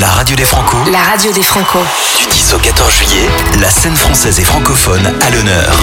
La 0.00 0.08
radio 0.08 0.34
des 0.34 0.44
Franco. 0.44 0.78
La 0.90 1.00
radio 1.00 1.32
des 1.32 1.42
Franco. 1.42 1.78
Du 2.18 2.26
10 2.26 2.54
au 2.54 2.58
14 2.58 2.92
juillet, 2.92 3.28
la 3.60 3.68
scène 3.68 3.94
française 3.94 4.40
et 4.40 4.44
francophone 4.44 5.12
à 5.20 5.30
l'honneur. 5.30 5.82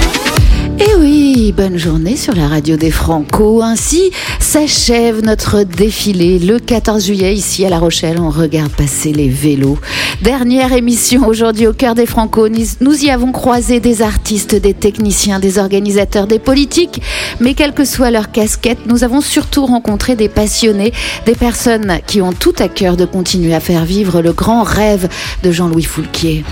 Eh 0.81 0.95
oui, 0.97 1.53
bonne 1.55 1.77
journée 1.77 2.15
sur 2.15 2.33
la 2.33 2.47
radio 2.47 2.77
des 2.77 2.89
Franco. 2.89 3.61
Ainsi 3.61 4.11
s'achève 4.39 5.21
notre 5.21 5.63
défilé 5.63 6.39
le 6.39 6.57
14 6.57 7.05
juillet 7.05 7.33
ici 7.33 7.65
à 7.65 7.69
La 7.69 7.79
Rochelle. 7.79 8.17
On 8.19 8.29
regarde 8.29 8.71
passer 8.71 9.11
les 9.11 9.27
vélos. 9.27 9.77
Dernière 10.21 10.71
émission 10.71 11.27
aujourd'hui 11.27 11.67
au 11.67 11.73
cœur 11.73 11.95
des 11.95 12.05
Franco. 12.05 12.47
Nous 12.47 13.05
y 13.05 13.09
avons 13.09 13.33
croisé 13.33 13.79
des 13.81 14.01
artistes, 14.01 14.55
des 14.55 14.73
techniciens, 14.73 15.39
des 15.39 15.57
organisateurs, 15.57 16.27
des 16.27 16.39
politiques. 16.39 17.01
Mais 17.41 17.55
quelle 17.55 17.73
que 17.73 17.83
soit 17.83 18.09
leur 18.09 18.31
casquette, 18.31 18.85
nous 18.85 19.03
avons 19.03 19.21
surtout 19.21 19.65
rencontré 19.65 20.15
des 20.15 20.29
passionnés, 20.29 20.93
des 21.25 21.35
personnes 21.35 21.99
qui 22.07 22.21
ont 22.21 22.33
tout 22.33 22.55
à 22.57 22.69
cœur 22.69 22.95
de 22.95 23.05
continuer 23.05 23.53
à 23.53 23.59
faire 23.59 23.83
vivre 23.83 24.21
le 24.21 24.31
grand 24.31 24.63
rêve 24.63 25.09
de 25.43 25.51
Jean-Louis 25.51 25.83
Foulquier. 25.83 26.45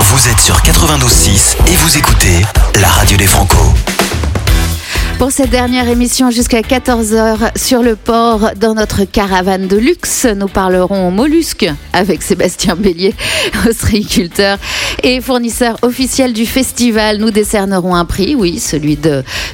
Vous 0.00 0.28
êtes 0.28 0.40
sur 0.40 0.56
92.6 0.62 1.56
et 1.66 1.76
vous 1.76 1.98
écoutez 1.98 2.44
la 2.80 2.88
radio 2.88 3.16
des 3.16 3.26
Franco. 3.26 3.58
Pour 5.18 5.32
cette 5.32 5.50
dernière 5.50 5.88
émission 5.88 6.30
jusqu'à 6.30 6.60
14h 6.60 7.58
sur 7.58 7.82
le 7.82 7.96
port, 7.96 8.52
dans 8.56 8.74
notre 8.74 9.02
caravane 9.02 9.66
de 9.66 9.76
luxe, 9.76 10.26
nous 10.36 10.46
parlerons 10.46 11.10
mollusques 11.10 11.68
avec 11.92 12.22
Sébastien 12.22 12.76
Bélier, 12.76 13.16
ostréiculteur 13.68 14.58
et 15.02 15.20
fournisseur 15.20 15.76
officiel 15.82 16.32
du 16.32 16.46
festival. 16.46 17.18
Nous 17.18 17.32
décernerons 17.32 17.96
un 17.96 18.04
prix, 18.04 18.36
oui, 18.36 18.60
celui 18.60 18.96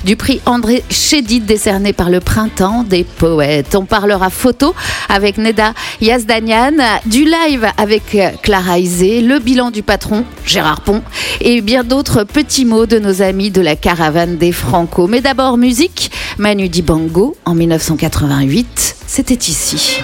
du 0.04 0.16
prix 0.16 0.42
André 0.45 0.84
Chédid 0.90 1.46
décerné 1.46 1.95
par 1.95 2.10
le 2.10 2.20
Printemps 2.20 2.82
des 2.82 3.04
Poètes. 3.04 3.74
On 3.74 3.87
parlera 3.87 4.28
photo 4.28 4.74
avec 5.09 5.38
Neda 5.38 5.73
Yazdanian, 6.02 6.76
du 7.06 7.24
live 7.24 7.66
avec 7.78 8.18
Clara 8.42 8.78
Isé, 8.78 9.23
le 9.23 9.38
bilan 9.38 9.70
du 9.70 9.82
patron 9.82 10.24
Gérard 10.45 10.82
Pont 10.82 11.02
et 11.40 11.62
bien 11.62 11.84
d'autres 11.84 12.24
petits 12.24 12.66
mots 12.66 12.84
de 12.84 12.99
nos 12.99 13.23
amis 13.23 13.51
de 13.51 13.62
la 13.62 13.76
caravane 13.76 14.37
des 14.37 14.52
Franco. 14.52 15.06
Mais 15.06 15.23
d'abord, 15.23 15.54
musique, 15.57 16.10
Manu 16.38 16.69
Dibango 16.69 17.37
en 17.45 17.55
1988, 17.55 18.97
c'était 19.07 19.35
ici. 19.35 20.01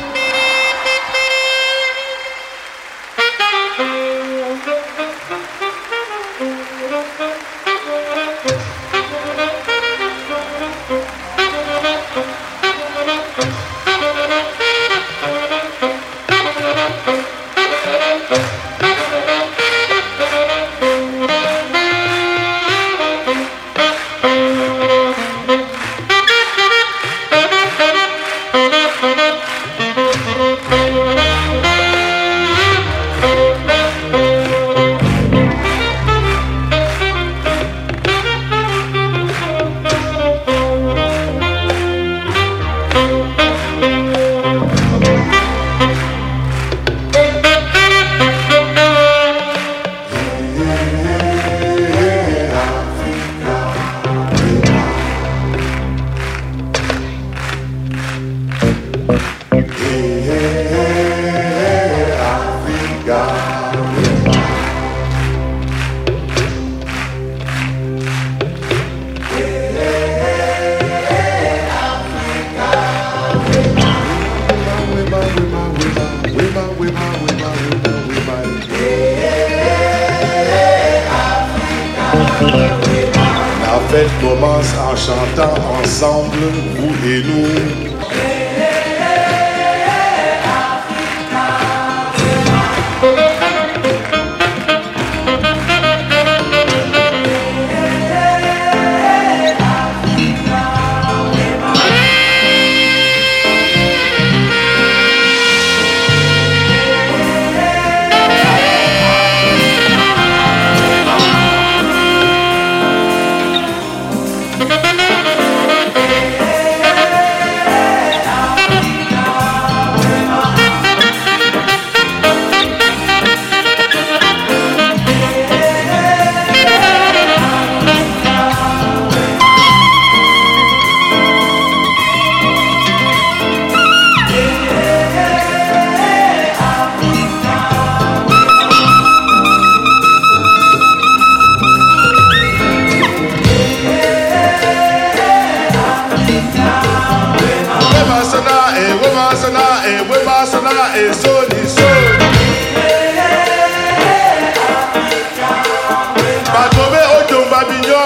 Batobe 156.52 157.00
ojo 157.16 157.44
mami 157.50 157.86
yo, 157.88 157.98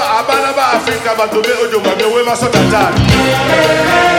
ojo 1.62 1.80
mami 1.80 2.04
we 2.14 2.22
must 2.24 2.42
not 2.42 2.54
attack. 2.54 4.13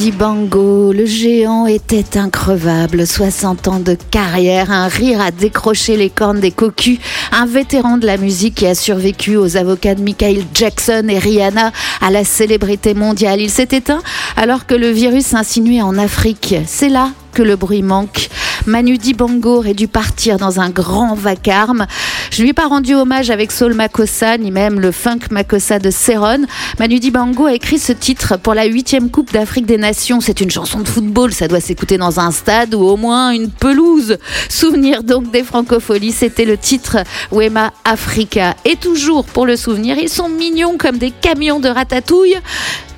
Le 0.00 1.06
géant 1.06 1.66
était 1.66 2.18
increvable, 2.18 3.04
60 3.04 3.66
ans 3.66 3.80
de 3.80 3.96
carrière, 4.12 4.70
un 4.70 4.86
rire 4.86 5.20
à 5.20 5.32
décrocher 5.32 5.96
les 5.96 6.08
cornes 6.08 6.38
des 6.38 6.52
cocus, 6.52 7.00
un 7.32 7.46
vétéran 7.46 7.96
de 7.98 8.06
la 8.06 8.16
musique 8.16 8.54
qui 8.54 8.66
a 8.68 8.76
survécu 8.76 9.36
aux 9.36 9.56
avocats 9.56 9.96
de 9.96 10.02
Michael 10.02 10.44
Jackson 10.54 11.06
et 11.08 11.18
Rihanna 11.18 11.72
à 12.00 12.10
la 12.12 12.22
célébrité 12.22 12.94
mondiale. 12.94 13.40
Il 13.40 13.50
s'est 13.50 13.68
éteint 13.72 14.02
alors 14.36 14.66
que 14.66 14.76
le 14.76 14.90
virus 14.90 15.34
insinuait 15.34 15.82
en 15.82 15.98
Afrique. 15.98 16.54
C'est 16.66 16.90
là 16.90 17.10
que 17.32 17.42
le 17.42 17.56
bruit 17.56 17.82
manque. 17.82 18.28
Manu 18.68 18.98
Dibango 18.98 19.56
aurait 19.56 19.72
dû 19.72 19.88
partir 19.88 20.36
dans 20.36 20.60
un 20.60 20.68
grand 20.68 21.14
vacarme. 21.14 21.86
Je 22.30 22.42
lui 22.42 22.50
ai 22.50 22.52
pas 22.52 22.66
rendu 22.66 22.94
hommage 22.94 23.30
avec 23.30 23.50
Saul 23.50 23.72
Makossa, 23.72 24.36
ni 24.36 24.50
même 24.50 24.78
le 24.78 24.92
funk 24.92 25.20
Makossa 25.30 25.78
de 25.78 25.90
Céron. 25.90 26.44
Manu 26.78 27.00
Dibango 27.00 27.46
a 27.46 27.54
écrit 27.54 27.78
ce 27.78 27.92
titre 27.92 28.36
pour 28.36 28.52
la 28.52 28.66
huitième 28.66 29.10
Coupe 29.10 29.32
d'Afrique 29.32 29.64
des 29.64 29.78
Nations. 29.78 30.20
C'est 30.20 30.42
une 30.42 30.50
chanson 30.50 30.80
de 30.80 30.86
football, 30.86 31.32
ça 31.32 31.48
doit 31.48 31.60
s'écouter 31.60 31.96
dans 31.96 32.20
un 32.20 32.30
stade 32.30 32.74
ou 32.74 32.82
au 32.82 32.98
moins 32.98 33.30
une 33.30 33.48
pelouse. 33.50 34.18
Souvenir 34.50 35.02
donc 35.02 35.30
des 35.30 35.44
francopholies, 35.44 36.12
c'était 36.12 36.44
le 36.44 36.58
titre 36.58 36.98
Wema 37.32 37.72
Africa. 37.86 38.54
Et 38.66 38.76
toujours 38.76 39.24
pour 39.24 39.46
le 39.46 39.56
souvenir, 39.56 39.96
ils 39.96 40.10
sont 40.10 40.28
mignons 40.28 40.76
comme 40.76 40.98
des 40.98 41.10
camions 41.10 41.58
de 41.58 41.70
ratatouille. 41.70 42.36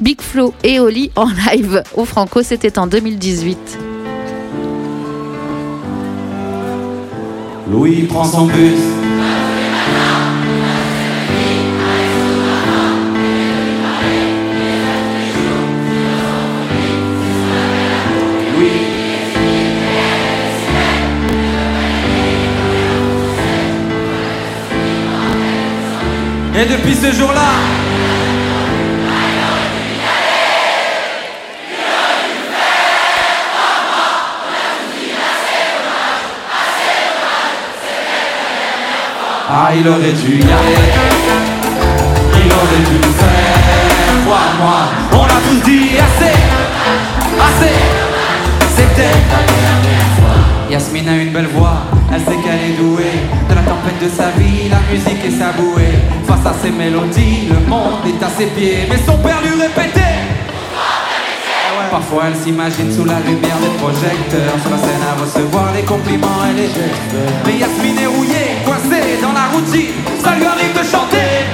Big 0.01 0.21
Flo 0.21 0.53
et 0.65 0.81
Oli 0.81 1.13
en 1.15 1.29
live 1.29 1.85
au 1.95 2.05
Franco, 2.05 2.43
c'était 2.43 2.77
en 2.77 2.89
2018. 2.89 3.90
Louis 7.71 8.03
prend 8.03 8.25
son 8.25 8.47
bus. 8.47 8.81
Et 26.53 26.67
depuis 26.67 26.95
ce 26.95 27.13
jour-là, 27.13 27.80
Ah, 39.53 39.71
il 39.75 39.87
aurait 39.89 40.13
dû 40.13 40.39
y 40.39 40.43
aller. 40.43 40.93
Il 42.37 42.53
aurait 42.53 42.85
dû 42.89 42.97
le 42.99 43.13
faire. 43.19 43.59
Crois-moi, 44.25 44.79
on 45.13 45.25
a 45.25 45.41
tous 45.49 45.69
dit 45.69 45.97
assez. 45.99 46.37
Assez. 47.47 47.75
C'était 48.77 49.03
la 49.03 49.43
dernière 49.43 50.07
fois. 50.15 50.71
Yasmine 50.71 51.09
a 51.09 51.17
une 51.17 51.33
belle 51.33 51.49
voix. 51.49 51.79
Elle 52.15 52.21
sait 52.21 52.39
qu'elle 52.45 52.71
est 52.71 52.77
douée. 52.79 53.19
De 53.49 53.55
la 53.57 53.63
tempête 53.63 54.01
de 54.01 54.09
sa 54.09 54.31
vie, 54.39 54.69
la 54.71 54.79
musique 54.89 55.25
est 55.25 55.37
sa 55.37 55.51
bouée. 55.51 55.99
Face 56.29 56.47
à 56.47 56.55
ses 56.63 56.71
mélodies, 56.71 57.49
le 57.51 57.67
monde 57.67 58.07
est 58.07 58.25
à 58.25 58.29
ses 58.29 58.47
pieds. 58.47 58.87
Mais 58.89 58.99
son 59.05 59.19
père 59.19 59.41
lui 59.43 59.61
répétait. 59.61 60.11
Parfois 61.91 62.25
elle 62.29 62.37
s'imagine 62.37 62.93
sous 62.95 63.05
la 63.05 63.19
lumière 63.19 63.59
des 63.59 63.75
projecteurs 63.83 64.55
Sur 64.63 64.71
la 64.71 64.79
scène 64.79 65.03
à 65.03 65.21
recevoir 65.21 65.73
les 65.75 65.83
compliments 65.83 66.47
et 66.49 66.55
les 66.55 66.67
gestes 66.69 67.15
Mais 67.45 67.59
Yasmine 67.59 67.99
est 67.99 68.07
rouillée, 68.07 68.63
dans 68.91 69.33
la 69.33 69.47
routine 69.53 69.95
Ça 70.23 70.35
lui 70.35 70.45
arrive 70.45 70.73
de 70.73 70.83
chanter. 70.85 71.47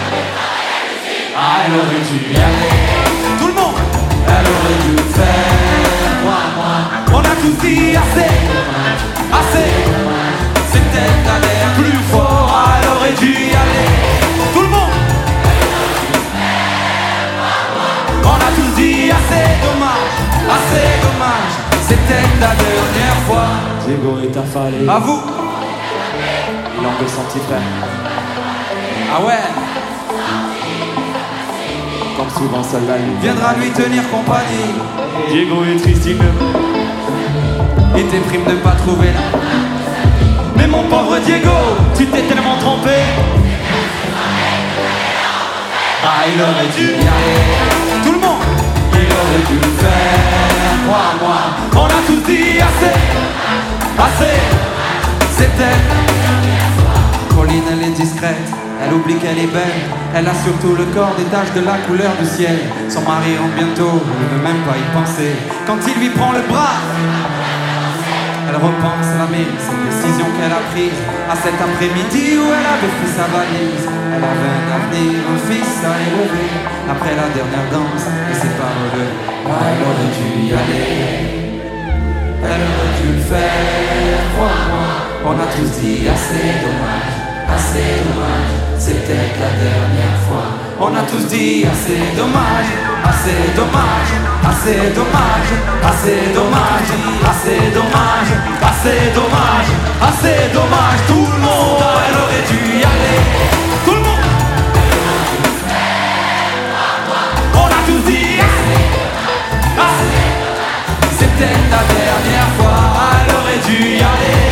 Ah 1.36 1.64
elle 1.66 1.72
aurait 1.74 2.04
dû 2.08 2.32
y 2.32 2.36
aller. 2.36 2.72
Tout 3.38 3.48
le 3.48 3.52
monde. 3.52 3.74
Elle 4.26 4.46
aurait 4.54 4.80
dû 4.84 4.92
le 4.96 5.06
faire. 5.18 5.52
Moi, 6.24 6.40
moi. 6.56 6.76
On 7.12 7.20
a 7.20 7.34
tous 7.42 7.66
dit 7.66 7.94
assez 7.94 8.32
Assez. 9.40 9.70
C'était 10.72 11.12
dernière 11.24 11.72
plus 11.76 11.98
fort 12.10 12.50
Ah 12.54 12.78
elle 12.80 12.88
aurait 12.88 13.16
dû 13.20 13.32
y 13.32 13.50
aller. 13.50 13.88
Tout 14.54 14.62
le 14.62 14.68
monde. 14.68 14.96
On 18.24 18.36
a 18.46 18.50
tous 18.56 18.80
dit 18.80 19.10
assez 19.10 19.46
dommage, 19.62 20.16
assez 20.56 20.88
dommage, 21.04 21.54
c'était 21.86 22.26
la 22.40 22.52
dernière 22.64 23.20
fois. 23.26 23.48
Diego 23.86 24.18
est 24.22 24.36
affalé. 24.36 24.88
À 24.88 24.98
vous 24.98 25.22
Il. 27.18 27.40
Ah 29.10 29.24
ouais 29.24 29.32
Comme 32.16 32.28
souvent, 32.28 32.62
seul 32.62 32.82
la 32.86 32.98
nuit. 32.98 33.16
Viendra 33.22 33.54
lui 33.54 33.70
tenir 33.70 34.02
compagnie. 34.10 34.74
Diego 35.30 35.64
est 35.64 35.80
triste, 35.80 36.04
il 36.06 36.16
ne 36.18 38.10
déprime 38.10 38.44
de 38.44 38.56
pas 38.56 38.72
trouver 38.72 39.06
là. 39.06 39.38
Mais 40.56 40.66
mon 40.66 40.82
pauvre 40.84 41.18
Diego, 41.24 41.50
tu 41.96 42.06
t'es 42.06 42.22
tellement 42.22 42.58
trompé. 42.58 42.90
Ah, 46.04 46.24
il 46.28 46.40
aurait 46.42 46.70
dû 46.76 46.84
y 46.84 47.00
aller. 47.00 48.04
Tout 48.04 48.12
le 48.12 48.18
monde, 48.18 48.42
il 48.92 48.98
aurait 48.98 49.44
dû 49.48 49.54
le 49.54 49.72
faire. 49.82 50.36
Crois-moi, 50.86 51.38
on 51.76 51.86
a 51.86 52.00
tous 52.06 52.30
dit 52.30 52.60
assez. 52.60 52.94
Assez. 53.98 54.36
C'était. 55.30 56.15
Elle 57.48 57.82
est 57.82 57.94
discrète. 57.94 58.48
Elle 58.82 58.92
oublie 58.92 59.16
qu'elle 59.16 59.38
est 59.38 59.52
belle. 59.52 59.80
Elle 60.14 60.26
a 60.26 60.34
surtout 60.34 60.74
le 60.74 60.84
corps 60.86 61.14
des 61.16 61.24
taches 61.24 61.52
de 61.54 61.60
la 61.60 61.78
couleur 61.86 62.12
du 62.20 62.26
ciel. 62.26 62.58
Son 62.88 63.02
mari 63.02 63.36
rentre 63.36 63.54
bientôt. 63.54 64.02
Elle 64.02 64.24
ne 64.24 64.30
veut 64.36 64.44
même 64.44 64.62
pas 64.64 64.76
y 64.76 64.86
penser. 64.92 65.32
Quand 65.66 65.78
il 65.86 66.00
lui 66.00 66.10
prend 66.10 66.32
le 66.32 66.42
bras. 66.48 66.80
Elle 68.48 68.62
repense 68.62 69.10
à 69.10 69.18
la 69.18 69.26
mille, 69.26 69.52
cette 69.58 69.82
décision 69.90 70.26
qu'elle 70.38 70.52
a 70.52 70.62
prise 70.70 71.00
À 71.28 71.34
cet 71.34 71.58
après-midi 71.58 72.38
où 72.38 72.46
elle 72.46 72.68
avait 72.78 72.94
fait 72.94 73.12
sa 73.18 73.26
valise 73.26 73.84
Elle 74.14 74.22
avait 74.22 74.54
un 74.54 74.70
avenir, 74.78 75.18
un 75.34 75.40
fils 75.50 75.82
à 75.82 75.98
élever 75.98 76.46
Après 76.88 77.10
la 77.10 77.26
dernière 77.34 77.66
danse, 77.74 78.06
et 78.30 78.34
ses 78.34 78.54
paroles 78.54 79.10
elle 79.46 79.82
aurait 79.82 80.10
dû 80.14 80.46
y 80.46 80.52
aller 80.52 81.46
Elle 82.42 82.62
aurait 82.70 82.94
dû 83.02 83.08
le 83.14 83.22
faire, 83.22 84.18
crois-moi 84.34 84.88
On 85.24 85.34
a 85.34 85.46
tous 85.54 85.80
dit 85.80 86.06
assez 86.08 86.62
dommage, 86.62 86.95
assez 87.66 87.98
dommage 88.06 88.52
C'était 88.78 89.28
la 89.42 89.50
dernière 89.64 90.18
fois 90.26 90.46
On 90.80 90.94
a 90.94 91.02
tous 91.02 91.26
dit 91.26 91.64
assez 91.66 91.98
dommage, 92.16 92.70
assez 93.04 93.54
dommage 93.56 94.10
Assez 94.48 94.90
dommage, 94.94 95.52
assez 95.82 96.32
dommage, 96.34 96.90
assez 97.28 97.70
dommage, 97.74 98.30
assez 98.62 99.10
dommage, 99.14 99.70
assez 100.00 100.52
dommage. 100.54 101.00
Tout 101.08 101.26
le 101.32 101.38
monde, 101.38 101.82
aurait 102.22 102.46
dû 102.48 102.78
y 102.78 102.84
aller. 102.84 103.20
Tout 103.84 103.94
le 103.94 104.00
monde. 104.00 104.24
On 107.54 107.66
a 107.66 107.80
tous 107.86 108.10
dit 108.10 108.40
assez, 108.46 108.78
assez. 109.86 110.18
C'était 111.18 111.58
la 111.70 111.82
dernière 111.94 112.50
fois, 112.58 112.78
elle 113.20 113.34
aurait 113.34 113.62
dû 113.68 113.96
y 113.96 113.98
aller. 113.98 114.45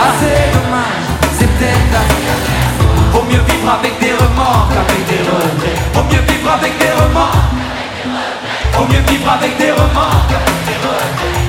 Dommage, 0.00 0.16
assez 0.16 0.36
dommage. 0.56 1.04
C'était 1.38 1.76
la 1.92 2.02
dernière 2.08 2.40
fois. 2.76 2.94
Vaut 3.12 3.26
mieux 3.28 3.44
vivre 3.48 3.70
avec 3.78 3.94
des 4.00 4.12
remords 4.12 4.68
qu'avec 4.72 5.02
des 5.06 5.22
regrets. 5.28 5.78
Vaut 5.94 6.04
mieux 6.04 6.24
vivre 6.32 6.50
avec 6.52 6.72
des 6.78 6.92
remords. 7.00 7.44
Vaut 8.74 8.86
mieux 8.86 9.04
vivre 9.08 9.30
avec 9.30 9.58
des 9.58 9.72
remords. 9.72 10.26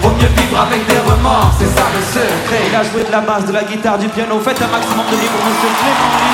Vaut 0.02 0.16
mieux 0.20 0.32
vivre 0.36 0.60
avec 0.60 0.86
des 0.88 1.00
remords, 1.00 1.52
c'est 1.58 1.72
ça 1.78 1.86
le 1.94 2.02
secret. 2.02 2.64
Il 2.68 2.76
a 2.76 2.84
joué 2.84 3.04
de 3.04 3.12
la 3.12 3.22
basse, 3.22 3.46
de 3.46 3.54
la 3.54 3.64
guitare, 3.64 3.98
du 3.98 4.10
piano. 4.10 4.40
Faites 4.40 4.62
un 4.62 4.68
maximum 4.68 5.06
de 5.12 5.16
libre, 5.16 5.40
monsieur 5.46 5.70
Clément 5.80 6.32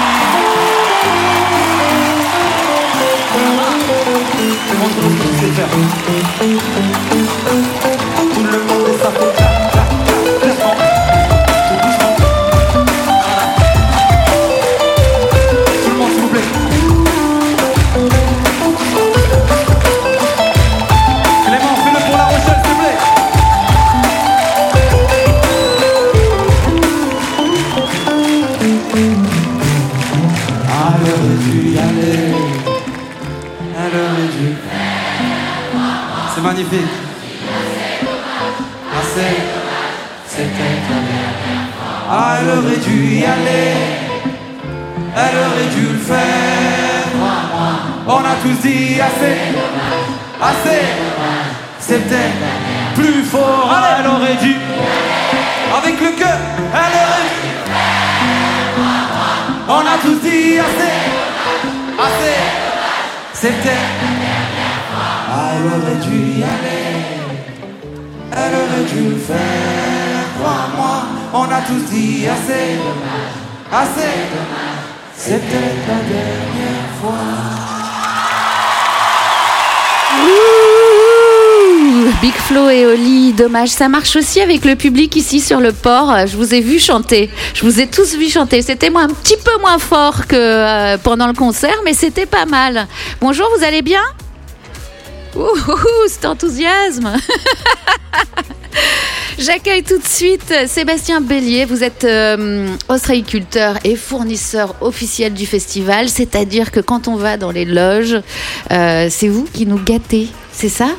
ce 5.40 5.48
faire. 5.54 5.68
Assez. 39.00 39.38
C'était 40.28 40.52
dernière 40.52 41.36
fois. 41.42 41.94
Ah, 42.10 42.38
elle 42.42 42.50
aurait 42.50 42.78
dû 42.78 42.98
y 43.16 43.24
aller. 43.24 43.74
elle 45.16 45.38
aurait 45.38 45.70
dû 45.74 45.88
le 45.94 46.00
faire. 46.00 46.28
On 48.06 48.20
a 48.20 48.36
tous 48.42 48.68
dit 48.68 49.00
assez, 49.00 49.38
assez, 50.42 50.86
c'était 51.80 52.32
plus 52.96 53.24
fort. 53.24 53.74
Elle 54.00 54.08
aurait 54.08 54.36
dû, 54.36 54.56
avec 55.78 56.00
le 56.00 56.12
cœur, 56.12 56.38
elle 56.74 56.96
aurait 57.04 57.30
dû. 57.34 57.48
On 59.70 59.80
a 59.80 59.98
tous 60.02 60.20
dit 60.22 60.60
assez, 60.60 60.98
assez, 61.98 62.40
c'était. 63.34 64.37
Elle 65.50 65.66
aurait 65.66 65.96
dû 66.06 66.40
y 66.40 66.44
aller, 66.44 66.98
elle 68.32 68.54
aurait 68.54 68.86
dû 68.94 69.10
le 69.12 69.16
faire, 69.16 70.26
crois-moi. 70.40 71.04
On 71.34 71.44
a 71.44 71.62
tous 71.62 71.90
dit 71.90 72.28
assez, 72.28 72.78
assez, 73.72 74.16
c'était 75.16 75.76
la 75.88 76.00
dernière 76.04 76.90
fois. 77.02 77.14
Ouh, 80.24 82.12
Big 82.22 82.34
Flo 82.34 82.70
et 82.70 82.86
Oli, 82.86 83.32
dommage. 83.34 83.70
Ça 83.70 83.88
marche 83.88 84.16
aussi 84.18 84.42
avec 84.42 84.66
le 84.66 84.76
public 84.76 85.16
ici 85.16 85.40
sur 85.40 85.62
le 85.62 85.72
port. 85.72 86.14
Je 86.28 86.36
vous 86.36 86.54
ai 86.54 86.62
vu 86.62 86.78
chanter. 86.78 87.30
Je 87.54 87.64
vous 87.64 87.80
ai 87.80 87.88
tous 87.88 88.16
vu 88.16 88.30
chanter. 88.30 88.62
C'était 88.62 88.94
un 88.94 89.08
petit 89.08 89.38
peu 89.38 89.60
moins 89.62 89.80
fort 89.80 90.28
que 90.28 90.36
euh, 90.36 90.98
pendant 90.98 91.28
le 91.28 91.34
concert, 91.34 91.78
mais 91.86 91.94
c'était 91.94 92.26
pas 92.26 92.46
mal. 92.46 92.88
Bonjour, 93.22 93.48
vous 93.58 93.64
allez 93.64 93.82
bien? 93.82 94.02
Ouh, 95.38 96.08
cet 96.08 96.26
enthousiasme 96.26 97.14
J'accueille 99.40 99.84
tout 99.84 99.98
de 100.00 100.08
suite 100.08 100.52
Sébastien 100.68 101.22
Bélier. 101.22 101.66
Vous 101.66 101.84
êtes 101.84 102.04
euh, 102.06 102.68
ostréiculteur 102.90 103.78
et 103.84 103.96
fournisseur 103.96 104.74
officiel 104.82 105.34
du 105.34 105.46
festival, 105.46 106.10
c'est-à-dire 106.10 106.72
que 106.72 106.80
quand 106.80 107.08
on 107.08 107.16
va 107.18 107.38
dans 107.38 107.52
les 107.52 107.66
loges, 107.66 108.18
euh, 108.72 109.08
c'est 109.12 109.28
vous 109.28 109.44
qui 109.54 109.68
nous 109.68 109.78
gâtez, 109.78 110.28
c'est 110.52 110.70
ça? 110.70 110.90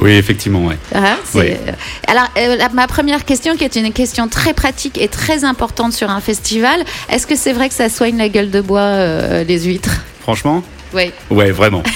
Oui, 0.00 0.12
effectivement, 0.12 0.64
ouais. 0.66 0.76
Oui. 1.34 1.52
Alors, 2.08 2.28
euh, 2.36 2.56
la- 2.56 2.68
ma 2.70 2.86
première 2.88 3.24
question, 3.24 3.56
qui 3.56 3.64
est 3.64 3.76
une 3.76 3.92
question 3.92 4.28
très 4.28 4.54
pratique 4.54 4.98
et 5.00 5.06
très 5.08 5.44
importante 5.44 5.92
sur 5.92 6.10
un 6.10 6.20
festival, 6.20 6.84
est-ce 7.10 7.26
que 7.28 7.36
c'est 7.36 7.52
vrai 7.52 7.68
que 7.68 7.74
ça 7.74 7.88
soigne 7.88 8.16
la 8.18 8.28
gueule 8.28 8.50
de 8.50 8.60
bois, 8.60 9.42
les 9.44 9.60
huîtres? 9.64 10.02
Franchement, 10.20 10.62
Oui. 10.94 11.12
ouais, 11.30 11.50
vraiment. 11.52 11.82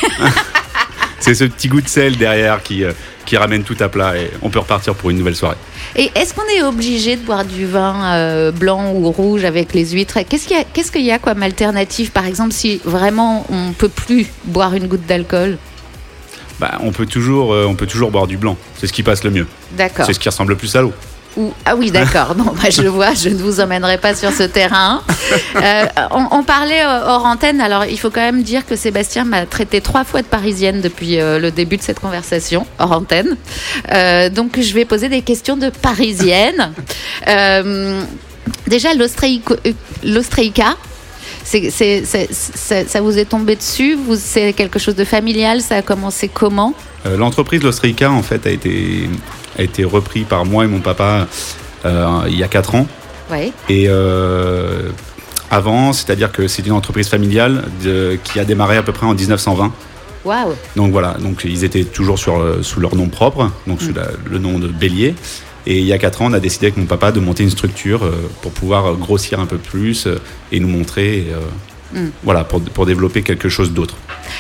C'est 1.22 1.34
ce 1.34 1.44
petit 1.44 1.68
goût 1.68 1.80
de 1.80 1.88
sel 1.88 2.16
derrière 2.16 2.62
qui, 2.62 2.82
euh, 2.84 2.92
qui 3.24 3.36
ramène 3.36 3.62
tout 3.62 3.76
à 3.80 3.88
plat 3.88 4.16
et 4.18 4.30
on 4.42 4.50
peut 4.50 4.58
repartir 4.58 4.94
pour 4.94 5.10
une 5.10 5.18
nouvelle 5.18 5.36
soirée. 5.36 5.56
Et 5.94 6.10
est-ce 6.16 6.34
qu'on 6.34 6.46
est 6.56 6.62
obligé 6.62 7.14
de 7.16 7.22
boire 7.22 7.44
du 7.44 7.64
vin 7.64 8.14
euh, 8.16 8.50
blanc 8.50 8.92
ou 8.92 9.10
rouge 9.12 9.44
avec 9.44 9.72
les 9.72 9.86
huîtres? 9.90 10.18
Qu'est-ce 10.28 10.48
qu'il 10.48 10.56
y, 10.56 10.60
a- 10.60 10.64
qu'est-ce 10.64 10.90
qu'il 10.90 11.02
y 11.04 11.12
a 11.12 11.18
comme 11.20 11.42
alternative, 11.42 12.10
par 12.10 12.26
exemple, 12.26 12.52
si 12.52 12.80
vraiment 12.84 13.46
on 13.50 13.72
peut 13.72 13.88
plus 13.88 14.26
boire 14.44 14.74
une 14.74 14.88
goutte 14.88 15.06
d'alcool? 15.06 15.58
Bah, 16.58 16.78
on, 16.82 16.90
peut 16.92 17.06
toujours, 17.06 17.54
euh, 17.54 17.66
on 17.68 17.74
peut 17.76 17.86
toujours 17.86 18.10
boire 18.10 18.26
du 18.26 18.36
blanc. 18.36 18.56
C'est 18.78 18.86
ce 18.88 18.92
qui 18.92 19.02
passe 19.02 19.22
le 19.24 19.30
mieux. 19.30 19.46
D'accord. 19.72 20.06
C'est 20.06 20.12
ce 20.12 20.20
qui 20.20 20.28
ressemble 20.28 20.50
le 20.50 20.56
plus 20.56 20.74
à 20.76 20.82
l'eau. 20.82 20.92
Ah 21.64 21.76
oui, 21.76 21.90
d'accord. 21.90 22.34
Bon, 22.42 22.52
bah, 22.52 22.70
je 22.70 22.82
vois, 22.82 23.14
je 23.14 23.28
ne 23.28 23.36
vous 23.36 23.60
emmènerai 23.60 23.98
pas 23.98 24.14
sur 24.14 24.32
ce 24.32 24.42
terrain. 24.44 25.02
Euh, 25.56 25.84
on, 26.10 26.42
parlait 26.42 26.82
euh, 26.82 27.06
hors 27.06 27.24
antenne. 27.24 27.60
Alors, 27.60 27.84
il 27.84 27.98
faut 27.98 28.10
quand 28.10 28.20
même 28.20 28.42
dire 28.42 28.66
que 28.66 28.76
Sébastien 28.76 29.24
m'a 29.24 29.46
traité 29.46 29.80
trois 29.80 30.04
fois 30.04 30.22
de 30.22 30.26
parisienne 30.26 30.80
depuis 30.80 31.20
euh, 31.20 31.38
le 31.38 31.50
début 31.50 31.76
de 31.76 31.82
cette 31.82 32.00
conversation, 32.00 32.66
hors 32.78 32.92
antenne. 32.92 33.36
Donc, 34.34 34.60
je 34.60 34.74
vais 34.74 34.84
poser 34.84 35.08
des 35.08 35.22
questions 35.22 35.56
de 35.56 35.70
parisienne. 35.70 36.72
Déjà, 38.66 38.90
c'est- 41.44 42.04
ça 42.88 43.00
vous 43.00 43.18
est 43.18 43.24
tombé 43.24 43.56
dessus? 43.56 43.98
C'est 44.16 44.52
quelque 44.52 44.78
chose 44.78 44.94
de 44.94 45.04
familial? 45.04 45.60
Ça 45.60 45.76
a 45.76 45.82
commencé 45.82 46.28
comment? 46.28 46.74
L'entreprise 47.04 47.62
L'Ostrica, 47.62 48.10
en 48.10 48.22
fait, 48.22 48.46
a 48.46 48.50
été, 48.50 49.08
a 49.58 49.62
été 49.62 49.84
repris 49.84 50.22
par 50.24 50.44
moi 50.44 50.64
et 50.64 50.66
mon 50.68 50.80
papa 50.80 51.26
euh, 51.84 52.22
il 52.28 52.38
y 52.38 52.42
a 52.42 52.48
4 52.48 52.74
ans. 52.74 52.86
Oui. 53.30 53.52
Et 53.68 53.86
euh, 53.88 54.90
avant, 55.50 55.92
c'est-à-dire 55.92 56.30
que 56.32 56.48
c'est 56.48 56.66
une 56.66 56.72
entreprise 56.72 57.08
familiale 57.08 57.64
de- 57.82 58.18
qui 58.24 58.38
a 58.40 58.44
démarré 58.44 58.76
à 58.76 58.82
peu 58.82 58.92
près 58.92 59.06
en 59.06 59.14
1920. 59.14 59.72
Waouh 60.24 60.54
Donc 60.76 60.92
voilà, 60.92 61.14
donc 61.14 61.42
ils 61.44 61.64
étaient 61.64 61.84
toujours 61.84 62.18
sur, 62.18 62.58
sous 62.62 62.78
leur 62.80 62.94
nom 62.94 63.08
propre, 63.08 63.50
donc 63.66 63.82
sous 63.82 63.92
la- 63.92 64.08
le 64.30 64.38
nom 64.38 64.58
de 64.58 64.68
Bélier. 64.68 65.14
Et 65.66 65.78
il 65.78 65.84
y 65.84 65.92
a 65.92 65.98
4 65.98 66.22
ans, 66.22 66.26
on 66.30 66.32
a 66.32 66.40
décidé 66.40 66.66
avec 66.66 66.76
mon 66.76 66.86
papa 66.86 67.10
de 67.12 67.20
monter 67.20 67.42
une 67.44 67.50
structure 67.50 68.04
euh, 68.04 68.30
pour 68.40 68.52
pouvoir 68.52 68.94
grossir 68.94 69.40
un 69.40 69.46
peu 69.46 69.58
plus 69.58 70.08
et 70.52 70.60
nous 70.60 70.68
montrer, 70.68 71.26
euh, 71.32 71.38
Mm. 71.94 72.08
voilà, 72.24 72.42
pour, 72.44 72.62
pour 72.62 72.86
développer 72.86 73.20
quelque 73.22 73.50
chose 73.50 73.70
d'autre. 73.72 73.96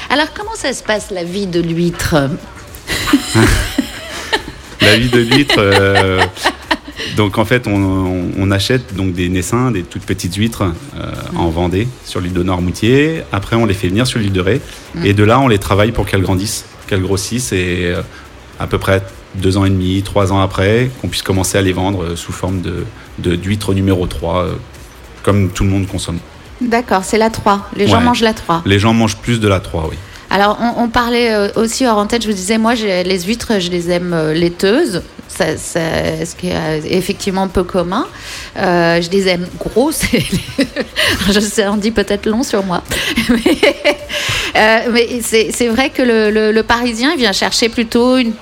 Alors, 0.08 0.28
comment 0.34 0.54
ça 0.54 0.72
se 0.72 0.82
passe 0.82 1.10
la 1.10 1.22
vie 1.22 1.46
de 1.46 1.60
l'huître? 1.60 2.14
La 4.82 4.96
vie 4.96 5.08
de 5.08 5.18
l'huître, 5.20 5.54
euh, 5.58 6.20
donc 7.16 7.38
en 7.38 7.44
fait, 7.44 7.66
on, 7.66 7.74
on- 7.76 8.30
on 8.38 8.50
achète 8.50 8.94
donc 8.94 9.12
des 9.14 9.28
naissins, 9.28 9.70
des 9.70 9.82
toutes 9.82 10.02
petites 10.04 10.34
huîtres 10.36 10.64
euh, 10.98 11.12
en 11.36 11.48
Vendée, 11.50 11.86
sur 12.04 12.20
l'île 12.20 12.32
de 12.32 12.42
Noirmoutier. 12.42 13.22
Après, 13.32 13.56
on 13.56 13.64
les 13.66 13.74
fait 13.74 13.88
venir 13.88 14.06
sur 14.06 14.18
l'île 14.18 14.32
de 14.32 14.40
Ré. 14.40 14.60
Et 15.04 15.14
de 15.14 15.24
là, 15.24 15.40
on 15.40 15.48
les 15.48 15.58
travaille 15.58 15.92
pour 15.92 16.06
qu'elles 16.06 16.22
grandissent, 16.22 16.64
qu'elles 16.86 17.02
grossissent. 17.02 17.52
Et 17.52 17.86
euh, 17.94 18.02
à 18.58 18.66
peu 18.66 18.78
près 18.78 19.02
deux 19.36 19.56
ans 19.56 19.64
et 19.64 19.70
demi, 19.70 20.02
trois 20.02 20.32
ans 20.32 20.40
après, 20.40 20.90
qu'on 21.00 21.08
puisse 21.08 21.22
commencer 21.22 21.56
à 21.58 21.62
les 21.62 21.72
vendre 21.72 22.14
sous 22.16 22.32
forme 22.32 22.60
de 22.60 22.84
d'huître 23.36 23.72
numéro 23.74 24.06
3, 24.06 24.44
euh, 24.44 24.52
comme 25.22 25.50
tout 25.50 25.64
le 25.64 25.70
monde 25.70 25.86
consomme. 25.86 26.18
D'accord, 26.60 27.04
c'est 27.04 27.18
la 27.18 27.30
3. 27.30 27.68
Les 27.76 27.86
gens 27.86 28.00
mangent 28.00 28.22
la 28.22 28.34
3. 28.34 28.62
Les 28.66 28.78
gens 28.78 28.92
mangent 28.94 29.16
plus 29.16 29.38
de 29.40 29.48
la 29.48 29.60
3, 29.60 29.88
oui. 29.90 29.96
Alors, 30.32 30.58
on, 30.78 30.88
parlait 30.88 31.30
euh, 31.30 31.48
aussi 31.56 31.86
hors 31.86 32.08
tête, 32.08 32.22
je 32.22 32.28
vous 32.28 32.32
disais, 32.32 32.56
moi, 32.56 32.72
les 32.74 33.20
huîtres, 33.20 33.60
je 33.60 33.70
les 33.70 33.90
aime 33.90 34.14
euh, 34.14 34.32
laiteuses. 34.32 35.02
Ce 35.28 36.34
qui 36.36 36.48
est 36.48 36.54
euh, 36.54 36.80
effectivement 36.84 37.48
peu 37.48 37.64
commun. 37.64 38.06
Je 38.56 39.10
les 39.10 39.28
aime 39.28 39.46
grosses. 39.58 40.04
je 41.30 41.40
sais, 41.40 41.68
on 41.68 41.76
dit 41.76 41.90
peut-être 41.90 42.24
long 42.24 42.42
sur 42.42 42.64
moi. 42.64 42.82
mais 44.54 45.20
c'est 45.20 45.68
vrai 45.68 45.90
que 45.90 46.02
le, 46.02 46.62
Parisien 46.62 47.14
vient 47.16 47.32
chercher 47.32 47.68
plutôt 47.68 48.16
une, 48.16 48.32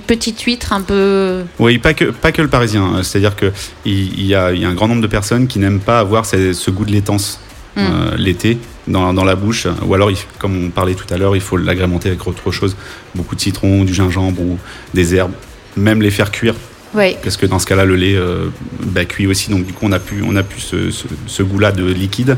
petite 0.00 0.40
huître 0.40 0.72
un 0.72 0.80
peu. 0.80 1.42
Oui, 1.60 1.78
pas 1.78 1.94
que, 1.94 2.06
pas 2.06 2.32
que 2.32 2.42
le 2.42 2.48
parisien. 2.48 3.02
C'est-à-dire 3.04 3.36
qu'il 3.36 3.52
il 3.84 4.26
y, 4.26 4.34
a, 4.34 4.46
un 4.46 4.74
grand 4.74 4.88
nombre 4.88 5.02
de 5.02 5.06
personnes 5.06 5.46
qui 5.46 5.60
n'aiment 5.60 5.80
pas 5.80 6.00
avoir 6.00 6.26
ce 6.26 6.70
goût 6.70 6.84
de 6.84 6.92
laitance 6.92 7.38
Mm. 7.78 7.86
euh, 8.12 8.16
l'été 8.16 8.58
dans, 8.86 9.12
dans 9.14 9.24
la 9.24 9.36
bouche. 9.36 9.66
Ou 9.86 9.94
alors, 9.94 10.10
il- 10.10 10.18
comme 10.38 10.56
on 10.66 10.70
parlait 10.70 10.94
tout 10.94 11.06
à 11.12 11.16
l'heure, 11.16 11.34
il 11.36 11.42
faut 11.42 11.56
l'agrémenter 11.56 12.08
avec 12.08 12.26
autre 12.26 12.50
chose. 12.50 12.76
Beaucoup 13.14 13.34
de 13.34 13.40
citron, 13.40 13.84
du 13.84 13.94
gingembre 13.94 14.40
ou 14.40 14.58
des 14.94 15.14
herbes. 15.14 15.32
Même 15.76 16.02
les 16.02 16.10
faire 16.10 16.30
cuire, 16.32 16.54
Oui. 16.94 17.16
parce 17.22 17.36
que 17.36 17.46
dans 17.46 17.58
ce 17.58 17.66
cas-là, 17.66 17.84
le 17.84 17.94
lait 17.96 18.16
euh, 18.16 18.46
bah, 18.82 19.04
cuit 19.04 19.26
aussi. 19.26 19.50
Donc, 19.50 19.64
du 19.66 19.72
coup, 19.72 19.86
on 19.86 19.92
a 19.92 19.98
pu, 20.00 20.22
on 20.26 20.34
a 20.36 20.42
pu 20.42 20.60
ce, 20.60 20.90
ce- 20.90 21.06
ce 21.26 21.42
goût-là 21.42 21.70
de 21.72 21.84
liquide. 21.84 22.36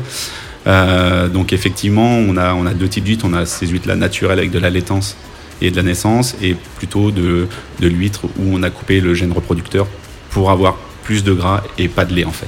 Euh, 0.67 1.27
donc, 1.27 1.53
effectivement, 1.53 2.17
on 2.17 2.37
a, 2.37 2.53
on 2.53 2.65
a 2.65 2.73
deux 2.73 2.87
types 2.87 3.03
d'huîtres. 3.03 3.25
On 3.27 3.33
a 3.33 3.45
ces 3.45 3.65
huîtres-là 3.67 3.95
naturelles 3.95 4.37
avec 4.39 4.51
de 4.51 4.59
la 4.59 4.69
laitance 4.69 5.17
et 5.63 5.71
de 5.71 5.75
la 5.75 5.83
naissance, 5.83 6.35
et 6.41 6.55
plutôt 6.77 7.11
de, 7.11 7.47
de 7.79 7.87
l'huître 7.87 8.25
où 8.25 8.53
on 8.53 8.63
a 8.63 8.69
coupé 8.71 8.99
le 8.99 9.13
gène 9.13 9.31
reproducteur 9.31 9.85
pour 10.31 10.49
avoir 10.49 10.75
plus 11.03 11.23
de 11.23 11.33
gras 11.33 11.61
et 11.77 11.87
pas 11.87 12.05
de 12.05 12.13
lait, 12.13 12.25
en 12.25 12.31
fait. 12.31 12.47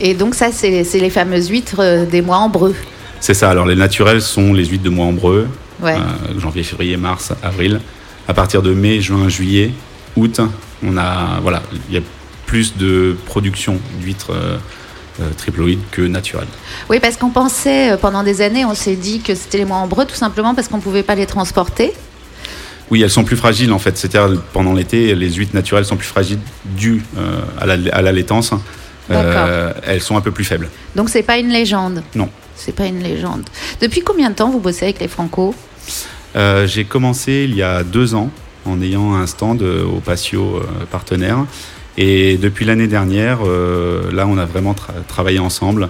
Et 0.00 0.14
donc, 0.14 0.34
ça, 0.34 0.50
c'est 0.52 0.82
les 0.94 1.10
fameuses 1.10 1.48
huîtres 1.48 1.80
euh, 1.80 2.04
des 2.06 2.22
mois 2.22 2.38
en 2.38 2.48
breu. 2.48 2.74
C'est 3.20 3.34
ça. 3.34 3.50
Alors, 3.50 3.66
les 3.66 3.76
naturels 3.76 4.22
sont 4.22 4.52
les 4.52 4.64
huîtres 4.64 4.84
de 4.84 4.90
mois 4.90 5.06
ombreux, 5.06 5.46
Ouais. 5.82 5.94
euh, 5.94 6.38
janvier, 6.40 6.62
février, 6.62 6.96
mars, 6.96 7.32
avril. 7.42 7.80
À 8.28 8.34
partir 8.34 8.62
de 8.62 8.72
mai, 8.72 9.00
juin, 9.00 9.28
juillet, 9.28 9.72
août, 10.16 10.40
on 10.84 10.96
a, 10.96 11.40
voilà, 11.42 11.62
il 11.88 11.94
y 11.94 11.98
a 11.98 12.02
plus 12.46 12.76
de 12.76 13.16
production 13.26 13.78
d'huîtres 14.00 14.32
euh, 14.32 14.56
euh, 15.20 15.28
triploïdes 15.36 15.80
que 15.90 16.02
naturelles. 16.02 16.48
Oui, 16.88 16.98
parce 17.00 17.16
qu'on 17.16 17.30
pensait, 17.30 17.96
pendant 18.00 18.22
des 18.22 18.40
années, 18.40 18.64
on 18.64 18.74
s'est 18.74 18.96
dit 18.96 19.20
que 19.20 19.34
c'était 19.34 19.58
les 19.58 19.64
mois 19.64 19.76
en 19.78 19.86
breu, 19.86 20.04
tout 20.06 20.14
simplement 20.14 20.54
parce 20.54 20.68
qu'on 20.68 20.78
ne 20.78 20.82
pouvait 20.82 21.02
pas 21.02 21.14
les 21.14 21.26
transporter. 21.26 21.92
Oui, 22.90 23.02
elles 23.02 23.10
sont 23.10 23.24
plus 23.24 23.36
fragiles 23.36 23.72
en 23.72 23.78
fait. 23.78 23.96
C'est-à-dire 23.96 24.40
pendant 24.52 24.72
l'été, 24.74 25.14
les 25.14 25.30
huîtres 25.32 25.54
naturelles 25.54 25.84
sont 25.84 25.96
plus 25.96 26.08
fragiles 26.08 26.40
dues 26.64 27.02
euh, 27.16 27.40
à, 27.60 27.66
la, 27.66 27.76
à 27.94 28.02
la 28.02 28.12
laitance. 28.12 28.52
Euh, 29.10 29.72
elles 29.84 30.02
sont 30.02 30.16
un 30.16 30.20
peu 30.20 30.30
plus 30.30 30.44
faibles. 30.44 30.68
Donc, 30.94 31.08
c'est 31.08 31.24
pas 31.24 31.38
une 31.38 31.48
légende. 31.48 32.02
Non. 32.14 32.28
C'est 32.54 32.74
pas 32.74 32.86
une 32.86 33.02
légende. 33.02 33.42
Depuis 33.80 34.02
combien 34.02 34.30
de 34.30 34.36
temps 34.36 34.50
vous 34.50 34.60
bossez 34.60 34.84
avec 34.84 35.00
les 35.00 35.08
Franco? 35.08 35.52
Euh, 36.36 36.66
J'ai 36.68 36.84
commencé 36.84 37.44
il 37.48 37.56
y 37.56 37.62
a 37.62 37.82
deux 37.82 38.14
ans 38.14 38.30
en 38.66 38.80
ayant 38.80 39.14
un 39.14 39.26
stand 39.26 39.62
euh, 39.62 39.84
au 39.84 39.98
patio 39.98 40.62
partenaire. 40.92 41.38
Et 41.98 42.36
depuis 42.36 42.64
l'année 42.64 42.86
dernière, 42.86 43.38
euh, 43.44 44.12
là, 44.12 44.28
on 44.28 44.38
a 44.38 44.44
vraiment 44.46 44.74
tra- 44.74 44.92
travaillé 45.08 45.40
ensemble 45.40 45.88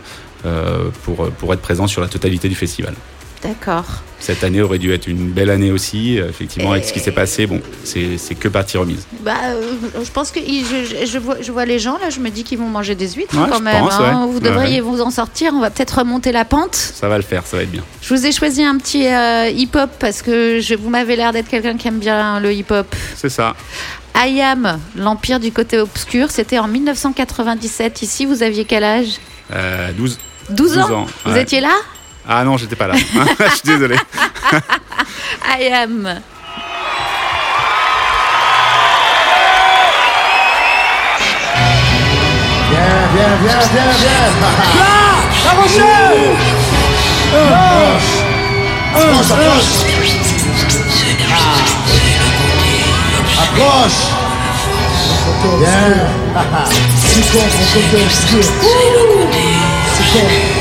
pour, 1.04 1.30
pour 1.32 1.52
être 1.52 1.60
présent 1.60 1.86
sur 1.86 2.00
la 2.00 2.08
totalité 2.08 2.48
du 2.48 2.54
festival. 2.54 2.94
D'accord. 3.42 3.84
Cette 4.20 4.44
année 4.44 4.60
aurait 4.62 4.78
dû 4.78 4.92
être 4.92 5.06
une 5.08 5.30
belle 5.30 5.50
année 5.50 5.72
aussi. 5.72 6.18
Euh, 6.20 6.28
Effectivement, 6.28 6.72
avec 6.72 6.84
ce 6.84 6.92
qui 6.92 7.00
s'est 7.00 7.10
passé, 7.10 7.46
bon, 7.46 7.60
c'est 7.84 8.34
que 8.38 8.48
partie 8.48 8.76
remise. 8.76 9.06
Bah, 9.24 9.32
euh, 9.46 9.62
je 10.04 10.10
pense 10.10 10.30
que 10.30 10.40
je, 10.40 11.06
je- 11.06 11.18
vois, 11.18 11.36
je 11.40 11.50
vois 11.50 11.64
les 11.64 11.78
gens 11.78 11.98
là, 11.98 12.10
je 12.10 12.20
me 12.20 12.28
dis 12.30 12.44
qu'ils 12.44 12.58
vont 12.58 12.68
manger 12.68 12.94
des 12.94 13.08
huîtres 13.08 13.36
Ouais, 13.36 13.48
quand 13.50 13.60
même. 13.60 13.80
pense, 13.82 13.94
hein. 13.94 14.24
ouais. 14.26 14.32
Vous 14.32 14.40
devriez 14.40 14.80
Ouais. 14.80 14.88
vous 14.88 15.00
en 15.00 15.10
sortir. 15.10 15.52
On 15.54 15.60
va 15.60 15.70
peut-être 15.70 15.98
remonter 15.98 16.32
la 16.32 16.44
pente. 16.44 16.74
Ça 16.74 17.08
va 17.08 17.16
le 17.16 17.22
faire, 17.24 17.46
ça 17.46 17.56
va 17.56 17.62
être 17.64 17.70
bien. 17.70 17.82
Je 18.02 18.14
vous 18.14 18.26
ai 18.26 18.32
choisi 18.32 18.62
un 18.62 18.76
petit 18.78 19.06
euh, 19.06 19.48
hip-hop 19.48 19.90
parce 19.98 20.22
que 20.22 20.60
je, 20.60 20.74
vous 20.74 20.90
m'avez 20.90 21.16
l'air 21.16 21.32
d'être 21.32 21.48
quelqu'un 21.48 21.76
qui 21.76 21.88
aime 21.88 21.98
bien 21.98 22.40
le 22.40 22.52
hip-hop. 22.52 22.94
C'est 23.16 23.30
ça. 23.30 23.54
I 24.16 24.40
Am, 24.42 24.78
l'Empire 24.96 25.40
du 25.40 25.50
côté 25.52 25.78
obscur, 25.78 26.30
c'était 26.30 26.58
en 26.58 26.68
1997. 26.68 28.02
Ici, 28.02 28.26
vous 28.26 28.42
aviez 28.42 28.64
quel 28.64 28.84
âge? 28.84 29.18
Euh, 29.52 29.90
12. 29.96 30.18
12 30.50 30.78
ans, 30.78 30.80
12 30.82 30.92
ans, 30.92 31.06
Vous 31.26 31.36
étiez 31.36 31.60
là? 31.60 31.70
Ah 32.32 32.44
non, 32.44 32.56
j'étais 32.56 32.76
pas 32.76 32.86
là. 32.86 32.94
Je 32.96 33.50
suis 33.50 33.62
désolé. 33.64 33.96
I 35.58 35.66
Am. 35.66 36.02
Viens, 42.70 43.00
viens, 43.14 43.34
viens, 43.42 43.58
viens, 43.72 43.92
viens. 43.98 44.30
La 45.44 45.50
Rochelle 45.60 46.36
Approche, 48.92 49.30
approche. 49.32 49.70
Approche. 53.42 54.00
Viens. 55.58 55.98
Côté 57.74 58.04
obscur. 58.04 58.44
C'est. 60.12 60.59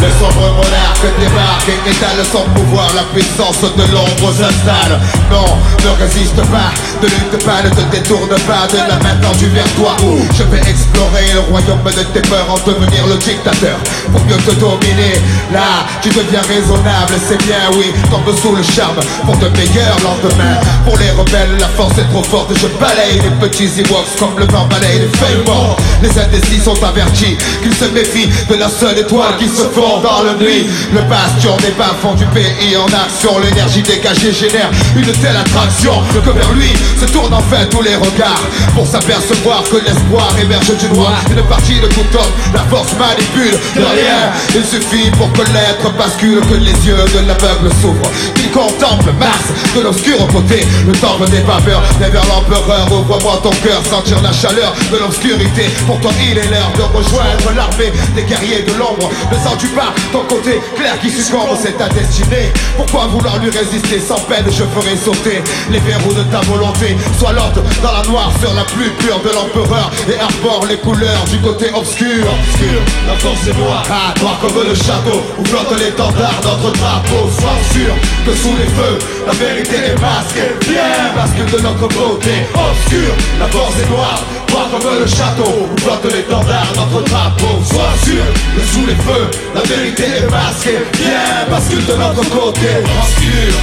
Le 0.00 0.08
sombre 0.18 0.48
monarque 0.56 1.04
débarque 1.20 1.68
et 1.68 1.90
étale 1.90 2.24
son 2.32 2.48
pouvoir, 2.54 2.88
la 2.94 3.02
puissance 3.12 3.60
de 3.60 3.84
l'ombre 3.92 4.32
s'installe. 4.32 4.98
Non, 5.30 5.44
ne 5.84 5.90
résiste 6.02 6.40
pas, 6.48 6.72
ne 7.02 7.06
lutte 7.06 7.44
pas, 7.44 7.62
ne 7.62 7.68
te 7.68 7.82
détourne 7.94 8.34
pas 8.48 8.66
de 8.72 8.78
la 8.78 8.96
main 9.04 9.16
tendue 9.20 9.52
vers 9.52 9.68
toi. 9.74 9.96
Je 10.32 10.42
vais 10.44 10.60
explorer 10.70 11.28
le 11.34 11.40
royaume 11.40 11.84
de 11.84 12.02
tes 12.14 12.26
peurs 12.28 12.48
en 12.48 12.56
devenir 12.66 13.06
le 13.08 13.16
dictateur. 13.16 13.76
Pour 14.10 14.24
mieux 14.24 14.38
te 14.38 14.52
dominer, 14.52 15.20
là, 15.52 15.84
tu 16.00 16.08
deviens 16.08 16.42
raisonnable, 16.48 17.14
c'est 17.28 17.42
bien, 17.44 17.68
oui, 17.76 17.92
tombe 18.10 18.34
sous 18.34 18.56
le 18.56 18.62
charme 18.62 19.00
pour 19.26 19.36
de 19.36 19.48
meilleurs 19.48 20.00
lendemains. 20.00 20.60
Pour 20.84 20.96
les 20.96 21.10
rebelles, 21.10 21.58
la 21.60 21.68
force 21.68 21.98
est 21.98 22.08
trop 22.10 22.24
forte, 22.24 22.52
je 22.56 22.68
balaye 22.80 23.20
les 23.20 23.36
petits 23.36 23.68
Ewoks 23.80 24.16
comme 24.18 24.38
le 24.38 24.46
vent 24.46 24.66
balaye 24.66 25.00
les 25.00 25.18
feuilles 25.18 25.44
mortes. 25.44 25.80
Les 26.02 26.18
indécis 26.18 26.64
sont 26.64 26.82
avertis 26.82 27.36
qu'ils 27.62 27.74
se 27.74 27.84
méfient 27.84 28.30
de 28.48 28.54
la 28.54 28.68
seule 28.70 28.98
étoile 28.98 29.36
qui 29.38 29.48
se 29.48 29.64
fond 29.90 30.00
dans 30.00 30.22
la 30.22 30.34
nuit. 30.34 30.66
Le 30.92 31.02
bastion 31.02 31.56
des 31.58 31.72
bas 31.72 31.94
fonds 32.00 32.14
du 32.14 32.24
pays 32.26 32.76
en 32.76 32.86
action, 32.86 33.38
l'énergie 33.38 33.82
dégagée 33.82 34.32
génère 34.32 34.70
une 34.96 35.12
telle 35.22 35.36
attraction 35.36 35.94
que 36.24 36.30
vers 36.30 36.52
lui 36.52 36.70
se 36.98 37.06
tournent 37.06 37.34
enfin 37.34 37.64
tous 37.70 37.82
les 37.82 37.96
regards 37.96 38.44
pour 38.74 38.86
s'apercevoir 38.86 39.62
que 39.64 39.76
l'espoir 39.76 40.28
émerge 40.40 40.76
du 40.76 40.88
noir. 40.90 41.14
Une 41.30 41.42
partie 41.44 41.80
de 41.80 41.86
tout 41.88 42.06
homme, 42.14 42.32
la 42.54 42.60
force 42.70 42.92
manipule 42.98 43.58
de 43.76 43.82
rien. 43.82 44.30
Il 44.54 44.64
suffit 44.64 45.10
pour 45.12 45.32
que 45.32 45.42
l'être 45.52 45.90
bascule, 45.96 46.40
que 46.46 46.54
les 46.54 46.76
yeux 46.86 47.04
de 47.14 47.26
l'aveugle 47.26 47.70
s'ouvrent, 47.80 48.10
qu'il 48.34 48.50
contemple 48.50 49.12
Mars 49.18 49.46
de 49.74 49.80
l'obscur 49.80 50.18
côté. 50.28 50.66
Le 50.86 50.92
temple 50.92 51.28
des 51.30 51.40
vapeurs, 51.40 51.82
mais 52.00 52.10
vers 52.10 52.26
l'empereur, 52.26 52.86
ouvre-moi 52.92 53.40
ton 53.42 53.50
cœur, 53.64 53.80
sentir 53.88 54.20
la 54.22 54.32
chaleur 54.32 54.74
de 54.92 54.98
l'obscurité. 54.98 55.70
Pour 55.86 55.98
toi, 56.00 56.10
il 56.30 56.38
est 56.38 56.50
l'heure 56.50 56.72
de 56.76 56.82
rejoindre 56.82 57.52
l'armée 57.56 57.92
des 58.14 58.22
guerriers 58.22 58.62
de 58.62 58.72
l'ombre. 58.78 59.10
Ne 59.32 59.38
sens-tu 59.38 59.68
pas 59.68 59.79
ton 60.12 60.24
côté 60.24 60.60
clair 60.76 60.98
qui 61.00 61.10
succombe, 61.10 61.56
c'est 61.60 61.76
ta 61.76 61.88
destinée. 61.88 62.52
Pourquoi 62.76 63.06
vouloir 63.06 63.38
lui 63.38 63.50
résister 63.50 64.00
sans 64.00 64.20
peine, 64.20 64.44
je 64.46 64.64
ferai 64.64 64.96
sauter 64.96 65.42
les 65.70 65.80
verrous 65.80 66.14
de 66.14 66.22
ta 66.24 66.40
volonté. 66.40 66.96
Sois 67.18 67.32
lente 67.32 67.58
dans 67.82 67.92
la 67.92 68.02
noire 68.08 68.32
sur 68.40 68.52
la 68.54 68.64
plus 68.64 68.90
pure 68.98 69.20
de 69.20 69.30
l'empereur 69.30 69.90
et 70.08 70.18
arbore 70.18 70.66
les 70.68 70.78
couleurs 70.78 71.24
du 71.30 71.38
côté 71.38 71.66
obscur. 71.74 72.24
Obscur, 72.40 72.80
la 73.06 73.16
force 73.18 73.46
est 73.46 73.58
noire, 73.58 73.82
ah, 73.90 74.14
noir 74.20 74.38
comme 74.40 74.62
le 74.66 74.74
château 74.74 75.20
où 75.38 75.44
flotte 75.44 75.78
l'étendard, 75.78 76.40
notre 76.42 76.72
drapeau. 76.78 77.28
Sois 77.38 77.60
sûr 77.72 77.94
que 78.26 78.34
sous 78.34 78.54
les 78.56 78.66
feux, 78.66 78.98
la 79.26 79.32
vérité 79.32 79.76
est 79.76 80.00
masquée. 80.00 80.50
Viens, 80.68 81.14
bascule 81.14 81.50
de 81.50 81.60
notre 81.62 81.88
côté 81.88 82.46
obscur, 82.54 83.14
la 83.38 83.46
force 83.46 83.74
est 83.82 83.90
noire. 83.90 84.22
Noir 84.50 84.68
comme 84.70 84.98
le 84.98 85.06
château 85.06 85.68
où 85.70 85.80
flotte 85.80 86.12
l'étendard, 86.12 86.72
notre 86.76 87.02
drapeau. 87.08 87.62
Sois 87.64 87.94
sûr 88.04 88.24
sous 88.72 88.86
les 88.86 88.94
feux, 88.94 89.30
la 89.54 89.62
vérité 89.62 90.04
est 90.18 90.30
masquée. 90.30 90.78
Viens, 90.94 91.48
bascule 91.50 91.84
de 91.86 91.94
notre 91.94 92.28
côté 92.28 92.68
obscur. 92.84 93.54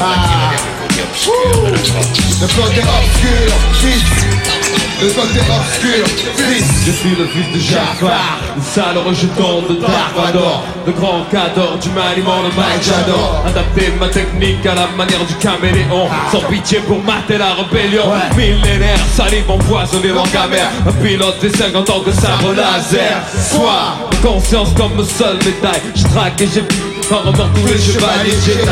Ah. 0.00 0.81
Le 2.40 2.46
côté 2.46 2.80
obscur, 2.80 3.52
fils. 3.80 4.32
Le 5.00 5.08
obscur, 5.08 6.06
fils. 6.36 6.66
Je 6.86 6.92
suis 6.92 7.16
le 7.16 7.26
fils 7.26 7.52
de 7.54 7.58
Jafar, 7.58 8.38
le 8.56 8.62
sale 8.62 8.98
rejeton 8.98 9.62
de 9.68 9.80
Dark 9.80 10.14
Vador, 10.14 10.64
le 10.86 10.92
grand 10.92 11.24
cador 11.30 11.78
du 11.80 11.88
maniement 11.90 12.42
de 12.42 12.54
Mike 12.54 12.82
Jador. 12.82 13.42
Adapter 13.46 13.92
ma 13.98 14.08
technique 14.08 14.64
à 14.66 14.74
la 14.74 14.88
manière 14.96 15.24
du 15.24 15.34
caméléon, 15.34 16.08
sans 16.30 16.42
pitié 16.42 16.78
pour 16.80 17.02
mater 17.02 17.38
la 17.38 17.54
rébellion. 17.54 18.04
Millénaire, 18.36 18.98
salive 19.14 19.50
empoisonnée 19.50 20.12
dans 20.12 20.26
gamère, 20.26 20.70
un 20.86 20.92
pilote 20.92 21.40
des 21.40 21.50
50 21.50 21.90
ans 21.90 22.02
de 22.06 22.12
sabre 22.12 22.52
laser. 22.54 23.22
Sois 23.50 23.96
conscience 24.22 24.68
comme 24.76 25.04
seule 25.04 25.38
médaille, 25.38 25.80
je 25.94 26.04
traque 26.04 26.40
et 26.40 26.48
j'ai 26.52 26.91
par 27.12 27.28
envers 27.28 27.48
tous 27.52 27.66
les 27.66 27.78
chevaliers 27.78 28.40
Jedi. 28.44 28.66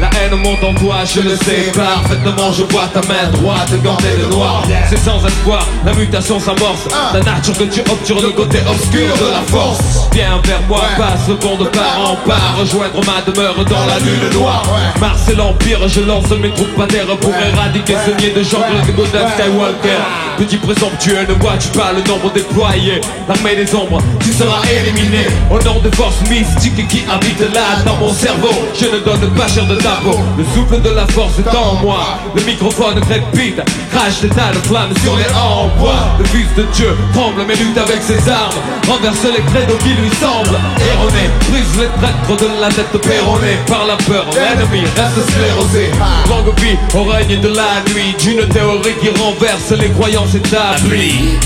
La 0.00 0.10
haine 0.20 0.38
monte 0.42 0.62
en 0.62 0.74
toi, 0.74 0.96
je 1.04 1.20
le 1.20 1.34
sais 1.36 1.72
parfaitement. 1.74 2.52
Je 2.52 2.64
vois 2.64 2.88
ta 2.92 3.00
main 3.08 3.30
droite 3.32 3.72
gantée 3.82 4.16
de 4.20 4.34
noir. 4.34 4.62
C'est 4.90 4.98
sans 4.98 5.24
espoir, 5.24 5.66
la 5.84 5.94
mutation 5.94 6.38
s'amorce. 6.38 6.86
La 7.14 7.20
nature 7.20 7.56
que 7.56 7.64
tu 7.64 7.80
obtures 7.80 8.20
le 8.20 8.30
côté 8.30 8.58
obscur 8.68 9.16
de 9.16 9.30
la 9.32 9.40
force. 9.46 10.08
Viens 10.12 10.40
vers 10.44 10.60
moi, 10.68 10.82
passe 10.98 11.28
le 11.28 11.36
pont 11.36 11.56
de 11.56 11.64
part 11.64 11.98
en 11.98 12.16
part. 12.28 12.56
Rejoindre 12.58 13.00
ma 13.06 13.22
demeure 13.22 13.64
dans 13.64 13.86
la 13.86 13.98
lune 14.00 14.38
noire. 14.38 14.64
Mars 15.00 15.28
et 15.30 15.34
l'Empire, 15.34 15.88
je 15.88 16.00
lance 16.00 16.30
mes 16.30 16.52
troupes 16.52 16.78
à 16.80 16.86
terre 16.86 17.06
pour 17.20 17.32
éradiquer 17.32 17.94
ce 18.04 18.10
nier 18.20 18.32
de 18.32 18.42
jungle 18.42 18.86
de 18.86 18.92
Golden 18.92 19.26
Skywalker. 19.38 20.02
Petit 20.36 20.58
présomptueux, 20.58 21.26
ne 21.26 21.34
vois-tu 21.40 21.68
pas 21.68 21.92
le 21.94 22.02
nombre 22.06 22.30
déployé? 22.30 23.00
L'armée 23.26 23.56
des 23.56 23.74
ombres, 23.74 24.02
tu 24.20 24.32
seras 24.32 24.60
éliminé 24.70 25.26
Au 25.50 25.58
nom 25.62 25.80
des 25.80 25.90
forces 25.96 26.20
mystiques 26.28 26.86
qui 26.88 27.04
habitent 27.10 27.54
là 27.54 27.85
dans 27.86 27.96
mon 27.96 28.12
cerveau. 28.12 28.52
Je 28.74 28.86
ne 28.86 28.98
donne 28.98 29.30
pas 29.34 29.48
cher 29.48 29.66
de 29.66 29.76
ta 29.76 30.00
peau 30.02 30.18
Le 30.36 30.44
souffle 30.44 30.82
de 30.82 30.90
la 30.90 31.06
force 31.06 31.38
est 31.38 31.56
en 31.56 31.76
moi. 31.76 32.18
Le 32.34 32.42
microphone 32.42 33.00
crépite 33.00 33.60
Crache 33.92 34.20
des 34.20 34.28
tas 34.28 34.52
de 34.52 34.58
flammes 34.66 34.92
sur 35.02 35.16
les 35.16 35.32
en 35.34 35.68
bois 35.78 36.16
Le 36.18 36.24
fils 36.26 36.48
de 36.56 36.64
Dieu 36.74 36.96
tremble 37.14 37.42
mais 37.46 37.54
lutte 37.54 37.78
avec 37.78 38.02
ses 38.02 38.28
armes. 38.28 38.58
Renverse 38.88 39.24
les 39.24 39.42
credos 39.44 39.78
qui 39.78 39.94
lui 39.94 40.10
semblent 40.20 40.58
erronés. 40.92 41.30
Brise 41.48 41.78
les 41.80 41.88
traîtres 41.98 42.44
de 42.44 42.60
la 42.60 42.68
tête 42.68 43.00
péronnée 43.00 43.56
Par 43.66 43.86
la 43.86 43.96
peur, 43.96 44.26
l'ennemi 44.34 44.84
reste 44.96 45.30
sclérosé. 45.30 45.90
Longue 46.28 46.58
vie 46.60 46.76
au 46.94 47.04
règne 47.04 47.40
de 47.40 47.48
la 47.48 47.80
nuit. 47.92 48.14
D'une 48.18 48.46
théorie 48.48 48.94
qui 49.00 49.08
renverse 49.20 49.70
les 49.70 49.90
croyances 49.90 50.34
établies 50.34 51.38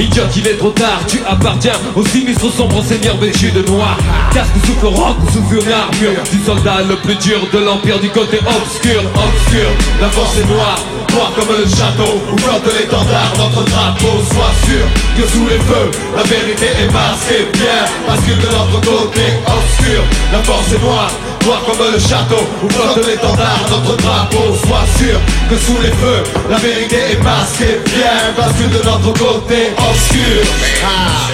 Idiot, 0.00 0.24
il 0.34 0.48
est 0.48 0.56
trop 0.56 0.70
tard, 0.70 1.00
tu 1.06 1.18
appartiens 1.28 1.74
au 1.94 2.02
sinistre 2.06 2.50
sombre 2.50 2.82
seigneur 2.82 3.18
vêtu 3.18 3.50
de 3.50 3.60
noir. 3.70 3.98
Casque 4.32 4.56
souffle 4.64 4.86
roc 4.86 5.16
sous 5.30 5.44
une 5.54 5.70
armure 5.70 6.22
Du 6.32 6.42
soldat 6.42 6.80
le 6.88 6.96
plus 6.96 7.16
dur 7.16 7.40
de 7.52 7.58
l'empire 7.58 8.00
du 8.00 8.08
côté 8.08 8.38
obscur 8.38 9.02
Obscur, 9.12 9.68
la 10.00 10.08
force 10.08 10.38
est 10.38 10.48
noire, 10.48 10.78
noire 11.12 11.32
comme 11.36 11.54
le 11.54 11.66
château 11.68 12.16
Où 12.32 12.38
flotte 12.38 12.72
l'étendard, 12.78 13.32
notre 13.36 13.62
drapeau 13.64 14.24
Sois 14.32 14.54
sûr 14.64 14.86
que 15.16 15.28
sous 15.28 15.46
les 15.48 15.58
feux, 15.58 15.90
la 16.16 16.22
vérité 16.22 16.66
est 16.80 16.92
masquée 16.92 17.44
Bien, 17.52 17.84
bascule 18.08 18.38
de 18.38 18.48
notre 18.56 18.80
côté 18.80 19.26
obscur. 19.44 20.02
La 20.32 20.38
force 20.38 20.72
est 20.72 20.82
noire, 20.82 21.10
noire 21.44 21.62
comme 21.66 21.92
le 21.92 21.98
château 21.98 22.42
Où 22.62 22.68
flotte 22.68 23.06
l'étendard, 23.06 23.60
notre 23.70 23.96
drapeau 23.96 24.54
Sois 24.66 24.84
sûr 24.98 25.18
que 25.48 25.56
sous 25.56 25.78
les 25.82 25.90
feux, 25.90 26.22
la 26.50 26.58
vérité 26.58 26.96
est 27.12 27.22
masquée 27.22 27.80
Bien, 27.86 28.32
bascule 28.36 28.70
de 28.70 28.82
notre 28.84 29.12
côté 29.18 29.72
obscur 29.76 30.42
Ah. 30.84 31.30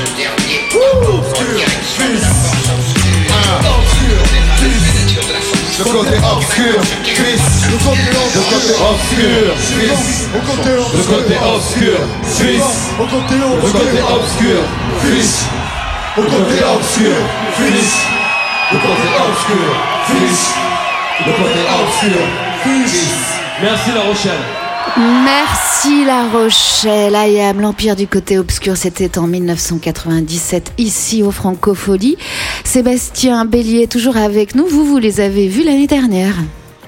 Ouh, 0.74 1.18
obscur. 1.18 1.60
Le 5.78 5.84
côté 5.84 6.16
obscur, 6.16 6.80
fils. 7.04 7.66
Le 7.70 7.76
côté 7.84 8.08
obscur, 8.80 9.54
fils. 9.56 10.28
Le 10.32 11.02
côté 11.02 11.34
obscur, 11.54 11.98
fils. 12.24 12.68
Le 12.98 13.04
côté 13.06 14.00
obscur, 14.14 14.60
fils. 15.02 15.44
Le 16.16 16.22
côté 16.22 16.64
obscur, 16.64 17.16
fils. 17.56 18.25
Le 18.72 18.78
côté 18.78 19.08
obscur, 19.28 19.56
fils. 20.06 20.54
Le 21.24 21.32
côté 21.32 21.60
obscur, 21.80 22.26
fils. 22.64 23.14
Merci 23.62 23.90
La 23.94 24.00
Rochelle 24.00 24.40
Merci 25.24 26.04
La 26.04 26.28
Rochelle, 26.28 27.14
Ayam, 27.14 27.60
l'Empire 27.60 27.94
du 27.94 28.08
côté 28.08 28.38
obscur, 28.38 28.76
c'était 28.76 29.18
en 29.18 29.28
1997 29.28 30.72
ici 30.78 31.22
au 31.22 31.30
Francophonie. 31.30 32.16
Sébastien 32.64 33.44
Bélier 33.44 33.86
toujours 33.86 34.16
avec 34.16 34.56
nous, 34.56 34.66
vous, 34.66 34.84
vous 34.84 34.98
les 34.98 35.20
avez 35.20 35.46
vus 35.46 35.62
l'année 35.62 35.86
dernière 35.86 36.34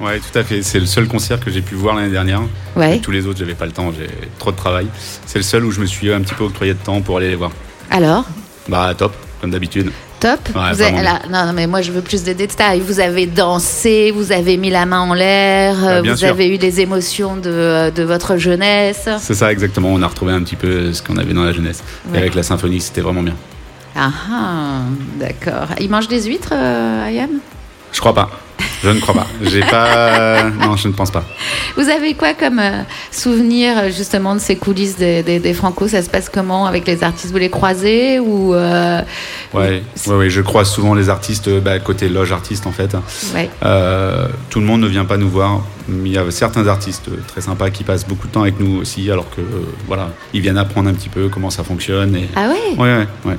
Ouais, 0.01 0.19
tout 0.19 0.37
à 0.37 0.43
fait. 0.43 0.63
C'est 0.63 0.81
le 0.81 0.87
seul 0.87 1.07
concert 1.07 1.39
que 1.39 1.51
j'ai 1.53 1.63
pu 1.63 1.77
voir 1.77 1.95
l'année 1.95 2.11
dernière. 2.11 2.43
Ouais. 2.75 2.99
Tous 2.99 3.13
les 3.13 3.27
autres, 3.29 3.39
j'avais 3.39 3.55
pas 3.55 3.67
le 3.67 3.73
temps, 3.73 3.93
j'ai 3.97 4.09
trop 4.39 4.51
de 4.51 4.57
travail. 4.57 4.89
C'est 5.27 5.39
le 5.39 5.45
seul 5.45 5.65
où 5.65 5.71
je 5.71 5.81
me 5.81 5.87
suis 5.87 6.13
un 6.13 6.23
petit 6.23 6.35
peu 6.35 6.43
octroyé 6.43 6.75
de 6.75 6.79
temps 6.79 7.01
pour 7.03 7.19
aller 7.19 7.29
les 7.29 7.37
voir. 7.37 7.53
Alors? 7.91 8.25
Bah 8.69 8.93
top, 8.97 9.13
comme 9.41 9.51
d'habitude. 9.51 9.91
Top. 10.21 10.41
Ouais, 10.49 10.53
Vous 10.73 10.83
avez- 10.83 10.91
vraiment 10.93 11.03
là, 11.03 11.21
non, 11.31 11.47
non, 11.47 11.53
mais 11.53 11.67
moi 11.69 11.81
je 11.81 11.93
veux 11.93 12.01
plus 12.01 12.25
de 12.25 12.33
détails. 12.33 12.81
Vous 12.81 12.99
avez 12.99 13.27
dansé, 13.27 14.11
vous 14.13 14.33
avez 14.33 14.57
mis 14.57 14.69
la 14.71 14.85
main 14.85 15.01
en 15.01 15.15
l'air, 15.15 15.77
euh, 15.85 15.99
Ah, 15.99 16.03
bien 16.03 16.13
vous 16.13 16.19
sûr. 16.19 16.29
avez 16.29 16.49
eu 16.53 16.59
des 16.59 16.81
émotions 16.81 17.37
de, 17.37 17.91
de 17.95 18.03
votre 18.03 18.37
jeunesse. 18.37 19.09
C'est 19.21 19.35
ça 19.35 19.53
exactement. 19.53 19.89
On 19.93 20.03
a 20.03 20.07
retrouvé 20.09 20.33
un 20.33 20.43
petit 20.43 20.57
peu 20.57 20.93
ce 20.93 21.03
qu'on 21.03 21.17
avait 21.19 21.35
dans 21.35 21.45
la 21.45 21.53
jeunesse. 21.53 21.83
Ouais. 22.11 22.17
Et 22.19 22.21
avec 22.23 22.35
la 22.35 22.43
symphonie, 22.43 22.81
c'était 22.81 23.01
vraiment 23.01 23.23
bien. 23.23 23.35
Ah 23.95 24.11
ah, 24.31 24.81
d'accord. 25.19 25.69
Il 25.81 25.89
mange 25.91 26.09
des 26.09 26.23
huîtres, 26.25 26.53
euh, 26.53 27.07
Ayam? 27.07 27.31
Je 27.93 28.01
crois 28.01 28.15
pas. 28.15 28.29
Je 28.83 28.91
ne 28.91 29.01
crois 29.01 29.15
pas. 29.15 29.27
J'ai 29.43 29.61
pas. 29.61 30.51
Non, 30.51 30.77
je 30.77 30.89
ne 30.89 30.93
pense 30.93 31.11
pas. 31.11 31.25
Vous 31.77 31.89
avez 31.89 32.15
quoi 32.15 32.35
comme 32.35 32.59
euh, 32.61 32.83
souvenir 33.11 33.77
euh, 33.77 33.91
justement 33.91 34.35
de 34.35 34.41
ces 34.41 34.57
coulisses 34.57 34.97
des, 34.97 35.23
des, 35.23 35.39
des 35.41 35.53
Franco? 35.55 35.89
Ça 35.89 36.01
se 36.03 36.09
passe 36.09 36.29
comment 36.29 36.67
avec 36.67 36.87
les 36.87 37.03
artistes? 37.03 37.33
Vous 37.33 37.39
les 37.39 37.51
croisez 37.51 38.21
ou 38.21 38.55
euh, 38.55 39.01
Ouais, 39.55 39.83
ouais, 40.07 40.15
ouais, 40.15 40.31
je 40.31 40.41
croise 40.41 40.71
souvent 40.71 40.95
les 40.95 41.09
artistes, 41.09 41.49
euh, 41.49 41.61
bah, 41.61 41.79
côté 41.81 42.09
loge 42.09 42.31
artiste 42.33 42.67
en 42.67 42.73
fait. 42.73 42.95
ouais. 43.35 43.51
Euh, 43.65 44.29
tout 44.51 44.61
le 44.61 44.67
monde 44.67 44.83
ne 44.83 44.87
vient 44.89 45.05
pas 45.05 45.17
nous 45.17 45.29
voir. 45.29 45.63
Il 45.89 46.09
y 46.09 46.19
a 46.19 46.31
certains 46.31 46.67
artistes 46.69 47.09
euh, 47.09 47.17
très 47.27 47.41
sympas 47.41 47.71
qui 47.71 47.83
passent 47.83 48.07
beaucoup 48.07 48.29
de 48.29 48.33
temps 48.33 48.43
avec 48.43 48.61
nous 48.61 48.79
aussi, 48.81 49.11
alors 49.11 49.29
que 49.31 49.41
euh, 49.41 49.65
voilà, 49.87 50.11
ils 50.35 50.41
viennent 50.41 50.59
apprendre 50.59 50.89
un 50.89 50.95
petit 50.95 51.09
peu 51.09 51.29
comment 51.29 51.51
ça 51.51 51.65
fonctionne. 51.65 52.15
Et... 52.15 52.29
Ah 52.37 52.49
ouais, 52.49 52.77
Ouais, 52.77 53.07
ouais. 53.25 53.37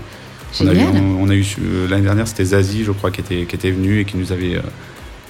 On 0.60 0.68
a 0.68 0.74
eu, 0.74 0.76
Génial. 0.80 1.04
on, 1.04 1.24
on 1.26 1.30
a 1.30 1.36
eu 1.36 1.46
euh, 1.62 1.88
l'année 1.88 2.02
dernière, 2.04 2.28
c'était 2.28 2.44
Zazie, 2.46 2.84
je 2.84 2.92
crois, 2.92 3.12
qui 3.12 3.22
était, 3.22 3.46
qui 3.46 3.56
était 3.56 3.70
venu 3.72 4.00
et 4.00 4.06
qui 4.06 4.18
nous 4.18 4.32
avait, 4.32 4.56
euh, 4.56 4.62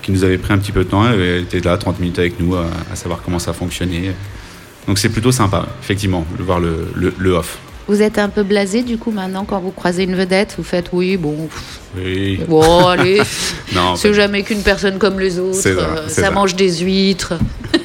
qui 0.10 0.17
nous 0.17 0.24
avait 0.24 0.39
pris 0.39 0.54
un 0.54 0.58
petit 0.58 0.72
peu 0.72 0.84
de 0.84 0.89
temps. 0.89 1.06
Elle 1.08 1.43
était 1.43 1.60
là, 1.60 1.78
30 1.78 2.00
minutes 2.00 2.17
avec 2.17 2.39
nous, 2.39 2.56
à, 2.56 2.65
à 2.91 2.95
savoir 2.95 3.22
comment 3.24 3.38
ça 3.38 3.54
fonctionnait. 3.54 4.13
Donc 4.88 4.98
c'est 4.98 5.10
plutôt 5.10 5.32
sympa, 5.32 5.67
effectivement, 5.84 6.26
de 6.38 6.43
voir 6.43 6.60
le, 6.60 6.88
le, 6.95 7.13
le 7.17 7.32
off. 7.34 7.60
Vous 7.88 8.02
êtes 8.02 8.17
un 8.19 8.30
peu 8.30 8.43
blasé 8.43 8.84
du 8.84 8.98
coup 8.98 9.10
maintenant 9.12 9.45
quand 9.45 9.60
vous 9.60 9.72
croisez 9.72 10.04
une 10.04 10.15
vedette, 10.15 10.54
vous 10.58 10.63
faites 10.63 10.89
oui, 10.93 11.17
bon, 11.17 11.48
pff, 11.48 11.80
Oui. 11.98 12.39
bon 12.48 12.88
allez, 12.88 13.22
c'est 13.95 14.13
jamais 14.13 14.43
qu'une 14.43 14.62
personne 14.62 15.00
comme 15.00 15.19
les 15.19 15.39
autres, 15.39 15.56
ça, 15.58 15.69
euh, 15.69 16.08
ça 16.08 16.22
ça. 16.24 16.32
mange 16.32 16.56
des 16.56 16.80
huîtres. 16.80 17.34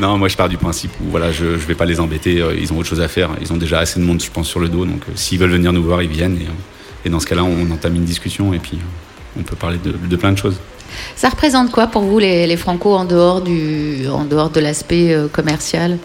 Non, 0.00 0.16
moi 0.16 0.28
je 0.28 0.36
pars 0.36 0.48
du 0.48 0.56
principe 0.56 0.92
où 1.00 1.10
voilà, 1.10 1.32
je 1.32 1.44
ne 1.44 1.50
vais 1.56 1.74
pas 1.74 1.84
les 1.84 1.98
embêter, 1.98 2.40
euh, 2.40 2.54
ils 2.56 2.72
ont 2.72 2.78
autre 2.78 2.88
chose 2.88 3.00
à 3.00 3.08
faire. 3.08 3.30
Ils 3.40 3.52
ont 3.52 3.56
déjà 3.56 3.80
assez 3.80 3.98
de 3.98 4.04
monde, 4.04 4.22
je 4.22 4.30
pense, 4.30 4.46
sur 4.48 4.60
le 4.60 4.68
dos. 4.68 4.84
Donc 4.84 5.02
euh, 5.08 5.12
s'ils 5.16 5.38
veulent 5.40 5.50
venir 5.50 5.72
nous 5.72 5.82
voir, 5.82 6.02
ils 6.02 6.08
viennent. 6.08 6.36
Et, 6.36 6.44
euh, 6.44 7.04
et 7.04 7.10
dans 7.10 7.18
ce 7.18 7.26
cas-là, 7.26 7.42
on 7.42 7.68
entame 7.72 7.96
une 7.96 8.04
discussion 8.04 8.54
et 8.54 8.58
puis 8.60 8.78
on 9.36 9.42
peut 9.42 9.56
parler 9.56 9.78
de, 9.82 9.90
de 9.92 10.16
plein 10.16 10.30
de 10.30 10.38
choses. 10.38 10.56
Ça 11.16 11.28
représente 11.28 11.70
quoi 11.70 11.86
pour 11.86 12.02
vous 12.02 12.18
les, 12.18 12.46
les 12.46 12.56
Franco 12.56 12.94
en 12.94 13.04
dehors 13.04 13.40
du, 13.40 14.06
en 14.08 14.24
dehors 14.24 14.50
de 14.50 14.60
l'aspect 14.60 15.12
euh, 15.12 15.28
commercial? 15.28 15.98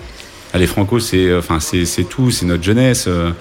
Ah, 0.54 0.58
Les 0.60 0.67
Franco, 0.67 1.00
c'est 1.00 1.26
euh, 1.28 1.39
enfin 1.39 1.60
c'est 1.60 1.86
c'est 1.86 2.04
tout, 2.04 2.30
c'est 2.32 2.46
notre 2.46 2.63
jeunesse. 2.63 3.06
euh, 3.08 3.32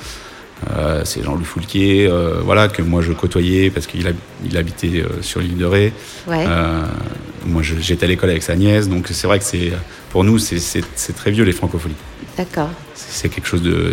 c'est 1.04 1.24
Jean-Louis 1.24 1.44
Foulquier, 1.44 2.06
euh, 2.08 2.40
voilà, 2.44 2.68
que 2.68 2.82
moi 2.82 3.02
je 3.02 3.12
côtoyais 3.12 3.68
parce 3.70 3.86
qu'il 3.88 4.06
il 4.44 4.56
habitait 4.56 5.02
euh, 5.02 5.20
sur 5.20 5.40
l'île 5.40 5.56
de 5.58 5.64
Ré. 5.64 5.92
Ouais. 6.28 6.46
Moi 7.44 7.62
j'étais 7.62 8.04
à 8.04 8.08
l'école 8.08 8.30
avec 8.30 8.44
sa 8.44 8.54
nièce, 8.54 8.88
donc 8.88 9.08
c'est 9.10 9.26
vrai 9.26 9.40
que 9.40 9.44
c'est 9.44 9.72
pour 10.10 10.22
nous 10.22 10.38
c'est- 10.38 10.82
très 11.16 11.32
vieux 11.32 11.44
les 11.44 11.52
francophonies. 11.52 11.96
D'accord. 12.36 12.70
C'est 12.94 13.28
quelque 13.28 13.46
chose 13.48 13.62
de. 13.62 13.92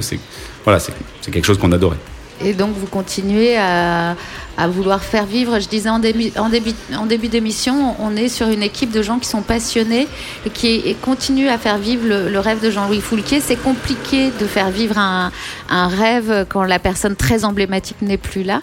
Voilà, 0.64 0.80
c'est 0.80 0.94
quelque 1.32 1.46
chose 1.46 1.58
qu'on 1.58 1.72
adorait. 1.72 1.98
Et 2.44 2.54
donc 2.54 2.74
vous 2.76 2.88
continuez 2.88 3.58
à, 3.58 4.16
à 4.60 4.68
vouloir 4.68 5.02
faire 5.02 5.26
vivre. 5.26 5.60
Je 5.60 5.70
disais 5.70 5.90
en 5.90 6.00
début, 6.00 6.32
en 6.38 6.50
début, 6.50 6.74
début 7.08 7.30
d'émission, 7.30 7.96
on 8.00 8.16
est 8.16 8.28
sur 8.28 8.50
une 8.50 8.62
équipe 8.62 8.92
de 8.92 9.02
gens 9.02 9.18
qui 9.18 9.28
sont 9.28 9.42
passionnés 9.42 10.08
et 10.46 10.50
qui 10.50 10.96
continuent 11.02 11.48
à 11.48 11.58
faire 11.58 11.78
vivre 11.78 12.06
le, 12.08 12.40
rêve 12.40 12.62
de 12.62 12.70
Jean-Louis 12.70 13.00
Foulquier. 13.00 13.40
C'est 13.40 13.62
compliqué 13.62 14.32
de 14.40 14.46
faire 14.46 14.70
vivre 14.70 14.98
un, 14.98 15.32
un 15.70 15.88
rêve 15.88 16.46
quand 16.50 16.64
la 16.64 16.80
personne 16.80 17.16
très 17.16 17.46
emblématique 17.46 18.02
n'est 18.02 18.18
plus 18.18 18.44
là. 18.44 18.62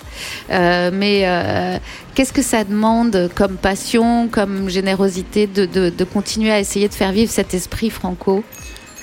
Euh, 0.50 0.90
mais 0.92 1.22
euh, 1.24 1.78
qu'est-ce 2.14 2.32
que 2.32 2.42
ça 2.42 2.64
demande 2.64 3.30
comme 3.34 3.56
passion, 3.56 4.28
comme 4.28 4.68
générosité 4.68 5.46
de, 5.46 5.66
de 5.66 6.04
continuer 6.04 6.52
à 6.52 6.60
essayer 6.60 6.88
de 6.88 6.94
faire 6.94 7.12
vivre 7.12 7.32
cet 7.32 7.54
esprit 7.54 7.88
franco? 7.88 8.44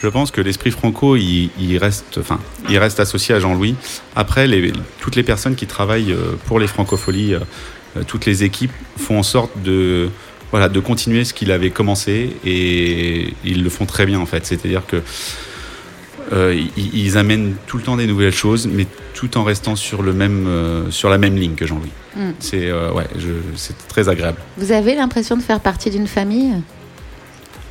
Je 0.04 0.10
pense 0.10 0.32
que 0.32 0.42
l'esprit 0.42 0.70
franco, 0.72 1.16
il, 1.16 1.50
il 1.58 1.78
reste, 1.78 2.18
enfin, 2.20 2.38
il 2.70 2.78
reste 2.78 3.00
associé 3.00 3.34
à 3.36 3.40
Jean-Louis. 3.40 3.76
Après, 4.18 4.48
les- 4.48 4.74
toutes 5.00 5.16
les 5.16 5.24
personnes 5.24 5.56
qui 5.56 5.66
travaillent 5.66 6.12
euh, 6.12 6.34
pour 6.46 6.60
les 6.60 6.68
francopholies, 6.68 7.36
euh, 7.36 7.40
euh, 7.96 8.04
toutes 8.06 8.26
les 8.26 8.44
équipes 8.44 8.74
font 8.98 9.18
en 9.20 9.24
sorte 9.24 9.52
de, 9.64 10.10
voilà, 10.52 10.68
de 10.68 10.80
continuer 10.82 11.24
ce 11.24 11.34
qu'il 11.34 11.52
avait 11.54 11.70
commencé 11.70 12.36
et 12.46 13.34
ils 13.46 13.64
le 13.64 13.70
font 13.70 13.86
très 13.86 14.06
bien 14.06 14.20
en 14.20 14.26
fait. 14.26 14.46
C'est-à-dire 14.46 14.86
que 14.86 15.02
euh, 16.34 16.62
ils, 16.76 16.96
ils 17.06 17.18
amènent 17.18 17.56
tout 17.66 17.78
le 17.78 17.84
temps 17.84 17.96
des 17.96 18.06
nouvelles 18.08 18.34
choses, 18.34 18.68
mais 18.68 18.88
tout 19.14 19.38
en 19.38 19.46
restant 19.46 19.78
sur 19.78 20.02
le 20.04 20.12
même, 20.12 20.48
euh, 20.48 20.92
sur 20.92 21.10
la 21.10 21.18
même 21.18 21.38
ligne 21.38 21.56
que 21.56 21.66
Jean-Louis. 21.66 21.92
Mm. 22.18 22.32
C'est, 22.40 22.68
euh, 22.70 22.92
ouais, 22.92 23.08
très 23.88 24.10
agréable. 24.10 24.40
Vous 24.58 24.74
avez 24.74 24.96
l'impression 24.96 25.38
de 25.38 25.42
faire 25.42 25.62
partie 25.62 25.90
d'une 25.92 26.08
famille? 26.08 26.56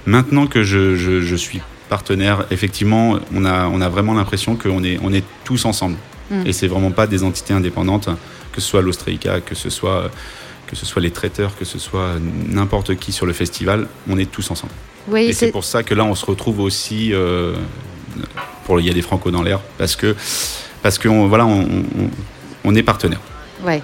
Maintenant 0.06 0.46
que 0.46 0.62
je, 0.62 0.96
je- 0.96 1.20
je 1.20 1.36
suis 1.36 1.60
partenaire, 1.96 2.46
effectivement, 2.50 3.18
on 3.36 3.44
a, 3.44 3.66
on 3.66 3.80
a 3.82 3.88
vraiment 3.90 4.14
l'impression 4.14 4.56
qu'on 4.56 4.82
est, 4.82 4.98
on 5.02 5.12
est 5.12 5.24
tous 5.44 5.62
ensemble. 5.66 5.96
Mm. 6.30 6.46
Et 6.46 6.52
c'est 6.58 6.66
vraiment 6.74 6.90
pas 6.90 7.06
des 7.06 7.22
entités 7.22 7.52
indépendantes, 7.52 8.08
que 8.52 8.60
ce 8.62 8.66
soit 8.70 8.80
l'Austraïca, 8.80 9.40
que 9.48 9.54
ce 9.54 9.68
soit, 9.68 10.10
que 10.68 10.74
ce 10.74 10.86
soit 10.86 11.02
les 11.02 11.10
traiteurs, 11.10 11.52
que 11.58 11.66
ce 11.66 11.78
soit 11.78 12.12
n'importe 12.48 12.90
qui 12.96 13.12
sur 13.12 13.26
le 13.26 13.34
festival, 13.34 13.78
on 14.08 14.16
est 14.16 14.30
tous 14.36 14.50
ensemble. 14.50 14.72
Oui, 15.08 15.24
Et 15.28 15.32
c'est 15.34 15.52
pour 15.52 15.64
ça 15.64 15.82
que 15.82 15.94
là, 15.94 16.04
on 16.04 16.14
se 16.14 16.24
retrouve 16.24 16.60
aussi 16.60 17.12
euh, 17.12 17.54
pour 18.64 18.80
Il 18.80 18.86
y 18.86 18.90
a 18.90 18.94
des 18.94 19.02
Franco 19.02 19.30
dans 19.30 19.42
l'air, 19.42 19.60
parce 19.76 19.94
que, 19.96 20.16
parce 20.82 20.96
que 20.98 21.08
on, 21.08 21.28
voilà, 21.28 21.44
on, 21.44 21.60
on- 21.62 22.10
on 22.64 22.74
est 22.74 22.82
partenaires, 22.82 23.20
Ouais, 23.66 23.82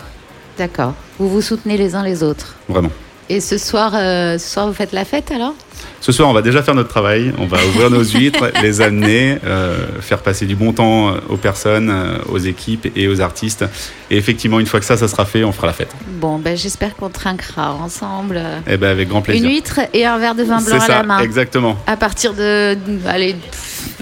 d'accord. 0.56 0.94
Vous 1.18 1.28
vous 1.28 1.42
soutenez 1.42 1.76
les 1.76 1.94
uns 1.94 2.02
les 2.04 2.22
autres. 2.22 2.54
vraiment. 2.68 2.90
Et 3.28 3.40
ce 3.40 3.58
soir, 3.58 3.92
euh, 3.94 4.38
ce 4.38 4.48
soir, 4.54 4.66
vous 4.66 4.72
faites 4.72 4.92
la 4.92 5.04
fête 5.04 5.30
alors? 5.30 5.54
Ce 6.00 6.12
soir, 6.12 6.28
on 6.28 6.32
va 6.32 6.42
déjà 6.42 6.62
faire 6.62 6.74
notre 6.74 6.88
travail. 6.88 7.32
On 7.38 7.46
va 7.46 7.58
ouvrir 7.66 7.90
nos 7.90 8.04
huîtres, 8.04 8.50
les 8.62 8.80
amener, 8.80 9.38
euh, 9.44 9.76
faire 10.00 10.18
passer 10.18 10.46
du 10.46 10.54
bon 10.54 10.72
temps 10.72 11.14
aux 11.28 11.36
personnes, 11.36 11.90
euh, 11.90 12.18
aux 12.30 12.38
équipes 12.38 12.88
et 12.96 13.08
aux 13.08 13.20
artistes. 13.20 13.64
Et 14.10 14.16
effectivement, 14.16 14.60
une 14.60 14.66
fois 14.66 14.78
que 14.80 14.86
ça, 14.86 14.96
ça 14.96 15.08
sera 15.08 15.24
fait, 15.26 15.42
on 15.44 15.52
fera 15.52 15.66
la 15.66 15.72
fête. 15.72 15.90
Bon, 16.20 16.38
ben 16.38 16.56
j'espère 16.56 16.94
qu'on 16.96 17.10
trinquera 17.10 17.74
ensemble. 17.74 18.40
Et 18.66 18.76
ben 18.76 18.90
avec 18.90 19.08
grand 19.08 19.18
Une 19.18 19.24
plaisir. 19.24 19.48
huître 19.50 19.80
et 19.92 20.06
un 20.06 20.18
verre 20.18 20.34
de 20.34 20.44
vin 20.44 20.60
blanc 20.60 20.76
à 20.76 20.80
ça, 20.80 20.98
la 20.98 21.02
main. 21.02 21.18
exactement. 21.18 21.76
À 21.86 21.96
partir 21.96 22.32
de, 22.32 22.76
allez, 23.06 23.34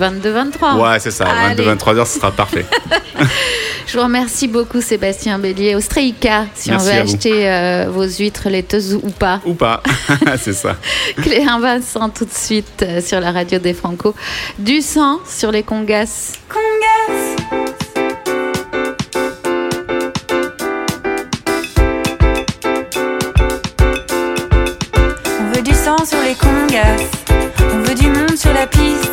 22-23. 0.00 0.76
Ouais, 0.78 0.98
c'est 1.00 1.10
ça. 1.10 1.26
Allez. 1.26 1.64
22-23 1.64 1.96
heures, 1.96 2.06
ce 2.06 2.18
sera 2.18 2.30
parfait. 2.30 2.66
Je 3.86 3.96
vous 3.96 4.02
remercie 4.02 4.48
beaucoup, 4.48 4.80
Sébastien 4.80 5.38
Bélier. 5.38 5.76
Ostreika, 5.76 6.46
si 6.54 6.70
Merci 6.70 6.86
on 6.88 6.92
veut 6.92 7.00
acheter 7.00 7.48
euh, 7.48 7.86
vos 7.88 8.02
huîtres 8.02 8.48
laiteuses 8.48 8.98
ou 9.00 9.10
pas. 9.10 9.40
Ou 9.46 9.54
pas. 9.54 9.80
c'est 10.38 10.54
ça. 10.54 10.76
Clérin 11.22 11.60
Vincent, 11.86 12.10
tout 12.10 12.24
de 12.24 12.32
suite 12.32 12.82
euh, 12.82 13.00
sur 13.00 13.20
la 13.20 13.30
radio 13.30 13.58
des 13.58 13.72
Franco. 13.72 14.14
Du 14.58 14.80
sang 14.80 15.20
sur 15.24 15.52
les 15.52 15.62
congas. 15.62 16.32
On 25.38 25.52
veut 25.54 25.62
du 25.62 25.72
sang 25.72 26.04
sur 26.04 26.20
les 26.22 26.34
congas. 26.34 26.96
On 27.72 27.82
veut 27.82 27.94
du 27.94 28.08
monde 28.08 28.36
sur 28.36 28.52
la 28.52 28.66
piste. 28.66 29.05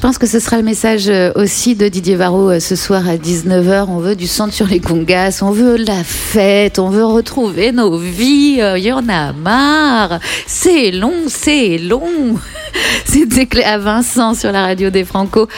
Pense 0.00 0.16
que 0.18 0.26
ce 0.26 0.38
sera 0.38 0.56
le 0.56 0.62
message 0.62 1.08
euh, 1.08 1.30
aussi 1.34 1.74
de 1.74 1.86
Didier 1.88 2.16
Varro 2.16 2.50
euh, 2.50 2.60
ce 2.60 2.74
soir 2.74 3.06
à 3.06 3.16
19h. 3.16 3.86
On 3.88 3.98
veut 3.98 4.16
du 4.16 4.26
sang 4.26 4.50
sur 4.50 4.66
les 4.66 4.80
congas, 4.80 5.40
on 5.42 5.50
veut 5.50 5.76
la 5.76 6.02
fête, 6.04 6.78
on 6.78 6.88
veut 6.88 7.04
retrouver 7.04 7.70
nos 7.72 7.98
vies. 7.98 8.58
euh, 8.60 8.78
Il 8.78 8.84
y 8.84 8.92
en 8.92 9.06
a 9.10 9.32
marre. 9.34 10.18
C'est 10.46 10.90
long, 10.90 11.12
c'est 11.26 11.76
long. 11.76 12.08
C'était 13.04 13.46
Cléa 13.46 13.78
Vincent 13.78 14.34
sur 14.34 14.52
la 14.52 14.62
radio 14.62 14.90
des 14.90 15.04
Franco. 15.04 15.48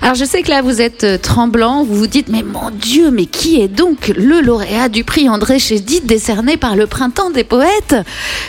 Alors 0.00 0.14
je 0.14 0.24
sais 0.24 0.42
que 0.42 0.48
là 0.50 0.62
vous 0.62 0.80
êtes 0.80 1.20
tremblant, 1.20 1.84
vous 1.84 1.96
vous 1.96 2.06
dites 2.06 2.28
mais 2.28 2.42
mon 2.44 2.70
Dieu, 2.70 3.10
mais 3.10 3.26
qui 3.26 3.60
est 3.60 3.68
donc 3.68 4.12
le 4.16 4.40
lauréat 4.40 4.88
du 4.88 5.02
prix 5.04 5.28
André 5.28 5.58
Chédid 5.58 6.06
décerné 6.06 6.56
par 6.56 6.76
le 6.76 6.86
Printemps 6.86 7.30
des 7.30 7.44
Poètes? 7.44 7.96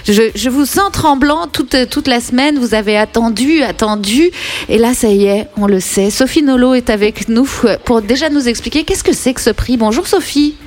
Je, 0.07 0.29
je 0.35 0.49
vous 0.49 0.65
sens 0.65 0.91
tremblant 0.91 1.47
toute, 1.47 1.89
toute 1.89 2.07
la 2.07 2.19
semaine, 2.21 2.59
vous 2.59 2.75
avez 2.75 2.97
attendu, 2.97 3.63
attendu, 3.63 4.29
et 4.69 4.77
là 4.77 4.93
ça 4.93 5.09
y 5.09 5.25
est, 5.25 5.32
on 5.57 5.67
le 5.67 5.79
sait. 5.79 6.09
Sophie 6.09 6.43
Nolo 6.43 6.73
est 6.73 6.89
avec 6.89 7.27
nous 7.29 7.47
pour 7.85 8.01
déjà 8.01 8.29
nous 8.29 8.47
expliquer 8.47 8.83
qu'est-ce 8.83 9.03
que 9.03 9.13
c'est 9.13 9.33
que 9.33 9.41
ce 9.41 9.49
prix. 9.49 9.77
Bonjour 9.77 10.07
Sophie. 10.07 10.57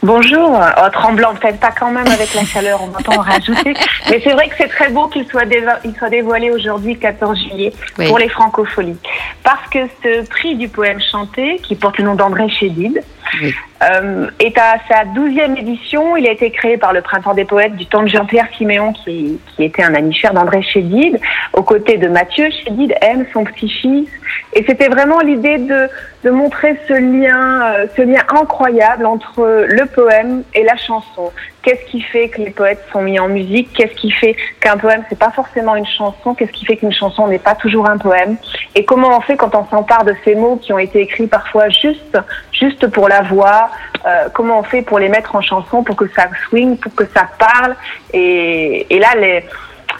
Bonjour, 0.00 0.56
oh, 0.56 0.88
tremblant, 0.92 1.34
peut-être 1.34 1.58
pas 1.58 1.72
quand 1.72 1.90
même 1.90 2.06
avec 2.06 2.32
la 2.32 2.44
chaleur, 2.44 2.80
on 2.84 2.86
va 2.86 3.00
pas 3.00 3.16
en 3.18 3.20
rajouter. 3.22 3.74
Mais 4.10 4.20
c'est 4.22 4.30
vrai 4.30 4.48
que 4.48 4.54
c'est 4.56 4.68
très 4.68 4.90
beau 4.90 5.08
qu'il 5.08 5.26
soit, 5.26 5.44
déva- 5.44 5.80
il 5.84 5.92
soit 5.96 6.08
dévoilé 6.08 6.52
aujourd'hui, 6.52 6.96
14 6.96 7.36
juillet, 7.36 7.72
Oui. 7.98 8.06
pour 8.06 8.16
les 8.20 8.28
francopholies. 8.28 8.96
Parce 9.42 9.68
que 9.70 9.80
ce 10.04 10.24
prix 10.28 10.54
du 10.54 10.68
poème 10.68 11.00
chanté, 11.10 11.60
qui 11.64 11.74
porte 11.74 11.98
le 11.98 12.04
nom 12.04 12.14
d'André 12.14 12.48
Chédid, 12.48 13.02
Oui. 13.42 13.52
Euh, 13.82 14.28
est 14.40 14.56
à 14.58 14.76
sa 14.88 15.04
douzième 15.04 15.56
édition. 15.56 16.16
Il 16.16 16.26
a 16.26 16.32
été 16.32 16.50
créé 16.50 16.76
par 16.76 16.92
le 16.92 17.00
Printemps 17.00 17.34
des 17.34 17.44
Poètes 17.44 17.76
du 17.76 17.86
temps 17.86 18.02
de 18.02 18.08
Jean-Pierre 18.08 18.48
Siméon, 18.56 18.92
qui, 18.92 19.38
qui 19.54 19.64
était 19.64 19.82
un 19.82 19.94
ami 19.94 20.12
cher 20.14 20.34
d'André 20.34 20.62
Chédid, 20.62 21.18
aux 21.52 21.62
côtés 21.62 21.96
de 21.96 22.08
Mathieu 22.08 22.48
Chédid, 22.50 22.94
M, 23.00 23.26
son 23.32 23.44
petit-fils. 23.44 24.08
Et 24.54 24.64
c'était 24.66 24.88
vraiment 24.88 25.20
l'idée 25.20 25.58
de, 25.58 25.88
de 26.24 26.30
montrer 26.30 26.76
ce 26.88 26.94
lien, 26.94 27.62
euh, 27.62 27.86
ce 27.96 28.02
lien 28.02 28.22
incroyable 28.28 29.06
entre 29.06 29.66
le 29.68 29.86
poème 29.86 30.42
et 30.54 30.64
la 30.64 30.76
chanson. 30.76 31.30
Qu'est-ce 31.62 31.84
qui 31.90 32.00
fait 32.00 32.28
que 32.28 32.40
les 32.40 32.50
poètes 32.50 32.84
sont 32.92 33.02
mis 33.02 33.18
en 33.18 33.28
musique? 33.28 33.72
Qu'est-ce 33.74 33.94
qui 33.94 34.10
fait 34.10 34.36
qu'un 34.60 34.76
poème 34.76 35.02
c'est 35.08 35.18
pas 35.18 35.30
forcément 35.30 35.74
une 35.76 35.86
chanson? 35.86 36.34
Qu'est-ce 36.34 36.52
qui 36.52 36.64
fait 36.64 36.76
qu'une 36.76 36.92
chanson 36.92 37.26
n'est 37.26 37.38
pas 37.38 37.54
toujours 37.54 37.88
un 37.88 37.98
poème? 37.98 38.36
Et 38.74 38.84
comment 38.84 39.16
on 39.16 39.20
fait 39.20 39.36
quand 39.36 39.54
on 39.54 39.66
s'empare 39.66 40.04
de 40.04 40.14
ces 40.24 40.34
mots 40.34 40.56
qui 40.56 40.72
ont 40.72 40.78
été 40.78 41.00
écrits 41.00 41.26
parfois 41.26 41.68
juste, 41.68 42.16
juste 42.52 42.86
pour 42.88 43.08
la 43.08 43.22
voix? 43.22 43.70
Euh, 44.06 44.28
Comment 44.32 44.60
on 44.60 44.62
fait 44.62 44.82
pour 44.82 44.98
les 44.98 45.08
mettre 45.08 45.34
en 45.34 45.40
chanson 45.40 45.82
pour 45.82 45.96
que 45.96 46.08
ça 46.14 46.28
swing, 46.48 46.76
pour 46.76 46.94
que 46.94 47.04
ça 47.06 47.26
parle? 47.38 47.74
Et, 48.12 48.86
et 48.88 48.98
là, 48.98 49.08
les, 49.16 49.44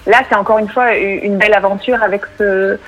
là 0.06 0.18
c'est 0.28 0.36
encore 0.36 0.58
une 0.58 0.68
fois 0.68 0.94
une 0.94 1.38
belle 1.38 1.54
aventure 1.54 2.02
avec 2.02 2.22
ce 2.38 2.78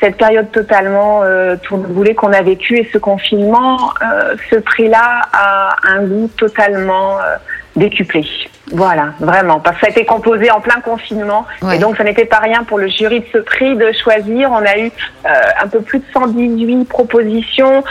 cette 0.00 0.16
période 0.16 0.50
totalement 0.50 1.22
euh, 1.22 1.56
tourneboulée 1.56 2.14
qu'on 2.14 2.32
a 2.32 2.42
vécue 2.42 2.78
et 2.78 2.88
ce 2.90 2.98
confinement, 2.98 3.92
euh, 4.02 4.34
ce 4.48 4.56
prix-là 4.56 5.20
a 5.32 5.76
un 5.86 6.04
goût 6.04 6.30
totalement 6.38 7.18
euh, 7.18 7.36
décuplé. 7.76 8.24
Voilà, 8.72 9.14
vraiment. 9.18 9.60
Parce 9.60 9.76
que 9.76 9.80
ça 9.82 9.86
a 9.88 9.90
été 9.90 10.04
composé 10.04 10.50
en 10.50 10.60
plein 10.60 10.80
confinement. 10.80 11.46
Ouais. 11.62 11.76
Et 11.76 11.78
donc, 11.78 11.96
ça 11.96 12.04
n'était 12.04 12.24
pas 12.24 12.38
rien 12.38 12.62
pour 12.64 12.78
le 12.78 12.88
jury 12.88 13.20
de 13.20 13.26
ce 13.32 13.38
prix 13.38 13.76
de 13.76 13.90
choisir. 13.92 14.50
On 14.52 14.64
a 14.64 14.78
eu 14.78 14.86
euh, 15.26 15.28
un 15.62 15.66
peu 15.68 15.80
plus 15.80 15.98
de 15.98 16.04
118 16.12 16.84
propositions 16.84 17.82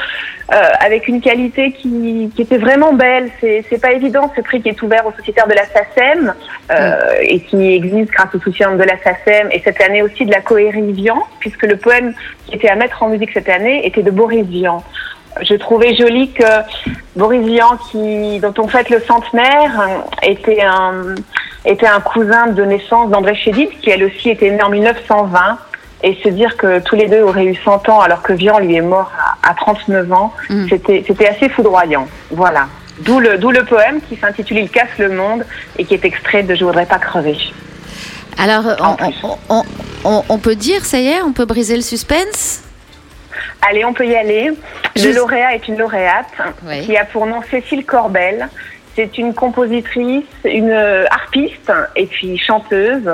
euh, 0.51 0.55
avec 0.79 1.07
une 1.07 1.21
qualité 1.21 1.73
qui, 1.73 2.31
qui 2.35 2.41
était 2.41 2.57
vraiment 2.57 2.93
belle. 2.93 3.29
C'est 3.39 3.63
c'est 3.69 3.79
pas 3.79 3.91
évident, 3.91 4.31
ce 4.35 4.41
prix 4.41 4.61
qui 4.61 4.69
est 4.69 4.81
ouvert 4.81 5.05
aux 5.05 5.11
sociétaires 5.11 5.47
de 5.47 5.53
la 5.53 5.65
SACEM 5.65 6.33
euh, 6.71 6.97
et 7.21 7.41
qui 7.41 7.73
existe 7.73 8.11
grâce 8.11 8.33
au 8.33 8.39
soutien 8.39 8.75
de 8.75 8.83
la 8.83 8.97
SACEM 8.97 9.49
et 9.51 9.61
cette 9.63 9.79
année 9.81 10.01
aussi 10.01 10.25
de 10.25 10.31
la 10.31 10.41
Coérie 10.41 10.91
Vian, 10.93 11.21
puisque 11.39 11.63
le 11.63 11.77
poème 11.77 12.13
qui 12.47 12.55
était 12.55 12.69
à 12.69 12.75
mettre 12.75 13.03
en 13.03 13.09
musique 13.09 13.31
cette 13.33 13.49
année 13.49 13.85
était 13.85 14.01
de 14.01 14.11
Boris 14.11 14.45
Vian. 14.45 14.83
Je 15.41 15.55
trouvais 15.55 15.95
joli 15.95 16.31
que 16.31 16.43
Boris 17.15 17.45
Vian, 17.45 17.77
qui, 17.91 18.39
dont 18.39 18.53
on 18.57 18.67
fête 18.67 18.89
le 18.89 18.99
centenaire, 19.01 19.71
était 20.23 20.61
un, 20.61 21.15
était 21.65 21.87
un 21.87 21.99
cousin 22.01 22.47
de 22.47 22.63
naissance 22.63 23.09
d'André 23.09 23.35
Chédid, 23.35 23.69
qui 23.81 23.89
elle 23.89 24.03
aussi 24.03 24.29
était 24.29 24.49
né 24.51 24.61
en 24.63 24.69
1920. 24.69 25.57
Et 26.01 26.17
se 26.23 26.29
dire 26.29 26.55
que 26.55 26.79
tous 26.79 26.95
les 26.95 27.07
deux 27.07 27.21
auraient 27.21 27.43
eu 27.45 27.55
100 27.55 27.89
ans 27.89 27.99
alors 27.99 28.21
que 28.21 28.31
Vian 28.31 28.57
lui 28.59 28.75
est 28.75 28.81
mort 28.81 29.11
à, 29.43 29.49
à 29.49 29.53
39 29.53 30.11
ans, 30.13 30.33
Mm. 30.49 30.67
c'était 30.69 31.03
c'était 31.05 31.27
assez 31.27 31.49
foudroyant. 31.49 32.07
Voilà. 32.31 32.67
D'où 33.01 33.19
le, 33.19 33.37
d'où 33.37 33.51
le 33.51 33.63
poème 33.65 33.99
qui 34.07 34.15
s'intitule 34.15 34.57
Il 34.59 34.69
casse 34.69 34.97
le 34.97 35.09
monde 35.09 35.45
et 35.77 35.83
qui 35.85 35.93
est 35.93 36.05
extrait 36.05 36.43
de 36.43 36.55
Je 36.55 36.63
voudrais 36.63 36.85
pas 36.85 36.99
crever. 36.99 37.37
Alors 38.37 38.63
on 40.29 40.37
peut 40.37 40.55
dire, 40.55 40.85
ça 40.85 40.99
y 40.99 41.07
est, 41.07 41.21
on 41.21 41.33
peut 41.33 41.45
briser 41.45 41.75
le 41.75 41.81
suspense? 41.81 42.61
Allez, 43.67 43.85
on 43.85 43.93
peut 43.93 44.05
y 44.05 44.15
aller. 44.15 44.51
Le 44.95 45.15
lauréat 45.15 45.55
est 45.55 45.67
une 45.67 45.77
lauréate 45.77 46.33
Oui. 46.63 46.85
qui 46.85 46.97
a 46.97 47.05
pour 47.05 47.25
nom 47.25 47.41
Cécile 47.49 47.85
Corbel. 47.85 48.49
C'est 48.95 49.17
une 49.17 49.33
compositrice, 49.33 50.25
une 50.43 50.71
euh, 50.71 51.05
harpiste 51.09 51.71
et 51.95 52.05
puis 52.05 52.37
chanteuse. 52.37 53.09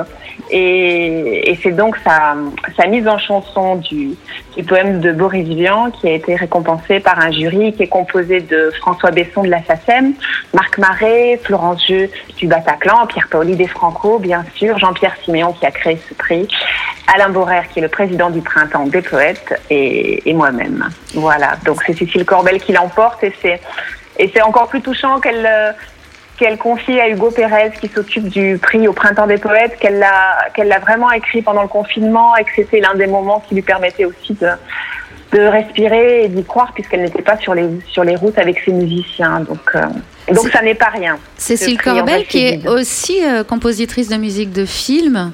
Et, 0.50 1.50
et 1.50 1.58
c'est 1.62 1.72
donc 1.72 1.96
sa, 2.04 2.36
sa 2.76 2.86
mise 2.86 3.08
en 3.08 3.18
chanson 3.18 3.76
du, 3.76 4.10
du 4.56 4.62
poème 4.64 5.00
de 5.00 5.12
Boris 5.12 5.46
Vian 5.46 5.90
qui 5.90 6.08
a 6.08 6.12
été 6.12 6.36
récompensé 6.36 7.00
par 7.00 7.18
un 7.18 7.32
jury 7.32 7.72
qui 7.72 7.82
est 7.82 7.88
composé 7.88 8.40
de 8.40 8.70
François 8.78 9.10
Besson 9.10 9.42
de 9.42 9.48
la 9.48 9.62
SACEM, 9.64 10.14
Marc 10.54 10.78
Marais, 10.78 11.40
Florence 11.42 11.84
Jeu 11.86 12.08
du 12.36 12.46
Bataclan, 12.46 13.06
Pierre 13.06 13.28
Paoli 13.28 13.56
des 13.56 13.66
Franco, 13.66 14.18
bien 14.18 14.44
sûr, 14.54 14.78
Jean-Pierre 14.78 15.16
Siméon 15.24 15.52
qui 15.52 15.66
a 15.66 15.70
créé 15.70 15.98
ce 16.08 16.14
prix, 16.14 16.46
Alain 17.14 17.30
Borer 17.30 17.62
qui 17.72 17.80
est 17.80 17.82
le 17.82 17.88
président 17.88 18.30
du 18.30 18.40
Printemps 18.40 18.86
des 18.86 19.02
Poètes 19.02 19.60
et, 19.70 20.28
et 20.28 20.32
moi-même. 20.32 20.88
Voilà, 21.14 21.56
donc 21.64 21.82
c'est 21.86 21.96
Cécile 21.96 22.24
Corbel 22.24 22.60
qui 22.60 22.72
l'emporte 22.72 23.22
et 23.24 23.32
c'est 23.42 23.60
et 24.18 24.30
c'est 24.34 24.42
encore 24.42 24.68
plus 24.68 24.80
touchant 24.80 25.20
qu'elle 25.20 25.46
euh, 25.46 25.72
qu'elle 26.36 26.58
confie 26.58 27.00
à 27.00 27.08
Hugo 27.08 27.30
Pérez 27.30 27.72
qui 27.80 27.88
s'occupe 27.88 28.28
du 28.28 28.58
prix 28.60 28.86
au 28.88 28.92
Printemps 28.92 29.26
des 29.26 29.38
Poètes, 29.38 29.76
qu'elle 29.80 29.98
l'a 29.98 30.48
qu'elle 30.54 30.68
l'a 30.68 30.78
vraiment 30.78 31.10
écrit 31.10 31.42
pendant 31.42 31.62
le 31.62 31.68
confinement 31.68 32.36
et 32.36 32.44
que 32.44 32.50
c'était 32.54 32.80
l'un 32.80 32.94
des 32.94 33.06
moments 33.06 33.42
qui 33.48 33.54
lui 33.54 33.62
permettait 33.62 34.04
aussi 34.04 34.34
de 34.34 34.48
de 35.32 35.40
respirer 35.40 36.24
et 36.24 36.28
d'y 36.28 36.44
croire 36.44 36.72
puisqu'elle 36.72 37.02
n'était 37.02 37.22
pas 37.22 37.36
sur 37.38 37.54
les 37.54 37.68
sur 37.88 38.04
les 38.04 38.16
routes 38.16 38.38
avec 38.38 38.60
ses 38.64 38.72
musiciens. 38.72 39.40
Donc 39.40 39.70
euh, 39.74 39.82
donc 40.32 40.48
ça 40.50 40.62
n'est 40.62 40.74
pas 40.74 40.90
rien. 40.92 41.18
Cécile 41.36 41.80
Corbel, 41.80 42.26
qui 42.26 42.46
est 42.46 42.68
aussi 42.68 43.24
euh, 43.24 43.44
compositrice 43.44 44.08
de 44.08 44.16
musique 44.16 44.52
de 44.52 44.64
film. 44.64 45.32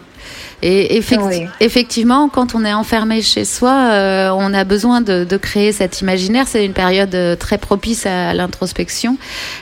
Et 0.65 0.99
effecti- 1.01 1.19
Oui. 1.43 1.49
effectivement, 1.61 2.29
quand 2.29 2.55
on 2.55 2.65
est 2.65 2.73
enfermé 2.73 3.21
chez 3.21 3.45
soi, 3.45 3.73
euh, 3.91 4.31
on 4.31 4.55
a 4.55 4.63
besoin 4.63 5.01
de, 5.01 5.25
de 5.25 5.37
créer 5.37 5.73
cet 5.73 6.01
imaginaire. 6.03 6.47
C'est 6.47 6.65
une 6.65 6.73
période 6.73 7.15
euh, 7.17 7.35
très 7.35 7.59
propice 7.59 8.07
à 8.07 8.33
l'introspection. 8.33 9.17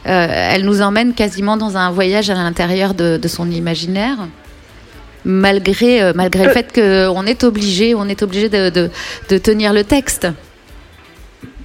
Euh, 0.07 0.27
elle 0.53 0.65
nous 0.67 0.83
emmène 0.83 1.15
quasiment 1.15 1.57
dans 1.57 1.77
un 1.79 1.91
voyage 1.91 2.29
à 2.29 2.35
l'intérieur 2.35 2.93
de, 2.95 3.17
de 3.17 3.29
son 3.29 3.51
imaginaire. 3.51 4.19
Malgré, 5.25 6.03
euh, 6.03 6.13
malgré 6.15 6.45
le 6.47 6.51
fait 6.53 6.73
qu'on 6.73 7.27
est 7.27 7.45
obligé, 7.45 7.95
on 7.95 8.07
est 8.09 8.23
obligé 8.23 8.49
de, 8.49 8.71
de 9.29 9.39
tenir 9.39 9.73
le 9.73 9.85
texte. 9.85 10.27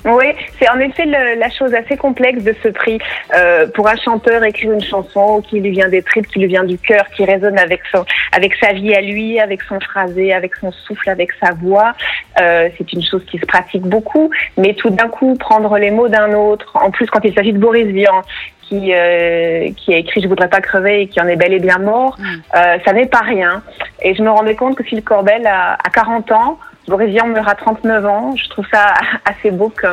Oui, 0.05 0.25
c'est 0.59 0.69
en 0.69 0.79
effet 0.79 1.05
le- 1.05 1.39
la 1.39 1.49
chose 1.49 1.73
assez 1.73 1.97
complexe 1.97 2.43
de 2.43 2.55
ce 2.61 2.67
prix. 2.69 2.99
Euh, 3.35 3.65
pour 3.73 3.87
un 3.87 3.95
chanteur, 3.95 4.43
écrire 4.43 4.71
une 4.71 4.83
chanson 4.83 5.41
qui 5.41 5.59
lui 5.59 5.71
vient 5.71 5.89
des 5.89 6.03
tripes, 6.03 6.27
qui 6.27 6.39
lui 6.39 6.47
vient 6.47 6.63
du 6.63 6.77
cœur, 6.77 7.05
qui 7.15 7.25
résonne 7.25 7.57
avec 7.57 7.81
son, 7.91 8.05
avec 8.31 8.53
sa 8.55 8.71
vie 8.73 8.93
à 8.93 9.01
lui, 9.01 9.39
avec 9.39 9.63
son 9.63 9.79
phrasé, 9.79 10.31
avec 10.33 10.55
son 10.57 10.71
souffle, 10.71 11.09
avec 11.09 11.31
sa 11.43 11.53
voix, 11.53 11.93
euh, 12.39 12.69
c'est 12.77 12.93
une 12.93 13.03
chose 13.03 13.25
qui 13.25 13.39
se 13.39 13.45
pratique 13.47 13.81
beaucoup. 13.83 14.29
Mais 14.57 14.73
tout 14.75 14.91
d'un 14.91 15.07
coup, 15.09 15.33
prendre 15.35 15.75
les 15.77 15.89
mots 15.91 16.07
d'un 16.07 16.33
autre, 16.33 16.71
en 16.75 16.91
plus 16.91 17.07
quand 17.07 17.21
il 17.23 17.33
s'agit 17.33 17.53
de 17.53 17.57
Boris 17.59 17.87
Vian, 17.87 18.21
qui, 18.61 18.93
euh, 18.93 19.69
qui 19.77 19.93
a 19.93 19.97
écrit 19.97 20.21
Je 20.21 20.27
voudrais 20.27 20.49
pas 20.49 20.59
crever 20.61 21.01
et 21.01 21.07
qui 21.07 21.19
en 21.21 21.27
est 21.27 21.35
bel 21.35 21.53
et 21.53 21.59
bien 21.59 21.77
mort, 21.77 22.17
euh, 22.55 22.77
ça 22.85 22.93
n'est 22.93 23.05
pas 23.05 23.19
rien. 23.21 23.61
Et 24.01 24.13
je 24.15 24.21
me 24.23 24.29
rendais 24.29 24.55
compte 24.55 24.75
que 24.75 24.83
Phil 24.83 25.03
Corbel 25.03 25.45
a, 25.47 25.73
a 25.73 25.89
40 25.91 26.31
ans, 26.31 26.57
Boris 26.87 27.09
Vian 27.09 27.33
à 27.35 27.55
39 27.55 28.05
ans. 28.05 28.35
Je 28.35 28.49
trouve 28.49 28.65
ça 28.71 28.93
assez 29.25 29.51
beau 29.51 29.69
que 29.69 29.87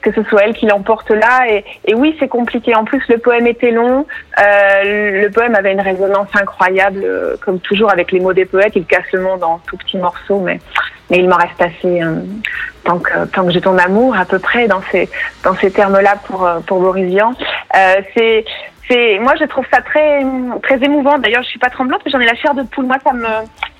que 0.00 0.12
ce 0.12 0.22
soit 0.28 0.44
elle 0.44 0.54
qui 0.54 0.66
l'emporte 0.66 1.10
là. 1.10 1.46
Et, 1.48 1.94
oui, 1.94 2.16
c'est 2.20 2.28
compliqué. 2.28 2.74
En 2.74 2.84
plus, 2.84 3.02
le 3.08 3.18
poème 3.18 3.46
était 3.46 3.72
long. 3.72 4.06
Euh, 4.38 5.22
le 5.22 5.28
poème 5.30 5.54
avait 5.54 5.72
une 5.72 5.80
résonance 5.80 6.28
incroyable, 6.34 7.00
euh, 7.04 7.36
comme 7.40 7.58
toujours 7.58 7.90
avec 7.90 8.12
les 8.12 8.20
mots 8.20 8.32
des 8.32 8.44
poètes. 8.44 8.74
Il 8.76 8.86
casse 8.86 9.10
le 9.12 9.20
monde 9.20 9.42
en 9.42 9.58
tout 9.66 9.76
petits 9.76 9.98
morceaux, 9.98 10.40
mais 10.40 10.60
mais 11.10 11.18
il 11.18 11.28
m'en 11.28 11.36
reste 11.36 11.60
assez. 11.60 12.02
euh, 12.02 12.20
tant 12.84 12.98
que 12.98 13.26
tant 13.26 13.44
que 13.44 13.50
j'ai 13.50 13.60
ton 13.60 13.76
amour, 13.76 14.16
à 14.16 14.24
peu 14.24 14.38
près 14.38 14.68
dans 14.68 14.82
ces 14.90 15.08
dans 15.42 15.54
ces 15.56 15.70
termes-là 15.70 16.16
pour 16.26 16.46
euh, 16.46 16.60
pour 16.60 16.80
Boris 16.80 17.06
Vian. 17.06 17.32
C'est 18.14 18.44
c'est 18.88 19.18
moi 19.18 19.34
je 19.38 19.44
trouve 19.44 19.66
ça 19.72 19.80
très 19.82 20.24
très 20.62 20.82
émouvant. 20.82 21.18
D'ailleurs, 21.18 21.42
je 21.42 21.48
suis 21.48 21.58
pas 21.58 21.70
tremblante, 21.70 22.00
mais 22.04 22.10
j'en 22.10 22.20
ai 22.20 22.26
la 22.26 22.34
chair 22.34 22.54
de 22.54 22.62
poule. 22.62 22.86
Moi, 22.86 22.96
ça 23.04 23.12
me 23.12 23.28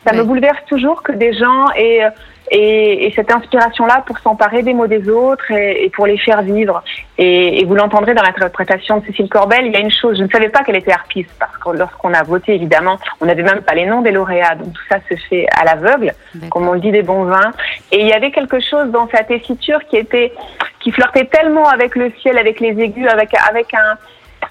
ça 0.07 0.13
me 0.13 0.23
bouleverse 0.23 0.65
toujours 0.69 1.03
que 1.03 1.13
des 1.13 1.33
gens 1.33 1.71
aient 1.77 2.07
et, 2.51 3.07
et 3.07 3.13
cette 3.15 3.31
inspiration-là 3.31 4.03
pour 4.07 4.19
s'emparer 4.19 4.63
des 4.63 4.73
mots 4.73 4.87
des 4.87 5.09
autres 5.09 5.51
et, 5.51 5.85
et 5.85 5.91
pour 5.91 6.07
les 6.07 6.19
faire 6.19 6.43
vivre. 6.43 6.83
Et, 7.17 7.61
et 7.61 7.65
vous 7.65 7.75
l'entendrez 7.75 8.15
dans 8.15 8.23
l'interprétation 8.23 8.99
de 8.99 9.07
Cécile 9.07 9.29
Corbel, 9.29 9.67
il 9.67 9.73
y 9.73 9.77
a 9.77 9.81
une 9.81 9.91
chose, 9.91 10.19
je 10.19 10.23
ne 10.23 10.29
savais 10.29 10.49
pas 10.49 10.63
qu'elle 10.63 10.77
était 10.77 10.93
harpiste, 10.93 11.31
parce 11.39 11.57
que 11.59 11.77
lorsqu'on 11.77 12.15
a 12.15 12.23
voté, 12.23 12.55
évidemment, 12.55 12.99
on 13.21 13.27
n'avait 13.27 13.43
même 13.43 13.61
pas 13.61 13.75
les 13.75 13.87
noms 13.87 14.03
des 14.03 14.13
lauréats, 14.13 14.55
donc 14.55 14.73
tout 14.73 14.83
ça 14.89 14.99
se 15.09 15.15
fait 15.29 15.47
à 15.61 15.65
l'aveugle, 15.65 16.15
comme 16.51 16.69
on 16.69 16.73
le 16.73 16.81
dit 16.81 16.93
des 16.93 17.03
bons 17.03 17.25
vins. 17.25 17.53
Et 17.93 18.01
il 18.01 18.07
y 18.07 18.13
avait 18.13 18.31
quelque 18.31 18.61
chose 18.61 18.91
dans 18.91 19.09
sa 19.09 19.25
tessiture 19.25 19.81
qui 19.91 19.97
était, 19.97 20.33
qui 20.81 20.91
flirtait 20.93 21.27
tellement 21.27 21.69
avec 21.69 21.97
le 21.97 22.13
ciel, 22.23 22.39
avec 22.39 22.61
les 22.61 22.81
aigus, 22.81 23.09
avec, 23.09 23.31
avec 23.49 23.75
un, 23.75 23.97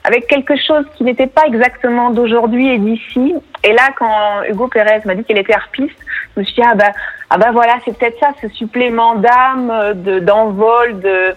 avec 0.08 0.28
quelque 0.28 0.56
chose 0.56 0.86
qui 0.96 1.04
n'était 1.04 1.28
pas 1.28 1.44
exactement 1.46 2.12
d'aujourd'hui 2.12 2.70
et 2.70 2.78
d'ici. 2.78 3.36
Et 3.64 3.74
là, 3.74 3.90
quand 3.98 4.44
Hugo 4.50 4.68
Pérez 4.68 5.02
m'a 5.04 5.16
dit 5.16 5.26
qu'elle 5.26 5.38
était 5.38 5.54
harpiste, 5.54 5.98
je 6.34 6.40
me 6.40 6.46
suis 6.46 6.56
dit, 6.56 6.62
ah 6.66 6.76
bah, 6.76 6.92
ah 7.30 7.38
bah 7.38 7.50
voilà, 7.52 7.74
c'est 7.84 7.98
peut-être 7.98 8.18
ça, 8.20 8.30
ce 8.42 8.48
supplément 8.50 9.16
d'âme, 9.16 9.72
de, 9.96 10.20
d'envol, 10.20 11.02
de, 11.02 11.36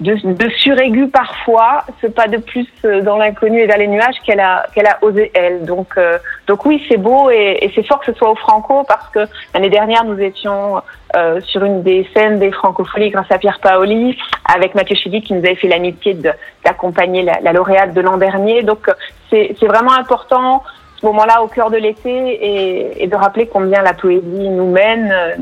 de, 0.00 0.14
de 0.14 0.50
suraigu 0.50 1.08
parfois, 1.08 1.84
ce 2.00 2.06
pas 2.06 2.26
de 2.26 2.38
plus 2.38 2.66
euh, 2.84 3.00
dans 3.02 3.16
l'inconnu 3.16 3.60
et 3.60 3.66
vers 3.66 3.78
les 3.78 3.86
nuages 3.86 4.16
qu'elle 4.24 4.40
a, 4.40 4.66
qu'elle 4.74 4.86
a 4.86 4.98
osé 5.02 5.30
elle. 5.34 5.64
Donc, 5.64 5.88
euh, 5.96 6.18
donc 6.46 6.64
oui, 6.66 6.84
c'est 6.88 6.96
beau 6.96 7.30
et, 7.30 7.58
et 7.60 7.72
c'est 7.74 7.86
fort 7.86 8.00
que 8.00 8.06
ce 8.06 8.18
soit 8.18 8.30
au 8.30 8.34
Franco 8.34 8.84
parce 8.88 9.08
que 9.10 9.20
l'année 9.54 9.70
dernière, 9.70 10.04
nous 10.04 10.18
étions 10.20 10.82
euh, 11.16 11.40
sur 11.42 11.62
une 11.64 11.82
des 11.82 12.08
scènes 12.14 12.38
des 12.38 12.50
Francopholies 12.50 13.10
grâce 13.10 13.30
à 13.30 13.38
Pierre 13.38 13.60
Paoli 13.60 14.18
avec 14.52 14.74
Mathieu 14.74 14.96
Chédid 14.96 15.22
qui 15.24 15.34
nous 15.34 15.44
avait 15.44 15.54
fait 15.54 15.68
l'amitié 15.68 16.16
d'accompagner 16.64 17.22
la, 17.22 17.40
la 17.40 17.52
lauréate 17.52 17.94
de 17.94 18.00
l'an 18.00 18.16
dernier. 18.16 18.62
Donc, 18.62 18.88
euh, 18.88 18.92
c'est 19.30 19.66
vraiment 19.66 19.92
important 19.92 20.62
ce 20.96 21.06
moment-là 21.06 21.42
au 21.42 21.48
cœur 21.48 21.70
de 21.70 21.78
l'été 21.78 22.10
et, 22.10 23.02
et 23.02 23.06
de 23.08 23.16
rappeler 23.16 23.46
combien 23.46 23.82
la 23.82 23.92
poésie 23.92 24.48
nous 24.48 24.70
mène, 24.70 25.10
euh, 25.10 25.34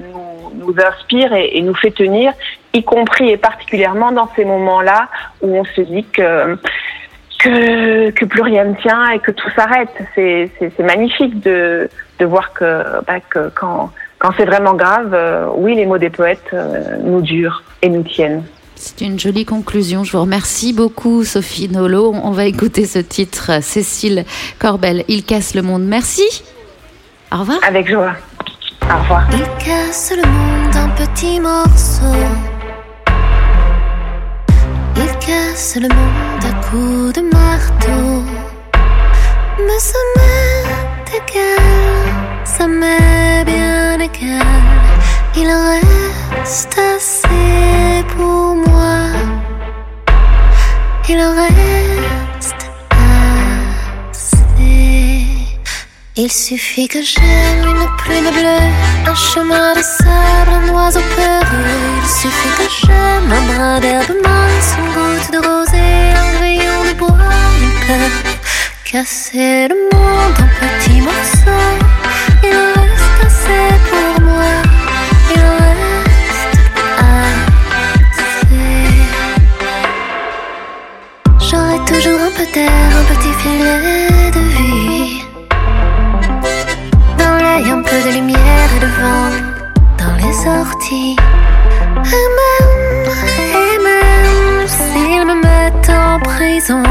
nous 0.55 0.75
inspire 0.87 1.33
et, 1.33 1.51
et 1.57 1.63
nous 1.63 1.75
fait 1.75 1.91
tenir, 1.91 2.33
y 2.73 2.83
compris 2.83 3.31
et 3.31 3.37
particulièrement 3.37 4.13
dans 4.13 4.29
ces 4.37 4.45
moments-là 4.45 5.09
où 5.43 5.57
on 5.57 5.65
se 5.65 5.81
dit 5.81 6.05
que 6.13 6.57
que, 7.39 8.11
que 8.11 8.25
plus 8.27 8.43
rien 8.43 8.65
ne 8.65 8.75
tient 8.75 9.11
et 9.11 9.19
que 9.19 9.31
tout 9.31 9.49
s'arrête. 9.57 9.89
C'est 10.15 10.51
c'est- 10.59 10.73
c'est 10.77 10.83
magnifique 10.83 11.41
de, 11.41 11.89
de 12.19 12.25
voir 12.27 12.53
que, 12.53 12.83
bah, 13.07 13.21
que 13.31 13.51
quand, 13.55 13.91
quand 14.19 14.31
c'est 14.37 14.45
vraiment 14.45 14.75
grave, 14.75 15.13
euh, 15.15 15.47
oui, 15.55 15.75
les 15.75 15.87
mots 15.87 15.97
des 15.99 16.11
poètes 16.11 16.51
euh, 16.53 16.97
nous 17.03 17.23
durent 17.23 17.63
et 17.83 17.89
nous 17.89 18.03
tiennent. 18.03 18.45
C'est 18.75 19.03
une 19.03 19.19
jolie 19.19 19.45
conclusion. 19.45 20.05
Je 20.05 20.13
vous 20.13 20.23
remercie 20.23 20.73
beaucoup, 20.73 21.25
Sophie 21.25 21.69
Nolo. 21.69 22.15
On 22.23 22.31
va 22.31 22.45
écouter 22.47 22.85
ce 22.87 22.99
titre, 22.99 23.63
Cécile 23.63 24.25
Corbel. 24.59 25.05
Il 25.09 25.25
casse 25.25 25.55
le 25.55 25.61
monde. 25.63 25.83
Merci. 25.85 26.43
Au 27.33 27.39
revoir. 27.39 27.59
Avec 27.67 27.89
joie. 27.91 28.13
Il 29.33 29.47
casse 29.59 30.13
le 30.17 30.27
monde 30.29 30.77
en 30.77 30.89
petits 30.97 31.41
morceaux. 31.41 32.29
Il 34.97 35.13
casse 35.19 35.77
le 35.77 35.89
monde 35.89 36.45
à 36.45 36.53
coups 36.67 37.13
de 37.15 37.23
marteau. 37.23 38.25
Mais 39.59 39.79
ça 39.79 39.99
m'est 40.17 41.17
égal, 41.17 42.45
ça 42.45 42.67
m'est 42.67 43.45
bien 43.45 43.99
égal. 44.01 44.47
Il 45.37 45.49
reste 45.49 46.79
assez 46.79 48.05
pour 48.17 48.57
moi. 48.57 48.97
Il 51.09 51.21
reste 51.21 51.90
Il 56.23 56.31
suffit 56.31 56.87
que 56.87 57.01
j'aime 57.01 57.65
une 57.65 57.89
plume 57.97 58.31
bleue, 58.31 58.69
un 59.07 59.15
chemin 59.15 59.73
de 59.73 59.81
sable, 59.81 60.51
un 60.53 60.69
oiseau 60.69 61.01
peureux. 61.17 61.81
Il 62.03 62.07
suffit 62.07 62.55
que 62.59 62.69
j'aime 62.69 63.33
un 63.33 63.41
brin 63.55 63.81
d'herbe 63.81 64.13
mince, 64.23 64.75
une 64.79 64.91
goutte 64.93 65.31
de 65.33 65.39
rosée, 65.39 66.13
un 66.15 66.39
rayon 66.39 66.85
de 66.85 66.93
bois. 66.99 67.17
Ils 67.63 67.75
peuvent 67.87 68.21
casser 68.85 69.69
le 69.69 69.77
monde 69.91 70.37
en 70.43 70.49
petits 70.61 71.01
morceaux. 71.01 71.79
Il 72.43 72.51
reste 72.51 73.21
assez 73.25 73.71
pour 73.89 74.11
moi. 74.23 74.53
Il 75.35 75.41
reste 75.63 76.55
assez. 78.21 78.69
J'aurai 81.49 81.79
toujours 81.87 82.21
un 82.21 82.33
peu 82.37 82.47
d'air, 82.53 82.93
même, 90.47 90.73
et 93.53 93.79
même 93.79 94.67
s'ils 94.67 95.27
me 95.27 95.35
mettent 95.35 95.91
en 95.91 96.19
prison, 96.21 96.83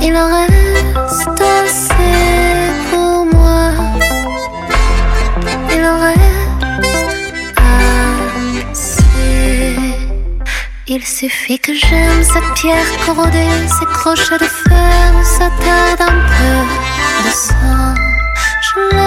il 0.00 0.16
en 0.16 0.26
reste 0.26 1.40
assez 1.40 1.94
pour 2.90 3.26
moi. 3.26 3.72
Il 5.74 5.84
en 5.84 5.98
reste 6.00 6.20
assez. 8.72 9.76
Il 10.86 11.04
suffit 11.04 11.58
que 11.58 11.74
j'aime 11.74 12.22
cette 12.22 12.54
pierre 12.54 13.06
corrodée, 13.06 13.68
ces 13.68 13.86
crochets 13.86 14.38
de 14.38 14.44
fer 14.44 14.92
ça 15.24 15.50
tarde 15.64 16.00
un 16.00 16.18
peu 16.34 17.24
de 17.24 17.30
sang. 17.30 17.94
Je 18.62 19.01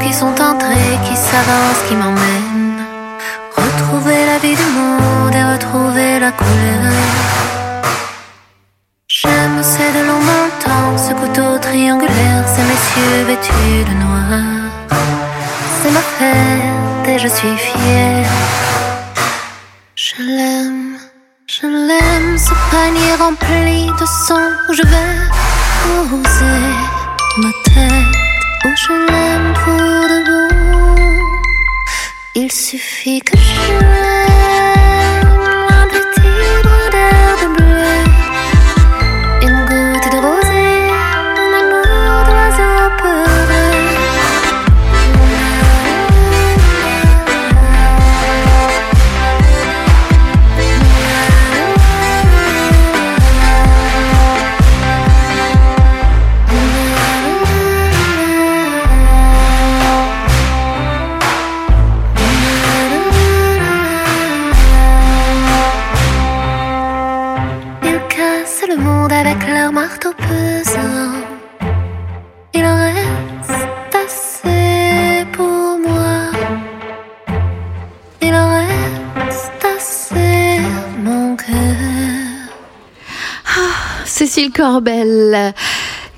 qui 0.00 0.12
sont 0.12 0.34
entrés, 0.40 0.98
qui 1.04 1.16
s'avancent, 1.16 1.82
qui 1.88 1.96
m'emmènent. 1.96 2.41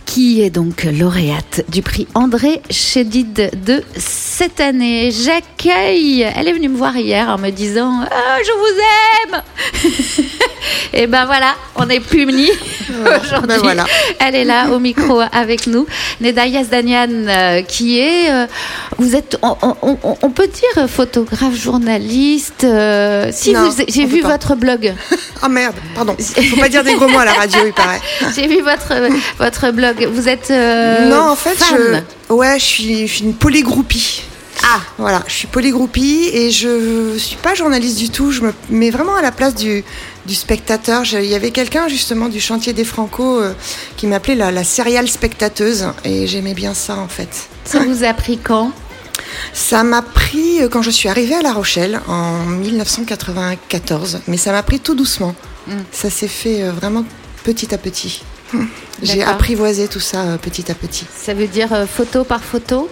Qui 0.06 0.42
est 0.42 0.50
donc 0.50 0.84
lauréate 0.84 1.64
du 1.68 1.82
prix 1.82 2.06
André 2.14 2.60
Chédid 2.70 3.50
de 3.66 3.82
cette 3.96 4.60
année. 4.60 5.10
J'accueille, 5.10 6.20
elle 6.36 6.46
est 6.46 6.52
venue 6.52 6.68
me 6.68 6.76
voir 6.76 6.96
hier 6.96 7.28
en 7.30 7.38
me 7.38 7.50
disant 7.50 8.00
ah, 8.10 8.36
Je 8.44 8.52
vous 8.52 9.34
aime 9.34 9.42
Et 10.92 11.06
ben 11.08 11.24
voilà, 11.26 11.54
on 11.74 11.88
unis 12.12 12.50
aujourd'hui. 12.90 13.48
ben 13.48 13.58
voilà. 13.60 13.84
Elle 14.20 14.34
est 14.36 14.44
là 14.44 14.68
au 14.70 14.78
micro 14.78 15.20
avec 15.32 15.66
nous. 15.66 15.86
Neda 16.20 16.46
Yazdanian, 16.46 17.08
euh, 17.26 17.62
qui 17.62 17.98
est, 17.98 18.30
euh, 18.30 18.46
vous 18.98 19.16
êtes, 19.16 19.36
on, 19.42 19.56
on- 19.62 19.98
on- 20.02 20.16
on 20.22 20.30
peut 20.30 20.46
dire 20.46 20.88
photographe, 20.88 21.54
journaliste. 21.60 22.62
euh, 22.64 23.30
si 23.32 23.52
Non, 23.52 23.68
vous- 23.68 23.82
j'ai 23.88 24.04
vu 24.06 24.20
votre 24.20 24.54
blog. 24.54 24.94
Ah 25.46 25.48
merde, 25.50 25.74
pardon. 25.94 26.16
Faut 26.18 26.56
pas 26.56 26.70
dire 26.70 26.82
des 26.82 26.94
gros 26.94 27.06
mots 27.06 27.18
à 27.18 27.26
la 27.26 27.34
radio, 27.34 27.58
il 27.66 27.72
paraît. 27.74 28.00
J'ai 28.34 28.46
vu 28.48 28.62
votre 28.62 28.94
votre 29.38 29.70
blog. 29.72 30.08
Vous 30.10 30.26
êtes 30.26 30.50
euh, 30.50 31.06
non, 31.10 31.28
en 31.28 31.36
fait, 31.36 31.54
fan. 31.54 32.02
je, 32.30 32.34
ouais, 32.34 32.58
je 32.58 32.64
suis, 32.64 33.06
je 33.06 33.12
suis 33.14 33.24
une 33.24 33.34
polygroupie. 33.34 34.22
Ah, 34.62 34.80
Voilà, 34.96 35.22
je 35.26 35.32
suis 35.34 35.46
polygroupie 35.46 36.30
et 36.32 36.50
je 36.50 37.18
suis 37.18 37.36
pas 37.36 37.54
journaliste 37.54 37.98
du 37.98 38.08
tout. 38.08 38.30
Je 38.32 38.40
me 38.40 38.54
mets 38.70 38.88
vraiment 38.88 39.16
à 39.16 39.20
la 39.20 39.32
place 39.32 39.54
du, 39.54 39.84
du 40.24 40.34
spectateur. 40.34 41.02
Il 41.12 41.26
y 41.26 41.34
avait 41.34 41.50
quelqu'un 41.50 41.88
justement 41.88 42.30
du 42.30 42.40
chantier 42.40 42.72
des 42.72 42.84
Franco 42.84 43.40
euh, 43.42 43.52
qui 43.98 44.06
m'appelait 44.06 44.36
la, 44.36 44.50
la 44.50 44.64
céréale 44.64 45.08
spectateuse 45.08 45.88
et 46.04 46.26
j'aimais 46.26 46.54
bien 46.54 46.72
ça 46.72 46.96
en 46.96 47.08
fait. 47.08 47.28
ça 47.66 47.80
vous 47.80 48.04
a 48.04 48.14
pris 48.14 48.38
quand? 48.38 48.72
Ça 49.52 49.82
m'a 49.84 50.02
pris 50.02 50.62
euh, 50.62 50.68
quand 50.68 50.82
je 50.82 50.90
suis 50.90 51.08
arrivée 51.08 51.34
à 51.34 51.42
La 51.42 51.52
Rochelle 51.52 52.00
en 52.08 52.38
1994, 52.46 54.20
mais 54.28 54.36
ça 54.36 54.52
m'a 54.52 54.62
pris 54.62 54.80
tout 54.80 54.94
doucement. 54.94 55.34
Mm. 55.66 55.72
Ça 55.92 56.10
s'est 56.10 56.28
fait 56.28 56.62
euh, 56.62 56.72
vraiment 56.72 57.04
petit 57.44 57.74
à 57.74 57.78
petit. 57.78 58.22
J'ai 59.02 59.18
D'accord. 59.18 59.34
apprivoisé 59.34 59.88
tout 59.88 60.00
ça 60.00 60.22
euh, 60.22 60.36
petit 60.36 60.70
à 60.70 60.74
petit. 60.74 61.06
Ça 61.16 61.34
veut 61.34 61.46
dire 61.48 61.70
photo 61.92 62.24
par 62.24 62.42
photo? 62.42 62.88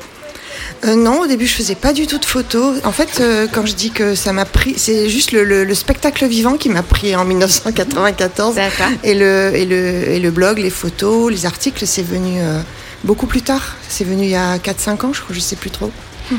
Euh, 0.84 0.96
non, 0.96 1.20
au 1.22 1.26
début, 1.26 1.46
je 1.46 1.54
faisais 1.54 1.74
pas 1.76 1.92
du 1.92 2.06
tout 2.06 2.18
de 2.18 2.24
photos. 2.26 2.78
En 2.84 2.92
fait, 2.92 3.20
euh, 3.20 3.46
quand 3.50 3.64
je 3.64 3.74
dis 3.74 3.90
que 3.90 4.14
ça 4.14 4.32
m'a 4.32 4.44
pris, 4.44 4.74
c'est 4.76 5.08
juste 5.08 5.32
le, 5.32 5.44
le- 5.44 5.64
le 5.64 5.74
spectacle 5.74 6.26
vivant 6.26 6.56
qui 6.58 6.68
m'a 6.68 6.82
pris 6.82 7.14
en 7.16 7.24
1994. 7.24 8.54
D'accord. 8.56 8.86
Et 9.02 9.14
le, 9.14 9.52
et, 9.54 9.64
le, 9.64 10.10
et 10.10 10.20
le 10.20 10.30
blog, 10.30 10.58
les 10.58 10.70
photos, 10.70 11.30
les 11.30 11.46
articles, 11.46 11.86
c'est 11.86 12.02
venu 12.02 12.40
euh, 12.40 12.60
beaucoup 13.04 13.26
plus 13.26 13.40
tard. 13.42 13.76
C'est 13.88 14.04
venu 14.04 14.24
il 14.24 14.30
y 14.30 14.34
a 14.36 14.58
4-5 14.58 15.06
ans, 15.06 15.12
je 15.12 15.22
crois, 15.22 15.34
je 15.34 15.40
sais 15.40 15.56
plus 15.56 15.70
trop. 15.70 15.90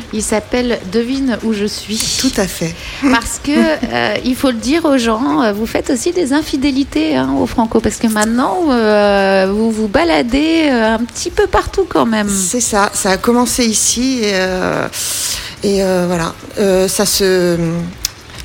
Il 0.13 0.21
s'appelle 0.21 0.79
Devine 0.91 1.37
où 1.43 1.53
je 1.53 1.65
suis. 1.65 2.01
Tout 2.19 2.31
à 2.37 2.47
fait. 2.47 2.73
Parce 3.01 3.39
que 3.43 3.51
euh, 3.51 4.15
il 4.25 4.35
faut 4.35 4.51
le 4.51 4.57
dire 4.57 4.85
aux 4.85 4.97
gens, 4.97 5.41
euh, 5.41 5.53
vous 5.53 5.65
faites 5.65 5.89
aussi 5.89 6.11
des 6.11 6.33
infidélités 6.33 7.15
hein, 7.15 7.33
au 7.39 7.45
Franco, 7.45 7.79
parce 7.79 7.97
que 7.97 8.07
maintenant 8.07 8.67
euh, 8.69 9.47
vous 9.51 9.71
vous 9.71 9.87
baladez 9.87 10.69
un 10.69 10.99
petit 10.99 11.29
peu 11.29 11.47
partout 11.47 11.85
quand 11.87 12.05
même. 12.05 12.29
C'est 12.29 12.61
ça, 12.61 12.91
ça 12.93 13.11
a 13.11 13.17
commencé 13.17 13.65
ici 13.65 14.19
et, 14.23 14.31
euh, 14.33 14.87
et 15.63 15.81
voilà, 16.07 16.33
ça 16.87 17.05
se, 17.05 17.57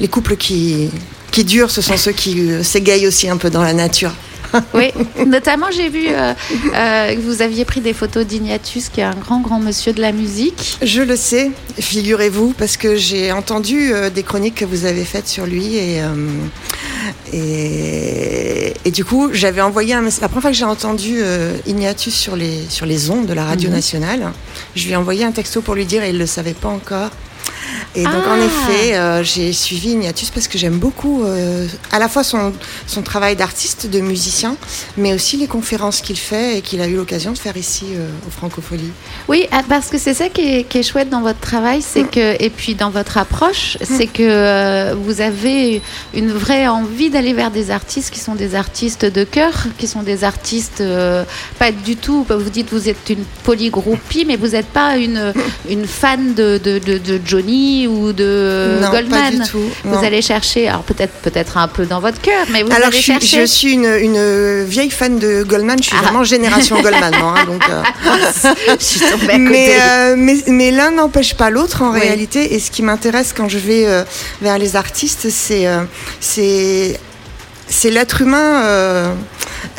les 0.01 0.09
couples 0.09 0.37
qui 0.37 0.91
qui 1.31 1.45
durent, 1.45 1.71
ce 1.71 1.83
sont 1.83 1.97
ceux 1.97 2.13
qui 2.13 2.65
s'égayent 2.65 3.07
aussi 3.07 3.29
un 3.29 3.37
peu 3.37 3.51
dans 3.51 3.63
la 3.63 3.75
nature. 3.75 4.13
Oui, 4.75 4.91
notamment 5.27 5.67
j'ai 5.71 5.89
vu 5.89 6.07
euh, 6.09 6.33
euh, 6.75 7.15
que 7.15 7.21
vous 7.21 7.43
aviez 7.43 7.65
pris 7.65 7.81
des 7.81 7.93
photos 7.93 8.27
d'Ignatius, 8.27 8.89
qui 8.89 9.01
est 9.01 9.05
un 9.05 9.15
grand 9.15 9.41
grand 9.41 9.61
monsieur 9.61 9.93
de 9.93 10.01
la 10.01 10.13
musique. 10.13 10.79
Je 10.83 11.03
le 11.03 11.17
sais, 11.17 11.51
figurez-vous, 11.79 12.55
parce 12.57 12.77
que 12.77 12.97
j'ai 12.97 13.31
entendu 13.33 13.93
euh, 13.93 14.11
des 14.11 14.23
chroniques 14.23 14.57
que 14.57 14.65
vous 14.65 14.85
avez 14.85 15.05
faites 15.05 15.29
sur 15.29 15.45
lui 15.47 15.77
et, 15.77 16.01
et, 17.33 18.75
et 18.85 18.91
du 18.91 19.05
coup 19.05 19.31
j'avais 19.33 19.61
envoyé 19.61 19.95
un 19.95 20.01
message. 20.01 20.23
La 20.23 20.29
première 20.29 20.43
fois 20.43 20.51
que 20.51 20.57
j'ai 20.57 20.65
entendu 20.65 21.19
Ignatius 21.67 22.15
sur 22.15 22.37
les, 22.37 22.63
sur 22.69 22.87
les 22.87 23.11
ondes 23.11 23.27
de 23.27 23.35
la 23.35 23.45
radio 23.45 23.69
Mhm. 23.69 23.75
nationale, 23.75 24.33
je 24.77 24.85
lui 24.87 24.93
ai 24.93 24.97
envoyé 24.97 25.25
un 25.25 25.33
texto 25.33 25.61
pour 25.61 25.75
lui 25.75 25.85
dire 25.85 26.03
et 26.03 26.09
il 26.11 26.15
ne 26.15 26.19
le 26.21 26.27
savait 26.27 26.55
pas 26.55 26.69
encore. 26.69 27.11
Et 27.95 28.05
donc 28.05 28.23
Ah. 28.27 28.33
en 28.35 28.37
effet, 28.41 28.97
euh, 28.97 29.23
j'ai 29.25 29.53
suivi 29.53 29.91
Ignatius 29.91 30.31
parce 30.31 30.47
que 30.49 30.59
j'aime 30.59 30.79
beaucoup 30.79 31.25
euh, 31.25 31.67
à 31.91 31.99
la 31.99 32.09
fois 32.09 32.23
son, 32.23 32.53
son 32.87 33.03
travail 33.03 33.35
d'artiste, 33.37 33.87
de 33.89 34.01
musicien, 34.01 34.57
mais 34.97 35.15
aussi 35.15 35.37
les 35.37 35.47
conférences 35.47 36.01
qu'il 36.01 36.19
fait 36.19 36.59
et 36.59 36.63
qu'il 36.63 36.81
a 36.81 36.87
eu 36.87 36.97
l'occasion 36.97 37.33
de 37.33 37.39
faire 37.39 37.57
ici 37.57 37.87
euh, 37.95 38.07
au 38.27 38.31
Francophonie. 38.31 38.93
Oui, 39.29 39.47
ah, 39.51 39.63
parce 39.69 39.89
que 39.89 39.99
c'est 39.99 40.15
ça 40.15 40.29
qui 40.29 40.43
est, 40.43 40.65
qui 40.65 40.79
est 40.79 40.83
chouette 40.83 41.11
dans 41.11 41.23
votre 41.23 41.41
travail, 41.41 41.83
c'est 41.83 42.03
Mm. 42.05 42.11
que 42.11 42.43
et 42.43 42.51
puis 42.51 42.75
dans 42.75 42.91
votre 42.91 43.19
approche, 43.19 43.77
c'est 43.83 44.07
que 44.07 44.23
euh, 44.23 44.95
vous 44.97 45.21
avez 45.21 45.83
une 46.15 46.31
vraie 46.33 46.69
envie 46.69 47.11
d'aller 47.11 47.33
vers 47.33 47.51
des 47.51 47.71
artistes 47.71 48.11
qui 48.11 48.21
sont 48.21 48.35
des 48.35 48.55
artistes 48.55 49.05
de 49.05 49.25
cœur, 49.25 49.53
qui 49.79 49.87
sont 49.87 50.03
des 50.03 50.23
artistes 50.25 50.83
pas 51.59 51.73
du 51.73 51.97
tout. 51.97 52.25
Vous 52.29 52.51
dites 52.51 52.69
vous 52.71 52.89
êtes 52.89 53.09
une 53.11 53.25
polygroupie, 53.45 54.25
mais 54.27 54.37
vous 54.37 54.49
n'êtes 54.49 54.67
pas 54.67 54.97
une 54.97 55.33
une 55.69 55.87
fan 55.87 56.35
de, 56.35 56.59
de, 56.63 56.79
de- 56.79 56.99
de 56.99 57.21
Johnny 57.25 57.58
ou 57.89 58.13
de 58.13 58.79
non, 58.81 58.91
Goldman. 58.91 59.21
pas 59.23 59.31
du 59.45 59.51
tout. 59.51 59.63
Vous 59.85 60.05
allez 60.05 60.23
chercher, 60.23 60.69
alors 60.69 60.83
peut-être 60.83 61.13
peut-être 61.23 61.57
un 61.57 61.69
peu 61.69 61.85
dans 61.87 62.01
votre 62.01 62.21
cœur, 62.21 62.47
mais 62.53 62.63
vous 62.63 62.73
Alors, 62.73 62.89
allez 62.89 62.97
je 62.97 63.03
suis, 63.03 63.13
chercher. 63.13 63.41
je 63.41 63.47
suis 63.47 63.73
une, 63.75 63.85
une 63.87 64.65
vieille 64.65 64.91
fan 64.91 65.19
de 65.19 65.43
Goldman. 65.43 65.79
Je 65.81 65.89
suis 65.89 65.97
Ah. 65.99 66.03
vraiment 66.05 66.25
génération 66.25 66.81
Goldman, 66.83 67.15
moi, 67.21 67.35
hein, 67.39 67.45
donc. 67.47 67.63
euh, 67.69 67.83
Je 68.79 68.85
suis 68.85 69.01
tombée 69.01 69.25
à 69.25 69.39
côté. 69.39 69.39
mais, 69.39 69.71
euh, 69.81 70.15
mais, 70.17 70.37
mais 70.49 70.71
l'un 70.71 70.91
n'empêche 70.93 71.35
pas 71.35 71.51
l'autre 71.51 71.83
en 71.83 71.93
Oui. 71.93 72.01
réalité. 72.01 72.55
Et 72.55 72.59
ce 72.61 72.71
qui 72.71 72.83
m'intéresse 72.83 73.33
quand 73.37 73.49
je 73.49 73.59
vais 73.59 73.87
euh, 73.87 74.03
vers 74.43 74.59
les 74.59 74.77
artistes, 74.77 75.29
c'est 75.31 75.67
c'est 76.21 76.99
c'est 77.69 77.91
l'être 77.91 78.23
humain. 78.23 78.63
euh, 78.65 79.15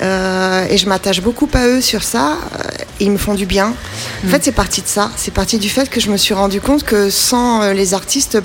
euh, 0.01 0.65
et 0.69 0.77
je 0.77 0.87
m'attache 0.87 1.21
beaucoup 1.21 1.49
à 1.53 1.67
eux 1.67 1.81
sur 1.81 2.03
ça. 2.03 2.33
euh, 2.33 2.63
ils 3.01 3.11
me 3.11 3.17
font 3.17 3.33
du 3.33 3.45
bien. 3.45 3.67
En 3.67 4.27
Mm. 4.27 4.29
fait, 4.31 4.43
c'est 4.43 4.51
parti 4.51 4.81
de 4.81 4.87
ça. 4.87 5.09
C'est 5.15 5.33
parti 5.33 5.57
du 5.57 5.69
fait 5.69 5.89
que 5.89 6.01
je 6.01 6.09
me 6.11 6.17
suis 6.17 6.33
rendu 6.33 6.59
compte 6.59 6.83
que 6.83 7.09
sans 7.09 7.61
euh, 7.61 7.73
les 7.73 7.93
artistes, 7.93 8.37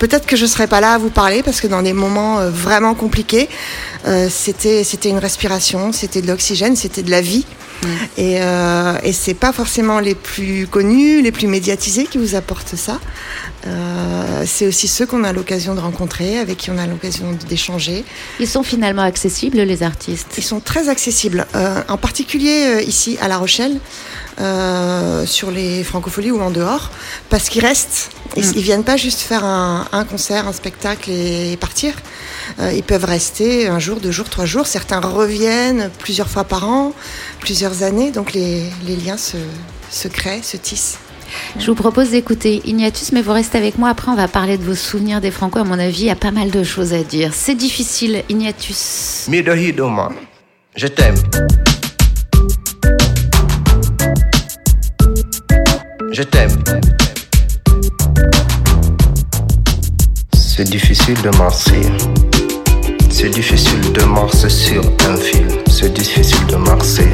peut-être 0.00 0.26
que 0.26 0.36
je 0.36 0.46
serais 0.46 0.66
pas 0.66 0.80
là 0.80 0.94
à 0.94 0.98
vous 0.98 1.10
parler 1.10 1.42
parce 1.44 1.60
que 1.60 1.68
dans 1.68 1.82
des 1.82 1.92
moments 1.92 2.38
vraiment 2.50 2.94
compliqués, 2.94 3.48
euh, 4.06 4.28
c'était 4.30 4.84
c'était 4.84 5.10
une 5.10 5.18
respiration, 5.18 5.92
c'était 5.92 6.22
de 6.22 6.26
l'oxygène, 6.26 6.76
c'était 6.76 7.02
de 7.02 7.10
la 7.10 7.20
vie. 7.20 7.44
Et, 8.16 8.38
euh, 8.40 8.98
et 9.02 9.12
c'est 9.12 9.34
pas 9.34 9.52
forcément 9.52 10.00
les 10.00 10.14
plus 10.14 10.66
connus, 10.66 11.22
les 11.22 11.32
plus 11.32 11.46
médiatisés 11.46 12.04
qui 12.04 12.18
vous 12.18 12.34
apportent 12.34 12.76
ça. 12.76 13.00
Euh, 13.66 14.42
c'est 14.46 14.66
aussi 14.66 14.88
ceux 14.88 15.06
qu'on 15.06 15.24
a 15.24 15.32
l'occasion 15.32 15.74
de 15.74 15.80
rencontrer, 15.80 16.38
avec 16.38 16.58
qui 16.58 16.70
on 16.70 16.78
a 16.78 16.86
l'occasion 16.86 17.36
d'échanger. 17.48 18.04
Ils 18.38 18.48
sont 18.48 18.62
finalement 18.62 19.02
accessibles, 19.02 19.60
les 19.60 19.82
artistes. 19.82 20.34
Ils 20.36 20.44
sont 20.44 20.60
très 20.60 20.88
accessibles, 20.88 21.46
euh, 21.54 21.82
en 21.88 21.96
particulier 21.96 22.84
ici 22.86 23.16
à 23.20 23.28
La 23.28 23.38
Rochelle, 23.38 23.78
euh, 24.38 25.26
sur 25.26 25.50
les 25.50 25.82
francopholies 25.84 26.30
ou 26.30 26.40
en 26.40 26.50
dehors, 26.50 26.90
parce 27.28 27.48
qu'ils 27.48 27.64
restent. 27.64 28.10
Ils, 28.36 28.44
Mm. 28.46 28.52
ils 28.56 28.62
viennent 28.62 28.84
pas 28.84 28.96
juste 28.96 29.20
faire 29.20 29.44
un, 29.44 29.86
un 29.92 30.04
concert, 30.04 30.46
un 30.46 30.52
spectacle 30.52 31.10
et, 31.10 31.56
partir. 31.56 31.94
Euh, 32.60 32.72
ils 32.72 32.84
peuvent 32.84 33.04
rester 33.04 33.66
un 33.66 33.78
jour, 33.80 33.98
deux 33.98 34.12
jours, 34.12 34.28
trois 34.28 34.44
jours. 34.46 34.66
Certains 34.66 35.00
reviennent 35.00 35.90
plusieurs 35.98 36.28
fois 36.28 36.44
par 36.44 36.68
an, 36.68 36.92
plusieurs 37.40 37.82
années. 37.82 38.12
Donc 38.12 38.32
les, 38.32 38.62
les 38.86 38.96
liens 38.96 39.16
se, 39.16 39.36
se 39.90 40.06
créent, 40.08 40.42
se 40.42 40.56
tissent. 40.56 40.98
Je 41.58 41.66
vous 41.66 41.74
propose 41.76 42.10
d'écouter 42.10 42.60
Ignatius, 42.64 43.12
mais 43.12 43.22
vous 43.22 43.32
restez 43.32 43.58
avec 43.58 43.78
moi. 43.78 43.88
Après, 43.88 44.10
on 44.10 44.16
va 44.16 44.28
parler 44.28 44.58
de 44.58 44.64
vos 44.64 44.74
souvenirs 44.74 45.20
des 45.20 45.30
Franco. 45.30 45.58
À 45.58 45.64
mon 45.64 45.78
avis, 45.78 46.00
il 46.00 46.06
y 46.06 46.10
a 46.10 46.16
pas 46.16 46.32
mal 46.32 46.50
de 46.50 46.62
choses 46.64 46.92
à 46.92 47.02
dire. 47.02 47.32
C'est 47.34 47.54
difficile, 47.54 48.24
Ignatius. 48.28 49.26
Mido 49.28 49.54
Hidoma, 49.54 50.10
je 50.76 50.86
t'aime. 50.88 51.14
Je 56.20 56.24
t'aime. 56.26 56.62
C'est 60.34 60.64
difficile 60.64 61.16
de 61.22 61.30
marcher. 61.38 61.80
C'est 63.08 63.30
difficile 63.30 63.80
de 63.94 64.02
marcher 64.02 64.50
sur 64.50 64.82
un 65.08 65.16
fil. 65.16 65.46
C'est 65.70 65.94
difficile 65.94 66.44
de 66.48 66.56
marcher. 66.56 67.08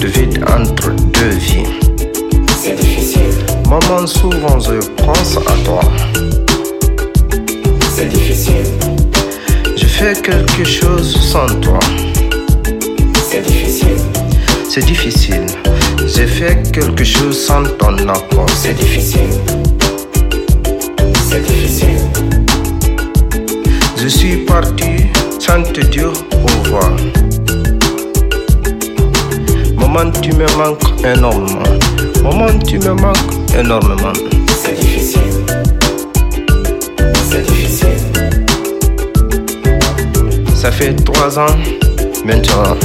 De 0.00 0.06
vide 0.06 0.44
entre 0.46 0.90
deux 0.90 1.36
vies. 1.40 1.66
C'est 2.62 2.76
difficile. 2.76 3.34
Maman, 3.68 4.06
souvent 4.06 4.60
je 4.60 4.78
pense 5.02 5.38
à 5.38 5.56
toi. 5.64 5.82
C'est 7.96 8.10
difficile. 8.10 8.66
Je 9.76 9.86
fais 9.86 10.12
quelque 10.22 10.62
chose 10.62 11.16
sans 11.20 11.48
toi. 11.62 11.80
C'est 13.28 13.44
difficile. 13.44 13.98
C'est 14.68 14.84
difficile. 14.84 15.46
J'ai 16.06 16.26
fait 16.26 16.70
quelque 16.72 17.04
chose 17.04 17.38
sans 17.46 17.62
ton 17.78 17.96
accord. 18.08 18.46
C'est 18.56 18.74
difficile. 18.74 19.30
C'est 21.28 21.40
difficile. 21.40 21.98
Je 23.96 24.08
suis 24.08 24.36
parti 24.44 25.06
sans 25.38 25.62
te 25.62 25.80
dire 25.80 26.12
au 26.32 26.46
revoir. 26.62 26.90
Maman, 29.76 30.10
tu 30.20 30.32
me 30.32 30.46
manques 30.56 30.82
énormément. 31.04 31.62
Maman, 32.22 32.58
tu 32.66 32.78
me 32.78 32.92
manques 32.94 33.34
énormément. 33.58 34.12
C'est 34.62 34.74
difficile. 34.74 35.20
C'est 37.30 37.46
difficile. 37.46 37.88
Ça 40.54 40.70
fait 40.70 40.94
trois 41.04 41.38
ans 41.38 41.56
Maintenant, 42.24 42.76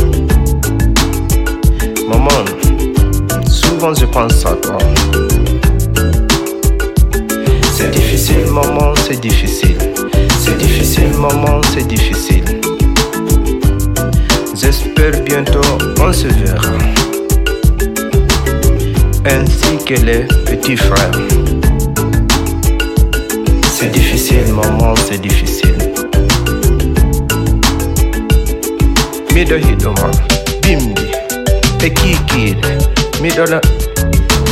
maman, 2.10 2.44
souvent 3.78 3.94
je 3.94 4.06
pense 4.06 4.46
à 4.46 4.54
toi. 4.56 4.78
C'est 7.74 7.92
difficile, 7.92 8.46
maman, 8.52 8.94
c'est 9.08 9.20
difficile. 9.20 9.78
C'est 10.40 10.58
difficile, 10.58 11.10
maman, 11.20 11.62
c'est 11.74 11.88
difficile. 11.88 12.44
J'espère 14.56 15.22
bientôt 15.24 15.62
on 16.02 16.12
se 16.12 16.28
verra. 16.28 16.74
Ainsi 19.26 19.78
que 19.86 19.94
les 20.06 20.24
petits 20.46 20.78
frères. 20.78 21.12
C'est 23.74 23.92
difficile, 23.92 24.54
maman, 24.54 24.96
c'est 25.08 25.22
difficile. 25.22 25.78
Mido 29.36 29.56
hidoma, 29.56 30.10
bimbi, 30.64 31.12
ekikid, 31.84 32.66
mido 33.22 33.46
la, 33.46 33.62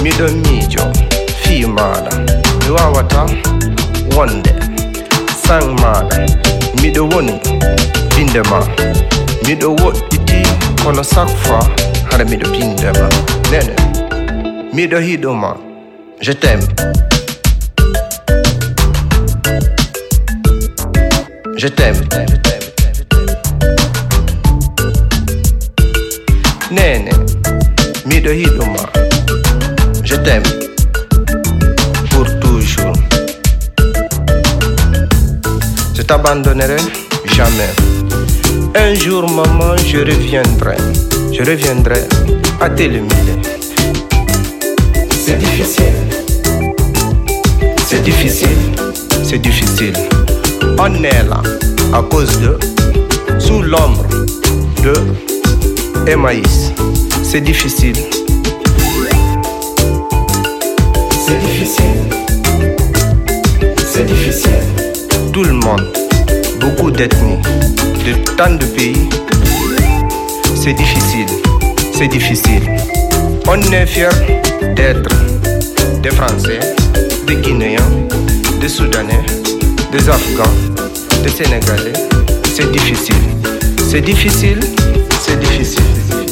mido 0.03 0.28
mijo, 0.28 0.91
fi 1.43 1.66
mada, 1.66 2.11
mi 2.63 2.70
wawata, 2.70 3.26
wonde, 4.16 4.53
sang 5.47 5.74
mada, 5.82 6.26
mido 6.82 7.05
woni, 7.07 7.39
binde 8.16 8.41
ma, 8.49 8.59
mido 9.47 9.70
woɗɗiti 9.76 10.41
kono 10.84 11.03
chaque 11.03 11.36
fois 11.43 11.66
hara 12.11 12.26
mido 12.26 12.49
bindema. 12.51 13.09
Nene. 13.51 13.76
Mido 14.74 14.99
hidoma 14.99 15.55
je 16.22 16.34
t'aime. 16.34 16.63
Je 21.57 21.68
t'aime. 21.70 22.01
Nene 26.72 27.25
je 30.04 30.16
t'aime 30.16 30.44
pour 32.10 32.26
toujours 32.40 32.94
je 35.94 36.02
t'abandonnerai 36.02 36.78
jamais 37.26 37.70
un 38.78 38.94
jour, 38.94 39.24
maman, 39.30 39.78
je 39.78 40.00
reviendrai. 40.00 40.76
Je 41.32 41.44
reviendrai 41.50 42.04
à 42.60 42.70
t'éliminer. 42.70 43.42
C'est 45.12 45.38
difficile. 45.38 45.94
C'est 47.88 48.02
difficile. 48.04 48.50
C'est 49.24 49.40
difficile. 49.40 49.94
On 50.78 50.94
est 51.04 51.24
là 51.24 51.42
à 51.94 52.02
cause 52.02 52.38
de, 52.42 52.58
sous 53.40 53.62
l'ombre 53.62 54.06
de 54.84 56.12
Emmaïs. 56.12 56.74
C'est 57.24 57.42
difficile. 57.42 58.14
C'est 63.96 64.04
difficile. 64.04 64.52
Tout 65.32 65.43
le 65.43 65.54
monde, 65.54 65.88
beaucoup 66.60 66.91
d'ethnies, 66.91 67.39
de 68.06 68.14
tant 68.36 68.54
de 68.54 68.66
pays, 68.66 69.08
c'est 70.54 70.74
difficile, 70.74 71.28
c'est 71.93 72.10
difficile. 72.10 72.64
On 73.48 73.62
est 73.72 73.86
fiers 73.86 74.10
d'être 74.76 75.10
des 76.04 76.10
Français, 76.10 76.60
des 77.26 77.38
Guinéens, 77.38 77.89
des 78.60 78.68
Soudanais, 78.68 79.24
des 79.93 80.10
Afghans, 80.10 80.58
des 81.24 81.30
Sénégalais. 81.30 81.93
C'est 82.54 82.70
difficile, 82.74 83.16
c'est 83.89 84.02
difficile, 84.02 84.60
c'est 85.22 85.39
difficile. 85.39 86.25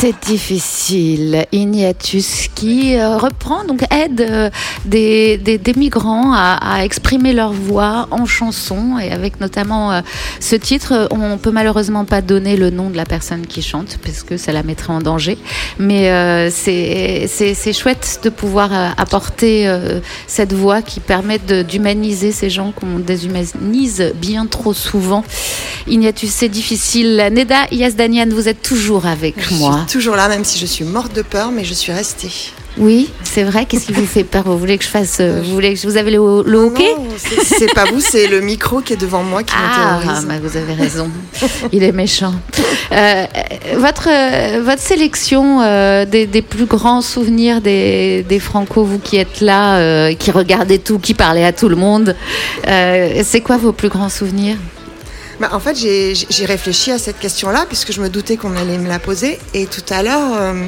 C'est 0.00 0.18
difficile. 0.24 1.44
Ignatus 1.52 2.48
qui 2.54 2.96
euh, 2.96 3.18
reprend, 3.18 3.64
donc 3.64 3.82
aide 3.92 4.22
euh, 4.22 4.48
des, 4.84 5.36
des- 5.38 5.58
des 5.58 5.74
migrants 5.74 6.32
à, 6.32 6.58
à 6.60 6.84
exprimer 6.84 7.32
leur 7.32 7.52
voix 7.52 8.08
en 8.10 8.26
chanson 8.26 8.98
et 8.98 9.10
avec 9.12 9.40
notamment 9.40 9.92
euh, 9.92 10.00
ce 10.40 10.56
titre, 10.56 11.08
on 11.10 11.38
peut 11.38 11.50
malheureusement 11.50 12.04
pas 12.04 12.20
donner 12.22 12.56
le 12.56 12.70
nom 12.70 12.90
de 12.90 12.96
la 12.96 13.04
personne 13.04 13.46
qui 13.46 13.62
chante 13.62 13.98
parce 14.04 14.22
que 14.22 14.36
ça 14.36 14.52
la 14.52 14.62
mettrait 14.62 14.92
en 14.92 15.00
danger. 15.00 15.38
Mais 15.78 16.10
euh, 16.10 16.50
c'est 16.50 17.72
chouette 17.72 18.20
de 18.22 18.30
pouvoir 18.30 18.70
euh, 18.72 18.88
apporter 18.96 19.68
euh, 19.68 20.00
cette 20.26 20.52
voix 20.52 20.82
qui 20.82 21.00
permet 21.00 21.38
d'humaniser 21.38 22.32
ces 22.32 22.50
gens 22.50 22.72
qu'on 22.72 22.98
déshumanise 22.98 24.12
bien 24.16 24.46
trop 24.46 24.72
souvent. 24.74 25.24
Ignatus, 25.86 26.30
c'est 26.30 26.48
difficile. 26.48 27.28
Neda 27.32 27.66
Yazdanian, 27.70 28.26
vous 28.30 28.48
êtes 28.48 28.62
toujours 28.62 29.06
avec 29.06 29.34
Je 29.38 29.54
moi. 29.54 29.84
suis 29.86 29.98
toujours 29.98 30.16
là, 30.16 30.28
même 30.28 30.44
si 30.44 30.58
je 30.58 30.66
suis 30.66 30.84
morte 30.84 31.14
de 31.14 31.22
peur, 31.22 31.50
mais 31.50 31.64
je 31.64 31.74
suis 31.74 31.92
restée. 31.92 32.30
Oui, 32.78 33.10
c'est 33.24 33.42
vrai. 33.42 33.66
Qu'est-ce 33.66 33.86
qui 33.86 33.92
vous 33.92 34.06
fait 34.06 34.24
peur? 34.24 34.44
Vous 34.46 34.56
voulez 34.58 34.78
que 34.78 34.84
je 34.84 34.88
fasse 34.88 35.18
euh, 35.20 35.40
Vous 35.44 35.52
voulez 35.52 35.74
que 35.74 35.80
je- 35.80 35.86
vous 35.88 35.96
avez 35.96 36.10
le, 36.12 36.42
le 36.46 36.58
hockey? 36.58 36.94
Non, 36.96 37.06
c'est- 37.18 37.74
pas 37.74 37.84
vous, 37.84 38.00
c'est 38.00 38.26
le 38.26 38.40
micro 38.40 38.80
qui 38.80 38.92
est 38.94 38.96
devant 38.96 39.22
moi 39.22 39.42
qui 39.42 39.52
Ah, 39.56 40.00
me 40.22 40.26
bah, 40.28 40.34
vous 40.42 40.56
avez 40.56 40.72
raison. 40.74 41.10
Il 41.72 41.82
est 41.82 41.92
méchant. 41.92 42.32
Euh, 42.92 43.24
votre 43.76 44.08
euh, 44.10 44.62
votre 44.62 44.80
sélection 44.82 45.60
euh, 45.62 46.04
des, 46.04 46.26
des 46.26 46.42
plus 46.42 46.64
grands 46.66 47.02
souvenirs 47.02 47.60
des, 47.60 48.24
des 48.28 48.38
Franco, 48.38 48.84
vous 48.84 48.98
qui 48.98 49.16
êtes 49.16 49.40
là, 49.40 49.76
euh, 49.78 50.14
qui 50.14 50.30
regardez 50.30 50.78
tout, 50.78 50.98
qui 50.98 51.14
parlez 51.14 51.44
à 51.44 51.52
tout 51.52 51.68
le 51.68 51.76
monde, 51.76 52.16
c'est 52.66 53.40
quoi 53.42 53.56
vos 53.56 53.72
plus 53.72 53.88
grands 53.88 54.08
souvenirs? 54.08 54.56
Bah, 55.40 55.48
en 55.52 55.58
fait, 55.58 55.74
j'ai 55.74 56.44
réfléchi 56.44 56.92
à 56.92 56.98
cette 56.98 57.18
question-là 57.18 57.64
puisque 57.66 57.92
je 57.92 58.02
me 58.02 58.10
doutais 58.10 58.36
qu'on 58.36 58.54
allait 58.56 58.76
me 58.76 58.88
la 58.88 58.98
poser. 58.98 59.38
Et 59.54 59.64
tout 59.64 59.80
à 59.88 60.02
l'heure, 60.02 60.34
euh, 60.38 60.66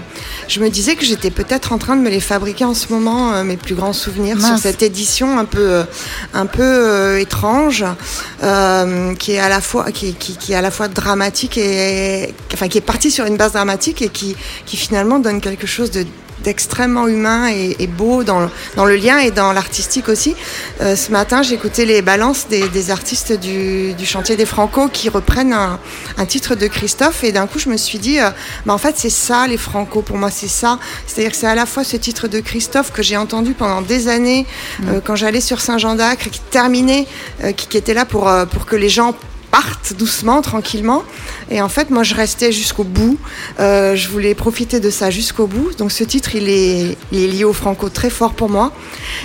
je 0.48 0.60
me 0.60 0.70
disais 0.70 0.96
que 0.96 1.04
j'étais 1.04 1.30
peut-être 1.30 1.74
en 1.74 1.78
train 1.78 1.94
de 1.94 2.00
me 2.00 2.08
les 2.08 2.20
fabriquer 2.20 2.64
en 2.64 2.72
ce 2.72 2.90
moment, 2.90 3.34
euh, 3.34 3.44
mes 3.44 3.58
plus 3.58 3.74
grands 3.74 3.92
souvenirs 3.92 4.40
sur 4.40 4.56
cette 4.56 4.82
édition 4.82 5.38
un 5.38 5.44
peu, 5.44 5.60
euh, 5.60 5.84
un 6.32 6.46
peu 6.46 6.62
euh, 6.62 7.20
étrange, 7.20 7.84
euh, 8.42 9.14
qui 9.16 9.32
est 9.32 9.40
à 9.40 9.50
la 9.50 9.60
fois, 9.60 9.92
qui, 9.92 10.14
qui, 10.14 10.38
qui 10.38 10.54
est 10.54 10.56
à 10.56 10.62
la 10.62 10.70
fois 10.70 10.88
dramatique 10.88 11.58
et, 11.58 12.34
enfin, 12.54 12.68
qui 12.68 12.78
est 12.78 12.80
partie 12.80 13.10
sur 13.10 13.26
une 13.26 13.36
base 13.36 13.52
dramatique 13.52 14.00
et 14.00 14.08
qui, 14.08 14.34
qui 14.64 14.78
finalement 14.78 15.18
donne 15.18 15.42
quelque 15.42 15.66
chose 15.66 15.90
de 15.90 16.06
d'extrêmement 16.42 17.06
humain 17.08 17.48
et, 17.50 17.76
et 17.78 17.86
beau 17.86 18.24
dans 18.24 18.40
le, 18.40 18.48
dans 18.76 18.84
le 18.84 18.96
lien 18.96 19.18
et 19.18 19.30
dans 19.30 19.52
l'artistique 19.52 20.08
aussi. 20.08 20.34
Euh, 20.80 20.96
ce 20.96 21.10
matin, 21.10 21.42
j'écoutais 21.42 21.84
les 21.84 22.02
balances 22.02 22.48
des, 22.48 22.68
des 22.68 22.90
artistes 22.90 23.32
du, 23.32 23.94
du 23.94 24.06
chantier 24.06 24.36
des 24.36 24.46
Franco 24.46 24.88
qui 24.88 25.08
reprennent 25.08 25.52
un, 25.52 25.78
un 26.18 26.26
titre 26.26 26.54
de 26.54 26.66
Christophe 26.66 27.24
et 27.24 27.32
d'un 27.32 27.46
coup, 27.46 27.58
je 27.58 27.68
me 27.68 27.76
suis 27.76 27.98
dit, 27.98 28.20
euh, 28.20 28.30
bah, 28.66 28.74
en 28.74 28.78
fait, 28.78 28.94
c'est 28.98 29.10
ça 29.10 29.46
les 29.46 29.56
Franco. 29.56 30.02
Pour 30.02 30.18
moi, 30.18 30.30
c'est 30.30 30.48
ça. 30.48 30.78
C'est-à-dire 31.06 31.32
que 31.32 31.38
c'est 31.38 31.46
à 31.46 31.54
la 31.54 31.66
fois 31.66 31.84
ce 31.84 31.96
titre 31.96 32.28
de 32.28 32.40
Christophe 32.40 32.92
que 32.92 33.02
j'ai 33.02 33.16
entendu 33.16 33.52
pendant 33.54 33.82
des 33.82 34.08
années 34.08 34.46
euh, 34.86 35.00
quand 35.04 35.16
j'allais 35.16 35.40
sur 35.40 35.60
Saint-Jean 35.60 35.94
d'Acre, 35.94 36.30
qui 36.30 36.40
terminait, 36.50 37.06
euh, 37.44 37.52
qui, 37.52 37.66
qui 37.68 37.76
était 37.76 37.94
là 37.94 38.04
pour, 38.04 38.30
pour 38.50 38.66
que 38.66 38.76
les 38.76 38.88
gens 38.88 39.14
partent 39.52 39.92
doucement, 39.92 40.42
tranquillement. 40.42 41.04
Et 41.50 41.60
en 41.62 41.68
fait, 41.68 41.90
moi, 41.90 42.02
je 42.02 42.14
restais 42.16 42.50
jusqu'au 42.50 42.82
bout. 42.84 43.18
Euh, 43.60 43.94
je 43.94 44.08
voulais 44.08 44.34
profiter 44.34 44.80
de 44.80 44.90
ça 44.90 45.10
jusqu'au 45.10 45.46
bout. 45.46 45.70
Donc, 45.78 45.92
ce 45.92 46.02
titre, 46.04 46.34
il 46.34 46.48
est, 46.48 46.96
il 47.12 47.20
est 47.22 47.26
lié 47.28 47.44
au 47.44 47.52
Franco 47.52 47.88
très 47.90 48.10
fort 48.10 48.32
pour 48.32 48.48
moi. 48.48 48.72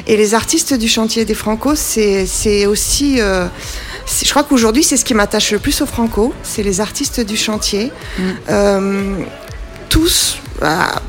Et 0.06 0.16
les 0.18 0.34
artistes 0.36 0.74
du 0.76 0.88
chantier 0.90 1.26
des 1.26 1.34
Franco, 1.34 1.74
c'est 1.76 2.66
aussi. 2.68 3.16
euh, 3.22 3.48
je 4.24 4.30
crois 4.30 4.44
qu'aujourd'hui, 4.44 4.84
c'est 4.84 4.98
ce 4.98 5.06
qui 5.06 5.14
m'attache 5.14 5.52
le 5.52 5.60
plus 5.60 5.82
au 5.82 5.86
Franco. 5.86 6.34
C'est 6.44 6.62
les 6.64 6.82
artistes 6.82 7.22
du 7.22 7.38
chantier. 7.38 7.92
Euh, 8.50 9.16
tous. 9.90 10.38
bah, 10.60 11.02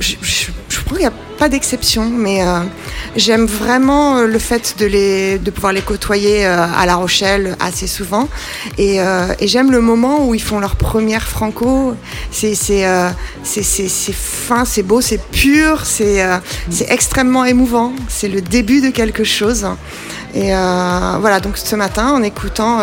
je, 0.00 0.14
je- 0.20 0.50
je 0.68 0.80
crois 0.84 0.98
qu'il 0.98 1.06
n'y 1.08 1.12
a 1.12 1.16
pas 1.36 1.48
d'exception, 1.48 2.10
mais 2.10 2.42
euh, 2.42 2.60
j'aime 3.14 3.46
vraiment 3.46 4.18
euh, 4.18 4.26
le 4.26 4.38
fait 4.38 4.76
de, 4.78 4.86
les, 4.86 5.38
de 5.38 5.50
pouvoir 5.50 5.72
les 5.72 5.82
côtoyer 5.82 6.46
euh, 6.46 6.66
à 6.76 6.86
La 6.86 6.96
Rochelle 6.96 7.56
assez 7.60 7.86
souvent. 7.86 8.28
Et, 8.78 9.00
euh, 9.00 9.26
et 9.38 9.46
j'aime 9.46 9.70
le 9.70 9.80
moment 9.80 10.26
où 10.26 10.34
ils 10.34 10.42
font 10.42 10.58
leur 10.58 10.76
première 10.76 11.26
franco. 11.28 11.94
C'est 12.30 12.56
euh, 12.86 13.10
fin, 13.44 14.64
c'est 14.64 14.82
beau, 14.82 15.00
c'est 15.00 15.20
pur, 15.30 15.84
c'est 15.84 16.22
euh, 16.22 16.38
c'est 16.70 16.90
extrêmement 16.90 17.44
émouvant. 17.44 17.92
C'est 18.08 18.28
le 18.28 18.40
début 18.40 18.80
de 18.80 18.90
quelque 18.90 19.24
chose. 19.24 19.66
Et 20.34 20.50
voilà, 20.50 21.40
donc 21.40 21.56
ce 21.56 21.76
matin, 21.76 22.10
en 22.10 22.22
écoutant 22.22 22.80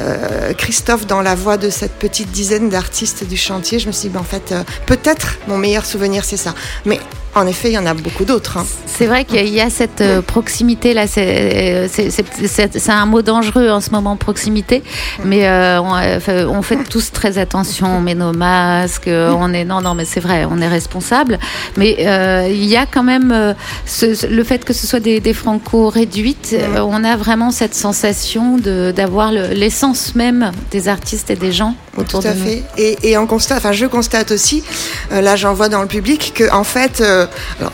euh, 0.00 0.52
Christophe 0.54 1.06
dans 1.06 1.20
la 1.22 1.34
voix 1.34 1.56
de 1.56 1.70
cette 1.70 1.92
petite 1.98 2.30
dizaine 2.30 2.68
d'artistes 2.68 3.26
du 3.28 3.36
chantier, 3.36 3.78
je 3.78 3.86
me 3.86 3.92
suis 3.92 4.08
dit, 4.08 4.14
ben, 4.14 4.20
en 4.20 4.24
fait, 4.24 4.52
euh, 4.52 4.62
peut-être 4.86 5.38
mon 5.48 5.58
meilleur 5.58 5.84
souvenir, 5.84 6.24
c'est 6.24 6.36
ça. 6.36 6.54
Mais 6.86 6.98
en 7.34 7.46
effet, 7.46 7.70
il 7.70 7.74
y 7.74 7.78
en 7.78 7.86
a 7.86 7.94
beaucoup 7.94 8.24
d'autres. 8.26 8.58
hein. 8.58 8.66
C'est 8.86 9.06
vrai 9.06 9.24
qu'il 9.24 9.48
y 9.48 9.60
a 9.60 9.70
cette 9.70 10.02
euh, 10.02 10.20
proximité 10.20 10.92
là. 10.92 11.06
C'est 11.06 12.90
un 12.90 13.06
mot 13.06 13.22
dangereux 13.22 13.70
en 13.70 13.80
ce 13.80 13.90
moment, 13.90 14.16
proximité. 14.16 14.82
Mais 15.24 15.46
euh, 15.48 15.80
on, 15.80 16.20
fait- 16.20 16.44
on 16.44 16.62
fait 16.62 16.76
tous 16.88 17.10
très 17.10 17.38
attention. 17.38 17.86
On 17.96 18.00
met 18.00 18.14
nos 18.14 18.32
masques. 18.32 19.08
On 19.08 19.52
est 19.54 19.64
non, 19.64 19.80
non, 19.80 19.94
mais 19.94 20.04
c'est 20.04 20.20
vrai, 20.20 20.46
on 20.50 20.60
est 20.60 20.68
responsable. 20.68 21.38
Mais 21.76 21.96
euh, 22.00 22.48
il 22.50 22.64
y 22.66 22.76
a 22.76 22.86
quand 22.86 23.02
même 23.02 23.32
euh, 23.32 23.54
ce- 23.86 24.26
le 24.26 24.44
fait 24.44 24.64
que 24.64 24.72
ce 24.72 24.86
soit 24.86 25.00
des, 25.00 25.20
des 25.20 25.34
franco 25.34 25.88
réduites. 25.88 26.54
on 26.76 27.02
a 27.04 27.16
vraiment 27.16 27.50
cette 27.50 27.74
sensation 27.74 28.58
d'avoir 28.58 29.32
le- 29.32 29.54
l'essence 29.82 30.14
même 30.14 30.52
des 30.70 30.86
artistes 30.88 31.30
et 31.30 31.34
des 31.34 31.50
gens 31.50 31.74
autour 31.96 32.20
Tout 32.20 32.28
à 32.28 32.32
de 32.32 32.38
nous. 32.38 32.44
fait. 32.46 32.62
Et, 32.78 33.10
et 33.10 33.18
on 33.18 33.26
constate, 33.26 33.58
enfin, 33.58 33.72
je 33.72 33.86
constate 33.86 34.30
aussi, 34.30 34.62
euh, 35.10 35.20
là, 35.20 35.34
j'en 35.34 35.54
vois 35.54 35.68
dans 35.68 35.82
le 35.82 35.88
public 35.88 36.32
que, 36.36 36.50
en 36.52 36.62
fait, 36.62 37.00
euh, 37.00 37.26
alors, 37.58 37.72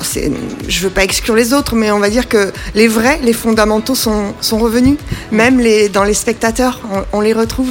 je 0.68 0.80
veux 0.80 0.90
pas 0.90 1.04
exclure 1.04 1.34
les 1.34 1.52
autres, 1.52 1.74
mais 1.74 1.90
on 1.90 1.98
va 1.98 2.09
dire 2.09 2.26
que 2.28 2.50
les 2.74 2.88
vrais, 2.88 3.20
les 3.22 3.34
fondamentaux 3.34 3.94
sont, 3.94 4.34
sont 4.40 4.59
revenus. 4.59 4.96
Même 5.32 5.61
les, 5.61 5.88
dans 5.90 6.04
les 6.04 6.14
spectateurs, 6.14 6.80
on, 7.12 7.18
on 7.18 7.20
les 7.20 7.34
retrouve. 7.34 7.70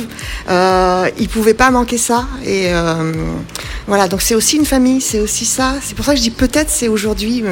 Euh, 0.49 1.09
ils 1.17 1.29
pouvaient 1.29 1.55
pas 1.55 1.71
manquer 1.71 1.97
ça. 1.97 2.27
Et 2.45 2.67
euh, 2.67 3.11
voilà, 3.88 4.07
donc 4.07 4.21
c'est 4.21 4.35
aussi 4.35 4.57
une 4.57 4.65
famille, 4.65 5.01
c'est 5.01 5.19
aussi 5.19 5.45
ça. 5.45 5.73
C'est 5.81 5.95
pour 5.95 6.05
ça 6.05 6.11
que 6.11 6.17
je 6.17 6.23
dis 6.23 6.31
peut-être 6.31 6.69
c'est 6.69 6.88
aujourd'hui. 6.88 7.43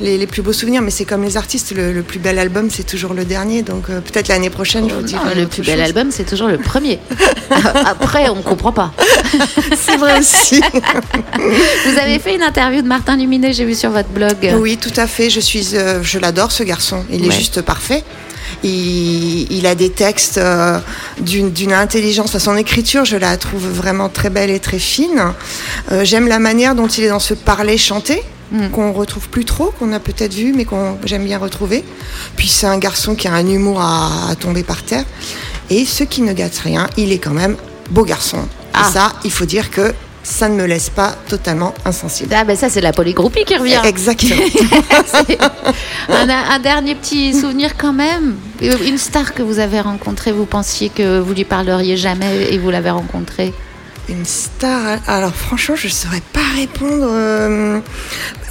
Les, 0.00 0.18
les 0.18 0.26
plus 0.26 0.42
beaux 0.42 0.52
souvenirs, 0.52 0.82
mais 0.82 0.90
c'est 0.90 1.04
comme 1.04 1.22
les 1.22 1.36
artistes, 1.36 1.72
le, 1.74 1.92
le 1.92 2.02
plus 2.02 2.18
bel 2.18 2.38
album, 2.38 2.68
c'est 2.70 2.84
toujours 2.84 3.14
le 3.14 3.24
dernier. 3.24 3.62
Donc 3.62 3.84
euh, 3.90 4.00
peut-être 4.00 4.28
l'année 4.28 4.50
prochaine, 4.50 4.88
je 4.88 4.94
vous 4.94 5.02
dirai. 5.02 5.24
Non, 5.24 5.30
le 5.34 5.46
plus 5.46 5.62
bel 5.62 5.80
album, 5.80 6.10
c'est 6.10 6.24
toujours 6.24 6.48
le 6.48 6.58
premier. 6.58 6.98
Après, 7.84 8.28
on 8.28 8.42
comprend 8.42 8.72
pas. 8.72 8.92
C'est 9.80 9.96
vrai 9.96 10.18
aussi. 10.18 10.60
Vous 11.86 11.98
avez 11.98 12.18
fait 12.18 12.34
une 12.34 12.42
interview 12.42 12.82
de 12.82 12.86
Martin 12.88 13.16
Luminet, 13.16 13.52
j'ai 13.52 13.64
vu 13.64 13.74
sur 13.74 13.90
votre 13.90 14.08
blog. 14.08 14.36
Oui, 14.58 14.76
tout 14.76 14.92
à 14.96 15.06
fait. 15.06 15.30
Je 15.30 15.40
suis, 15.40 15.74
euh, 15.74 16.02
je 16.02 16.18
l'adore 16.18 16.52
ce 16.52 16.62
garçon. 16.62 17.04
Il 17.10 17.26
est 17.26 17.30
juste 17.30 17.62
parfait. 17.62 18.02
Il, 18.62 19.50
il 19.52 19.66
a 19.66 19.74
des 19.74 19.90
textes 19.90 20.38
euh, 20.38 20.78
d'une 21.20 21.72
intelligence. 21.72 22.28
Enfin, 22.30 22.38
son 22.38 22.56
écriture, 22.56 23.04
je 23.04 23.16
la 23.16 23.36
trouve 23.36 23.66
vraiment 23.68 24.08
très 24.08 24.30
belle 24.30 24.50
et 24.50 24.60
très 24.60 24.78
fine. 24.78 25.32
Euh, 25.92 26.04
J'aime 26.04 26.28
la 26.28 26.38
manière 26.38 26.74
dont 26.74 26.86
il 26.88 27.04
est 27.04 27.08
dans 27.08 27.18
ce 27.20 27.34
parler 27.34 27.78
chanté 28.52 28.66
Mm. 28.66 28.70
qu'on 28.70 28.92
retrouve 28.92 29.28
plus 29.28 29.44
trop, 29.44 29.72
qu'on 29.78 29.92
a 29.92 29.98
peut-être 30.00 30.34
vu, 30.34 30.52
mais 30.52 30.64
qu'on 30.64 30.98
j'aime 31.04 31.24
bien 31.24 31.38
retrouver. 31.38 31.84
Puis 32.36 32.48
c'est 32.48 32.66
un 32.66 32.78
garçon 32.78 33.14
qui 33.14 33.26
a 33.28 33.32
un 33.34 33.46
humour 33.46 33.80
à, 33.80 34.30
à 34.30 34.34
tomber 34.36 34.62
par 34.62 34.82
terre. 34.82 35.04
Et 35.68 35.84
ce 35.84 36.04
qui 36.04 36.22
ne 36.22 36.32
gâte 36.32 36.56
rien, 36.58 36.86
il 36.96 37.10
est 37.12 37.18
quand 37.18 37.32
même 37.34 37.56
beau 37.90 38.04
garçon. 38.04 38.38
Ah. 38.72 38.86
Et 38.88 38.92
ça, 38.92 39.12
il 39.24 39.30
faut 39.32 39.46
dire 39.46 39.70
que 39.70 39.92
ça 40.22 40.48
ne 40.48 40.54
me 40.56 40.64
laisse 40.64 40.90
pas 40.90 41.16
totalement 41.28 41.72
insensible. 41.84 42.34
Ah 42.36 42.44
ben 42.44 42.56
ça 42.56 42.68
c'est 42.68 42.80
la 42.80 42.92
polygroupie 42.92 43.44
qui 43.44 43.56
revient. 43.56 43.80
Exactement. 43.84 44.42
C'est 45.28 45.38
un, 46.08 46.28
un 46.28 46.58
dernier 46.58 46.94
petit 46.96 47.32
souvenir 47.32 47.76
quand 47.76 47.92
même. 47.92 48.36
Une 48.60 48.98
star 48.98 49.34
que 49.34 49.42
vous 49.42 49.58
avez 49.60 49.80
rencontrée, 49.80 50.32
vous 50.32 50.46
pensiez 50.46 50.88
que 50.88 51.18
vous 51.20 51.32
lui 51.32 51.44
parleriez 51.44 51.96
jamais 51.96 52.52
et 52.52 52.58
vous 52.58 52.70
l'avez 52.70 52.90
rencontrée? 52.90 53.52
Une 54.08 54.24
star, 54.24 54.98
alors 55.08 55.34
franchement, 55.34 55.74
je 55.74 55.88
ne 55.88 55.92
saurais 55.92 56.22
pas 56.32 56.40
répondre. 56.54 57.08
euh, 57.10 57.80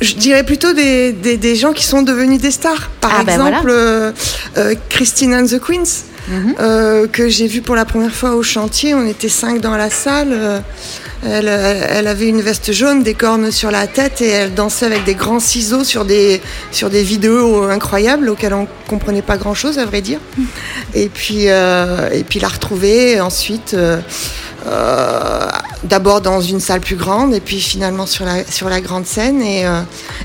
je 0.02 0.14
dirais 0.16 0.44
plutôt 0.44 0.74
des, 0.74 1.14
des, 1.14 1.38
des 1.38 1.56
gens 1.56 1.72
qui 1.72 1.86
sont 1.86 2.02
devenus 2.02 2.42
des 2.42 2.52
stars. 2.52 2.90
Par 3.00 3.12
Ah, 3.20 3.24
ben 3.24 3.34
exemple, 3.34 3.62
voilà. 3.64 3.70
euh, 3.72 4.12
euh, 4.58 4.76
Christine 4.90 5.34
and 5.34 5.46
the 5.46 5.60
Queens, 5.60 6.04
Mhm. 6.28 7.08
que 7.10 7.30
j'ai 7.30 7.46
vu 7.48 7.62
pour 7.62 7.76
la 7.76 7.86
première 7.86 8.12
fois 8.14 8.32
au 8.36 8.42
chantier. 8.44 8.94
On 8.96 9.06
était 9.06 9.30
cinq 9.30 9.62
dans 9.62 9.78
la 9.78 9.90
salle. 9.92 10.62
Euh, 11.26 11.40
elle, 11.40 11.48
elle 11.98 12.08
avait 12.08 12.28
une 12.28 12.42
veste 12.42 12.72
jaune, 12.72 13.04
des 13.04 13.14
cornes 13.14 13.52
sur 13.52 13.72
la 13.72 13.88
tête 13.88 14.22
et 14.22 14.30
elle 14.30 14.54
dansait 14.54 14.86
avec 14.86 15.04
des 15.04 15.16
grands 15.16 15.40
ciseaux 15.40 15.84
sur 15.84 16.06
des, 16.06 16.42
sur 16.72 16.90
des 16.90 17.04
vidéos 17.04 17.64
incroyables 17.64 18.30
auxquelles 18.30 18.54
on 18.54 18.68
comprenait 18.88 19.22
pas 19.22 19.38
grand 19.38 19.54
chose, 19.54 19.80
à 19.80 19.86
vrai 19.86 20.02
dire. 20.02 20.20
Et 20.94 21.10
puis, 21.10 21.50
euh, 21.50 22.10
et 22.12 22.24
puis 22.24 22.40
la 22.40 22.48
retrouver 22.48 23.20
ensuite. 23.20 23.74
euh, 23.74 24.00
euh, 24.68 25.48
d'abord 25.84 26.22
dans 26.22 26.42
une 26.42 26.60
salle 26.60 26.80
plus 26.82 26.96
grande 26.96 27.36
et 27.36 27.40
puis 27.40 27.60
finalement 27.62 28.08
sur 28.08 28.26
la, 28.26 28.44
sur 28.50 28.68
la 28.70 28.82
grande 28.82 29.06
scène 29.06 29.40
et, 29.44 29.64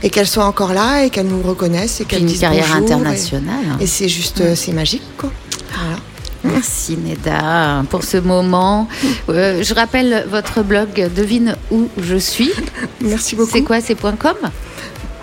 et 0.03 0.09
qu'elle 0.09 0.27
soit 0.27 0.47
encore 0.47 0.73
là 0.73 1.05
et 1.05 1.11
qu'elle 1.11 1.27
nous 1.27 1.43
reconnaisse 1.43 2.01
et 2.01 2.05
qu'elle 2.07 2.21
une 2.23 2.27
dise 2.27 2.41
carrière 2.41 2.65
bonjour 2.71 2.89
et- 2.89 2.93
internationale. 2.93 3.55
Et, 3.81 3.87
c'est 3.87 4.09
juste, 4.09 4.55
c'est 4.55 4.73
magique 4.73 5.03
quoi. 5.19 5.31
Voilà. 5.75 5.99
Merci 6.45 6.97
Neda 6.97 7.84
pour 7.91 8.05
ce 8.05 8.16
moment. 8.16 8.88
Euh, 9.28 9.62
je 9.62 9.74
rappelle 9.74 10.26
votre 10.28 10.62
blog 10.62 11.11
Devine 11.14 11.57
où 11.70 11.88
je 11.99 12.16
suis. 12.16 12.51
Merci 13.01 13.36
beaucoup. 13.36 13.51
C'est 13.53 13.62
quoi 13.62 13.80
C'est 13.80 13.95
.com? 14.01 14.36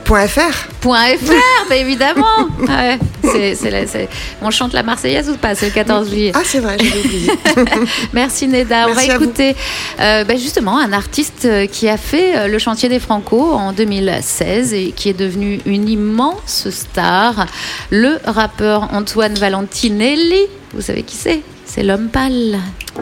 Point 0.08 0.28
.fr 0.28 0.40
.fr, 0.82 1.34
bah, 1.70 1.76
évidemment. 1.76 2.26
Ouais, 2.62 2.98
c'est, 3.24 3.56
c'est 3.56 3.70
la- 3.70 3.86
c'est- 3.88 4.08
On 4.42 4.50
chante 4.52 4.72
la 4.74 4.82
Marseillaise 4.84 5.30
ou 5.30 5.36
pas 5.38 5.54
C'est 5.54 5.66
le 5.68 5.72
14 5.74 6.10
juillet. 6.10 6.32
Ah 6.34 6.42
c'est 6.46 6.60
vrai, 6.60 6.78
j'avais 6.80 7.00
oublié. 7.06 7.32
Merci 8.14 8.48
Neda. 8.48 8.88
On 8.90 8.94
va 8.94 9.04
écouter 9.04 9.56
euh, 10.00 10.24
bah, 10.24 10.36
justement 10.38 10.78
un 10.80 10.94
artiste 10.94 11.44
euh, 11.46 11.66
qui 11.66 11.90
a 11.90 11.98
fait 11.98 12.38
euh, 12.38 12.48
le 12.48 12.58
chantier 12.58 12.88
des 12.90 13.00
Franco 13.00 13.52
en 13.54 13.74
2016 13.74 14.74
et 14.74 14.94
qui 14.96 15.10
est 15.10 15.18
devenu 15.20 15.60
une 15.66 15.90
immense 15.90 16.70
star, 16.70 17.46
le 17.90 18.18
rappeur 18.26 18.90
Antoine 18.94 19.34
Valentinelli. 19.36 20.42
Vous 20.74 20.82
savez 20.82 21.04
qui 21.04 21.16
c'est? 21.18 21.42
C'est 21.66 21.84
l'homme 21.84 22.08
pâle. 22.10 22.60
Un 22.98 23.02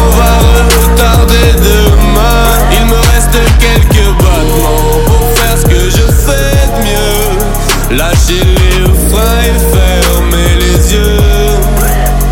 Lâcher 8.01 8.43
les 8.43 9.09
freins 9.09 9.41
et 9.43 9.59
fermer 9.75 10.55
les 10.59 10.93
yeux. 10.93 11.19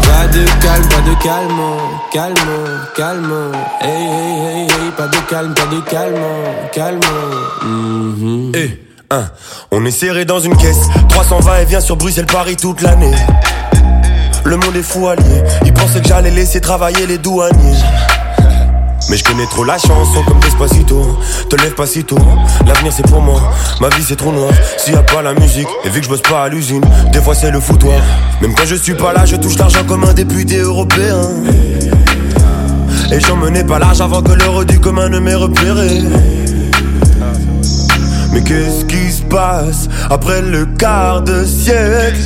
Pas 0.02 0.28
de 0.28 0.44
calme, 0.64 0.88
pas 0.90 1.02
de 1.08 1.24
calme, 1.24 1.62
calme, 2.12 2.36
calme. 2.96 3.52
Hey, 3.80 3.92
hey, 3.92 4.40
hey, 4.42 4.64
hey, 4.64 4.92
pas 4.98 5.08
de 5.08 5.18
calme, 5.30 5.54
pas 5.54 5.68
de 5.68 5.80
calme, 5.82 6.16
calme. 6.74 7.00
Eh, 8.56 8.84
hein, 9.12 9.26
on 9.70 9.86
est 9.86 9.92
serré 9.92 10.26
dans 10.26 10.40
une 10.40 10.58
caisse. 10.58 10.88
320 11.10 11.60
et 11.60 11.66
vient 11.66 11.82
sur 11.82 11.98
Bruxelles-Paris 11.98 12.56
toute 12.56 12.82
l'année. 12.82 13.14
Le 14.46 14.58
monde 14.58 14.76
est 14.76 14.82
fou 14.82 15.08
allié. 15.08 15.44
Ils 15.66 15.74
pensaient 15.74 16.02
que 16.02 16.08
j'allais 16.08 16.32
laisser 16.32 16.62
travailler 16.62 17.06
les 17.06 17.20
douaniers. 17.20 17.78
Mais 19.10 19.18
je 19.18 19.24
connais 19.24 19.48
trop 19.48 19.64
la 19.64 19.78
chanson 19.78 20.24
comme 20.28 20.40
Despacito 20.40 21.18
Te 21.50 21.56
lève 21.56 21.74
pas 21.74 21.88
si 21.88 22.04
tôt, 22.04 22.20
l'avenir 22.66 22.94
c'est 22.96 23.08
pour 23.08 23.22
moi. 23.22 23.42
Ma 23.82 23.90
vie 23.90 24.04
c'est 24.08 24.16
trop 24.16 24.32
noir, 24.32 24.52
s'il 24.78 24.94
y 24.94 24.98
a 24.98 25.02
pas 25.02 25.24
la 25.24 25.34
musique 25.34 25.68
Et 25.84 25.90
vu 25.90 26.00
que 26.00 26.06
je 26.06 26.10
bosse 26.10 26.22
pas 26.22 26.44
à 26.44 26.50
l'usine, 26.50 26.84
des 27.12 27.20
fois 27.20 27.34
c'est 27.34 27.50
le 27.50 27.60
foutoir. 27.60 28.00
Même 28.42 28.54
quand 28.54 28.66
je 28.66 28.76
suis 28.76 28.94
pas 28.94 29.12
là, 29.12 29.26
je 29.26 29.36
touche 29.36 29.58
l'argent 29.58 29.84
comme 29.88 30.04
un 30.04 30.14
député 30.14 30.58
européen. 30.58 31.22
Et 33.12 33.20
j'en 33.20 33.36
menais 33.36 33.64
pas 33.64 33.80
large 33.80 34.02
avant 34.02 34.22
que 34.22 34.34
l'heure 34.34 34.64
du 34.66 34.80
commun 34.80 35.10
ne 35.10 35.18
m'ait 35.18 35.36
repéré. 35.36 36.04
Mais 38.32 38.42
qu'est-ce 38.44 38.86
qui 38.86 39.12
se 39.12 39.24
passe 39.24 39.88
après 40.12 40.44
le 40.44 40.68
quart 40.68 41.24
de 41.24 41.46
siècle? 41.46 42.20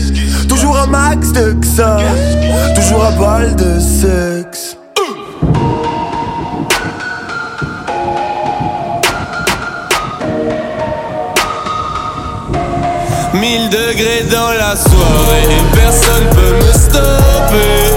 Toujours 0.49 0.77
un 0.77 0.87
max 0.87 1.31
de 1.31 1.55
ça, 1.63 1.97
toujours 2.75 3.05
un 3.05 3.17
balle 3.17 3.55
de 3.55 3.79
sexe. 3.79 4.77
1000 4.99 5.72
degrés 13.73 14.23
dans 14.29 14.51
la 14.51 14.75
soirée, 14.75 15.57
personne 15.73 16.29
peut 16.35 16.55
me 16.63 16.71
stopper. 16.73 17.89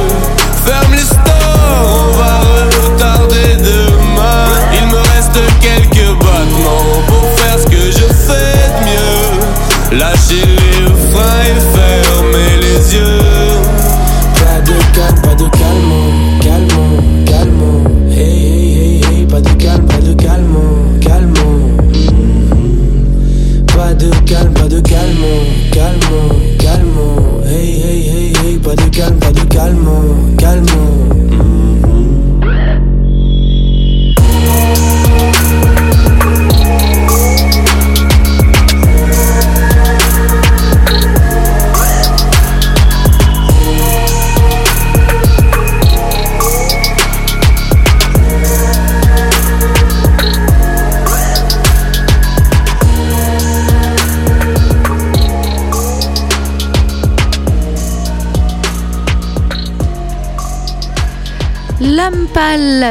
Ferme 0.65 0.93
les 0.93 1.05
stores, 1.05 1.85
on 1.85 2.17
va 2.17 2.41
retarder 2.81 3.57
demain. 3.57 4.47
Il 4.73 4.87
me 4.89 4.97
reste 4.97 5.39
quelques 5.61 6.13
battements 6.19 7.03
pour 7.09 7.25
faire 7.39 7.59
ce 7.59 7.67
que 7.67 7.91
je 7.91 8.07
fais 8.27 8.57
de 8.73 8.87
mieux. 8.87 9.99
Lâcher 9.99 10.46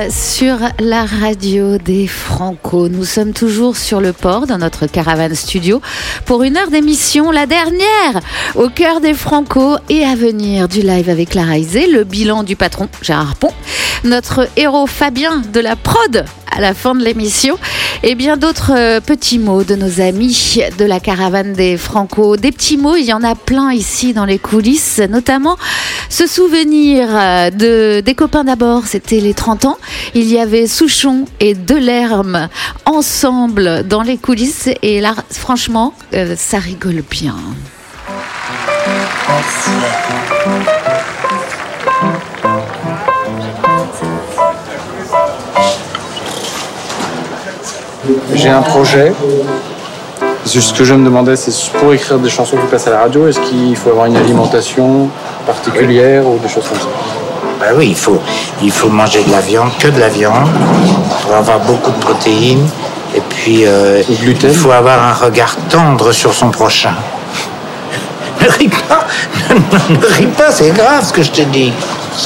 Sur 0.09 0.57
la 0.79 1.05
radio 1.05 1.77
des 1.77 2.07
Franco. 2.07 2.89
Nous 2.89 3.05
sommes 3.05 3.31
toujours 3.31 3.77
sur 3.77 4.01
le 4.01 4.11
port 4.11 4.47
dans 4.47 4.57
notre 4.57 4.87
caravane 4.87 5.35
studio 5.35 5.83
pour 6.25 6.41
une 6.41 6.57
heure 6.57 6.71
d'émission, 6.71 7.29
la 7.29 7.45
dernière 7.45 8.21
au 8.55 8.69
cœur 8.69 9.01
des 9.01 9.13
Franco 9.13 9.75
et 9.87 10.03
à 10.03 10.15
venir 10.15 10.67
du 10.67 10.81
live 10.81 11.11
avec 11.11 11.35
Lara 11.35 11.59
Isé, 11.59 11.85
le 11.85 12.03
bilan 12.03 12.41
du 12.41 12.55
patron 12.55 12.89
Gérard 13.03 13.35
Pont, 13.35 13.53
notre 14.03 14.49
héros 14.57 14.87
Fabien 14.87 15.43
de 15.53 15.59
la 15.59 15.75
prod 15.75 16.25
à 16.55 16.61
la 16.61 16.73
fin 16.73 16.95
de 16.95 17.03
l'émission 17.03 17.57
et 18.01 18.15
bien 18.15 18.37
d'autres 18.37 18.71
euh, 18.75 18.99
petits 19.01 19.39
mots 19.39 19.63
de 19.63 19.75
nos 19.75 19.99
amis 19.99 20.59
de 20.77 20.85
la 20.85 20.99
caravane 20.99 21.53
des 21.53 21.77
Franco. 21.77 22.37
Des 22.37 22.51
petits 22.51 22.77
mots, 22.77 22.95
il 22.95 23.05
y 23.05 23.13
en 23.13 23.23
a 23.23 23.35
plein 23.35 23.73
ici 23.73 24.13
dans 24.13 24.25
les 24.25 24.39
coulisses, 24.39 25.01
notamment 25.09 25.57
ce 26.09 26.27
souvenir 26.27 27.09
euh, 27.11 27.49
de, 27.49 28.01
des 28.01 28.15
copains 28.15 28.45
d'abord, 28.45 28.85
c'était 28.85 29.19
les 29.19 29.33
30 29.35 29.65
ans. 29.65 29.77
Il 30.13 30.31
y 30.31 30.39
avait 30.39 30.67
Souchon 30.67 31.25
et 31.39 31.53
Delerme 31.53 32.49
ensemble 32.85 33.87
dans 33.87 34.01
les 34.01 34.17
coulisses 34.17 34.69
et 34.81 35.01
là, 35.01 35.13
franchement, 35.29 35.93
euh, 36.13 36.35
ça 36.37 36.57
rigole 36.57 37.03
bien. 37.09 37.35
J'ai 48.33 48.49
un 48.49 48.61
projet. 48.61 49.13
Ce 50.45 50.73
que 50.73 50.83
je 50.83 50.93
me 50.93 51.03
demandais, 51.03 51.35
c'est 51.35 51.71
pour 51.73 51.93
écrire 51.93 52.19
des 52.19 52.29
chansons 52.29 52.57
qui 52.57 52.67
passent 52.67 52.87
à 52.87 52.91
la 52.91 52.99
radio, 52.99 53.27
est-ce 53.27 53.39
qu'il 53.41 53.75
faut 53.75 53.89
avoir 53.89 54.05
une 54.05 54.15
alimentation 54.15 55.09
particulière 55.45 56.27
ou 56.27 56.37
des 56.37 56.47
choses 56.47 56.67
comme 56.67 56.79
ça? 56.79 57.24
Bah 57.59 57.67
oui, 57.75 57.87
il 57.89 57.95
faut, 57.95 58.21
il 58.61 58.71
faut 58.71 58.89
manger 58.89 59.23
de 59.23 59.31
la 59.31 59.39
viande, 59.41 59.69
que 59.79 59.87
de 59.87 59.99
la 59.99 60.09
viande, 60.09 60.49
pour 61.21 61.33
avoir 61.35 61.59
beaucoup 61.59 61.91
de 61.91 61.97
protéines. 61.99 62.67
Et 63.15 63.21
puis, 63.29 63.65
euh, 63.65 64.03
il 64.49 64.55
faut 64.55 64.71
avoir 64.71 65.01
un 65.01 65.13
regard 65.13 65.55
tendre 65.69 66.11
sur 66.11 66.33
son 66.33 66.49
prochain. 66.51 66.93
Ne 68.41 68.49
ris 68.51 68.67
pas, 68.69 69.07
ne 69.89 70.05
ris 70.17 70.27
pas, 70.27 70.51
c'est 70.51 70.69
grave 70.71 71.03
ce 71.07 71.13
que 71.13 71.23
je 71.23 71.31
te 71.31 71.41
dis. 71.41 71.71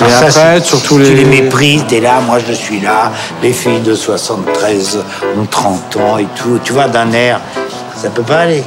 Et 0.01 0.03
après, 0.27 0.59
c'est- 0.59 0.65
surtout 0.65 0.95
tu 0.97 1.03
les- 1.03 1.23
les 1.23 1.25
méprises, 1.25 1.85
t'es 1.87 1.99
là, 2.01 2.19
moi 2.25 2.37
je 2.45 2.51
suis 2.53 2.79
là, 2.81 3.11
les 3.41 3.53
filles 3.53 3.79
de 3.81 3.93
73 3.95 4.99
ont 5.39 5.45
30 5.45 5.95
ans 5.97 6.17
et 6.17 6.27
tout, 6.35 6.59
tu 6.63 6.73
vois, 6.73 6.87
d'un 6.87 7.11
air, 7.13 7.39
ça 7.95 8.09
peut 8.09 8.23
pas 8.23 8.39
aller. 8.39 8.63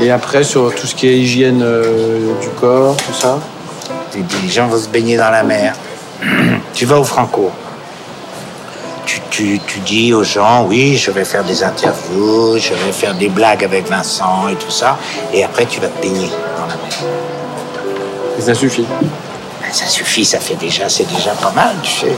Et 0.00 0.10
après, 0.10 0.42
sur 0.44 0.74
tout 0.74 0.86
ce 0.86 0.94
qui 0.94 1.08
est 1.08 1.18
hygiène 1.18 1.62
euh, 1.62 2.32
du 2.40 2.48
corps, 2.60 2.96
tout 2.96 3.12
ça? 3.14 3.38
Les 4.18 4.24
les 4.42 4.48
gens 4.48 4.66
vont 4.66 4.78
se 4.78 4.88
baigner 4.88 5.16
dans 5.16 5.30
la 5.30 5.42
mer. 5.42 5.74
tu 6.74 6.84
vas 6.86 6.98
au 6.98 7.04
Franco. 7.04 7.50
Tu, 9.06 9.20
tu- 9.30 9.60
tu 9.66 9.78
dis 9.80 10.12
aux 10.12 10.24
gens, 10.24 10.64
oui, 10.66 10.96
je 10.96 11.10
vais 11.10 11.24
faire 11.24 11.44
des 11.44 11.62
interviews, 11.62 12.58
je 12.58 12.74
vais 12.74 12.92
faire 12.92 13.14
des 13.14 13.28
blagues 13.28 13.64
avec 13.64 13.88
Vincent 13.88 14.48
et 14.48 14.54
tout 14.56 14.70
ça. 14.70 14.98
Et 15.32 15.44
après, 15.44 15.64
tu 15.66 15.80
vas 15.80 15.88
te 15.88 16.02
baigner 16.02 16.30
dans 16.58 16.66
la 16.66 16.74
mer. 16.74 16.98
Et 18.38 18.42
ça 18.42 18.54
suffit. 18.54 18.86
Ben, 19.62 19.72
Ça 19.72 19.86
suffit, 19.86 20.24
ça 20.24 20.38
fait 20.40 20.56
déjà, 20.56 20.88
c'est 20.88 21.08
déjà 21.08 21.30
pas 21.32 21.52
mal, 21.52 21.74
tu 21.82 21.90
sais. 21.92 22.16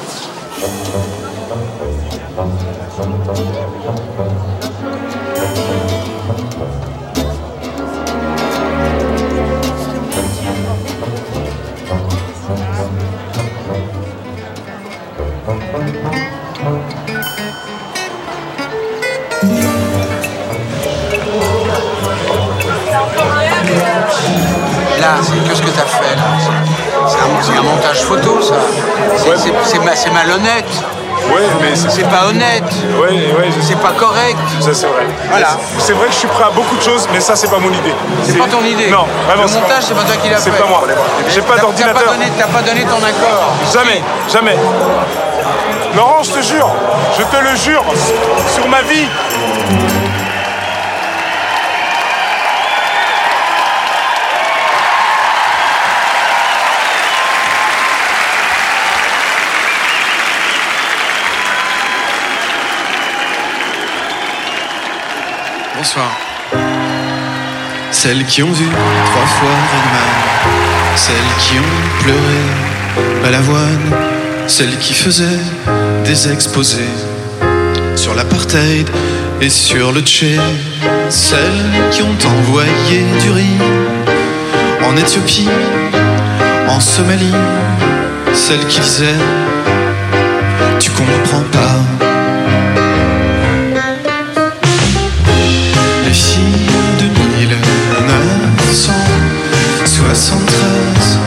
Là, 25.01 25.17
c'est 25.23 25.49
qu'est-ce 25.49 25.63
que 25.63 25.71
t'as 25.71 25.87
fait 25.87 26.15
là 26.17 26.23
C'est 27.09 27.57
un, 27.59 27.63
montage 27.63 28.03
photo 28.03 28.41
ça. 28.43 28.55
C'est- 29.17 29.37
c'est- 29.39 29.53
C'est 29.65 29.79
ma- 29.79 29.97
c'est 29.97 30.11
malhonnête. 30.11 30.67
Ouais, 31.33 31.41
mais 31.61 31.75
c'est 31.77 32.09
pas 32.09 32.27
honnête. 32.29 32.65
Ouais, 33.01 33.09
ouais, 33.39 33.51
je- 33.55 33.61
C'est 33.61 33.79
pas 33.81 33.93
correct. 33.93 34.37
Ça, 34.61 34.73
c'est 34.75 34.87
vrai. 34.87 35.07
Voilà. 35.29 35.49
C'est 35.79 35.93
vrai 35.93 36.07
que 36.07 36.13
je 36.13 36.19
suis 36.19 36.29
prêt 36.29 36.45
à 36.45 36.51
beaucoup 36.51 36.77
de 36.77 36.83
choses, 36.83 37.07
mais 37.13 37.21
ça, 37.21 37.37
c'est 37.37 37.49
pas 37.51 37.59
mon 37.59 37.69
idée. 37.73 37.95
C'est 38.25 38.39
pas 38.39 38.47
ton 38.47 38.65
idée. 38.65 38.89
Non, 38.91 39.05
vraiment. 39.27 39.45
Le 39.45 39.61
montage, 39.61 39.85
c'est 39.85 39.95
pas 39.95 40.03
toi 40.03 40.17
qui 40.23 40.29
l'as 40.29 40.37
fait. 40.39 40.51
C'est 40.51 40.59
pas 40.63 40.67
moi. 40.69 40.83
J'ai 41.29 41.43
pas 41.43 41.59
d'ordinateur. 41.59 42.15
T'as 42.39 42.45
pas, 42.47 42.53
pas 42.59 42.63
donné 42.63 42.83
ton 42.85 42.97
accord. 43.05 43.53
Jamais, 43.73 44.03
jamais. 44.33 44.57
Laurent, 45.97 46.23
je 46.23 46.31
te 46.31 46.43
jure, 46.43 46.71
je 47.19 47.23
te 47.25 47.37
le 47.43 47.57
jure, 47.57 47.85
sur 48.55 48.67
ma 48.69 48.83
vie. 48.83 49.09
Bonsoir. 65.83 66.11
Celles 67.91 68.27
qui 68.27 68.43
ont 68.43 68.53
vu 68.53 68.67
trois 68.67 69.27
fois 69.27 69.57
Redman, 69.73 70.95
celles 70.95 71.15
qui 71.39 71.59
ont 71.59 72.03
pleuré 72.03 73.23
Balavoine, 73.23 73.91
celles 74.47 74.77
qui 74.77 74.93
faisaient 74.93 75.41
des 76.05 76.31
exposés 76.31 76.95
sur 77.97 78.15
l'apartheid 78.15 78.91
et 79.41 79.49
sur 79.49 79.93
le 79.93 80.03
Tché, 80.03 80.37
celles 81.09 81.73
qui 81.91 82.03
ont 82.03 82.19
envoyé 82.29 83.07
du 83.23 83.31
riz 83.31 83.59
en 84.85 84.95
Éthiopie, 84.99 85.49
en 86.69 86.79
Somalie, 86.79 87.33
celles 88.35 88.67
qui 88.67 88.81
disaient 88.81 89.25
tu 90.79 90.91
comprends 90.91 91.45
pas. 91.51 92.00
1973 100.11 101.19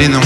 Et 0.00 0.08
non. 0.08 0.18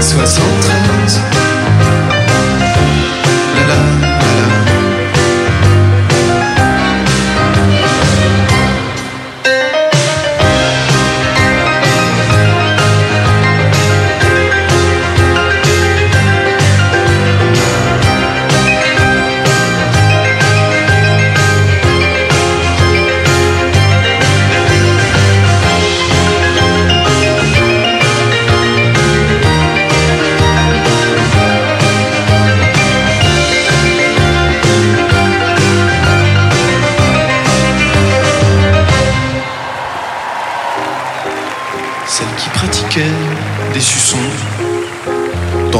1973 0.00 1.43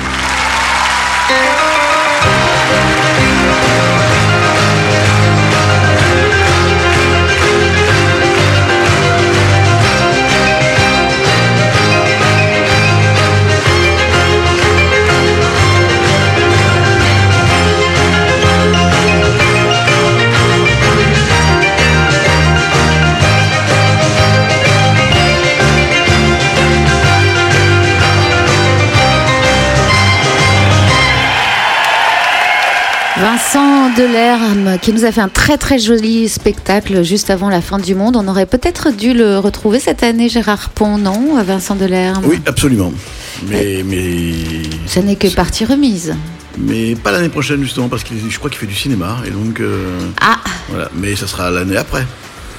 Vincent 33.51 33.89
Delerme, 33.97 34.79
qui 34.79 34.93
nous 34.93 35.07
a 35.07 35.13
fait 35.13 35.23
un 35.23 35.31
très 35.31 35.57
très 35.57 35.79
joli 35.79 36.29
spectacle 36.29 37.03
juste 37.03 37.31
avant 37.31 37.49
la 37.49 37.63
fin 37.63 37.79
du 37.79 37.95
monde. 37.95 38.15
On 38.17 38.29
aurait 38.29 38.45
peut-être 38.45 38.91
dû 38.95 39.15
le 39.15 39.39
retrouver 39.39 39.81
cette 39.81 40.03
année, 40.03 40.29
Gérard 40.29 40.69
Pont, 40.69 40.99
non 40.99 41.43
Vincent 41.43 41.75
Delerme? 41.75 42.25
Oui, 42.27 42.41
absolument. 42.47 42.93
Mais, 43.49 43.83
mais, 43.87 44.35
Ce 44.87 45.01
n'est 45.01 45.17
que 45.17 45.29
partie 45.35 45.65
remise. 45.65 46.15
mais 46.59 46.95
pas 46.95 47.11
l'année 47.11 47.31
prochaine, 47.31 47.63
justement, 47.63 47.89
parce 47.89 48.05
que 48.05 48.11
je 48.29 48.37
crois 48.39 48.51
qu'il 48.51 48.59
fait 48.59 48.67
du 48.67 48.75
cinéma. 48.75 49.17
Et 49.27 49.31
donc. 49.31 49.61
euh, 49.61 49.99
Ah 50.21 50.37
Voilà. 50.69 50.91
Mais 50.95 51.17
ça 51.17 51.27
sera 51.27 51.51
l'année 51.51 51.79
après. 51.79 52.05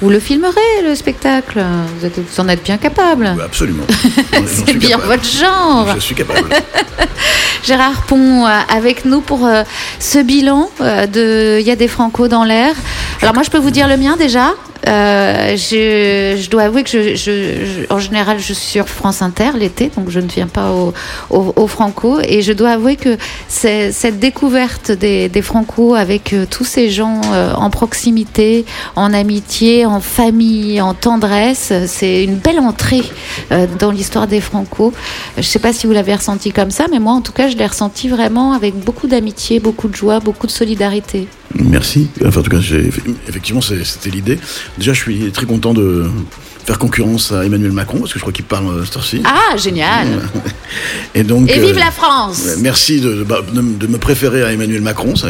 Vous 0.02 0.08
le 0.08 0.18
filmerez, 0.18 0.82
le 0.84 0.94
spectacle? 0.94 1.62
Vous, 1.98 2.06
êtes- 2.06 2.18
vous 2.18 2.40
en 2.40 2.48
êtes 2.48 2.62
bien 2.62 2.78
capable 2.78 3.34
Oui, 3.36 3.42
absolument. 3.44 3.84
C'est 4.46 4.72
bien 4.74 4.90
capable. 4.96 5.08
votre 5.12 5.24
genre 5.24 5.88
Je 5.94 6.00
suis 6.00 6.14
capable. 6.14 6.48
Gérard 7.64 8.02
Pont 8.06 8.46
euh, 8.46 8.50
avec 8.74 9.04
nous 9.04 9.20
pour 9.20 9.46
euh, 9.46 9.62
ce 9.98 10.18
bilan 10.18 10.70
euh, 10.80 11.06
de 11.06 11.58
Il 11.60 11.66
y 11.66 11.70
a 11.70 11.76
des 11.76 11.88
Franco 11.88 12.28
dans 12.28 12.44
l'air. 12.44 12.74
Alors 13.20 13.34
moi 13.34 13.42
je 13.42 13.50
peux 13.50 13.58
vous 13.58 13.70
dire 13.70 13.88
le 13.88 13.98
mien 13.98 14.16
déjà? 14.16 14.54
Euh, 14.88 15.56
je, 15.56 16.48
dois 16.48 16.62
avouer 16.62 16.84
que 16.84 17.14
je, 17.14 17.92
en 17.92 17.98
général, 17.98 18.38
je 18.38 18.52
suis 18.52 18.54
sur 18.54 18.88
France 18.88 19.22
Inter 19.22 19.50
l'été, 19.58 19.90
donc 19.96 20.10
je 20.10 20.20
ne 20.20 20.28
viens 20.28 20.46
pas 20.46 20.70
au, 20.72 20.92
au, 21.30 21.66
Franco. 21.66 22.18
Et 22.22 22.42
je 22.42 22.52
dois 22.52 22.70
avouer 22.70 22.96
que 22.96 23.16
cette 23.48 24.18
découverte 24.18 24.90
des, 24.92 25.28
des 25.28 25.42
Franco 25.42 25.94
avec 25.94 26.32
euh, 26.32 26.46
tous 26.48 26.64
ces 26.64 26.90
gens 26.90 27.20
euh, 27.32 27.52
en 27.54 27.70
proximité, 27.70 28.64
en 28.96 29.12
amitié, 29.12 29.86
en 29.86 30.00
famille, 30.00 30.80
en 30.80 30.94
tendresse, 30.94 31.72
c'est 31.86 32.24
une 32.24 32.36
belle 32.36 32.60
entrée 32.60 33.02
dans 33.78 33.90
l'histoire 33.90 34.26
des 34.26 34.40
Franco. 34.40 34.92
Je 35.34 35.40
ne 35.40 35.44
sais 35.44 35.58
pas 35.58 35.72
si 35.72 35.86
vous 35.86 35.92
l'avez 35.92 36.14
ressenti 36.14 36.52
comme 36.52 36.70
ça, 36.70 36.86
mais 36.90 36.98
moi, 36.98 37.12
en 37.12 37.20
tout 37.20 37.32
cas, 37.32 37.48
je 37.48 37.56
l'ai 37.56 37.66
ressenti 37.66 38.08
vraiment 38.08 38.52
avec 38.52 38.74
beaucoup 38.74 39.06
d'amitié, 39.06 39.60
beaucoup 39.60 39.88
de 39.88 39.94
joie, 39.94 40.20
beaucoup 40.20 40.46
de 40.46 40.52
solidarité. 40.52 41.28
Merci. 41.54 42.08
Enfin, 42.24 42.40
en 42.40 42.42
tout 42.44 42.50
cas, 42.50 42.60
effectivement, 43.28 43.60
c'était 43.60 44.10
l'idée. 44.10 44.38
Déjà, 44.80 44.94
je 44.94 45.00
suis 45.00 45.30
très 45.30 45.44
content 45.44 45.74
de 45.74 46.06
faire 46.64 46.78
concurrence 46.78 47.32
à 47.32 47.44
Emmanuel 47.44 47.72
Macron, 47.72 47.98
parce 48.00 48.14
que 48.14 48.18
je 48.18 48.22
crois 48.22 48.32
qu'il 48.32 48.46
parle 48.46 48.66
euh, 48.68 48.84
cette 48.86 48.96
heure-ci. 48.96 49.20
Ah, 49.26 49.54
génial 49.58 50.06
Et 51.14 51.22
donc. 51.22 51.50
Et 51.50 51.58
vive 51.60 51.76
euh, 51.76 51.80
la 51.80 51.90
France 51.90 52.56
Merci 52.60 52.98
de, 53.02 53.22
bah, 53.22 53.40
de, 53.52 53.60
de 53.60 53.86
me 53.86 53.98
préférer 53.98 54.42
à 54.42 54.52
Emmanuel 54.54 54.80
Macron. 54.80 55.14
ça- 55.16 55.28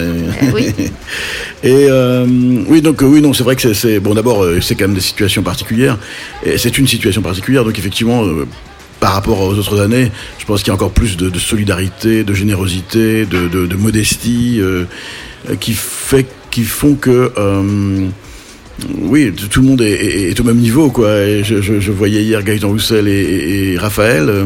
oui. 0.55 0.67
Et 1.65 1.87
euh, 1.91 2.27
oui, 2.69 2.81
donc 2.81 3.01
oui, 3.03 3.21
non, 3.21 3.33
c'est 3.33 3.43
vrai 3.43 3.57
que 3.57 3.75
c'est- 3.75 3.99
bon. 3.99 4.15
D'abord, 4.15 4.47
c'est 4.63 4.77
quand 4.77 4.85
même 4.87 4.95
des 4.95 5.01
situations 5.01 5.43
particulières. 5.43 5.99
Et 6.47 6.57
c'est 6.57 6.79
une 6.79 6.87
situation 6.87 7.21
particulière, 7.23 7.65
donc 7.65 7.77
effectivement. 7.77 8.23
par 9.01 9.15
rapport 9.15 9.41
aux 9.41 9.55
autres 9.55 9.81
années, 9.81 10.13
je 10.39 10.45
pense 10.45 10.61
qu'il 10.61 10.69
y 10.69 10.71
a 10.71 10.75
encore 10.75 10.93
plus 10.93 11.17
de, 11.17 11.29
de 11.29 11.39
solidarité, 11.41 12.23
de 12.23 12.35
générosité, 12.35 13.25
de, 13.27 13.49
de- 13.49 13.67
de 13.67 13.75
modestie, 13.77 14.61
euh, 14.61 14.85
qui 15.59 15.73
fait, 15.73 16.27
qui 16.53 16.63
font 16.65 16.95
que 16.95 17.33
euh, 17.39 18.07
oui, 19.03 19.33
tout 19.33 19.61
le 19.63 19.67
monde 19.69 19.81
est, 19.83 19.91
est- 19.93 20.31
est 20.31 20.41
au 20.41 20.45
même 20.45 20.59
niveau, 20.59 20.91
quoi. 20.91 21.23
Et 21.23 21.43
je, 21.45 21.61
je- 21.61 21.81
je 21.81 21.93
voyais 21.93 22.23
hier 22.23 22.43
Gaëtan 22.43 22.69
Roussel 22.69 23.09
et, 23.09 23.77
Raphaël. 23.79 24.29
euh, 24.29 24.45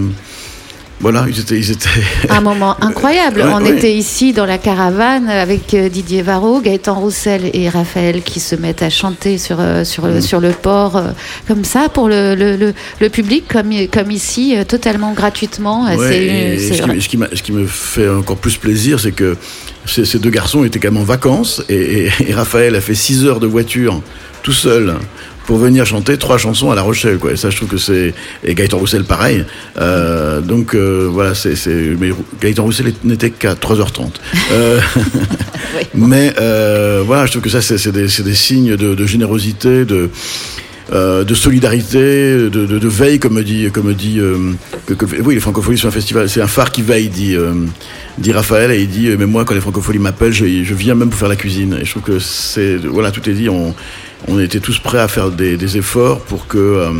voilà, 1.00 1.26
ils 1.28 1.38
étaient, 1.38 1.58
ils 1.58 1.70
étaient. 1.70 1.88
Un 2.30 2.40
moment 2.40 2.76
incroyable. 2.80 3.40
Ouais, 3.40 3.46
On 3.52 3.62
ouais. 3.62 3.76
était 3.76 3.92
ici 3.92 4.32
dans 4.32 4.46
la 4.46 4.56
caravane 4.58 5.28
avec 5.28 5.74
euh, 5.74 5.88
Didier 5.90 6.22
Varro, 6.22 6.60
Gaëtan 6.60 6.94
Roussel 6.94 7.50
et 7.52 7.68
Raphaël 7.68 8.22
qui 8.22 8.40
se 8.40 8.54
mettent 8.54 8.82
à 8.82 8.88
chanter 8.90 9.36
sur, 9.36 9.56
euh, 9.60 9.84
sur, 9.84 10.06
le, 10.06 10.14
Mm. 10.14 10.20
sur 10.22 10.40
le 10.40 10.50
port, 10.50 11.02
comme 11.46 11.64
ça, 11.64 11.88
pour 11.88 12.08
le, 12.08 12.34
le, 12.34 12.56
le, 12.56 12.72
le 13.00 13.08
public, 13.10 13.44
comme, 13.52 13.70
comme 13.92 14.10
ici, 14.12 14.54
totalement 14.66 15.12
gratuitement. 15.12 15.84
Ouais, 15.84 16.58
c'est 16.58 16.74
ce, 16.74 16.82
qui, 16.82 17.00
ce 17.02 17.08
qui 17.08 17.18
ce 17.34 17.42
qui 17.42 17.52
me 17.52 17.66
fait 17.66 18.08
encore 18.08 18.36
plus 18.38 18.56
plaisir, 18.56 18.98
c'est 19.00 19.12
que 19.12 19.36
ces, 19.86 20.04
ces 20.04 20.18
deux 20.18 20.30
garçons 20.30 20.64
étaient 20.64 20.78
quand 20.78 20.90
même 20.92 21.00
en 21.00 21.04
vacances 21.04 21.62
et, 21.68 21.74
et- 22.06 22.10
et 22.28 22.34
Raphaël 22.34 22.74
a 22.76 22.80
fait 22.80 22.94
6 22.94 23.24
heures 23.26 23.40
de 23.40 23.46
voiture 23.46 24.00
tout 24.42 24.52
seul 24.52 24.94
pour 25.46 25.58
venir 25.58 25.84
chanter 25.84 26.16
trois 26.16 26.38
chansons 26.38 26.70
à 26.70 26.74
La 26.74 26.80
Rochelle. 26.80 27.18
Quoi. 27.18 27.32
Et 27.32 27.36
ça, 27.36 27.50
je 27.50 27.56
trouve 27.56 27.68
que 27.68 27.76
c'est... 27.76 28.14
Et 28.44 28.54
Gaëtan 28.54 28.78
Roussel, 28.78 29.04
pareil. 29.04 29.44
Euh, 29.78 30.40
donc, 30.40 30.74
euh, 30.74 31.06
voilà, 31.10 31.34
c'est... 31.34 31.54
c'est- 31.54 31.94
Mais 32.00 32.10
Gaëtan 32.40 32.62
Roussel 32.64 32.94
n'était 33.04 33.28
qu'à 33.30 33.52
3h30. 33.54 34.08
Euh, 34.52 34.80
Mais 35.94 36.32
euh, 36.40 37.02
voilà, 37.06 37.26
je 37.26 37.32
trouve 37.32 37.42
que 37.42 37.50
ça, 37.50 37.60
c'est 37.60 37.76
c'est 37.76 37.92
des, 37.92 38.08
c'est 38.08 38.22
des 38.22 38.34
signes 38.34 38.76
de, 38.76 38.94
de 38.94 39.06
générosité, 39.06 39.84
de... 39.84 40.08
euh, 40.92 41.24
de 41.24 41.34
solidarité, 41.34 41.98
de, 41.98 42.48
de, 42.48 42.78
de 42.78 42.88
veille, 42.88 43.18
comme 43.18 43.42
dit, 43.42 43.68
comme 43.72 43.92
dit, 43.94 44.18
euh, 44.18 44.52
que, 44.86 44.94
que- 44.94 45.06
oui, 45.22 45.34
les 45.34 45.40
Francopholies 45.40 45.78
sont 45.78 45.88
un 45.88 45.92
festival, 45.92 46.28
c'est 46.28 46.42
un 46.42 46.46
phare 46.46 46.70
qui 46.72 46.82
veille, 46.82 47.08
dit, 47.08 47.34
euh, 47.36 47.52
dit 48.18 48.32
Raphaël, 48.32 48.70
et 48.70 48.82
il 48.82 48.88
dit, 48.88 49.08
euh, 49.08 49.16
mais 49.18 49.26
moi, 49.26 49.44
quand 49.44 49.54
les 49.54 49.60
Francopholies 49.60 49.98
m'appellent, 49.98 50.32
je, 50.32 50.44
je 50.62 50.74
viens 50.74 50.94
même 50.94 51.08
pour 51.10 51.18
faire 51.18 51.28
la 51.28 51.36
cuisine. 51.36 51.78
Et 51.80 51.84
je 51.84 51.90
trouve 51.90 52.02
que 52.02 52.18
c'est, 52.18 52.76
voilà, 52.76 53.10
tout 53.10 53.28
est 53.28 53.32
dit, 53.34 53.48
on, 53.48 53.74
on 54.28 54.38
était 54.40 54.60
tous 54.60 54.78
prêts 54.78 54.98
à 55.00 55.08
faire 55.08 55.30
des, 55.30 55.56
des 55.56 55.76
efforts 55.78 56.20
pour 56.20 56.46
que 56.46 56.58
euh, 56.58 56.90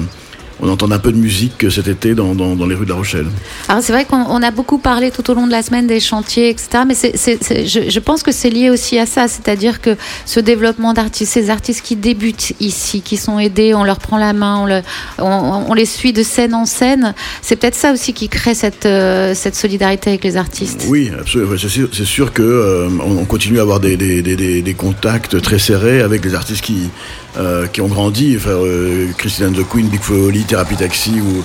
on 0.61 0.69
entende 0.69 0.93
un 0.93 0.99
peu 0.99 1.13
de 1.13 1.17
musique 1.17 1.71
cet 1.71 1.89
été 1.89 2.15
dans, 2.15 2.35
dans, 2.35 2.55
dans 2.57 2.67
les 2.67 2.75
rues 2.75 2.85
de 2.85 2.91
La 2.91 2.97
Rochelle. 2.97 3.27
Alors 3.69 3.83
c'est 3.83 3.93
vrai 3.93 4.05
qu'on 4.05 4.25
on 4.29 4.43
a 4.43 4.51
beaucoup 4.51 4.79
parlé 4.79 5.11
tout 5.11 5.29
au 5.31 5.35
long 5.35 5.47
de 5.47 5.53
la 5.53 5.63
semaine 5.63 5.87
des 5.87 6.01
chantiers, 6.01 6.49
etc. 6.51 6.85
Mais 6.87 6.95
je, 6.95 7.91
je 7.91 7.99
pense 8.01 8.23
que 8.23 8.33
c'est 8.33 8.51
lié 8.51 8.71
aussi 8.71 8.99
à 8.99 9.07
ça, 9.07 9.29
c'est-à-dire 9.29 9.81
que 9.81 9.97
ce 10.27 10.41
développement 10.41 10.93
d'artistes, 10.93 11.33
ces 11.33 11.51
artistes 11.51 11.83
qui 11.83 11.97
débutent 11.97 12.53
ici, 12.61 13.01
qui 13.03 13.17
sont 13.17 13.39
aidés, 13.39 13.75
on 13.75 13.85
leur 13.85 13.99
prend 13.99 14.17
la 14.19 14.33
main, 14.33 14.59
on, 14.63 14.67
le- 14.67 14.83
on- 15.19 15.65
on 15.69 15.75
les 15.75 15.87
suit 15.87 16.13
de 16.13 16.23
scène 16.23 16.55
en 16.55 16.67
scène, 16.67 17.15
c'est 17.43 17.57
peut-être 17.57 17.75
ça 17.75 17.93
aussi 17.93 18.13
qui 18.13 18.29
crée 18.29 18.55
cette, 18.55 18.87
euh, 18.87 19.35
cette 19.35 19.57
solidarité 19.57 20.11
avec 20.11 20.25
les 20.25 20.37
artistes. 20.37 20.85
Oui, 20.89 21.11
absolument. 21.19 21.53
C'est 21.59 21.69
sûr, 21.69 21.89
sûr 21.93 22.33
que 22.33 22.43
euh, 22.43 22.89
on, 23.05 23.19
on 23.19 23.25
continue 23.25 23.59
à 23.59 23.63
avoir 23.63 23.81
des, 23.81 23.97
des, 23.97 24.23
des, 24.23 24.37
des, 24.37 24.63
des 24.63 24.75
contacts 24.75 25.41
très 25.43 25.59
serrés 25.59 26.01
avec 26.01 26.25
les 26.25 26.35
artistes 26.35 26.63
qui, 26.65 26.89
qui 27.73 27.81
ont 27.81 27.89
grandi. 27.89 28.35
Enfin, 28.37 28.51
euh, 28.51 29.09
Christine 29.17 29.47
and 29.47 29.53
the 29.53 29.69
Queen, 29.69 29.89
Big 29.89 30.01
Flo 30.01 30.29
Oli, 30.29 30.45
Thérapie 30.45 30.77
Taxi 30.77 31.21
ou, 31.21 31.45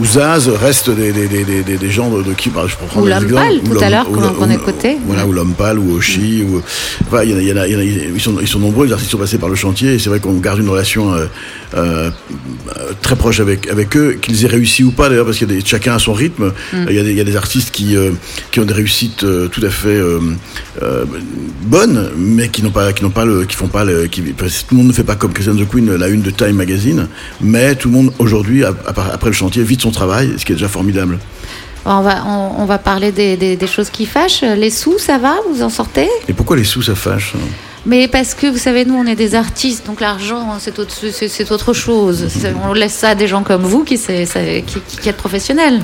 ou 0.00 0.04
Zaz 0.04 0.48
restent 0.48 0.90
des, 0.90 1.12
des, 1.12 1.28
des, 1.28 1.44
des, 1.44 1.62
des- 1.76 1.90
gens 1.90 2.10
de, 2.10 2.22
de 2.22 2.32
qui 2.32 2.48
bah, 2.50 2.64
je 2.66 2.74
prendre 2.76 3.06
Ou 3.06 3.08
l'homme 3.08 3.26
pâle, 3.32 3.60
Ou 3.64 3.74
tout 3.74 3.82
à 3.84 3.90
l'heure, 3.90 4.06
qu'on 4.10 4.48
ou- 4.48 4.52
écoutait. 4.52 4.96
Voilà, 5.06 5.26
ou 5.26 5.32
l'homme 5.32 5.54
pâle, 5.54 5.78
ou 5.78 5.96
Oshi, 5.96 6.42
ou 6.48 6.62
enfin, 7.06 7.22
il 7.24 7.30
y 7.30 7.34
en 7.34 7.36
a, 7.38 7.40
il 7.42 7.48
y 7.48 7.52
en 7.52 7.56
a, 7.56 7.66
il 7.66 7.72
y 7.72 7.76
en 7.76 7.80
a- 7.80 8.12
ils 8.14 8.20
sont, 8.20 8.36
ils 8.40 8.48
sont 8.48 8.58
nombreux, 8.60 8.86
les 8.86 8.92
artistes 8.92 9.10
sont 9.10 9.18
passés 9.18 9.38
par 9.38 9.48
le 9.48 9.54
chantier, 9.56 9.94
et 9.94 9.98
c'est 9.98 10.08
vrai 10.10 10.20
qu'on 10.20 10.34
garde 10.38 10.58
une 10.60 10.68
relation 10.68 11.12
euh, 11.14 11.26
euh, 11.76 12.10
très 13.02 13.16
proche 13.16 13.40
avec 13.40 13.68
avec 13.68 13.96
eux, 13.96 14.18
qu'ils 14.20 14.44
aient 14.44 14.48
réussi 14.48 14.84
ou 14.84 14.90
pas 14.92 15.08
d'ailleurs, 15.08 15.26
parce 15.26 15.38
qu'il 15.38 15.50
y 15.52 15.56
a 15.58 15.64
chacun 15.64 15.94
a 15.94 15.98
son 15.98 16.12
rythme. 16.12 16.52
Mm. 16.72 16.86
Il 16.88 16.96
y 16.96 16.98
a 16.98 17.02
des, 17.02 17.10
il 17.10 17.16
y 17.16 17.20
a 17.20 17.24
des 17.24 17.36
artistes 17.36 17.70
qui 17.70 17.96
euh, 17.96 18.10
qui 18.50 18.60
ont 18.60 18.64
des 18.64 18.74
réussites 18.74 19.24
euh, 19.24 19.48
tout 19.48 19.64
à 19.64 19.70
fait 19.70 19.88
euh, 19.88 20.18
euh, 20.82 21.04
bonnes, 21.62 22.10
mais 22.16 22.48
qui 22.48 22.62
n'ont 22.62 22.70
pas 22.70 22.92
qui 22.92 23.02
n'ont 23.02 23.10
pas 23.10 23.24
le 23.24 23.44
qui 23.44 23.56
font 23.56 23.68
pas 23.68 23.84
le 23.84 24.06
qui 24.06 24.22
tout 24.22 24.36
le 24.72 24.76
monde 24.76 24.86
ne 24.88 24.92
fait 24.92 25.04
pas 25.04 25.16
comme 25.16 25.32
Christian 25.32 25.54
the 25.56 25.68
Queen 25.68 25.94
la 25.94 26.08
une 26.08 26.22
de 26.22 26.30
Time 26.30 26.52
Magazine, 26.56 27.08
mais 27.40 27.74
tout 27.74 27.88
le 27.88 27.94
monde 27.94 28.12
aujourd'hui 28.18 28.64
ap- 28.64 28.88
après 29.12 29.28
le 29.30 29.34
chantier 29.34 29.59
vit 29.62 29.76
de 29.76 29.82
son 29.82 29.90
travail, 29.90 30.34
ce 30.38 30.44
qui 30.44 30.52
est 30.52 30.56
déjà 30.56 30.68
formidable. 30.68 31.18
On 31.86 32.02
va, 32.02 32.24
on, 32.26 32.62
on 32.62 32.64
va 32.66 32.76
parler 32.78 33.10
des, 33.10 33.36
des- 33.38 33.56
des 33.56 33.66
choses 33.66 33.88
qui 33.90 34.04
fâchent. 34.06 34.42
Les 34.42 34.70
sous, 34.70 34.98
ça 34.98 35.16
va? 35.18 35.36
Vous 35.50 35.62
en 35.62 35.70
sortez? 35.70 36.08
Et 36.28 36.32
pourquoi 36.34 36.56
les 36.56 36.64
sous 36.64 36.82
ça 36.82 36.94
fâche 36.94 37.32
hein? 37.36 37.40
Mais 37.86 38.06
parce 38.08 38.34
que 38.34 38.46
vous 38.46 38.58
savez, 38.58 38.84
nous, 38.84 38.94
on 38.94 39.06
est 39.06 39.16
des 39.16 39.34
artistes, 39.34 39.86
donc 39.86 40.00
l'argent, 40.02 40.56
c'est 40.60 40.78
autre, 40.78 40.92
c'est- 41.10 41.28
c'est 41.28 41.50
autre 41.50 41.72
chose. 41.72 42.28
On 42.68 42.74
laisse 42.74 42.92
ça 42.92 43.10
à 43.10 43.14
des 43.14 43.26
gens 43.26 43.42
comme 43.42 43.62
vous 43.62 43.84
qui, 43.84 43.96
c'est- 43.96 44.26
qui, 44.66 44.80
qui 45.00 45.08
êtes 45.08 45.16
professionnels. 45.16 45.80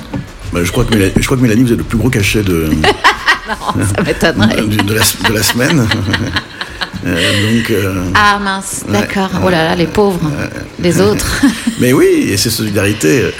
Bah, 0.53 0.59
je 0.63 0.71
crois 0.71 0.85
que 0.85 0.93
Mélanie, 0.93 1.13
je 1.17 1.25
crois 1.25 1.35
que 1.37 1.41
Mélanie, 1.41 1.63
vous 1.63 1.71
êtes 1.71 1.79
le 1.79 1.83
plus 1.83 1.97
gros 1.97 2.09
cachet 2.11 2.43
de 2.43 2.69
non, 3.49 3.83
ça 3.95 4.03
m'étonnerait. 4.03 4.61
de, 4.61 4.83
de 4.83 4.93
la, 4.93 5.01
de 5.29 5.33
la 5.33 5.41
semaine. 5.43 5.87
Euh, 7.05 7.53
donc, 7.53 7.69
euh, 7.71 8.03
Ah 8.15 8.39
mince, 8.43 8.83
Ouais, 8.87 8.93
d'accord. 8.93 9.29
oh 9.45 9.49
là 9.49 9.63
là, 9.69 9.75
les 9.75 9.87
pauvres, 9.87 10.19
les 10.79 10.99
autres. 10.99 11.41
mais 11.79 11.93
oui, 11.93 12.27
et 12.31 12.37
c'est 12.37 12.49
solidarité. 12.49 13.31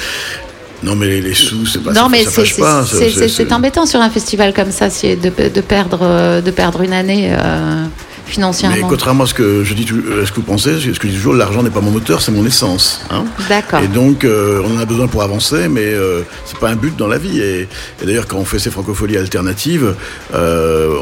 Non, 0.83 0.95
mais 0.95 1.07
les, 1.07 1.21
les 1.21 1.33
sous, 1.33 1.65
c'est 1.65 1.83
pas 1.83 1.91
non, 1.91 2.07
mais 2.07 2.23
c'est 2.23 2.29
fâche 2.31 2.55
pas. 2.57 2.85
ça, 2.85 2.97
c'est- 2.97 3.09
c'est- 3.09 3.19
c'est- 3.19 3.27
c'est 3.29 3.51
embêtant 3.51 3.85
sur 3.87 3.99
un 3.99 4.09
festival 4.11 4.53
comme 4.53 4.71
ça, 4.71 4.89
de, 5.15 5.49
de, 5.49 5.61
perdre, 5.61 5.99
euh, 6.03 6.41
de 6.41 6.51
perdre 6.51 6.81
une 6.81 6.93
année 6.93 7.31
euh, 7.31 7.85
Mais 8.27 8.33
financièrement. 8.33 8.87
contrairement 8.87 9.23
à 9.23 9.27
ce 9.27 9.33
que 9.33 9.63
je 9.63 9.73
dis, 9.73 9.85
à 10.21 10.25
ce 10.25 10.31
que 10.31 10.35
vous 10.37 10.41
pensez, 10.43 10.79
ce 10.79 10.99
que 10.99 11.07
je 11.07 11.11
dis 11.13 11.17
toujours, 11.17 11.33
l'argent 11.33 11.63
n'est 11.63 11.69
pas 11.69 11.81
mon 11.81 11.91
moteur, 11.91 12.21
c'est 12.21 12.31
mon 12.31 12.45
essence. 12.45 13.01
hein. 13.09 13.25
D'accord. 13.49 13.79
Et 13.81 13.87
donc, 13.87 14.23
euh, 14.25 14.61
on 14.65 14.75
en 14.75 14.79
a 14.79 14.85
besoin 14.85 15.07
pour 15.07 15.23
avancer, 15.23 15.67
mais 15.69 15.85
euh, 15.85 16.21
c'est 16.45 16.57
pas 16.59 16.69
un 16.69 16.75
but 16.75 16.95
dans 16.97 17.07
la 17.07 17.17
vie. 17.17 17.39
Et, 17.39 17.61
et 18.01 18.05
d'ailleurs, 18.05 18.27
quand 18.27 18.37
on 18.37 18.45
fait 18.45 18.59
ces 18.59 18.69
francopholies 18.71 19.17
alternatives, 19.17 19.95
euh, 20.33 20.95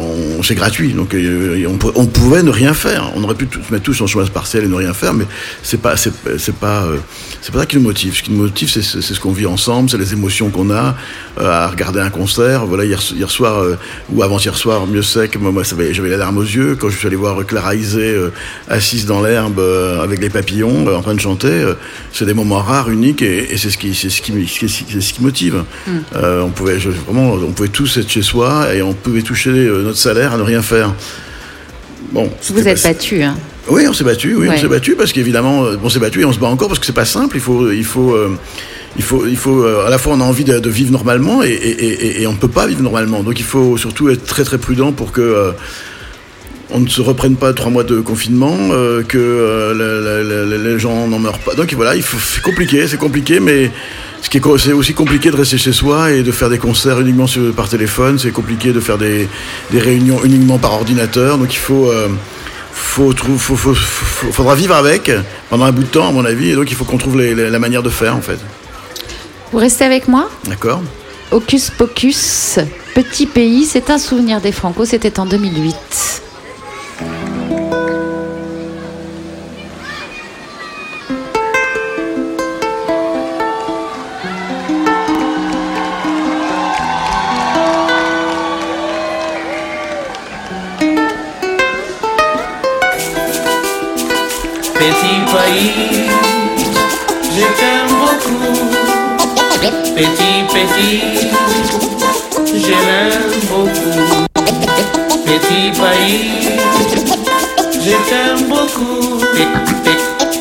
c'est 0.43 0.55
gratuit. 0.55 0.93
Donc, 0.93 1.13
euh, 1.13 1.65
on, 1.67 1.77
pou- 1.77 1.91
on 1.95 2.05
pouvait 2.05 2.43
ne 2.43 2.51
rien 2.51 2.73
faire. 2.73 3.11
On 3.15 3.23
aurait 3.23 3.35
pu 3.35 3.47
se 3.51 3.71
mettre 3.73 3.83
tous 3.83 3.99
en 4.01 4.07
chômage 4.07 4.31
partiel 4.31 4.63
et 4.63 4.67
ne 4.67 4.75
rien 4.75 4.93
faire, 4.93 5.13
mais 5.13 5.25
c'est 5.63 5.81
pas, 5.81 5.97
c'est, 5.97 6.11
pas, 6.55 6.83
euh, 6.83 6.97
c'est 7.41 7.51
pas 7.51 7.59
ça 7.59 7.65
qui 7.65 7.77
nous 7.77 7.83
motive. 7.83 8.15
Ce 8.15 8.23
qui 8.23 8.31
nous 8.31 8.41
motive, 8.43 8.69
c'est, 8.69 8.81
ce 8.83 9.19
qu'on 9.19 9.31
vit 9.31 9.45
ensemble, 9.47 9.89
c'est 9.89 9.97
les 9.97 10.13
émotions 10.13 10.49
qu'on 10.49 10.69
a 10.71 10.95
à 11.39 11.67
regarder 11.67 11.99
un 11.99 12.09
concert. 12.09 12.65
Voilà, 12.65 12.85
hier, 12.85 12.99
hier 13.13 13.29
soir 13.31 13.63
ou 14.11 14.23
avant-hier 14.23 14.55
soir, 14.55 14.85
mieux 14.87 15.01
que 15.01 15.37
moi, 15.37 15.51
moi, 15.51 15.63
j'avais 15.63 16.09
la 16.09 16.17
larme 16.17 16.37
aux 16.37 16.43
yeux 16.43 16.75
quand 16.79 16.89
je 16.89 16.97
suis 16.97 17.07
allé 17.07 17.14
voir 17.15 17.45
Clara 17.45 17.75
Isé 17.75 18.01
euh, 18.01 18.31
assise 18.69 19.05
dans 19.05 19.21
l'herbe 19.21 19.59
euh, 19.59 20.01
avec 20.03 20.19
les 20.21 20.29
papillons 20.29 20.87
euh, 20.87 20.95
en 20.95 21.01
train 21.01 21.13
de 21.15 21.19
chanter. 21.19 21.63
c'est 22.13 22.25
des 22.25 22.33
moments 22.33 22.59
rares, 22.59 22.89
uniques, 22.89 23.21
et, 23.21 23.53
et 23.53 23.57
c'est 23.57 23.69
ce 23.69 23.77
qui, 23.77 23.93
c'est 23.95 24.09
ce 24.09 24.21
qui, 24.21 24.31
c'est 24.47 24.67
ce 25.01 25.13
qui- 25.13 25.21
motive. 25.23 25.63
Mm. 25.87 25.91
On 26.43 26.49
pouvait 26.49 26.79
je- 26.79 26.89
vraiment, 26.89 27.33
on 27.33 27.51
pouvait 27.51 27.69
tous 27.69 27.97
être 27.97 28.09
chez 28.09 28.21
soi 28.21 28.73
et 28.75 28.81
on 28.81 28.93
pouvait 28.93 29.21
toucher 29.21 29.49
notre 29.51 29.97
salaire 29.97 30.33
à 30.33 30.37
ne 30.37 30.43
rien 30.43 30.61
faire. 30.61 30.93
Bon, 32.11 32.29
Vous 32.49 32.67
êtes 32.67 32.81
pas- 32.81 32.89
battu. 32.89 33.23
Hein. 33.23 33.35
oui, 33.67 33.85
on 33.89 33.93
s'est 33.93 34.03
battu, 34.03 34.35
oui, 34.35 34.47
Ouais. 34.47 34.55
on 34.57 34.61
s'est 34.61 34.67
battu 34.67 34.95
parce 34.95 35.11
qu'évidemment, 35.11 35.65
on 35.83 35.89
s'est 35.89 35.99
battu 35.99 36.21
et 36.21 36.25
on 36.25 36.31
se 36.33 36.39
bat 36.39 36.47
encore 36.47 36.67
parce 36.67 36.79
que 36.79 36.85
c'est 36.85 36.93
pas 36.93 37.05
simple. 37.05 37.35
Il 37.37 37.41
faut, 37.41 37.71
il 37.71 37.83
faut, 37.83 38.13
euh, 38.13 38.37
il 38.97 39.03
faut, 39.03 39.25
il 39.25 39.35
faut. 39.37 39.63
euh, 39.63 39.85
à 39.87 39.89
la 39.89 39.97
fois, 39.97 40.13
on 40.13 40.21
a 40.21 40.23
envie 40.23 40.43
de, 40.43 40.59
de 40.59 40.69
vivre 40.69 40.91
normalement 40.91 41.43
et, 41.43 41.47
et, 41.49 41.85
et, 41.85 42.21
et 42.21 42.27
on 42.27 42.33
ne 42.33 42.37
peut 42.37 42.47
pas 42.47 42.67
vivre 42.67 42.83
normalement. 42.83 43.23
Donc, 43.23 43.39
il 43.39 43.45
faut 43.45 43.75
surtout 43.77 44.09
être 44.09 44.25
très 44.25 44.43
très 44.43 44.57
prudent 44.59 44.91
pour 44.91 45.11
que 45.11 45.21
euh, 45.21 45.51
on 46.75 46.81
ne 46.81 46.87
se 46.89 47.01
reprenne 47.01 47.35
pas 47.37 47.53
trois 47.53 47.71
mois 47.71 47.83
de 47.83 47.99
confinement, 48.01 48.55
euh, 48.71 49.01
que 49.03 49.17
euh, 49.17 49.73
la- 49.73 50.23
la- 50.23 50.45
la- 50.57 50.63
les 50.73 50.77
gens 50.79 51.07
n'en 51.07 51.19
meurent 51.19 51.39
pas. 51.39 51.53
Donc 51.55 51.73
voilà, 51.73 51.93
c'est 52.01 52.41
compliqué, 52.41 52.87
c'est 52.87 52.97
compliqué, 52.97 53.39
mais 53.39 53.71
ce 54.21 54.29
qui 54.29 54.37
est, 54.37 54.41
c'est 54.59 54.73
aussi 54.73 54.93
compliqué 54.93 55.31
de 55.31 55.35
rester 55.37 55.57
chez 55.57 55.71
soi 55.71 56.11
et 56.11 56.21
de 56.23 56.31
faire 56.31 56.49
des 56.49 56.57
concerts 56.57 56.99
uniquement 56.99 57.27
sur- 57.27 57.53
par 57.53 57.69
téléphone. 57.69 58.19
C'est 58.19 58.31
compliqué 58.31 58.73
de 58.73 58.79
faire 58.79 58.97
des, 58.97 59.27
des 59.71 59.79
réunions 59.79 60.19
uniquement 60.23 60.57
par 60.57 60.73
ordinateur. 60.73 61.37
Donc 61.37 61.53
il 61.53 61.57
faut, 61.59 61.89
euh, 61.89 62.07
faut, 62.73 63.13
trou- 63.13 63.37
faut, 63.37 63.55
faut- 63.55 63.73
faut- 63.73 64.31
faudra 64.31 64.55
vivre 64.55 64.75
avec 64.75 65.11
pendant 65.49 65.65
un 65.65 65.71
bout 65.71 65.83
de 65.83 65.87
temps, 65.87 66.09
à 66.09 66.11
mon 66.11 66.25
avis, 66.25 66.49
et 66.51 66.55
donc 66.55 66.69
il 66.71 66.75
faut 66.75 66.83
qu'on 66.85 66.97
trouve 66.97 67.17
les- 67.17 67.33
les- 67.35 67.49
la 67.49 67.59
manière 67.59 67.83
de 67.83 67.89
faire, 67.89 68.15
en 68.15 68.21
fait. 68.21 68.39
Vous 69.51 69.59
restez 69.59 69.85
avec 69.85 70.07
moi? 70.09 70.29
D'accord 70.47 70.81
Hocus 71.31 71.69
Pocus, 71.69 72.59
Petit 72.93 73.25
Pays, 73.25 73.65
c'est 73.65 73.89
un 73.89 73.97
souvenir 73.97 74.41
des 74.41 74.51
Franco, 74.51 74.85
c'était 74.85 75.19
en 75.19 75.25
2008. 75.25 76.21
Petit, 100.75 101.29
je 102.53 102.67
l'aime 102.67 103.31
beaucoup. 103.49 104.27
Petit 105.25 105.71
pays, 105.71 106.49
je 107.73 107.95
t'aime 108.09 108.49
beaucoup. 108.49 109.19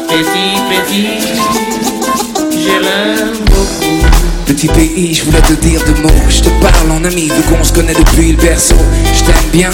Petit, 0.09 0.57
petit, 0.69 1.07
je 2.51 3.45
beaucoup. 3.45 4.07
Petit 4.47 4.67
pays, 4.67 5.15
je 5.15 5.25
voulais 5.25 5.41
te 5.43 5.53
dire 5.53 5.81
deux 5.87 6.03
mots. 6.03 6.11
Je 6.29 6.41
te 6.41 6.49
parle 6.61 6.91
en 6.91 7.05
ami, 7.05 7.29
vu 7.29 7.43
qu'on 7.43 7.63
se 7.63 7.73
connaît 7.73 7.95
depuis 7.95 8.33
le 8.33 8.39
berceau. 8.39 8.75
Je 9.13 9.23
t'aime 9.23 9.51
bien, 9.53 9.71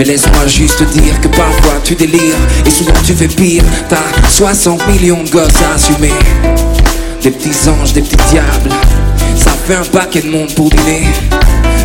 mais 0.00 0.04
laisse-moi 0.04 0.48
juste 0.48 0.78
te 0.78 0.84
dire 0.98 1.20
que 1.20 1.28
parfois 1.28 1.80
tu 1.84 1.94
délires 1.94 2.34
et 2.66 2.70
souvent 2.70 2.92
tu 3.04 3.14
fais 3.14 3.28
pire. 3.28 3.62
T'as 3.88 4.28
60 4.28 4.84
millions 4.88 5.22
de 5.22 5.30
gosses 5.30 5.62
à 5.62 5.74
assumer. 5.74 6.12
Des 7.22 7.30
petits 7.30 7.68
anges, 7.68 7.92
des 7.92 8.02
petits 8.02 8.16
diables. 8.30 8.70
Fait 9.64 9.74
un 9.76 9.84
paquet 9.84 10.22
de 10.22 10.28
monde 10.28 10.52
pour 10.54 10.70
dîner. 10.70 11.04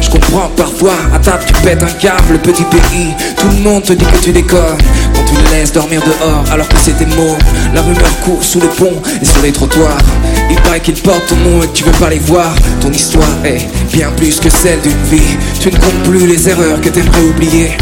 Je 0.02 0.10
comprends 0.10 0.50
parfois 0.56 0.96
à 1.14 1.20
table 1.20 1.44
tu 1.46 1.54
pètes 1.62 1.84
un 1.84 1.92
câble, 1.92 2.40
petit 2.40 2.64
pays. 2.64 3.14
Tout 3.38 3.48
le 3.56 3.62
monde 3.62 3.84
te 3.84 3.94
dit 3.94 4.06
que 4.06 4.18
tu 4.18 4.32
déconnes 4.32 4.78
quand 5.14 5.24
tu 5.26 5.36
les 5.36 5.60
laisses 5.60 5.74
dormir 5.74 6.02
dehors 6.02 6.44
alors 6.52 6.68
que 6.68 6.76
c'est 6.82 6.98
tes 6.98 7.06
mots. 7.06 7.38
La 7.76 7.82
rumeur 7.82 8.20
court 8.26 8.44
sous 8.44 8.60
les 8.60 8.68
ponts 8.68 9.00
et 9.22 9.26
sur 9.26 9.42
les 9.44 9.52
trottoirs. 9.52 10.02
Il 10.50 10.56
paraît 10.62 10.80
qu'ils 10.80 10.96
portent 10.96 11.28
ton 11.28 11.36
nom 11.36 11.62
et 11.62 11.68
que 11.68 11.74
tu 11.74 11.84
veux 11.84 11.92
pas 11.92 12.10
les 12.10 12.20
voir. 12.20 12.56
Ton 12.82 12.92
histoire 12.92 13.46
est 13.46 13.68
bien 13.94 14.10
plus 14.18 14.40
que 14.40 14.50
celle 14.50 14.82
d'une 14.82 15.04
vie. 15.04 15.38
Tu 15.60 15.70
ne 15.70 15.78
comptes 15.78 16.04
plus 16.04 16.26
les 16.26 16.50
erreurs 16.50 16.82
que 16.82 16.90
t'aimerais 16.90 17.22
oublier. 17.22 17.78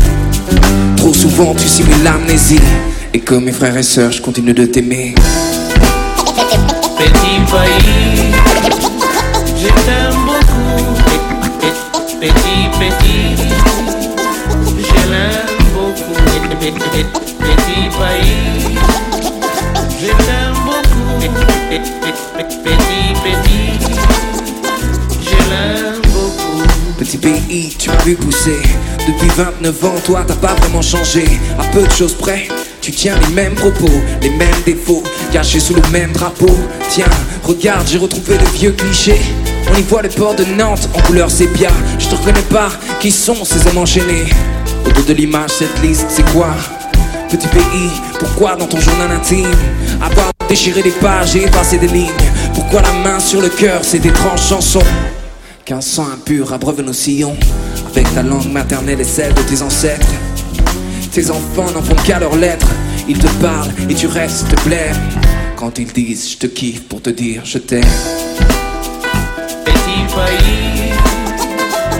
Trop 0.97 1.13
souvent 1.13 1.55
tu 1.55 1.69
simules 1.69 2.03
l'amnésie. 2.03 2.59
Et 3.13 3.21
comme 3.21 3.45
mes 3.45 3.53
frères 3.53 3.77
et 3.77 3.83
sœurs, 3.83 4.11
je 4.11 4.21
continue 4.21 4.53
de 4.53 4.65
t'aimer. 4.65 5.15
Je 9.65 10.15
beaucoup. 10.25 10.95
Petit, 12.19 12.69
petit, 12.79 13.35
beaucoup. 15.73 16.13
Petit 17.41 17.89
pays, 17.97 18.77
je 20.01 20.11
beaucoup. 20.65 21.19
Petit, 21.69 21.85
beaucoup. 26.13 26.63
Petit 26.97 27.17
pays, 27.17 27.75
tu 27.77 27.89
m'as 27.89 28.03
vu 28.03 28.15
pousser. 28.15 28.61
Depuis 29.07 29.29
29 29.29 29.85
ans, 29.85 29.95
toi 30.03 30.23
t'as 30.27 30.35
pas 30.35 30.53
vraiment 30.55 30.81
changé. 30.81 31.25
À 31.59 31.63
peu 31.65 31.83
de 31.85 31.91
choses 31.91 32.13
près, 32.13 32.47
tu 32.81 32.91
tiens 32.91 33.17
les 33.27 33.33
mêmes 33.33 33.55
propos, 33.55 33.91
les 34.21 34.31
mêmes 34.31 34.61
défauts, 34.65 35.03
cachés 35.31 35.59
sous 35.59 35.75
le 35.75 35.81
même 35.91 36.11
drapeau. 36.11 36.57
Tiens, 36.89 37.05
regarde, 37.43 37.87
j'ai 37.87 37.97
retrouvé 37.97 38.37
de 38.37 38.45
vieux 38.57 38.71
clichés. 38.71 39.21
On 39.77 39.81
voit 39.81 40.01
le 40.01 40.09
port 40.09 40.35
de 40.35 40.45
Nantes 40.45 40.87
en 40.93 41.01
couleur 41.01 41.29
sépia. 41.29 41.69
Je 41.99 42.07
te 42.07 42.15
reconnais 42.15 42.41
pas, 42.49 42.69
qui 43.01 43.11
sont 43.11 43.43
ces 43.43 43.67
hommes 43.67 43.79
enchaînés? 43.79 44.23
Autour 44.85 45.03
de 45.03 45.13
l'image, 45.13 45.49
cette 45.49 45.81
liste, 45.81 46.05
c'est 46.07 46.25
quoi? 46.31 46.55
Petit 47.29 47.47
pays, 47.49 47.91
pourquoi 48.17 48.55
dans 48.55 48.67
ton 48.67 48.79
journal 48.79 49.11
intime? 49.11 49.51
Avoir 50.01 50.31
déchiré 50.47 50.81
des 50.81 50.91
pages 50.91 51.35
et 51.35 51.43
effacé 51.43 51.77
des 51.77 51.89
lignes. 51.89 52.07
Pourquoi 52.53 52.83
la 52.83 52.93
main 52.93 53.19
sur 53.19 53.41
le 53.41 53.49
cœur, 53.49 53.83
cette 53.83 54.05
étrange 54.05 54.47
chanson 54.47 54.81
Qu'un 55.65 55.81
sang 55.81 56.07
impur 56.13 56.53
abreuve 56.53 56.81
nos 56.81 56.93
sillons. 56.93 57.35
Avec 57.91 58.13
ta 58.13 58.23
langue 58.23 58.49
maternelle 58.49 59.01
et 59.01 59.03
celle 59.03 59.33
de 59.33 59.41
tes 59.41 59.61
ancêtres. 59.61 60.07
Tes 61.11 61.29
enfants 61.31 61.69
n'en 61.71 61.81
font 61.81 62.01
qu'à 62.05 62.19
leurs 62.19 62.37
lettres. 62.37 62.71
Ils 63.09 63.19
te 63.19 63.27
parlent 63.41 63.73
et 63.89 63.93
tu 63.93 64.07
restes 64.07 64.55
blême. 64.63 64.95
Quand 65.57 65.77
ils 65.79 65.91
disent 65.91 66.31
je 66.31 66.37
te 66.37 66.47
kiffe 66.47 66.83
pour 66.83 67.01
te 67.01 67.09
dire 67.09 67.41
je 67.43 67.57
t'aime 67.57 67.83
Petit 69.65 70.01
pays, 70.15 70.93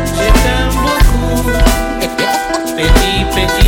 je 0.05 0.27
t'aime 0.43 0.75
beaucoup. 0.81 1.49
Petit, 2.77 3.17
petit, 3.35 3.64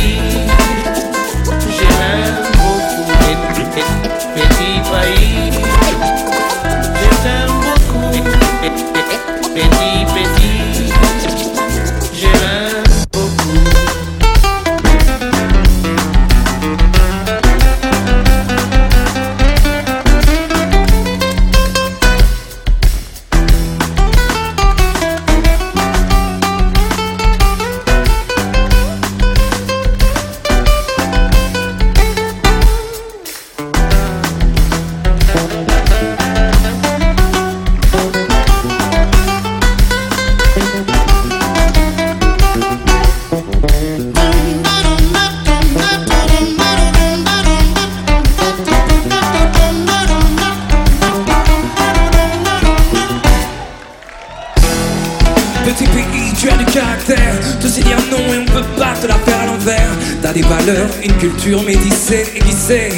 une 61.08 61.16
culture 61.16 61.62
médicée 61.62 62.24
sait, 62.50 62.90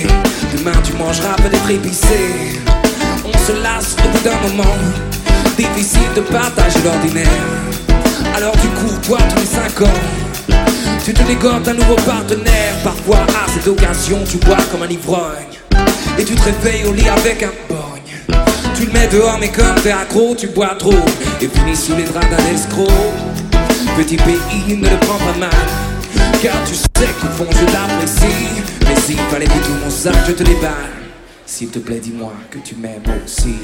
demain 0.56 0.72
tu 0.82 0.92
mangeras 0.94 1.36
peut-être 1.36 1.70
épicé. 1.70 2.58
On 3.24 3.38
se 3.38 3.52
lasse 3.62 3.96
au 4.04 4.08
bout 4.08 4.24
d'un 4.24 4.40
moment. 4.48 4.76
Difficile 5.56 6.08
de 6.16 6.20
partager 6.22 6.78
l'ordinaire. 6.84 7.28
Alors 8.34 8.56
du 8.56 8.68
coup, 8.68 8.92
toi 9.02 9.18
tous 9.28 9.40
les 9.40 9.46
5 9.46 9.82
ans 9.82 10.00
Tu 11.04 11.12
te 11.12 11.22
dégotes 11.24 11.68
un 11.68 11.74
nouveau 11.74 11.96
partenaire. 11.96 12.74
Parfois 12.82 13.18
à 13.18 13.50
cette 13.52 13.68
occasion 13.68 14.18
tu 14.28 14.38
bois 14.38 14.56
comme 14.70 14.82
un 14.82 14.88
ivrogne. 14.88 15.58
Et 16.18 16.24
tu 16.24 16.34
te 16.34 16.42
réveilles 16.42 16.86
au 16.86 16.92
lit 16.92 17.08
avec 17.08 17.42
un 17.42 17.52
bogne. 17.68 18.38
Tu 18.74 18.86
le 18.86 18.92
mets 18.92 19.08
dehors 19.08 19.38
mais 19.38 19.48
comme 19.48 19.74
t'es 19.82 19.92
accro 19.92 20.34
tu 20.36 20.48
bois 20.48 20.74
trop. 20.78 21.04
Et 21.40 21.48
finis 21.48 21.76
sous 21.76 21.94
les 21.96 22.04
draps 22.04 22.26
d'un 22.30 22.54
escroc. 22.54 22.88
Petit 23.96 24.16
pays 24.16 24.76
ne 24.76 24.88
le 24.88 24.96
prends 25.00 25.18
pas 25.18 25.38
mal. 25.38 25.50
Car 26.42 26.54
tu 26.66 26.74
sais 26.74 26.89
qu'au 27.06 27.28
fond 27.28 27.46
je 27.50 27.64
l'apprécie 27.72 28.62
Mais 28.86 28.96
s'il 28.96 29.16
fallait 29.16 29.46
que 29.46 29.64
tout 29.64 29.74
mon 29.82 29.90
sac 29.90 30.14
je 30.26 30.32
te 30.32 30.42
déballe 30.42 30.72
S'il 31.46 31.68
te 31.68 31.78
plaît 31.78 32.00
dis-moi 32.00 32.32
que 32.50 32.58
tu 32.58 32.74
m'aimes 32.76 33.02
aussi 33.24 33.54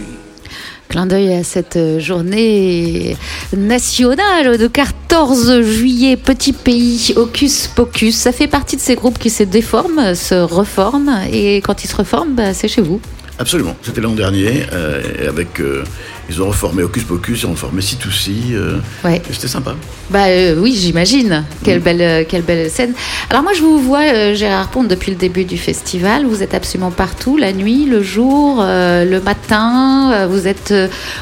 Clin 0.88 1.06
d'œil 1.06 1.34
à 1.34 1.44
cette 1.44 1.78
journée 1.98 3.16
nationale 3.56 4.56
de 4.56 4.66
14 4.68 5.62
juillet, 5.62 6.16
petit 6.16 6.52
pays, 6.52 7.12
Hocus 7.16 7.66
Pocus. 7.66 8.14
Ça 8.14 8.30
fait 8.30 8.46
partie 8.46 8.76
de 8.76 8.80
ces 8.80 8.94
groupes 8.94 9.18
qui 9.18 9.28
se 9.28 9.42
déforment, 9.42 10.14
se 10.14 10.36
reforment, 10.36 11.22
et 11.32 11.56
quand 11.56 11.82
ils 11.82 11.88
se 11.88 11.96
reforment, 11.96 12.34
bah, 12.34 12.54
c'est 12.54 12.68
chez 12.68 12.82
vous. 12.82 13.00
Absolument. 13.40 13.74
C'était 13.82 14.00
l'an 14.00 14.12
dernier, 14.14 14.62
euh, 14.72 15.28
avec 15.28 15.60
euh, 15.60 15.82
ils 16.28 16.42
ont 16.42 16.48
reformé 16.48 16.82
Hocus 16.82 17.04
Pocus, 17.04 17.42
ils 17.42 17.46
ont 17.46 17.50
reformé 17.52 17.80
C2C. 17.82 18.30
euh, 18.52 18.78
Ouais. 19.04 19.22
C'était 19.30 19.48
sympa. 19.48 19.74
Bah 20.10 20.26
euh, 20.26 20.56
oui, 20.60 20.76
j'imagine. 20.80 21.40
Mm. 21.40 21.64
Quelle 21.64 21.80
belle, 21.80 22.00
euh, 22.02 22.24
quelle 22.28 22.42
belle 22.42 22.70
scène. 22.70 22.92
Alors 23.30 23.42
moi, 23.42 23.52
je 23.54 23.60
vous 23.62 23.78
vois, 23.80 24.02
euh, 24.02 24.34
Gérard 24.34 24.68
Pont, 24.68 24.84
depuis 24.84 25.10
le 25.10 25.16
début 25.16 25.44
du 25.44 25.58
festival. 25.58 26.24
Vous 26.26 26.42
êtes 26.42 26.54
absolument 26.54 26.90
partout, 26.92 27.36
la 27.36 27.52
nuit, 27.52 27.84
le 27.86 28.02
jour, 28.02 28.62
le 28.62 29.18
matin. 29.20 30.26
vous 30.28 30.46
êtes, 30.46 30.72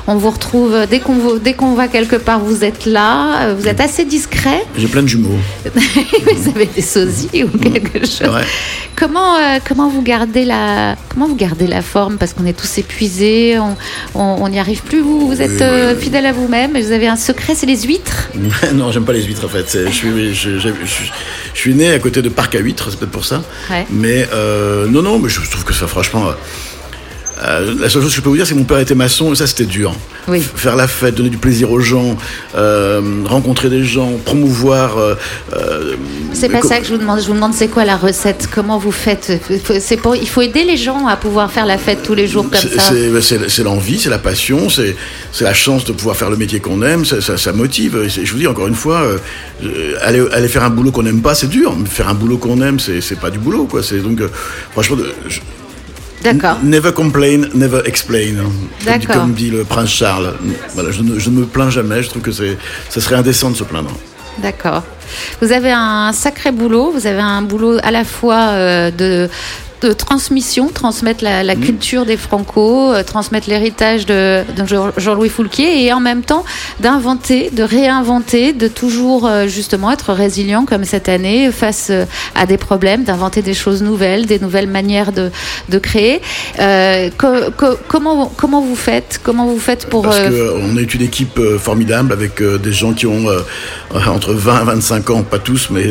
on 0.06 0.16
vous 0.16 0.30
retrouve 0.30 0.86
dès 0.90 1.00
qu'on 1.00 1.14
vous- 1.14 1.38
dès 1.38 1.54
qu'on 1.54 1.74
va 1.74 1.88
quelque 1.88 2.16
part, 2.16 2.40
vous 2.40 2.64
êtes 2.64 2.86
là. 2.86 3.52
Vous 3.54 3.68
êtes 3.68 3.80
assez 3.80 4.04
discret. 4.04 4.62
J'ai 4.76 4.88
plein 4.88 5.02
de 5.02 5.08
jumeaux. 5.08 5.38
vous 5.74 6.48
avez 6.54 6.66
des 6.66 6.82
sosies 6.82 7.44
ou 7.44 7.48
quelque 7.58 8.00
chose. 8.06 8.28
Ouais. 8.34 8.44
Comment, 8.96 9.36
comment 9.66 9.88
vous 9.88 10.02
gardez 10.02 10.44
la, 10.44 10.96
comment 11.08 11.26
vous 11.26 11.34
gardez 11.36 11.66
la 11.66 11.82
forme? 11.82 12.16
Parce 12.18 12.32
qu'on 12.32 12.46
est 12.46 12.58
tous 12.58 12.78
épuisés, 12.78 13.58
on 14.14 14.48
n'y 14.48 14.58
arrive 14.58 14.82
plus. 14.82 14.93
Vous, 15.02 15.26
vous 15.28 15.40
êtes 15.42 15.60
euh, 15.62 15.96
fidèle 15.96 16.26
à 16.26 16.32
vous-même. 16.32 16.78
Vous 16.80 16.92
avez 16.92 17.06
un 17.08 17.16
secret, 17.16 17.54
c'est 17.54 17.66
les 17.66 17.82
huîtres. 17.82 18.30
non, 18.74 18.90
j'aime 18.92 19.04
pas 19.04 19.12
les 19.12 19.22
huîtres 19.22 19.44
en 19.44 19.48
fait. 19.48 19.86
Je 19.86 19.90
suis, 19.90 20.34
je, 20.34 20.58
je- 20.58 20.68
je- 20.84 21.04
je 21.54 21.58
suis 21.60 21.74
né 21.74 21.90
à 21.92 21.98
côté 21.98 22.22
de 22.22 22.28
Parc 22.28 22.54
à 22.54 22.58
huîtres, 22.58 22.88
c'est 22.90 22.98
peut-être 22.98 23.10
pour 23.12 23.24
ça. 23.24 23.42
Ouais. 23.70 23.86
Mais 23.90 24.26
euh, 24.32 24.86
non, 24.86 25.02
non, 25.02 25.18
mais 25.18 25.28
je 25.28 25.40
trouve 25.50 25.64
que 25.64 25.72
ça, 25.74 25.86
franchement. 25.86 26.26
Euh, 27.42 27.74
la 27.80 27.88
seule 27.90 28.02
chose 28.02 28.10
que 28.10 28.16
je 28.16 28.20
peux 28.20 28.28
vous 28.28 28.36
dire, 28.36 28.46
c'est 28.46 28.54
que 28.54 28.58
mon 28.58 28.64
père 28.64 28.78
était 28.78 28.94
maçon 28.94 29.32
et 29.32 29.36
ça, 29.36 29.46
c'était 29.46 29.64
dur. 29.64 29.94
Oui. 30.28 30.40
Faire 30.40 30.76
la 30.76 30.86
fête, 30.88 31.14
donner 31.16 31.28
du 31.30 31.36
plaisir 31.36 31.70
aux 31.70 31.80
gens, 31.80 32.16
euh, 32.56 33.00
rencontrer 33.26 33.68
des 33.68 33.84
gens, 33.84 34.12
promouvoir. 34.24 34.96
euh, 34.98 35.14
C'est 36.32 36.48
pas 36.48 36.62
ça 36.62 36.78
que 36.78 36.84
je 36.86 36.92
vous 36.92 36.98
demande. 36.98 37.20
Je 37.20 37.26
vous 37.26 37.34
demande 37.34 37.52
c'est 37.54 37.68
quoi 37.68 37.84
la 37.84 37.96
recette? 37.96 38.48
Comment 38.54 38.78
vous 38.78 38.92
faites? 38.92 39.32
C'est 39.80 39.96
pour, 39.96 40.16
il 40.16 40.28
faut 40.28 40.42
aider 40.42 40.64
les 40.64 40.76
gens 40.76 41.06
à 41.06 41.16
pouvoir 41.16 41.50
faire 41.50 41.66
la 41.66 41.76
fête 41.78 42.02
tous 42.02 42.14
les 42.14 42.26
jours 42.26 42.44
comme 42.50 42.60
ça. 42.60 42.68
C'est 42.78 43.08
bah, 43.10 43.20
c'est- 43.20 43.62
l'envie, 43.64 43.98
c'est 43.98 44.10
la 44.10 44.18
passion, 44.18 44.68
c'est 44.70 44.94
la 45.40 45.54
chance 45.54 45.84
de 45.84 45.92
pouvoir 45.92 46.16
faire 46.16 46.30
le 46.30 46.36
métier 46.36 46.60
qu'on 46.60 46.82
aime, 46.82 47.04
ça, 47.04 47.20
ça, 47.20 47.36
ça 47.36 47.52
motive. 47.52 47.96
Et 48.04 48.08
je 48.08 48.32
vous 48.32 48.38
dis 48.38 48.46
encore 48.46 48.66
une 48.68 48.74
fois, 48.74 49.02
aller, 50.02 50.22
aller 50.32 50.48
faire 50.48 50.62
un 50.64 50.70
boulot 50.70 50.90
qu'on 50.92 51.02
n'aime 51.02 51.22
pas, 51.22 51.34
c'est 51.34 51.48
dur. 51.48 51.74
Mais 51.78 51.88
Faire 51.88 52.08
un 52.08 52.14
boulot 52.14 52.38
qu'on 52.38 52.60
aime, 52.62 52.78
c'est 52.80 53.18
pas 53.20 53.30
du 53.30 53.38
boulot, 53.38 53.64
quoi. 53.64 53.82
C'est 53.82 53.98
donc, 53.98 54.20
franchement, 54.72 54.96
je- 55.28 55.40
D'accord. 56.24 56.58
never 56.62 56.92
complain, 56.92 57.42
never 57.54 57.82
explain. 57.86 58.34
Comme 58.36 58.52
dit- 58.80 58.84
D'accord. 58.86 59.16
Comme 59.22 59.32
dit 59.34 59.50
le 59.50 59.64
prince 59.64 59.90
Charles. 59.90 60.34
Voilà, 60.74 60.90
je 60.90 61.02
ne, 61.02 61.18
je 61.18 61.30
ne 61.30 61.40
me 61.40 61.44
plains 61.46 61.70
jamais. 61.70 62.02
Je 62.02 62.08
trouve 62.08 62.22
que 62.22 62.32
c'est, 62.32 62.56
ça 62.88 63.00
serait 63.00 63.16
indécent 63.16 63.50
de 63.50 63.56
se 63.56 63.64
plaindre. 63.64 63.90
D'accord. 64.38 64.82
Vous 65.40 65.52
avez 65.52 65.70
un 65.70 66.12
sacré 66.12 66.50
boulot. 66.50 66.90
Vous 66.92 67.06
avez 67.06 67.20
un 67.20 67.42
boulot 67.42 67.78
à 67.82 67.90
la 67.90 68.04
fois 68.04 68.48
euh, 68.52 68.90
de 68.90 69.28
de 69.82 69.92
transmission, 69.92 70.68
transmettre 70.68 71.22
la, 71.22 71.42
Mm. 71.42 71.46
la 71.46 71.56
culture 71.56 72.06
des 72.06 72.16
Franco, 72.16 72.92
euh, 72.92 73.02
transmettre 73.02 73.48
l'héritage 73.48 74.06
de, 74.06 74.42
de 74.56 74.66
Jean- 74.66 74.92
Jean-Louis 74.96 75.28
Foulquier 75.28 75.84
et 75.84 75.92
en 75.92 76.00
même 76.00 76.22
temps 76.22 76.44
d'inventer, 76.80 77.50
de 77.52 77.62
réinventer, 77.62 78.52
de 78.52 78.68
toujours 78.68 79.26
euh, 79.26 79.46
justement 79.46 79.90
être 79.90 80.12
résilient 80.12 80.64
comme 80.64 80.84
cette 80.84 81.08
année 81.08 81.50
face 81.52 81.88
euh, 81.90 82.04
à 82.34 82.46
des 82.46 82.56
problèmes, 82.56 83.04
d'inventer 83.04 83.42
des 83.42 83.54
choses 83.54 83.82
nouvelles, 83.82 84.26
des 84.26 84.38
nouvelles 84.38 84.68
manières 84.68 85.12
de, 85.12 85.30
de 85.68 85.78
créer. 85.78 86.20
Co- 87.18 87.50
co- 87.56 87.76
comment, 87.88 88.32
comment 88.36 88.60
vous 88.62 88.76
faites 88.76 89.20
Comment 89.22 89.46
vous 89.46 89.58
faites 89.58 89.86
pour... 89.86 90.02
Parce 90.02 90.20
qu'on 90.20 90.76
est 90.78 90.94
une 90.94 91.02
équipe 91.02 91.38
formidable 91.58 92.12
avec 92.12 92.42
des 92.42 92.72
gens 92.72 92.92
qui 92.92 93.06
ont 93.06 93.24
entre 93.94 94.32
20 94.32 94.62
et 94.62 94.64
25 94.64 95.10
ans, 95.10 95.22
pas 95.22 95.38
tous, 95.38 95.68
mais 95.70 95.84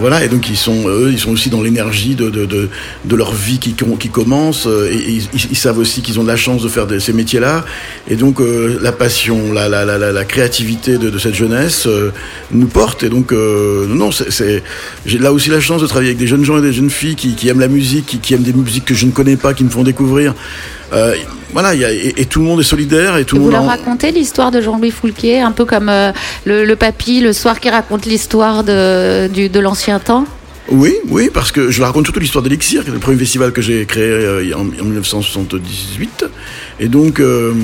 voilà, 0.00 0.24
et 0.24 0.28
donc 0.28 0.48
ils 0.48 0.56
sont, 0.56 0.88
eux, 0.88 1.10
ils 1.12 1.18
sont 1.18 1.30
aussi 1.32 1.50
dans 1.50 1.62
l'énergie 1.62 2.14
de, 2.14 2.30
de, 2.30 2.46
de, 2.46 3.15
de 3.16 3.18
leur 3.18 3.32
vie 3.32 3.58
qui, 3.58 3.74
qui 3.98 4.08
commence, 4.10 4.66
euh, 4.66 4.90
et, 4.92 5.20
ils, 5.50 5.56
savent 5.56 5.78
aussi 5.78 6.02
qu'ils 6.02 6.20
ont 6.20 6.22
de 6.22 6.28
la 6.28 6.36
chance 6.36 6.62
de 6.62 6.68
faire 6.68 6.86
de- 6.86 6.98
ces 6.98 7.14
métiers-là, 7.14 7.64
et 8.10 8.16
donc 8.16 8.40
euh, 8.42 8.78
la 8.82 8.92
passion, 8.92 9.52
la, 9.54 9.70
la, 9.70 9.86
la, 9.86 9.96
la, 10.12 10.24
créativité 10.24 10.98
de, 10.98 11.08
de 11.08 11.18
cette 11.18 11.34
jeunesse 11.34 11.86
euh, 11.86 12.12
nous 12.52 12.66
porte, 12.66 13.04
et 13.04 13.08
donc 13.08 13.32
euh, 13.32 13.86
non, 13.88 14.10
c'est- 14.12 14.62
j'ai 15.06 15.18
là 15.18 15.32
aussi 15.32 15.48
la 15.48 15.60
chance 15.60 15.80
de 15.80 15.86
travailler 15.86 16.10
avec 16.10 16.18
des 16.18 16.26
jeunes 16.26 16.44
gens 16.44 16.58
et 16.58 16.62
des 16.62 16.74
jeunes 16.74 16.90
filles 16.90 17.16
qui, 17.16 17.34
qui 17.36 17.48
aiment 17.48 17.60
la 17.60 17.68
musique, 17.68 18.04
qui, 18.04 18.18
qui 18.18 18.34
aiment 18.34 18.42
des 18.42 18.52
musiques 18.52 18.84
que 18.84 18.94
je 18.94 19.06
ne 19.06 19.12
connais 19.12 19.36
pas, 19.36 19.54
qui 19.54 19.64
me 19.64 19.70
font 19.70 19.82
découvrir. 19.82 20.34
Voilà, 21.52 21.74
il 21.74 21.80
y 21.80 21.84
a, 21.86 21.92
et, 21.92 22.12
et 22.18 22.24
tout 22.26 22.40
le 22.40 22.44
monde 22.46 22.60
est 22.60 22.64
solidaire 22.64 23.16
et 23.16 23.24
tout 23.24 23.36
le 23.36 23.42
Vous 23.42 23.50
leur 23.50 23.62
en- 23.62 23.66
racontez 23.66 24.10
l'histoire 24.12 24.50
de 24.50 24.60
Jean-Louis 24.60 24.90
Foulquier, 24.90 25.40
un 25.40 25.52
peu 25.52 25.64
comme 25.64 25.90
le, 26.44 26.64
le 26.66 26.76
papy 26.76 27.20
le 27.22 27.32
soir 27.32 27.60
qui 27.60 27.70
raconte 27.70 28.04
l'histoire 28.04 28.62
de, 28.62 29.28
de 29.28 29.60
l'ancien 29.60 29.98
temps? 30.00 30.26
Oui, 30.68 30.96
oui, 31.08 31.30
parce 31.32 31.52
que 31.52 31.70
je 31.70 31.82
raconte 31.82 32.06
surtout 32.06 32.20
l'histoire 32.20 32.42
d'Elixir, 32.42 32.82
qui 32.82 32.90
est 32.90 32.92
le 32.92 32.98
premier 32.98 33.18
festival 33.18 33.52
que 33.52 33.62
j'ai 33.62 33.86
créé 33.86 34.02
euh, 34.02 34.52
en, 34.54 34.62
en 34.62 34.84
1978. 34.84 36.24
Et 36.80 36.88
donc, 36.88 37.20
euh, 37.20 37.54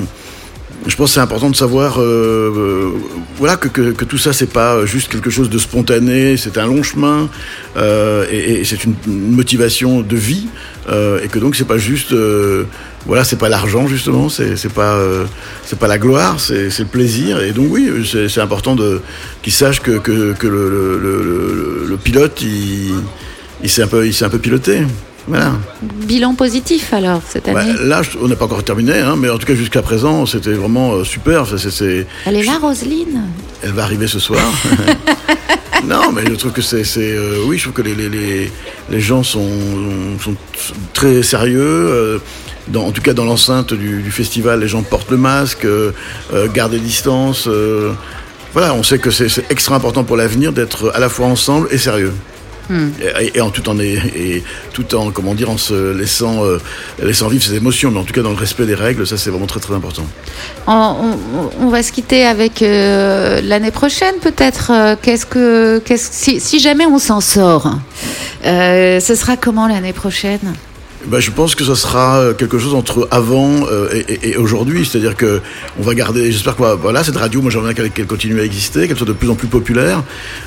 je 0.87 0.95
pense 0.95 1.09
que 1.09 1.13
c'est 1.15 1.19
important 1.19 1.49
de 1.49 1.55
savoir, 1.55 1.99
euh, 1.99 2.91
voilà, 3.37 3.57
que, 3.57 3.91
tout 4.05 4.17
ça, 4.17 4.31
c'est 4.31 4.51
pas 4.51 4.85
juste 4.85 5.11
quelque 5.11 5.29
chose 5.29 5.49
de 5.49 5.57
spontané, 5.57 6.37
c'est 6.37 6.57
un 6.57 6.67
long 6.67 6.81
chemin, 6.81 7.29
et, 7.77 8.63
c'est 8.63 8.83
une, 8.85 8.95
une 9.07 9.31
motivation 9.31 10.01
de 10.01 10.15
vie, 10.15 10.47
et 10.89 11.27
que 11.27 11.39
donc 11.39 11.55
c'est 11.55 11.67
pas 11.67 11.77
juste, 11.77 12.13
voilà, 13.05 13.23
c'est 13.23 13.35
pas 13.37 13.49
l'argent 13.49 13.87
justement, 13.87 14.29
c'est 14.29 14.71
pas, 14.73 14.93
euh, 14.95 15.25
c'est 15.65 15.77
pas 15.79 15.87
la 15.87 15.97
gloire, 15.97 16.39
c'est 16.39 16.69
le 16.79 16.85
plaisir, 16.85 17.41
et 17.41 17.51
donc 17.51 17.67
oui, 17.69 17.89
c'est 18.29 18.41
important 18.41 18.75
de 18.75 19.01
qu'ils 19.41 19.53
sachent 19.53 19.81
que, 19.81 19.97
que, 19.97 20.33
que 20.33 20.47
le, 20.47 20.69
le, 20.69 20.97
le- 20.97 21.23
le- 21.23 21.85
le 21.87 21.97
pilote, 21.97 22.41
il, 22.41 22.93
il 23.63 23.69
s'est 23.69 23.83
un 23.83 23.87
peu, 23.87 24.05
il 24.07 24.13
s'est 24.13 24.25
un 24.25 24.29
peu 24.29 24.39
piloté. 24.39 24.83
Voilà. 25.25 25.53
Bilan 26.05 26.35
positif 26.35 26.91
alors 26.93 27.21
cette 27.25 27.47
Ouais, 27.47 27.55
année 27.55 27.73
là, 27.83 28.01
on 28.21 28.27
n'a 28.27 28.35
pas 28.35 28.43
encore 28.43 28.61
terminé, 28.65 28.99
hein, 28.99 29.15
mais 29.17 29.29
en 29.29 29.37
tout 29.37 29.45
cas 29.47 29.55
jusqu'à 29.55 29.81
présent, 29.81 30.25
c'était 30.25 30.51
vraiment 30.51 30.95
euh, 30.95 31.03
super. 31.05 31.45
Elle 32.25 32.35
est 32.35 32.43
là, 32.43 32.57
Roselyne? 32.61 33.21
Elle 33.61 33.71
va 33.71 33.83
arriver 33.83 34.07
ce 34.07 34.19
soir. 34.19 34.41
non, 35.87 36.11
mais 36.13 36.23
je 36.27 36.33
trouve 36.35 36.51
que 36.51 36.61
c'est, 36.61 36.83
euh, 36.97 37.37
oui, 37.45 37.57
je 37.57 37.63
trouve 37.63 37.73
que 37.73 37.81
les, 37.81 37.95
les, 37.95 38.09
les, 38.09 38.51
les 38.89 38.99
gens 38.99 39.23
sont, 39.23 39.47
sont 40.21 40.35
très 40.93 41.23
sérieux. 41.23 41.61
euh, 41.61 42.17
dans, 42.67 42.85
en 42.87 42.91
tout 42.91 43.01
cas, 43.01 43.13
dans 43.13 43.25
l'enceinte 43.25 43.73
du, 43.73 44.01
du 44.01 44.11
festival, 44.11 44.59
les 44.61 44.67
gens 44.67 44.81
portent 44.83 45.11
le 45.11 45.17
masque, 45.17 45.65
euh, 45.65 45.91
euh, 46.33 46.47
gardent 46.47 46.71
des 46.71 46.79
distances. 46.79 47.45
euh, 47.47 47.93
voilà, 48.53 48.73
on 48.75 48.83
sait 48.83 48.99
que 48.99 49.09
c'est, 49.11 49.27
extra 49.49 49.75
important 49.75 50.03
pour 50.03 50.15
l'avenir 50.15 50.53
d'être 50.53 50.91
à 50.95 50.99
la 50.99 51.09
fois 51.09 51.25
ensemble 51.27 51.67
et 51.71 51.77
sérieux. 51.77 52.13
Hmm. 52.69 52.91
Et, 53.19 53.37
et 53.39 53.41
en 53.41 53.49
tout 53.49 53.67
en 53.67 53.77
et, 53.77 53.99
et 54.15 54.43
tout 54.71 54.95
en 54.95 55.11
comment 55.11 55.35
dire 55.35 55.49
en 55.49 55.57
se 55.57 55.91
laissant 55.91 56.45
euh, 56.45 56.59
laissant 57.01 57.27
vivre 57.27 57.43
ses 57.43 57.55
émotions, 57.55 57.91
mais 57.91 57.99
en 57.99 58.05
tout 58.05 58.13
cas 58.13 58.21
dans 58.21 58.29
le 58.29 58.37
respect 58.37 58.65
des 58.65 58.73
règles, 58.73 59.05
ça 59.05 59.17
c'est 59.17 59.29
vraiment 59.31 59.47
très 59.47 59.59
très 59.59 59.73
important. 59.73 60.05
on, 60.67 60.71
on- 60.71 61.49
on 61.59 61.67
va 61.69 61.83
se 61.83 61.91
quitter 61.91 62.25
avec 62.25 62.61
euh, 62.61 63.41
l'année 63.43 63.71
prochaine 63.71 64.15
peut-être. 64.21 64.71
Qu'est-ce 65.01 65.25
que, 65.25 65.79
qu'est-ce, 65.79 66.07
si, 66.13 66.39
si 66.39 66.59
jamais 66.59 66.85
on 66.85 66.99
s'en 66.99 67.19
sort, 67.19 67.69
euh, 68.45 69.01
ce 69.01 69.13
sera 69.15 69.35
comment 69.35 69.67
l'année 69.67 69.91
prochaine? 69.91 70.53
Ben, 71.07 71.19
je 71.19 71.31
pense 71.31 71.53
que 71.55 71.65
ça 71.65 71.75
sera 71.75 72.19
euh, 72.19 72.33
quelque 72.33 72.57
chose 72.57 72.73
entre 72.73 73.07
avant 73.11 73.67
euh, 73.69 73.89
et, 74.07 74.37
aujourd'hui, 74.37 74.85
c'est-à-dire 74.85 75.15
que 75.17 75.41
on 75.77 75.83
va 75.83 75.95
garder. 75.95 76.31
J'espère 76.31 76.55
que 76.55 76.75
voilà 76.75 77.03
cette 77.03 77.17
radio, 77.17 77.41
moi 77.41 77.51
j'aimerais 77.51 77.73
qu'elle 77.73 78.07
continue 78.07 78.39
à 78.39 78.43
exister, 78.43 78.87
qu'elle 78.87 78.97
soit 78.97 79.07
de 79.07 79.13
plus 79.13 79.29
en 79.29 79.35
plus 79.35 79.47
populaire. 79.47 80.03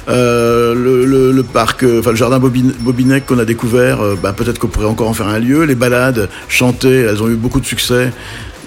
Euh, 0.08 0.74
le, 0.74 1.42
parc, 1.42 1.82
le 1.82 2.14
jardin 2.14 2.38
Bobine- 2.38 2.74
Bobinec 2.80 3.26
qu'on 3.26 3.38
a 3.38 3.44
découvert, 3.44 3.98
ben, 4.22 4.32
peut-être 4.32 4.58
qu'on 4.58 4.68
pourrait 4.68 4.86
encore 4.86 5.08
en 5.08 5.14
faire 5.14 5.28
un 5.28 5.38
lieu. 5.38 5.64
Les 5.64 5.74
balades 5.74 6.28
chantées, 6.48 7.00
elles 7.00 7.22
ont 7.22 7.28
eu 7.28 7.34
beaucoup 7.36 7.60
de 7.60 7.66
succès. 7.66 8.10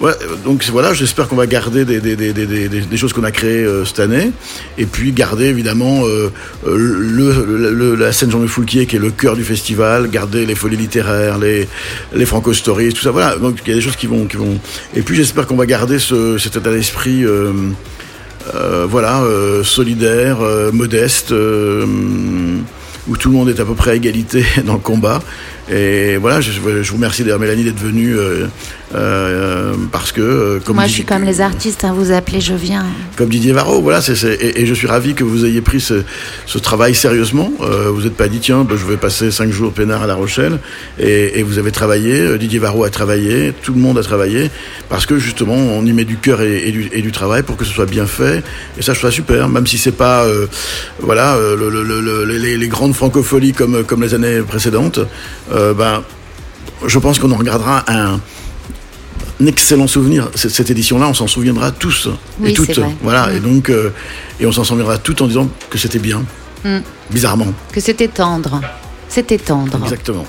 Ouais, 0.00 0.12
euh, 0.12 0.36
donc 0.44 0.64
voilà, 0.72 0.94
j'espère 0.94 1.28
qu'on 1.28 1.36
va 1.36 1.46
garder 1.46 1.84
des, 1.84 2.96
choses 2.96 3.12
qu'on 3.12 3.24
a 3.24 3.30
créées 3.30 3.64
euh, 3.64 3.84
cette 3.84 4.00
année, 4.00 4.30
et 4.78 4.86
puis 4.86 5.12
garder 5.12 5.46
évidemment 5.46 6.02
euh, 6.06 6.30
le, 6.66 7.70
le- 7.70 7.94
la 7.96 8.10
scène 8.12 8.30
Jean-Louis 8.30 8.48
Foulquier 8.48 8.86
qui 8.86 8.96
est 8.96 9.00
le 9.00 9.10
cœur 9.10 9.36
du 9.36 9.44
festival, 9.44 10.08
garder 10.08 10.46
les 10.46 10.54
folies 10.54 10.76
littéraires, 10.78 11.38
les, 11.38 11.68
les 12.14 12.24
franco 12.26 12.54
stories, 12.54 12.94
tout 12.94 13.02
ça. 13.02 13.10
Voilà, 13.10 13.36
donc 13.36 13.58
il 13.66 13.68
y 13.68 13.72
a 13.72 13.74
des 13.76 13.82
choses 13.82 13.96
qui 13.96 14.06
vont, 14.06 14.24
qui 14.26 14.38
vont. 14.38 14.58
Et 14.94 15.02
puis 15.02 15.16
j'espère 15.16 15.46
qu'on 15.46 15.56
va 15.56 15.66
garder 15.66 15.98
ce, 15.98 16.38
cet 16.38 16.56
état 16.56 16.70
d'esprit. 16.70 17.24
voilà, 18.88 19.22
solidaire, 19.64 20.38
modeste, 20.72 21.32
où 21.32 23.16
tout 23.16 23.28
le 23.30 23.34
monde 23.34 23.48
est 23.48 23.60
à 23.60 23.64
peu 23.64 23.74
près 23.74 23.90
à 23.92 23.94
égalité 23.94 24.44
dans 24.64 24.74
le 24.74 24.78
combat. 24.80 25.20
Et 25.72 26.16
voilà, 26.16 26.40
je, 26.40 26.50
je 26.52 26.60
vous 26.90 26.96
remercie 26.96 27.22
d'ailleurs 27.22 27.38
Mélanie 27.38 27.62
d'être 27.64 27.78
venue 27.78 28.16
euh, 28.18 28.46
euh, 28.94 29.74
parce 29.92 30.10
que, 30.10 30.20
euh, 30.20 30.58
comme, 30.64 30.74
Moi, 30.76 30.86
je 30.86 30.92
suis 30.94 31.04
comme 31.04 31.22
les 31.22 31.40
artistes, 31.40 31.84
hein, 31.84 31.94
vous 31.96 32.10
appelez, 32.10 32.40
je 32.40 32.54
viens. 32.54 32.84
comme 33.16 33.28
Didier 33.28 33.52
Varro, 33.52 33.80
voilà, 33.80 34.00
c'est, 34.00 34.16
c'est- 34.16 34.34
et, 34.34 34.62
et 34.62 34.66
je 34.66 34.74
suis 34.74 34.88
ravi 34.88 35.14
que 35.14 35.22
vous 35.22 35.44
ayez 35.46 35.60
pris 35.60 35.80
ce, 35.80 36.02
ce 36.46 36.58
travail 36.58 36.94
sérieusement. 36.96 37.52
Euh, 37.60 37.88
vous 37.90 38.02
n'êtes 38.02 38.16
pas 38.16 38.26
dit 38.26 38.40
tiens, 38.40 38.64
ben, 38.68 38.76
je 38.76 38.84
vais 38.84 38.96
passer 38.96 39.30
cinq 39.30 39.52
jours 39.52 39.72
peinard 39.72 40.02
à 40.02 40.08
La 40.08 40.14
Rochelle, 40.16 40.58
et, 40.98 41.38
et 41.38 41.42
vous 41.44 41.58
avez 41.58 41.70
travaillé. 41.70 42.20
euh, 42.20 42.36
Didier 42.36 42.58
Varro 42.58 42.82
a 42.82 42.90
travaillé, 42.90 43.52
tout 43.62 43.72
le 43.72 43.78
monde 43.80 43.96
a 43.98 44.02
travaillé, 44.02 44.50
parce 44.88 45.06
que 45.06 45.18
justement, 45.20 45.54
on 45.54 45.86
y 45.86 45.92
met 45.92 46.04
du 46.04 46.16
cœur 46.16 46.40
et, 46.42 46.66
et 46.68 46.72
du, 46.72 46.88
et 46.92 47.00
du 47.02 47.12
travail 47.12 47.44
pour 47.44 47.56
que 47.56 47.64
ce 47.64 47.72
soit 47.72 47.86
bien 47.86 48.06
fait. 48.06 48.42
Et 48.76 48.82
ça, 48.82 48.92
je 48.92 48.98
trouve 48.98 49.10
ça 49.10 49.14
super, 49.14 49.48
même 49.48 49.68
si 49.68 49.78
c'est 49.78 49.92
pas, 49.92 50.24
euh, 50.24 50.46
voilà, 50.98 51.36
le- 51.38 51.70
le- 51.70 51.84
le- 51.84 52.00
le- 52.00 52.24
les, 52.38 52.56
les 52.56 52.68
grandes 52.68 52.94
francopholies 52.96 53.52
comme 53.52 53.84
comme 53.84 54.02
les 54.02 54.14
années 54.14 54.40
précédentes. 54.40 54.98
euh, 55.52 55.59
ben, 55.76 56.02
je 56.86 56.98
pense 56.98 57.18
qu'on 57.18 57.30
en 57.32 57.36
regardera 57.36 57.84
un 57.88 58.20
excellent 59.46 59.86
souvenir. 59.86 60.28
Cette 60.34 60.70
édition-là, 60.70 61.08
on 61.08 61.14
s'en 61.14 61.26
souviendra 61.26 61.70
tous 61.70 62.08
Oui, 62.40 62.50
et 62.50 62.52
toutes. 62.52 62.76
vrai. 62.78 62.94
Voilà, 63.02 63.32
et 63.32 63.40
donc, 63.40 63.70
euh, 63.70 63.90
et 64.38 64.46
on 64.46 64.52
s'en 64.52 64.64
souviendra 64.64 64.98
toutes 64.98 65.22
en 65.22 65.26
disant 65.26 65.48
que 65.70 65.78
c'était 65.78 65.98
bien, 65.98 66.22
Mm. 66.64 66.80
bizarrement. 67.10 67.46
Que 67.72 67.80
c'était 67.80 68.08
tendre. 68.08 68.60
C'était 69.08 69.38
tendre. 69.38 69.78
Exactement. 69.82 70.24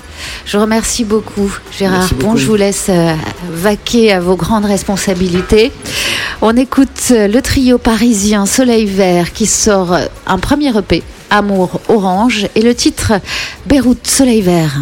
Je 0.46 0.56
remercie 0.56 1.04
beaucoup, 1.04 1.54
Gérard 1.78 2.08
beaucoup. 2.18 2.36
Je 2.38 2.46
vous 2.46 2.56
laisse 2.56 2.86
euh, 2.88 3.14
vaquer 3.50 4.12
à 4.12 4.20
vos 4.20 4.34
grandes 4.34 4.64
responsabilités. 4.64 5.70
On 6.40 6.56
écoute 6.56 6.88
euh, 7.12 7.28
le 7.28 7.40
trio 7.42 7.78
parisien 7.78 8.44
Soleil 8.46 8.86
Vert 8.86 9.32
qui 9.34 9.46
sort 9.46 9.92
euh, 9.92 10.06
un 10.26 10.38
premier 10.38 10.76
EP, 10.76 11.02
Amour 11.30 11.80
Orange, 11.88 12.48
et 12.56 12.62
le 12.62 12.74
titre 12.74 13.12
Beyrouth 13.66 14.04
Soleil 14.06 14.40
Vert. 14.40 14.80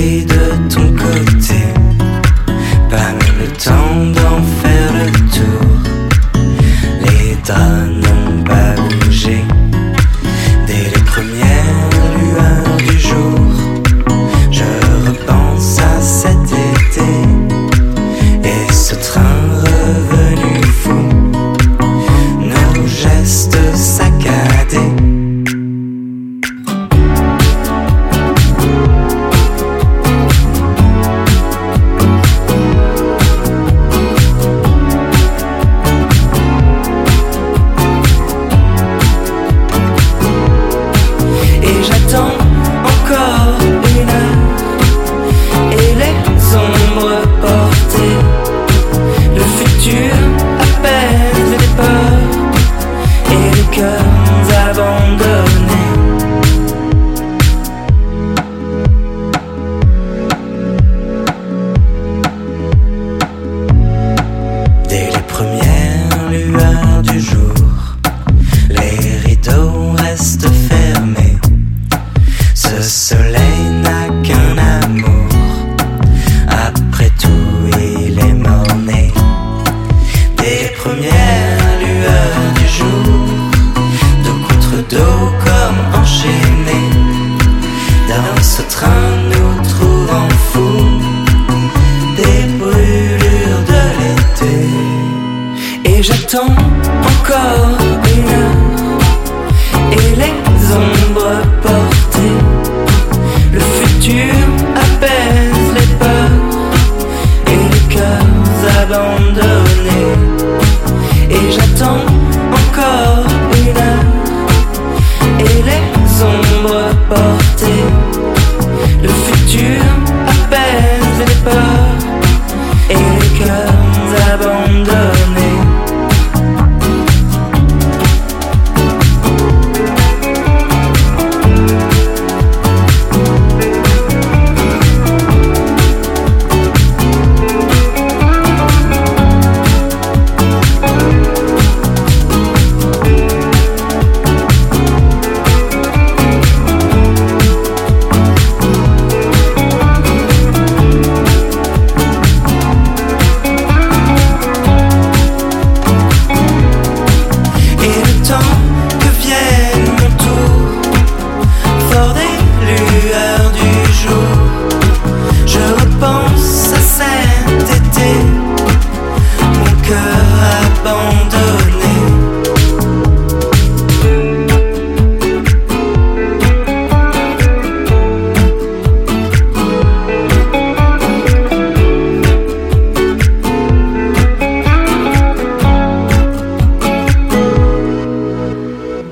Vader. 0.00 0.39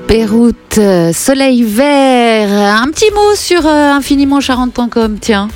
Beyrouth, 0.09 0.79
euh, 0.79 1.13
Soleil 1.13 1.61
Vert. 1.61 2.49
Un 2.51 2.87
petit 2.87 3.11
mot 3.13 3.35
sur 3.35 3.67
euh, 3.67 3.91
infinimentcharente.com, 3.91 5.17
tiens. 5.21 5.49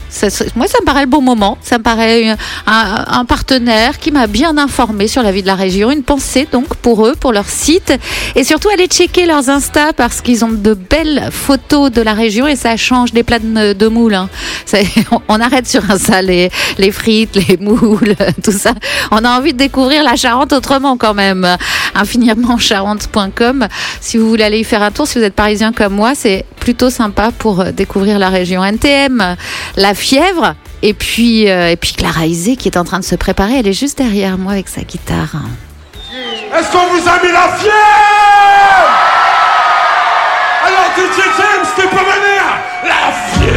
Moi, 0.56 0.68
ça 0.68 0.78
me 0.80 0.86
paraît 0.86 1.06
le 1.06 1.10
bon 1.10 1.24
moment. 1.24 1.58
Ça 1.64 1.80
me 1.80 1.84
paraît 1.84 2.36
un, 2.68 3.26
partenaire 3.26 3.98
qui 3.98 4.12
m'a 4.12 4.28
bien 4.28 4.60
informé 4.60 5.08
sur 5.08 5.24
la 5.24 5.32
vie 5.32 5.42
de 5.42 5.48
la 5.48 5.56
région. 5.56 5.90
Une 5.90 6.04
pensée 6.04 6.48
donc 6.52 6.76
pour 6.76 7.08
eux, 7.08 7.16
pour 7.20 7.32
leur 7.32 7.50
site. 7.50 7.94
Et 8.36 8.44
surtout, 8.44 8.70
aller 8.70 8.86
checker 8.86 9.26
leurs 9.26 9.50
Insta 9.50 9.92
parce 9.92 10.22
qu'ils 10.22 10.46
ont 10.46 10.52
de 10.52 10.76
belles 10.76 11.30
photos 11.32 11.92
de 11.92 12.04
la 12.04 12.14
région 12.14 12.46
et 12.46 12.56
ça 12.56 12.78
change 12.78 13.12
des 13.12 13.24
plats 13.24 13.40
de, 13.40 13.88
moules. 13.88 14.14
hein. 14.14 14.30
On 15.30 15.40
arrête 15.42 15.68
sur 15.68 15.90
Insta 15.90 16.22
les, 16.22 16.52
les 16.78 16.92
frites, 16.92 17.40
les 17.48 17.58
moules, 17.58 18.16
tout 18.44 18.52
ça. 18.52 18.74
On 19.10 19.26
a 19.26 19.36
envie 19.36 19.54
de 19.54 19.58
découvrir 19.58 20.04
la 20.04 20.16
Charente 20.16 20.54
autrement 20.54 20.96
quand 20.96 21.16
même. 21.16 21.58
Infiniment-charente.com. 21.96 23.68
Si 24.00 24.18
vous 24.18 24.30
voulez 24.30 24.43
aller 24.44 24.60
y 24.60 24.64
faire 24.64 24.84
un 24.84 24.92
tour, 24.92 25.08
si 25.08 25.18
vous 25.18 25.24
êtes 25.24 25.34
parisien 25.34 25.72
comme 25.72 25.94
moi, 25.94 26.14
c'est 26.16 26.46
plutôt 26.60 26.90
sympa 26.90 27.32
pour 27.38 27.62
euh, 27.62 27.72
découvrir 27.72 28.20
la 28.20 28.30
région 28.30 28.64
NTM, 28.64 29.36
la 29.76 29.94
fièvre. 29.94 30.56
Et 30.82 30.94
puis, 30.94 31.50
euh, 31.50 31.70
et 31.70 31.76
puis 31.78 31.94
Clara 31.94 32.26
Isé 32.26 32.56
qui 32.56 32.68
est 32.68 32.78
en 32.78 32.84
train 32.84 33.00
de 33.00 33.06
se 33.06 33.16
préparer, 33.16 33.60
elle 33.60 33.68
est 33.68 33.74
juste 33.74 33.98
derrière 33.98 34.38
moi 34.38 34.54
avec 34.54 34.68
sa 34.68 34.82
guitare. 34.82 35.36
Est-ce 36.56 36.72
qu'on 36.72 36.88
vous 36.88 37.08
a 37.08 37.24
mis 37.24 37.32
la 37.32 37.48
fièvre? 37.58 37.74
Alors 40.66 40.92
DJ 40.96 41.20
James, 41.38 41.68
tu 41.76 41.88
peux 41.88 41.96
venir 41.96 42.44
La 42.86 43.12
fièvre 43.12 43.53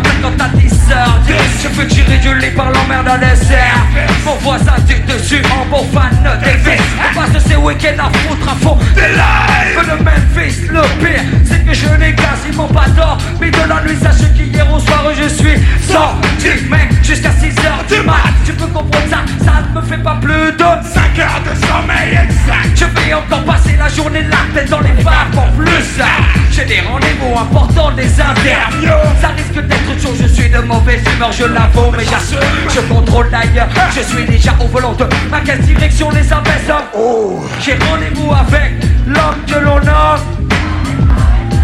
débuté 0.00 0.24
un 0.24 0.30
matin 0.30 0.57
quand 0.88 0.94
t'as 0.94 1.26
10 1.26 1.32
heures 1.32 1.40
Je 1.62 1.68
peux 1.68 1.86
tirer 1.86 2.18
du 2.18 2.34
lit 2.38 2.50
par 2.54 2.70
l'emmerde 2.70 3.08
à 3.08 3.18
dessert 3.18 3.86
Mon 4.24 4.34
voisin 4.36 4.74
dit 4.86 5.00
dessus 5.12 5.42
en 5.52 5.66
beau 5.66 5.84
fan 5.92 6.18
d'Elvis 6.42 6.82
On 6.98 7.14
passe 7.14 7.42
ces 7.44 7.56
week-ends 7.56 8.04
à 8.04 8.18
foutre 8.18 8.48
à 8.48 8.54
fond 8.56 8.78
des 8.94 9.02
lives 9.02 9.48
de 9.86 10.04
Memphis, 10.04 10.66
le 10.70 10.82
pire, 11.02 11.22
c'est 11.44 11.64
que 11.64 11.72
je 11.72 11.88
n'ai 11.96 12.14
quasiment 12.14 12.68
pas 12.68 12.88
tort. 12.96 13.18
Mais 13.40 13.50
de 13.50 13.68
la 13.68 13.82
nuit, 13.82 13.96
sache 14.00 14.32
qu'hier 14.34 14.66
au 14.72 14.78
soir, 14.78 15.04
je 15.14 15.28
suis 15.28 15.58
sorti, 15.80 16.64
mec, 16.68 16.92
jusqu'à 17.02 17.30
6h 17.30 17.88
du 17.88 18.02
mat. 18.04 18.32
Tu 18.44 18.52
peux 18.52 18.66
comprendre 18.66 19.08
ça, 19.08 19.24
ça 19.44 19.62
ne 19.62 19.80
me 19.80 19.86
fait 19.86 20.02
pas 20.02 20.18
plus 20.20 20.52
de 20.52 20.58
5 20.58 21.18
heures 21.18 21.42
de 21.44 21.54
sommeil 21.66 22.18
exact. 22.22 22.68
Je 22.74 22.84
vais 22.84 23.14
encore 23.14 23.44
passer 23.44 23.76
la 23.78 23.88
journée 23.88 24.22
là, 24.22 24.38
tête 24.54 24.70
dans 24.70 24.80
les 24.80 25.02
bars 25.02 25.28
pour 25.32 25.46
plus. 25.52 26.02
J'ai 26.50 26.64
des 26.64 26.80
rendez-vous 26.80 27.38
importants, 27.38 27.92
des 27.92 28.20
interviews. 28.20 28.90
Ça 29.20 29.28
risque 29.28 29.66
d'être 29.66 30.02
chaud, 30.02 30.14
je 30.20 30.26
suis 30.26 30.50
de 30.50 30.58
mauvaise 30.78 31.02
humeur, 31.14 31.32
je 31.32 31.44
l'avoue, 31.44 31.90
mais 31.96 32.04
j'assume. 32.04 32.38
Je 32.68 32.80
contrôle 32.92 33.30
d'ailleurs, 33.30 33.68
je 33.94 34.00
suis 34.00 34.24
déjà 34.24 34.54
au 34.60 34.66
volant 34.68 34.92
de 34.92 35.04
ma 35.30 35.40
quelle 35.40 35.60
direction 35.60 36.10
les 36.10 36.32
abaisse. 36.32 36.70
Oh, 36.96 37.44
j'ai 37.60 37.72
rendez-vous 37.72 38.32
avec 38.32 38.72
l'homme 39.06 39.36
que 39.46 39.58
l'on 39.58 39.76
nomme. 39.76 40.20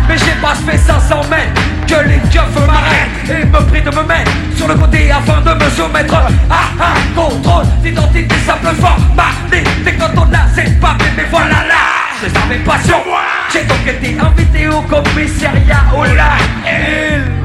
Mais 0.08 0.18
j'ai 0.18 0.34
pas 0.42 0.54
fait 0.54 0.78
500 0.78 1.20
mètres 1.30 1.60
que 1.86 2.08
les 2.08 2.18
keufs 2.30 2.66
m'arrêtent 2.66 3.30
et 3.30 3.46
me 3.46 3.58
prient 3.68 3.82
de 3.82 3.90
me 3.90 4.02
mettre 4.06 4.32
sur 4.56 4.68
le 4.68 4.74
côté 4.74 5.10
afin 5.10 5.40
de 5.40 5.64
me 5.64 5.70
soumettre 5.70 6.14
à 6.14 6.84
un 6.84 7.14
contrôle 7.14 7.64
d'identité 7.82 8.34
simple 8.46 8.74
formalité. 8.80 9.64
Quand 9.98 10.10
on 10.16 10.32
a 10.34 10.46
c'est 10.54 10.78
pas 10.80 10.96
mais 11.16 11.26
voilà 11.30 11.64
là, 11.68 11.84
je 12.22 12.28
savais 12.28 12.58
pas 12.58 12.78
sur 12.84 13.02
moi. 13.06 13.20
J'ai 13.52 13.64
donc 13.64 13.86
été 13.86 14.16
invité 14.20 14.68
au 14.68 14.82
commissariat 14.82 15.84
au 15.96 16.04
la 16.04 17.43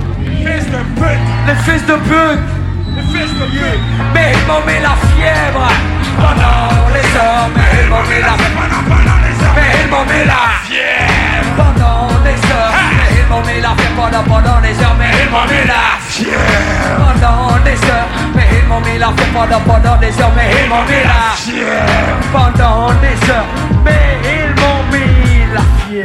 Fils 0.50 0.66
de 0.66 0.82
pute, 0.98 1.26
les 1.46 1.56
fils 1.64 1.86
de 1.86 1.94
pute, 1.94 2.40
les 2.96 3.04
fils 3.14 3.34
de 3.40 3.46
pute. 3.46 3.82
Mais 4.16 4.34
ils 4.34 4.48
m'ont 4.48 4.66
mis 4.66 4.80
la 4.82 4.96
fièvre. 5.14 5.68
Pendant 6.18 6.90
les 6.92 7.08
heures, 7.18 7.50
mais 7.56 7.84
ils 7.84 7.90
m'ont 7.90 8.02
mis 8.10 8.20
la 8.20 8.34
fièvre, 8.34 8.58
mais 9.56 9.70
ils 9.84 9.90
m'ont 9.90 10.06
mis 10.06 10.26
la 10.26 10.42
fièvre. 10.66 11.54
Pendant 11.56 12.08
des 12.24 12.40
heures, 12.50 12.74
mais 12.98 13.10
ils 13.20 13.28
m'ont 13.30 13.42
mis 13.42 13.62
la 13.62 13.70
fièvre. 13.78 13.96
Pendant 13.96 14.24
pendant 14.24 14.60
des 14.62 14.76
heures, 14.82 14.96
mais 14.98 15.12
ils 15.22 15.30
m'ont 15.30 15.46
mis 15.46 15.68
la 15.70 15.84
fièvre. 16.10 16.98
Pendant 16.98 17.64
des 17.64 17.80
heures, 17.88 18.10
mais 18.36 18.48
ils 18.60 18.68
m'ont 18.68 18.82
mis 18.82 18.98
la 18.98 19.08
fièvre. 19.08 19.34
Pendant 19.34 19.62
pendant 19.62 19.98
des 19.98 20.20
heures, 20.20 20.34
mais 20.36 20.50
ils 20.64 20.70
m'ont 20.70 20.84
mis 20.90 21.04
la 21.12 21.22
fièvre. 21.38 22.18
Pendant 22.34 22.88
des 23.04 23.30
heures, 23.30 23.50
mais 23.86 24.18
ils 24.26 24.59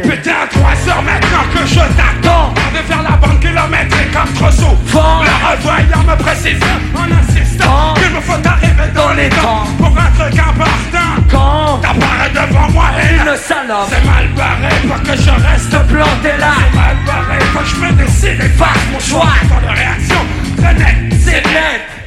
Putain, 0.03 0.47
3 0.51 0.71
heures 0.89 1.03
maintenant 1.03 1.45
que 1.53 1.66
je 1.66 1.75
t'attends. 1.75 2.55
De 2.73 2.79
faire 2.79 3.03
la 3.03 3.16
bande 3.16 3.39
kilométrique 3.41 4.11
comme 4.12 4.33
trop 4.35 4.51
souvent 4.51 5.23
Le 5.23 5.31
revoyant 5.47 6.03
me 6.09 6.16
précise 6.21 6.59
en 6.97 7.05
insistant 7.12 7.95
Qu'il 7.95 8.11
me 8.11 8.21
faut 8.21 8.33
arriver 8.33 8.91
dans 8.93 9.12
les 9.12 9.29
temps 9.29 9.65
Pour 9.79 9.97
un 9.97 10.11
truc 10.19 10.37
important. 10.39 11.23
Quand 11.31 11.79
T'apparais 11.79 12.31
devant 12.31 12.69
moi 12.71 12.87
et 13.01 13.15
Une 13.15 13.37
salope. 13.37 13.89
C'est 13.91 14.05
mal 14.05 14.29
barré, 14.37 14.75
faut 14.89 15.01
que 15.03 15.16
je 15.16 15.31
reste 15.31 15.87
planté 15.89 16.37
là. 16.39 16.55
C'est 16.59 16.77
mal 16.77 16.97
barré, 17.07 17.39
faut 17.53 17.61
que 17.61 17.66
je 17.66 17.77
me 17.77 17.93
décide 17.93 18.41
et 18.41 18.49
fasse 18.49 18.85
mon 18.93 18.99
choix. 18.99 19.29
Temps 19.49 19.62
de 19.62 19.77
réaction, 19.77 20.21
très 20.59 20.75
net, 20.75 20.97
c'est 21.21 21.47
net 21.47 22.03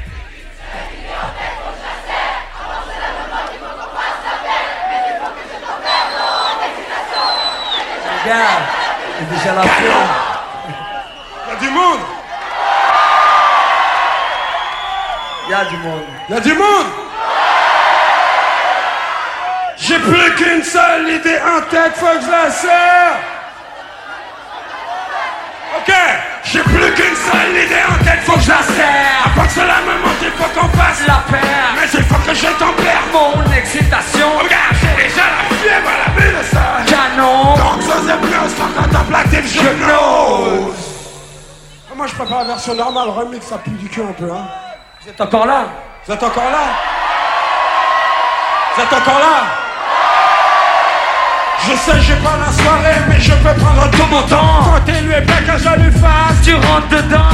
Regarde, 8.28 8.64
c'est 9.20 9.38
déjà 9.38 9.54
la 9.56 9.62
fin. 9.62 9.84
Y'a 11.48 11.56
du 11.56 11.70
monde 11.70 12.00
Y'a 15.50 15.64
du 15.64 15.78
monde. 15.78 16.04
Y'a 16.30 16.40
du 16.42 16.54
monde 16.54 16.88
J'ai 19.78 20.00
plus 20.00 20.36
qu'une 20.36 20.62
seule 20.62 21.10
idée 21.10 21.40
en 21.40 21.62
tête, 21.70 21.96
faut 21.96 22.06
que 22.06 22.26
je 22.26 22.30
la 22.30 22.52
serre 22.52 23.37
Ok, 25.76 25.94
j'ai 26.44 26.62
plus 26.62 26.94
qu'une 26.94 27.16
seule 27.16 27.66
idée 27.66 27.84
en 27.90 28.04
tête, 28.04 28.22
faut 28.24 28.34
que 28.34 28.42
je 28.42 28.50
la 28.50 28.62
serre. 28.64 29.26
À 29.26 29.30
part 29.36 29.48
que 29.48 29.54
cela 29.54 29.82
me 29.86 30.02
monte, 30.02 30.22
il 30.22 30.32
faut 30.32 30.50
qu'on 30.60 30.70
fasse 30.78 31.06
La 31.08 31.24
paire, 31.30 31.74
Mais 31.76 31.88
il 31.94 32.04
faut 32.04 32.16
que 32.16 32.34
je 32.34 32.48
tempère 32.48 33.04
mon 33.12 33.52
excitation. 33.52 34.30
Regarde, 34.38 34.76
j'ai 34.82 35.04
déjà 35.04 35.24
la 35.28 35.56
fièvre 35.58 35.90
à 35.90 35.98
la 36.00 36.40
de 36.40 36.44
ça 36.46 36.66
Canon, 36.88 37.56
Donc 37.56 37.82
j'ose 37.82 38.12
plus, 38.22 38.50
sans 38.56 38.82
contemplatif, 38.82 39.44
je 39.54 39.70
n'ose. 39.86 40.76
Moi 41.96 42.06
je 42.06 42.14
préfère 42.14 42.38
la 42.38 42.44
version 42.44 42.76
normale, 42.76 43.10
remix, 43.10 43.46
ça 43.46 43.58
pue 43.58 43.72
du 43.72 43.90
cul 43.90 44.02
un 44.02 44.14
peu 44.14 44.32
hein. 44.32 44.48
Vous 45.02 45.10
êtes 45.10 45.20
encore 45.20 45.48
là? 45.48 45.66
Vous 46.06 46.14
êtes 46.14 46.22
encore 46.22 46.52
là? 46.52 46.64
Vous 48.76 48.84
êtes 48.84 48.94
encore 48.94 49.20
là? 49.20 49.68
Je 51.68 51.76
sais, 51.76 52.00
j'ai 52.02 52.16
pas 52.18 52.38
la 52.38 52.52
soirée, 52.52 53.00
mais 53.10 53.20
je 53.20 53.34
peux 53.34 53.54
prendre 53.60 53.90
tout 53.90 54.06
mon 54.12 54.22
temps. 54.22 54.47
Quand 55.64 55.72
je 55.72 55.84
lui 55.84 55.92
fasse, 55.92 56.42
Tu 56.44 56.54
rentres 56.54 56.88
dedans, 56.90 57.30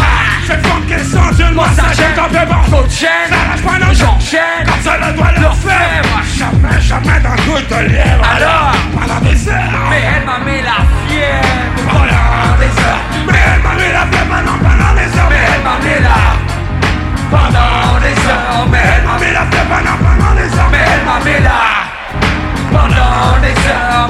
cette 0.48 0.66
forme 0.66 0.86
qu'elle 0.86 1.04
sent 1.04 1.18
d'une 1.36 1.54
moi, 1.56 1.68
ça 1.76 1.91
gêne 1.94 2.14
quand 2.16 2.32
même 2.32 2.52
en 2.52 2.64
faut 2.64 2.84
de 2.84 2.90
chaîne, 2.90 3.10
Ça 3.30 3.36
lâche 3.50 3.62
pas 3.62 3.86
nos 3.86 3.94
j'enchaîne. 3.94 4.66
Ça, 4.82 4.98
le 4.98 5.14
doigt 5.14 5.32
leur 5.40 5.56
faire. 5.56 6.04
Jamais, 6.38 6.82
jamais 6.82 7.20
d'un 7.20 7.36
coup 7.44 7.60
de 7.60 7.90
lièvre. 7.90 8.24
Alors? 8.36 8.72
Pendant 8.94 9.20
des 9.30 9.50
heures. 9.50 9.88
Mais 9.90 10.04
elle 10.16 10.26
m'a 10.26 10.40
mis 10.40 10.62
la 10.62 10.80
fièvre 11.08 11.48
Pendant 11.86 12.58
des 12.60 12.74
heures. 12.82 13.04
Mais 13.28 13.40
elle 13.54 13.62
m'a 13.62 13.74
mis 13.76 13.91
la 13.91 14.06
fièvre 14.12 14.30
maintenant 14.30 14.58
pendant 14.62 14.94
des 14.95 15.20
heures. 15.20 15.30
Mais 15.30 15.44
elle 15.56 15.64
m'a 15.64 15.76
mis 15.84 16.00
la 16.04 16.54
pendant 17.34 18.00
des 18.00 18.30
heures, 18.30 18.68
mais 18.70 18.78
elle 18.95 19.04
m'a 19.04 19.18
mis 19.18 19.34
la 19.34 19.44
fièvre 19.50 19.68
pendant, 19.70 19.98
pendant 19.98 20.36
des 20.36 20.58
heures. 20.58 20.70
mais 20.72 20.86
elle 20.94 21.06
m'a 21.06 21.18
mis 21.26 21.44
la 21.44 21.60
pendant 22.72 23.41
des 23.41 23.58
heures, 23.70 24.08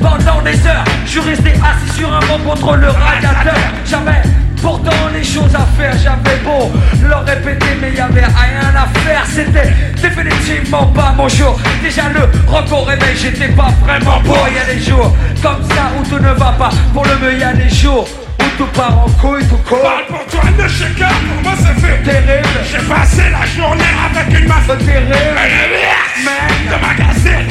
pendant 0.00 0.42
des 0.42 0.66
heures. 0.66 0.84
Je 1.04 1.10
suis 1.10 1.20
resté 1.20 1.50
assis 1.50 1.98
sur 1.98 2.12
un 2.12 2.20
banc 2.20 2.38
contre 2.44 2.76
le 2.76 2.88
radiateur. 2.88 3.54
J'avais 3.84 4.22
pourtant 4.60 4.90
les 5.12 5.24
choses 5.24 5.54
à 5.54 5.66
faire, 5.76 5.92
j'avais 6.02 6.38
beau 6.38 6.72
leur 7.06 7.24
répéter, 7.24 7.66
mais 7.80 7.92
y 7.92 8.00
avait 8.00 8.24
rien 8.24 8.74
à 8.74 8.86
faire. 9.00 9.24
C'était 9.26 9.72
définitivement 10.00 10.86
pas 10.86 11.12
mon 11.16 11.28
jour. 11.28 11.58
Déjà 11.82 12.08
le 12.08 12.22
rock 12.50 12.64
au 12.72 12.82
réveil, 12.82 13.16
j'étais 13.16 13.48
pas 13.48 13.68
vraiment 13.82 14.20
beau. 14.20 14.36
Y 14.54 14.58
a 14.58 14.74
des 14.74 14.80
jours 14.80 15.14
comme 15.42 15.62
ça 15.68 15.90
où 15.98 16.08
tout 16.08 16.22
ne 16.22 16.32
va 16.32 16.52
pas. 16.52 16.70
Pour 16.92 17.04
le 17.04 17.18
mieux, 17.18 17.44
a 17.44 17.52
des 17.52 17.68
jours 17.68 18.08
tout 18.56 18.66
part 18.66 19.04
en 19.04 19.08
couille, 19.20 19.44
tout 19.48 19.56
court. 19.68 19.82
Parle 19.82 20.06
pour 20.06 20.26
toi 20.26 20.50
de 20.50 20.68
shaker, 20.68 21.08
pour 21.08 21.42
moi 21.42 21.52
c'est 21.58 21.80
fait. 21.80 22.02
Terrible, 22.04 22.48
J'ai 22.70 22.86
passé 22.86 23.22
la 23.30 23.46
journée 23.46 23.84
avec 24.04 24.40
une 24.40 24.48
masse 24.48 24.66
terrible, 24.66 25.08
de 25.08 25.74
de 26.70 26.78
magazine. 26.80 27.46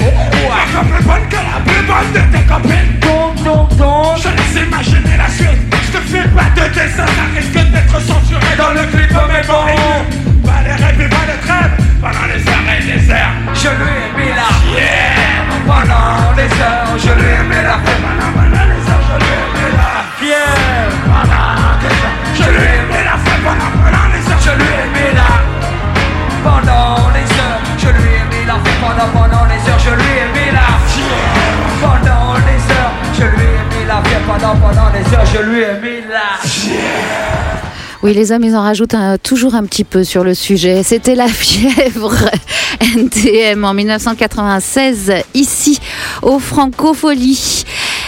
Encore 0.45 0.85
plus 0.85 1.03
bonne 1.03 1.27
que 1.29 1.35
la 1.35 1.59
plus 1.65 1.83
bonne 1.87 2.11
de 2.13 2.37
tes 2.37 2.43
copines. 2.45 2.99
donc, 3.01 3.43
donc, 3.43 3.77
donc. 3.77 4.17
Je 4.17 4.29
laisse 4.29 4.67
imaginer 4.67 5.17
la 5.17 5.29
suite. 5.29 5.61
Je 5.71 5.97
te 5.97 6.03
fais 6.03 6.27
pas 6.29 6.49
de 6.55 6.73
dessin, 6.73 7.05
ça 7.05 7.25
risque 7.35 7.71
d'être 7.71 7.99
censuré 8.01 8.55
dans 8.57 8.69
le 8.71 8.85
clip. 8.91 9.11
Mais 9.27 9.41
bon, 9.47 9.65
pas 10.47 10.61
les 10.65 10.73
rêves 10.73 11.01
et 11.01 11.09
pas 11.09 11.25
les 11.27 11.39
trêves. 11.47 11.75
Pendant 12.01 12.27
les 12.27 12.41
heures 12.47 12.69
et 12.69 12.83
les 12.83 13.09
heures. 13.09 13.33
Je 13.53 13.69
lui 13.69 13.91
ai 13.91 14.25
mis 14.25 14.29
la 14.29 14.49
Yeah. 14.73 15.43
pendant 15.67 16.33
des 16.35 16.49
heures, 16.61 16.97
je 16.97 17.11
lui 17.11 17.29
ai 17.29 17.43
mis 17.47 17.63
la 17.63 17.77
Pendant, 17.85 18.31
pendant 18.33 18.65
les 18.65 18.83
heures, 18.89 19.05
je 19.09 19.15
lui 19.23 19.33
ai 19.33 19.47
mis 19.53 19.71
la 19.77 20.03
fièvre. 20.19 20.82
Je 22.45 22.49
lui 22.49 22.65
ai 22.65 23.03
la 23.03 23.17
fête. 23.17 23.41
Pendant, 23.43 23.71
pendant 23.83 24.07
les 24.13 24.23
heures, 24.31 24.41
Je 24.41 24.51
lui 24.51 24.71
ai 24.81 24.87
mis 24.95 25.15
la 25.15 25.29
pendant 26.43 27.09
les 27.15 27.27
heures. 27.39 27.61
Je 27.77 27.87
lui 27.87 28.09
ai 28.15 28.23
mis 28.31 28.45
la 28.45 28.57
pendant 28.81 29.09
pendant 29.13 29.45
les 29.45 29.69
heures. 29.69 29.79
Je 29.79 29.89
lui 29.89 30.11
ai 30.21 30.27
mis 30.33 30.51
la 30.51 30.67
pendant 31.81 32.33
les 32.47 32.61
heures. 32.73 32.93
Je 33.17 33.23
lui 33.23 33.43
ai 33.43 33.81
mis 33.81 33.85
la 33.87 34.01
pendant 34.27 34.55
pendant 34.55 34.89
les 34.91 35.13
heures. 35.13 35.25
Je 35.33 35.41
lui 35.41 35.61
ai 35.61 35.73
mis 35.81 36.01
la 36.09 36.39
Oui, 38.01 38.13
les 38.13 38.31
hommes, 38.31 38.43
ils 38.43 38.55
en 38.55 38.63
rajoutent 38.63 38.95
toujours 39.23 39.55
un 39.55 39.63
petit 39.63 39.83
peu 39.83 40.03
sur 40.03 40.23
le 40.23 40.33
sujet. 40.33 40.83
C'était 40.83 41.15
la 41.15 41.27
fièvre 41.27 42.29
NTM 42.97 43.63
en 43.63 43.73
1996, 43.73 45.13
ici, 45.33 45.79
au 46.21 46.39
Francofolie. 46.39 47.63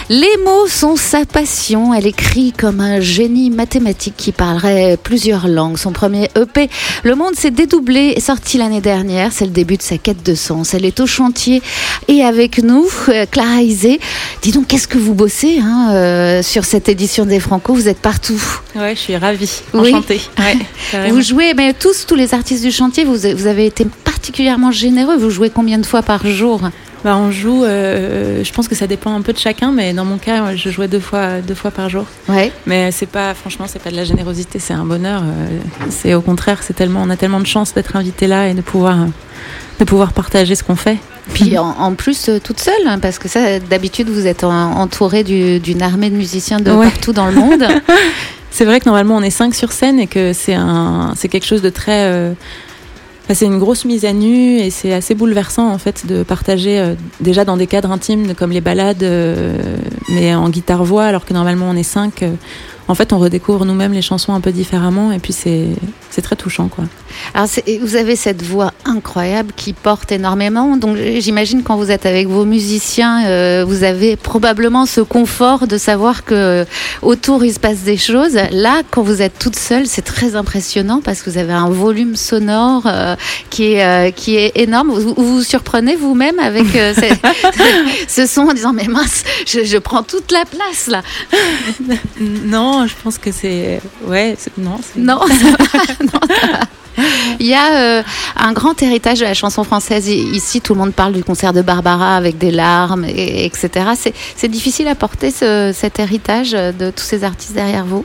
Les 0.08 0.36
mots 0.44 0.68
sont 0.68 0.94
sa 0.94 1.24
passion. 1.26 1.92
Elle 1.92 2.06
écrit 2.06 2.52
comme 2.52 2.80
un 2.80 3.00
génie 3.00 3.50
mathématique 3.50 4.14
qui 4.16 4.30
parlerait 4.30 4.96
plusieurs 5.02 5.48
langues. 5.48 5.76
Son 5.78 5.90
premier 5.90 6.30
EP, 6.40 6.70
Le 7.02 7.16
Monde 7.16 7.34
s'est 7.34 7.50
dédoublé, 7.50 8.12
est 8.16 8.20
sorti 8.20 8.56
l'année 8.56 8.80
dernière. 8.80 9.32
C'est 9.32 9.46
le 9.46 9.50
début 9.50 9.76
de 9.76 9.82
sa 9.82 9.98
quête 9.98 10.22
de 10.22 10.36
sens. 10.36 10.74
Elle 10.74 10.84
est 10.84 11.00
au 11.00 11.06
chantier 11.06 11.60
et 12.06 12.22
avec 12.22 12.62
nous, 12.62 12.86
euh, 13.08 13.26
Clara 13.28 13.62
Isé. 13.62 13.98
Dis 14.42 14.52
donc, 14.52 14.68
qu'est-ce 14.68 14.86
que 14.86 14.98
vous 14.98 15.14
bossez 15.14 15.58
hein, 15.60 15.88
euh, 15.90 16.40
sur 16.42 16.64
cette 16.64 16.88
édition 16.88 17.26
des 17.26 17.40
Franco? 17.40 17.74
Vous 17.74 17.88
êtes 17.88 17.98
partout. 17.98 18.40
Ouais, 18.76 18.94
je 18.94 19.00
suis 19.00 19.16
ravie, 19.16 19.50
Oui. 19.74 19.88
enchantée. 19.92 20.20
Ouais, 20.38 20.56
carrément. 20.92 21.14
Vous 21.14 21.22
jouez, 21.22 21.52
mais 21.54 21.72
tous, 21.74 22.06
tous 22.06 22.14
les 22.14 22.32
artistes 22.32 22.62
du 22.62 22.70
chantier, 22.70 23.04
vous, 23.04 23.16
vous 23.36 23.46
avez 23.48 23.66
été 23.66 23.84
particulièrement 24.30 24.72
généreux. 24.72 25.16
Vous 25.16 25.30
jouez 25.30 25.50
combien 25.50 25.78
de 25.78 25.86
fois 25.86 26.02
par 26.02 26.26
jour 26.26 26.60
Bah, 27.04 27.16
on 27.16 27.30
joue, 27.30 27.62
euh, 27.62 28.42
je 28.42 28.52
pense 28.52 28.66
que 28.66 28.74
ça 28.74 28.88
dépend 28.88 29.14
un 29.14 29.22
peu 29.22 29.32
de 29.32 29.38
chacun, 29.38 29.70
mais 29.70 29.92
dans 29.92 30.04
mon 30.04 30.18
cas, 30.18 30.56
je 30.56 30.68
jouais 30.68 30.88
deux 30.88 30.98
fois, 30.98 31.40
deux 31.46 31.54
fois 31.54 31.70
par 31.70 31.88
jour. 31.88 32.06
Ouais. 32.28 32.50
Mais 32.66 32.90
c'est 32.90 33.06
pas, 33.06 33.34
franchement, 33.34 33.66
c'est 33.68 33.80
pas 33.80 33.90
de 33.92 33.94
la 33.96 34.02
générosité, 34.02 34.58
c'est 34.58 34.74
un 34.74 34.84
bonheur. 34.84 35.22
euh, 35.22 35.46
c'est 35.90 36.12
au 36.14 36.22
contraire, 36.22 36.58
c'est 36.64 36.74
tellement, 36.74 37.02
on 37.04 37.10
a 37.10 37.16
tellement 37.16 37.38
de 37.38 37.46
chance 37.46 37.72
d'être 37.72 37.94
invité 37.94 38.26
là 38.26 38.48
et 38.48 38.54
de 38.54 38.62
pouvoir, 38.62 38.96
de 39.78 39.84
pouvoir 39.84 40.12
partager 40.12 40.56
ce 40.56 40.64
qu'on 40.64 40.74
fait. 40.74 40.96
Puis 41.32 41.56
en, 41.56 41.68
en 41.78 41.94
plus, 41.94 42.28
euh, 42.28 42.40
toute 42.42 42.58
seule, 42.60 42.74
hein, 42.88 42.98
parce 42.98 43.20
que 43.20 43.28
ça, 43.28 43.60
d'habitude, 43.60 44.08
vous 44.08 44.26
êtes 44.26 44.42
en- 44.42 44.50
entourée 44.80 45.22
du- 45.22 45.60
d'une 45.60 45.82
armée 45.82 46.10
de 46.10 46.16
musiciens 46.16 46.58
de 46.58 46.72
Ouais. 46.72 46.86
partout 46.88 47.12
dans 47.12 47.26
le 47.26 47.32
monde. 47.34 47.64
C'est 48.50 48.64
vrai 48.64 48.80
que 48.80 48.86
normalement 48.86 49.16
on 49.16 49.22
est 49.22 49.28
cinq 49.28 49.54
sur 49.54 49.70
scène 49.70 50.00
et 50.00 50.06
que 50.06 50.32
c'est 50.32 50.54
un, 50.54 51.12
c'est 51.14 51.28
quelque 51.28 51.44
chose 51.44 51.60
de 51.60 51.68
très, 51.68 52.04
euh, 52.04 52.32
c'est 53.34 53.46
une 53.46 53.58
grosse 53.58 53.84
mise 53.84 54.04
à 54.04 54.12
nu 54.12 54.58
et 54.58 54.70
c'est 54.70 54.92
assez 54.92 55.14
bouleversant 55.14 55.70
en 55.70 55.78
fait 55.78 56.06
de 56.06 56.22
partager 56.22 56.78
euh, 56.78 56.94
déjà 57.20 57.44
dans 57.44 57.56
des 57.56 57.66
cadres 57.66 57.90
intimes 57.90 58.34
comme 58.34 58.52
les 58.52 58.60
balades, 58.60 59.02
euh, 59.02 59.76
mais 60.08 60.34
en 60.34 60.48
guitare 60.48 60.84
voix 60.84 61.04
alors 61.04 61.24
que 61.24 61.34
normalement 61.34 61.68
on 61.68 61.76
est 61.76 61.82
cinq. 61.82 62.24
En 62.88 62.94
fait, 62.94 63.12
on 63.12 63.18
redécouvre 63.18 63.64
nous-mêmes 63.64 63.92
les 63.92 64.02
chansons 64.02 64.34
un 64.34 64.40
peu 64.40 64.52
différemment 64.52 65.12
et 65.12 65.18
puis 65.18 65.32
c'est, 65.32 65.66
c'est 66.10 66.22
très 66.22 66.36
touchant 66.36 66.68
quoi. 66.68 66.84
Alors, 67.34 67.48
vous 67.80 67.96
avez 67.96 68.14
cette 68.14 68.42
voix 68.42 68.72
incroyable 68.84 69.52
qui 69.56 69.72
porte 69.72 70.12
énormément. 70.12 70.76
Donc, 70.76 70.96
j'imagine 71.18 71.62
quand 71.62 71.76
vous 71.76 71.90
êtes 71.90 72.04
avec 72.06 72.28
vos 72.28 72.44
musiciens, 72.44 73.26
euh, 73.26 73.64
vous 73.66 73.84
avez 73.84 74.16
probablement 74.16 74.86
ce 74.86 75.00
confort 75.00 75.66
de 75.66 75.78
savoir 75.78 76.24
que 76.24 76.34
euh, 76.34 76.64
autour 77.02 77.44
il 77.44 77.52
se 77.52 77.60
passe 77.60 77.80
des 77.80 77.96
choses. 77.96 78.38
Là, 78.52 78.82
quand 78.90 79.02
vous 79.02 79.22
êtes 79.22 79.38
toute 79.38 79.56
seule, 79.56 79.86
c'est 79.86 80.02
très 80.02 80.36
impressionnant 80.36 81.00
parce 81.02 81.22
que 81.22 81.30
vous 81.30 81.38
avez 81.38 81.52
un 81.52 81.70
volume 81.70 82.16
sonore 82.16 82.82
euh, 82.86 83.16
qui 83.50 83.72
est 83.72 83.84
euh, 83.84 84.10
qui 84.10 84.36
est 84.36 84.52
énorme. 84.56 84.90
Vous 84.90 85.14
vous, 85.14 85.36
vous 85.36 85.42
surprenez 85.42 85.96
vous-même 85.96 86.38
avec 86.38 86.74
euh, 86.76 86.94
ce, 86.94 87.06
ce 88.08 88.26
son 88.26 88.42
en 88.42 88.52
disant 88.52 88.72
mais 88.72 88.88
mince, 88.88 89.24
je, 89.46 89.64
je 89.64 89.78
prends 89.78 90.02
toute 90.02 90.32
la 90.32 90.44
place 90.44 90.86
là. 90.88 91.02
non, 92.20 92.75
je 92.86 92.94
pense 93.02 93.16
que 93.18 93.32
c'est, 93.32 93.80
ouais, 94.06 94.36
non, 94.58 94.78
c'est- 94.82 95.00
Non, 95.00 95.20
ça 95.26 95.34
va, 95.50 96.04
non, 96.04 96.20
ça 96.28 96.46
va. 96.52 96.58
Il 97.38 97.46
y 97.46 97.52
a 97.54 97.98
euh, 97.98 98.02
un 98.36 98.52
grand 98.54 98.80
héritage 98.82 99.18
de 99.20 99.24
la 99.24 99.34
chanson 99.34 99.64
française. 99.64 100.08
Ici, 100.08 100.62
tout 100.62 100.72
le 100.72 100.80
monde 100.80 100.94
parle 100.94 101.12
du 101.12 101.22
concert 101.22 101.52
de 101.52 101.60
Barbara 101.60 102.16
avec 102.16 102.38
des 102.38 102.50
larmes, 102.50 103.04
et, 103.04 103.44
etc. 103.44 103.68
C'est- 103.96 104.14
C'est 104.34 104.48
difficile 104.48 104.88
à 104.88 104.94
porter 104.94 105.30
ce- 105.30 105.72
cet 105.74 105.98
héritage 105.98 106.52
de 106.52 106.90
tous 106.90 107.04
ces 107.04 107.22
artistes 107.24 107.52
derrière 107.54 107.84
vous? 107.84 108.04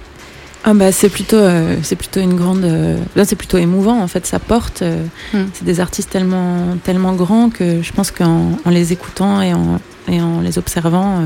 Ah 0.64 0.76
bah 0.76 0.91
c'est 0.91 1.10
plutôt 1.10 1.38
euh, 1.38 1.76
c'est 1.81 1.95
plutôt 1.95 2.19
une 2.19 2.35
grande 2.35 2.64
euh, 2.64 2.95
c'est 3.26 3.35
plutôt 3.35 3.57
émouvant 3.57 3.99
en 3.99 4.07
fait 4.07 4.27
ça 4.27 4.38
porte 4.38 4.84
euh, 4.84 5.03
Hmm. 5.34 5.45
c'est 5.53 5.64
des 5.64 5.80
artistes 5.80 6.11
tellement 6.11 6.77
tellement 6.84 7.14
grands 7.14 7.49
que 7.49 7.81
je 7.81 7.91
pense 7.91 8.11
qu'en 8.11 8.52
en 8.64 8.69
les 8.69 8.93
écoutant 8.93 9.41
et 9.41 9.56
en 9.56 9.80
et 10.07 10.22
en 10.22 10.39
les 10.41 10.60
observant 10.60 11.22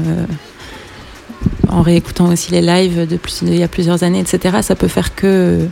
en 1.76 1.81
réécoutant 1.81 2.27
aussi 2.31 2.52
les 2.52 2.61
lives 2.61 3.07
de 3.07 3.18
plus 3.18 3.41
il 3.41 3.56
y 3.56 3.64
a 3.64 3.68
plusieurs 3.68 4.03
années 4.03 4.22
etc 4.22 4.60
ça 4.61 4.76
peut 4.76 4.88
faire 4.88 5.14
que 5.14 5.68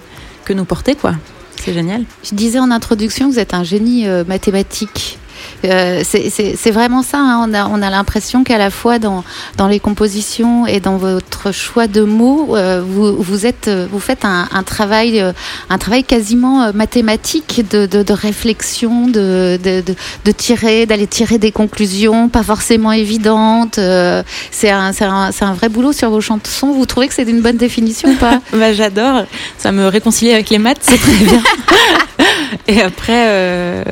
que 0.45 0.53
nous 0.53 0.65
porter 0.65 0.95
quoi 0.95 1.15
c'est 1.63 1.73
génial 1.73 2.03
Je 2.23 2.35
disais 2.35 2.59
en 2.59 2.71
introduction 2.71 3.30
que 3.30 3.34
vous 3.34 3.39
êtes 3.39 3.53
un 3.53 3.63
génie 3.63 4.05
euh, 4.07 4.25
mathématique. 4.25 5.17
Euh, 5.65 6.02
c'est- 6.03 6.72
vraiment 6.72 7.03
ça. 7.03 7.19
hein. 7.19 7.45
On 7.48 7.53
a, 7.53 7.68
on 7.68 7.81
a 7.81 7.90
l'impression 7.90 8.44
qu'à 8.44 8.57
la 8.57 8.69
fois 8.69 8.99
dans, 8.99 9.23
dans 9.57 9.68
les 9.68 9.80
compositions 9.80 10.65
et 10.68 10.80
dans 10.80 10.98
votre 10.98 11.52
choix 11.52 11.88
de 11.88 12.02
mots, 12.02 12.56
euh, 12.56 12.81
vous, 12.85 13.15
vous, 13.22 13.45
êtes, 13.45 13.69
vous 13.91 13.99
faites 13.99 14.26
un, 14.26 14.48
un 14.52 14.64
travail, 14.64 15.19
euh, 15.22 15.31
un 15.69 15.77
travail 15.77 16.03
quasiment 16.03 16.64
euh, 16.64 16.72
mathématique 16.73 17.61
de, 17.69 17.85
de, 17.85 18.02
de 18.03 18.14
réflexion, 18.14 19.07
de, 19.07 19.60
de, 19.64 19.81
de, 19.81 19.95
de 20.26 20.31
tirer, 20.31 20.85
d'aller 20.85 21.07
tirer 21.07 21.38
des 21.38 21.52
conclusions 21.52 22.27
pas 22.30 22.44
forcément 22.44 22.91
évidentes. 22.91 23.80
C'est 24.52 24.69
un, 24.72 24.91
vrai 25.56 25.69
boulot 25.69 25.94
sur 25.94 26.10
vos 26.10 26.22
chansons. 26.22 26.72
Vous 26.73 26.85
trouvez 26.85 27.07
que 27.07 27.14
c'est 27.14 27.23
une 27.30 27.41
bonne 27.41 27.57
définition 27.57 28.10
ou 28.10 28.15
pas? 28.15 28.40
Bah, 28.53 28.73
j'adore 28.73 29.26
ça 29.57 29.72
me 29.72 29.88
réconcilie 29.88 30.31
avec 30.31 30.49
les 30.49 30.57
maths 30.60 30.77
c'est 30.81 30.98
très 30.98 31.11
bien 31.26 31.41
et 32.68 32.81
après 32.81 33.84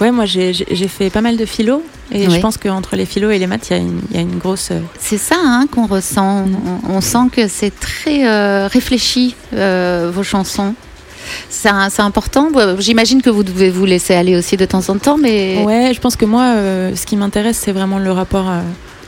ouais 0.00 0.10
moi 0.10 0.24
j'ai 0.26 0.52
fait 0.88 1.10
pas 1.10 1.20
mal 1.20 1.36
de 1.36 1.44
philo 1.44 1.82
et 2.12 2.26
Oui. 2.26 2.34
je 2.34 2.40
pense 2.40 2.56
qu'entre 2.58 2.96
les 2.96 3.06
philo 3.06 3.30
et 3.30 3.38
les 3.38 3.46
maths 3.46 3.68
il 3.70 3.76
y 3.76 3.76
a 3.76 3.82
une, 3.82 4.00
il 4.10 4.16
y 4.16 4.18
a 4.18 4.22
une 4.22 4.38
grosse 4.38 4.70
euh, 4.72 4.80
C'est 4.98 5.18
ça 5.18 5.36
hein, 5.38 5.66
qu'on 5.70 5.86
ressent. 5.86 6.44
On, 6.88 6.94
on 6.96 7.00
sent 7.00 7.28
que 7.30 7.46
c'est 7.48 7.70
très 7.78 8.26
euh, 8.26 8.66
réfléchi, 8.66 9.36
euh, 9.54 10.10
vos 10.12 10.22
chansons. 10.24 10.74
C'est 11.48 11.68
important. 12.00 12.48
J'imagine 12.78 13.22
que 13.22 13.30
vous 13.30 13.44
devez 13.44 13.70
vous 13.70 13.84
laisser 13.84 14.14
aller 14.14 14.36
aussi 14.36 14.56
de 14.56 14.64
temps 14.64 14.88
en 14.88 14.96
temps, 14.98 15.18
mais 15.18 15.62
Ouais, 15.64 15.92
je 15.94 16.00
pense 16.00 16.16
que 16.16 16.24
moi, 16.24 16.54
euh, 16.56 16.96
ce 16.96 17.06
qui 17.06 17.16
m'intéresse, 17.16 17.58
c'est 17.62 17.70
vraiment 17.72 17.98
le 17.98 18.10
rapport, 18.10 18.50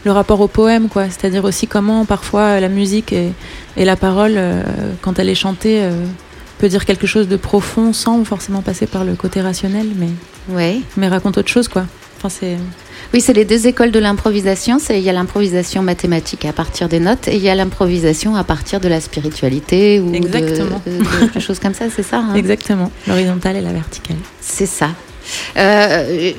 le 0.05 0.13
rapport 0.13 0.41
au 0.41 0.47
poème, 0.47 0.89
quoi. 0.89 1.07
C'est-à-dire 1.07 1.45
aussi 1.45 1.67
comment 1.67 2.05
parfois 2.05 2.61
la 2.61 2.69
musique 2.69 3.13
et, 3.13 3.33
et 3.77 3.85
la 3.85 3.97
parole, 3.97 4.39
quand 5.01 5.19
elle 5.19 5.31
est 5.31 5.35
chantée, 5.35 5.83
peut 6.59 6.69
dire 6.69 6.85
quelque 6.85 7.07
chose 7.09 7.27
de 7.27 7.37
profond 7.37 7.93
sans 7.93 8.23
forcément 8.25 8.61
passer 8.63 8.87
par 8.87 9.05
le 9.05 9.15
côté 9.15 9.41
rationnel, 9.41 9.89
mais, 9.97 10.11
ouais. 10.49 10.81
mais 10.97 11.09
raconte 11.09 11.39
autre 11.39 11.49
chose, 11.51 11.69
quoi. 11.69 11.85
Enfin, 12.19 12.29
c'est. 12.29 12.57
Oui, 13.13 13.21
c'est 13.21 13.33
les 13.33 13.45
deux 13.45 13.67
écoles 13.67 13.91
de 13.91 13.99
l'improvisation. 13.99 14.79
C'est 14.79 14.99
il 14.99 15.05
y 15.05 15.11
a 15.11 15.13
l'improvisation 15.13 15.83
mathématique 15.83 16.45
à 16.45 16.53
partir 16.53 16.89
des 16.89 17.01
notes 17.01 17.27
et 17.27 17.35
il 17.37 17.43
y 17.43 17.49
a 17.49 17.55
l'improvisation 17.55 18.37
à 18.37 18.45
partir 18.45 18.79
de 18.79 18.87
la 18.89 19.01
spiritualité 19.01 19.99
ou 20.01 20.11
de- 20.11 20.17
Exactement. 20.17 20.81
de, 20.87 21.27
de- 21.27 21.33
de 21.35 21.41
choses 21.41 21.59
comme 21.59 21.75
ça. 21.75 21.87
C'est 21.95 22.05
ça. 22.05 22.19
hein? 22.19 22.35
Exactement. 22.37 22.93
L'horizontale 23.09 23.57
et 23.57 23.61
la 23.61 23.73
verticale. 23.73 24.17
C'est 24.41 24.67
ça. 24.67 24.91
Euh, 25.57 26.33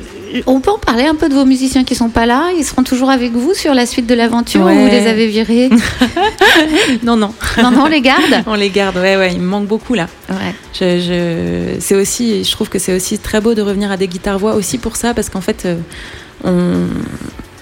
on 0.48 0.60
peut 0.62 0.72
en 0.72 0.80
parler 0.80 1.06
un 1.06 1.14
peu 1.16 1.30
de 1.30 1.36
vos 1.36 1.46
musiciens 1.46 1.84
qui 1.84 1.94
sont 1.96 2.10
pas 2.10 2.26
là? 2.26 2.50
Ils 2.58 2.64
seront 2.64 2.84
toujours 2.84 3.10
avec 3.12 3.34
vous 3.34 3.54
sur 3.54 3.74
la 3.76 3.86
suite 3.86 4.08
de 4.08 4.16
l'aventure 4.16 4.62
ou 4.62 4.70
vous 4.70 4.88
les 4.88 5.08
avez 5.08 5.28
virés? 5.28 5.70
Non, 7.04 7.16
non. 7.18 7.34
Non, 7.62 7.72
non, 7.72 7.84
on 7.84 7.88
les 7.88 8.02
garde? 8.02 8.22
On 8.48 8.56
les 8.56 8.70
garde, 8.70 8.98
ouais, 8.98 9.16
ouais. 9.18 9.34
Il 9.34 9.40
me 9.40 9.46
manque 9.48 9.68
beaucoup 9.68 9.94
là. 9.94 10.08
Ouais. 10.30 10.56
Je, 10.74 11.00
je- 11.00 11.80
c'est 11.80 11.96
aussi, 11.96 12.44
je 12.44 12.52
trouve 12.52 12.70
que 12.70 12.80
c'est 12.80 12.96
aussi 12.96 13.18
très 13.20 13.42
beau 13.42 13.54
de 13.54 13.62
revenir 13.62 13.92
à 13.92 13.98
des 13.98 14.08
guitares 14.08 14.40
voix 14.40 14.56
aussi 14.56 14.78
pour 14.78 14.96
ça 14.96 15.14
parce 15.14 15.30
qu'en 15.30 15.42
fait, 15.42 15.64
euh, 15.66 15.76
on, 16.44 16.86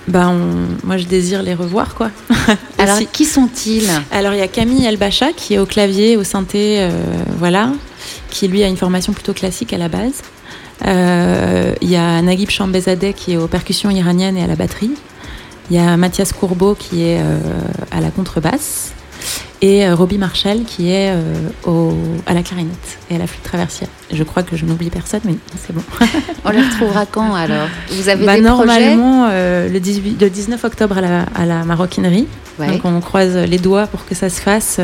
bah, 0.08 0.30
on, 0.30 0.86
moi 0.86 0.98
je 0.98 1.06
désire 1.06 1.44
les 1.44 1.54
revoir 1.54 1.96
quoi. 1.96 2.10
Alors, 2.78 3.00
qui 3.12 3.26
sont-ils? 3.26 3.90
Alors 4.12 4.34
il 4.34 4.40
y 4.40 4.44
a 4.44 4.48
Camille 4.48 4.86
Elbacha 4.86 5.34
qui 5.36 5.56
est 5.56 5.60
au 5.60 5.66
clavier, 5.66 6.18
au 6.18 6.24
synthé, 6.24 6.78
euh, 6.80 6.90
voilà, 7.38 7.70
qui 8.30 8.48
lui 8.48 8.64
a 8.64 8.68
une 8.68 8.78
formation 8.78 9.14
plutôt 9.14 9.34
classique 9.34 9.74
à 9.74 9.78
la 9.78 9.88
base. 9.90 10.22
Euh, 10.86 11.74
Il 11.82 11.90
y 11.90 11.96
a 11.96 12.22
Naguib 12.22 12.50
Chambezadeh 12.50 13.14
qui 13.14 13.34
est 13.34 13.38
aux 13.38 13.48
percussions 13.48 13.90
iraniennes 13.90 14.38
et 14.38 14.44
à 14.44 14.48
la 14.48 14.56
batterie. 14.56 14.92
Il 15.70 15.76
y 15.76 15.80
a 15.80 15.96
Mathias 15.96 16.34
Courbeau 16.34 16.76
qui 16.76 17.04
est 17.04 17.22
euh, 17.22 17.40
à 17.92 18.02
la 18.02 18.12
contrebasse. 18.12 18.94
Et 19.62 19.86
euh, 19.86 19.96
Robbie 19.96 20.18
Marshall 20.18 20.64
qui 20.64 20.92
est 20.92 21.14
euh, 21.14 21.94
à 22.26 22.34
la 22.34 22.44
clarinette 22.44 22.98
et 23.10 23.16
à 23.16 23.20
la 23.20 23.28
flûte 23.28 23.44
traversière. 23.44 23.90
Je 24.14 24.24
crois 24.24 24.44
que 24.44 24.56
je 24.56 24.66
n'oublie 24.66 24.90
personne, 24.90 25.22
mais 25.26 25.36
c'est 25.58 25.74
bon. 25.74 25.82
On 26.46 26.50
les 26.50 26.62
retrouvera 26.62 27.06
quand 27.06 27.34
alors? 27.34 27.68
Vous 27.92 28.10
avez 28.10 28.26
Bah, 28.26 28.36
des 28.36 28.42
projets? 28.42 28.66
normalement 28.66 29.28
euh, 29.32 29.70
le, 29.70 29.80
18, 29.80 30.22
le 30.22 30.30
19 30.30 30.64
octobre 30.64 30.98
à 30.98 31.02
la, 31.02 31.26
à 31.36 31.46
la 31.46 31.64
maroquinerie. 31.64 32.28
Ouais. 32.60 32.68
Donc 32.68 32.84
on 32.86 33.00
croise 33.00 33.36
les 33.36 33.58
doigts 33.58 33.88
pour 33.88 34.06
que 34.06 34.14
ça 34.16 34.30
se 34.30 34.42
fasse. 34.42 34.80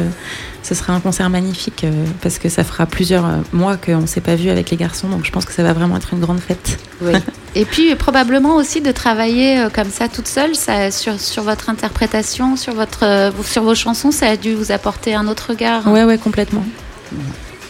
Ce 0.63 0.75
sera 0.75 0.93
un 0.93 0.99
concert 0.99 1.29
magnifique 1.29 1.83
euh, 1.85 2.05
parce 2.21 2.39
que 2.39 2.49
ça 2.49 2.63
fera 2.63 2.85
plusieurs 2.85 3.25
euh, 3.25 3.37
mois 3.53 3.77
qu'on 3.77 4.01
ne 4.01 4.05
s'est 4.05 4.21
pas 4.21 4.35
vu 4.35 4.49
avec 4.49 4.69
les 4.69 4.75
garçons. 4.77 5.07
Donc 5.07 5.25
je 5.25 5.31
pense 5.31 5.45
que 5.45 5.53
ça 5.53 5.63
va 5.63 5.71
vraiment 5.73 5.95
être 5.97 6.13
une 6.13 6.19
grande 6.19 6.39
fête. 6.39 6.79
Oui. 7.01 7.13
Et 7.55 7.65
puis 7.65 7.95
probablement 7.95 8.55
aussi 8.55 8.81
de 8.81 8.91
travailler 8.91 9.59
euh, 9.59 9.69
comme 9.69 9.89
ça 9.89 10.07
toute 10.09 10.27
seule 10.27 10.55
ça, 10.55 10.91
sur, 10.91 11.19
sur 11.19 11.43
votre 11.43 11.69
interprétation, 11.69 12.55
sur, 12.55 12.73
votre, 12.73 13.31
sur 13.45 13.63
vos 13.63 13.75
chansons, 13.75 14.11
ça 14.11 14.27
a 14.27 14.37
dû 14.37 14.53
vous 14.55 14.71
apporter 14.71 15.13
un 15.15 15.27
autre 15.27 15.47
regard. 15.49 15.87
Ouais, 15.87 16.03
ouais, 16.03 16.17
complètement. 16.17 16.65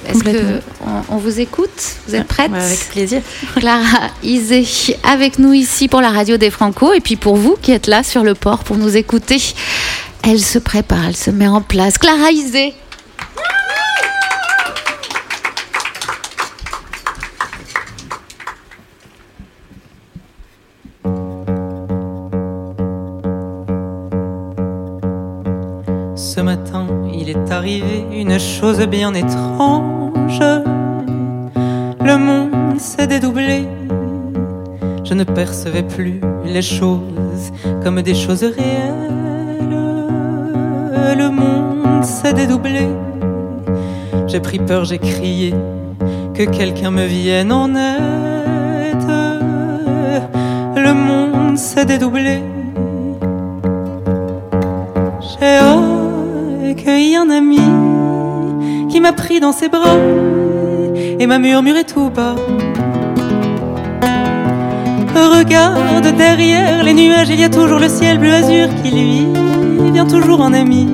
Est-ce 0.08 0.24
que 0.24 0.30
complètement. 0.30 1.06
on, 1.10 1.18
vous 1.18 1.40
écoute 1.40 1.98
Vous 2.08 2.16
êtes 2.16 2.28
prête 2.28 2.52
avec 2.54 2.90
plaisir. 2.90 3.22
Clara 3.56 4.10
Isé 4.24 4.66
avec 5.04 5.40
nous 5.40 5.54
ici 5.54 5.88
pour 5.88 6.02
la 6.02 6.10
radio 6.10 6.38
des 6.38 6.50
Franco 6.50 6.94
et 6.94 7.00
puis 7.00 7.16
pour 7.16 7.36
vous 7.36 7.58
qui 7.62 7.72
êtes 7.72 7.88
là 7.88 8.04
sur 8.04 8.24
le 8.24 8.34
port 8.34 8.64
pour 8.64 8.78
nous 8.78 8.96
écouter. 8.96 9.42
Elle 10.24 10.40
se 10.40 10.60
prépare, 10.60 11.06
elle 11.08 11.16
se 11.16 11.32
met 11.32 11.48
en 11.48 11.62
place. 11.62 11.98
Clara 11.98 12.32
Isé 12.32 12.74
il 27.28 27.36
est 27.36 27.52
arrivé 27.52 28.06
une 28.14 28.40
chose 28.40 28.80
bien 28.88 29.14
étrange. 29.14 30.40
Le 32.02 32.18
monde 32.18 32.80
s'est 32.80 33.06
dédoublé. 33.06 33.68
Je 35.04 35.14
ne 35.14 35.26
percevais 35.26 35.84
plus 35.84 36.22
les 36.46 36.62
choses 36.62 37.52
comme 37.84 38.02
des 38.02 38.16
choses 38.16 38.46
réelles. 38.46 39.76
Le 41.18 41.30
monde 41.30 42.06
s'est 42.06 42.32
dédoublé. 42.32 42.88
J'ai 44.28 44.40
pris 44.40 44.60
peur, 44.60 44.86
j'ai 44.86 45.00
crié 45.00 45.54
que 46.34 46.44
quelqu'un 46.44 46.92
me 46.92 47.06
vienne 47.06 47.52
en 47.52 47.76
aide. 47.76 49.04
Le 50.78 50.94
monde 50.94 51.58
s'est 51.58 51.84
dédoublé. 51.84 52.42
J'ai 55.20 55.60
accueilli 56.78 57.16
un 57.16 57.30
ami 57.30 57.60
qui 58.90 59.00
m'a 59.00 59.14
pris 59.14 59.40
dans 59.40 59.52
ses 59.52 59.68
bras 59.68 59.98
et 61.20 61.26
m'a 61.26 61.40
murmuré 61.40 61.84
tout 61.84 62.10
bas. 62.10 62.36
Regarde 65.16 66.16
derrière 66.16 66.84
les 66.84 66.94
nuages, 66.94 67.30
il 67.30 67.40
y 67.40 67.44
a 67.44 67.50
toujours 67.50 67.80
le 67.80 67.90
ciel 67.90 68.20
bleu 68.20 68.34
azur 68.34 68.68
qui 68.82 68.92
lui 68.92 69.28
vient 69.92 70.06
toujours 70.06 70.42
en 70.42 70.54
ami. 70.54 70.88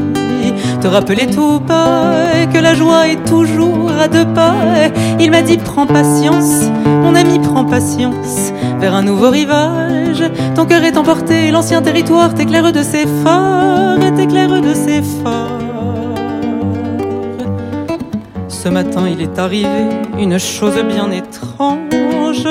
Te 0.82 0.88
rappeler 0.88 1.28
tout 1.28 1.60
bas 1.60 2.46
que 2.54 2.60
la 2.60 2.74
joie 2.74 3.08
est 3.08 3.24
toujours 3.26 3.92
à 4.02 4.08
deux 4.08 4.26
pas. 4.26 4.56
Il 5.20 5.32
m'a 5.32 5.42
dit 5.42 5.58
prends 5.58 5.86
patience, 5.86 6.70
mon 6.86 7.16
ami 7.16 7.40
prends 7.40 7.66
patience 7.66 8.54
vers 8.80 8.94
un 8.94 9.04
nouveau 9.04 9.30
rivage. 9.30 10.24
Ton 10.56 10.66
cœur 10.66 10.84
est 10.84 10.98
emporté, 10.98 11.52
l'ancien 11.52 11.82
territoire 11.82 12.34
t'éclaire 12.34 12.72
de 12.72 12.84
ses 12.84 13.06
phares 13.24 14.02
et 14.02 14.14
t'éclaire 14.14 14.62
de 14.62 14.74
ses 14.74 15.02
phares. 15.24 15.53
Ce 18.64 18.70
matin 18.70 19.10
il 19.10 19.20
est 19.20 19.40
arrivé 19.40 19.90
une 20.18 20.40
chose 20.40 20.82
bien 20.88 21.12
étrange. 21.12 22.48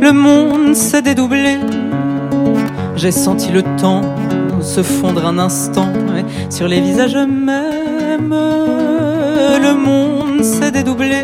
Le 0.00 0.10
monde 0.10 0.74
s'est 0.74 1.00
dédoublé. 1.00 1.58
J'ai 2.96 3.12
senti 3.12 3.52
le 3.52 3.62
temps 3.62 4.00
se 4.60 4.82
fondre 4.82 5.24
un 5.24 5.38
instant 5.38 5.86
sur 6.50 6.66
les 6.66 6.80
visages 6.80 7.14
mêmes. 7.14 8.34
Le 9.62 9.74
monde 9.74 10.42
s'est 10.42 10.72
dédoublé. 10.72 11.22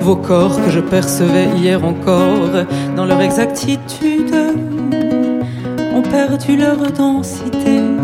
Vos 0.00 0.16
corps 0.16 0.60
que 0.64 0.72
je 0.72 0.80
percevais 0.80 1.46
hier 1.56 1.84
encore 1.84 2.64
dans 2.96 3.04
leur 3.04 3.20
exactitude 3.20 4.34
ont 5.94 6.02
perdu 6.02 6.56
leur 6.56 6.78
densité. 6.90 7.97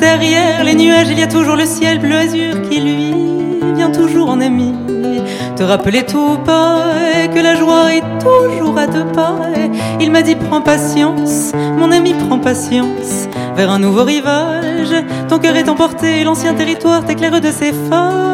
Derrière 0.00 0.64
les 0.64 0.74
nuages, 0.74 1.08
il 1.10 1.18
y 1.18 1.22
a 1.22 1.26
toujours 1.26 1.56
le 1.56 1.66
ciel 1.66 1.98
bleu 1.98 2.16
azur 2.16 2.62
qui 2.68 2.80
lui 2.80 3.14
vient 3.76 3.90
toujours 3.90 4.30
en 4.30 4.40
ami. 4.40 4.72
Te 5.56 5.62
rappeler 5.62 6.04
tout 6.04 6.38
bas 6.44 6.86
que 7.32 7.38
la 7.38 7.54
joie 7.54 7.94
est 7.94 8.02
toujours 8.18 8.78
à 8.78 8.86
deux 8.86 9.04
pas. 9.04 9.36
Il 10.00 10.10
m'a 10.10 10.22
dit 10.22 10.34
prends 10.34 10.62
patience, 10.62 11.52
mon 11.76 11.92
ami 11.92 12.14
prends 12.14 12.38
patience 12.38 13.28
vers 13.54 13.70
un 13.70 13.78
nouveau 13.78 14.04
rivage. 14.04 14.94
Ton 15.28 15.38
cœur 15.38 15.56
est 15.56 15.68
emporté, 15.68 16.24
l'ancien 16.24 16.54
territoire 16.54 17.04
t'éclaire 17.04 17.40
de 17.40 17.50
ses 17.50 17.72
phares. 17.72 18.30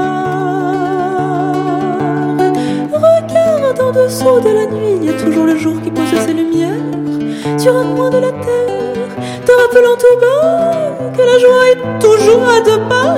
Regarde 2.92 3.80
en 3.80 3.92
dessous 3.92 4.40
de 4.40 4.50
la 4.54 4.66
nuit, 4.66 4.98
il 5.00 5.04
y 5.04 5.08
a 5.08 5.14
toujours 5.14 5.46
le 5.46 5.56
jour 5.56 5.82
qui 5.82 5.90
pose 5.90 6.06
ses 6.24 6.32
lumières 6.32 7.58
sur 7.58 7.76
un 7.76 7.94
coin 7.94 8.10
de 8.10 8.18
la 8.18 8.30
terre. 8.30 8.65
Tout 9.76 10.18
bas 10.20 11.10
que 11.12 11.20
la 11.22 11.38
joie 11.38 11.68
est 11.72 11.98
toujours 12.00 12.48
à 12.48 12.60
deux 12.62 12.80
pas. 12.88 13.16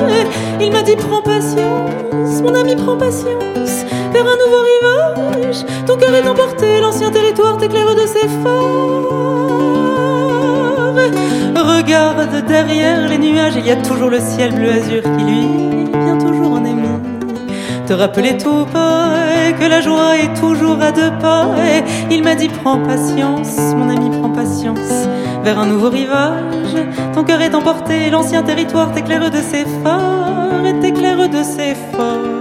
Il 0.61 0.73
m'a 0.73 0.83
dit 0.83 0.97
prends 0.97 1.23
patience, 1.23 2.43
mon 2.43 2.53
ami 2.53 2.75
prends 2.75 2.97
patience 2.97 3.85
vers 4.13 4.25
un 4.27 4.37
nouveau 4.37 4.63
rivage. 4.73 5.65
Ton 5.87 5.97
cœur 5.97 6.13
est 6.15 6.27
emporté, 6.27 6.81
l'ancien 6.81 7.13
territoire 7.13 7.59
t'éclaire 7.59 7.95
de 7.95 8.07
ses 8.07 8.27
phares. 8.43 8.55
Regarde 11.77 12.45
derrière 12.47 13.09
les 13.09 13.19
nuages, 13.19 13.55
il 13.57 13.67
y 13.67 13.71
a 13.71 13.77
toujours 13.77 14.11
le 14.11 14.19
ciel 14.19 14.53
bleu 14.53 14.71
azur 14.71 15.03
qui 15.03 15.25
lui 15.25 15.85
vient 15.93 16.19
toujours 16.19 16.53
en 16.55 16.65
ami. 16.65 16.89
Te 17.87 17.93
rappeler 17.93 18.37
tout 18.37 18.67
bas 18.75 19.15
que 19.61 19.65
la 19.65 19.81
joie 19.81 20.17
est 20.17 20.35
toujours 20.41 20.83
à 20.83 20.91
deux 20.91 21.13
pas. 21.21 21.47
Il 22.11 22.25
m'a 22.25 22.35
dit 22.35 22.49
prends 22.49 22.79
patience, 22.79 23.57
mon 23.77 23.89
ami 23.89 24.11
prends 24.19 24.31
patience 24.31 25.09
vers 25.45 25.59
un 25.59 25.67
nouveau 25.67 25.89
rivage. 25.91 26.48
Cœur 27.29 27.43
est 27.43 27.55
emporté, 27.55 28.09
l'ancien 28.09 28.43
territoire 28.43 28.91
t'éclaire 28.91 29.31
de 29.31 29.37
ses 29.37 29.67
phares 29.85 30.65
et 30.65 30.81
t'éclaire 30.81 31.29
de 31.29 31.43
ses 31.43 31.75
phares. 31.75 32.39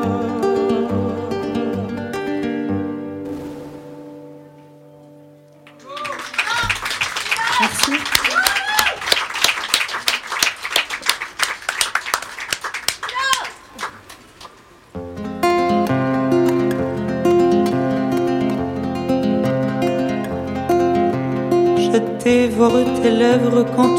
Quand 23.76 23.97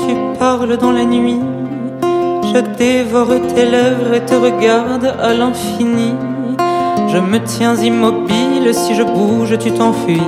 dans 0.67 0.93
la 0.93 1.05
nuit. 1.05 1.41
Je 2.53 2.59
dévore 2.77 3.29
tes 3.55 3.65
lèvres 3.65 4.13
et 4.15 4.25
te 4.25 4.35
regarde 4.35 5.15
à 5.23 5.33
l'infini. 5.33 6.15
Je 7.09 7.19
me 7.19 7.39
tiens 7.45 7.77
immobile, 7.77 8.75
si 8.75 8.95
je 8.95 9.03
bouge, 9.03 9.57
tu 9.59 9.71
t'enfuis. 9.73 10.23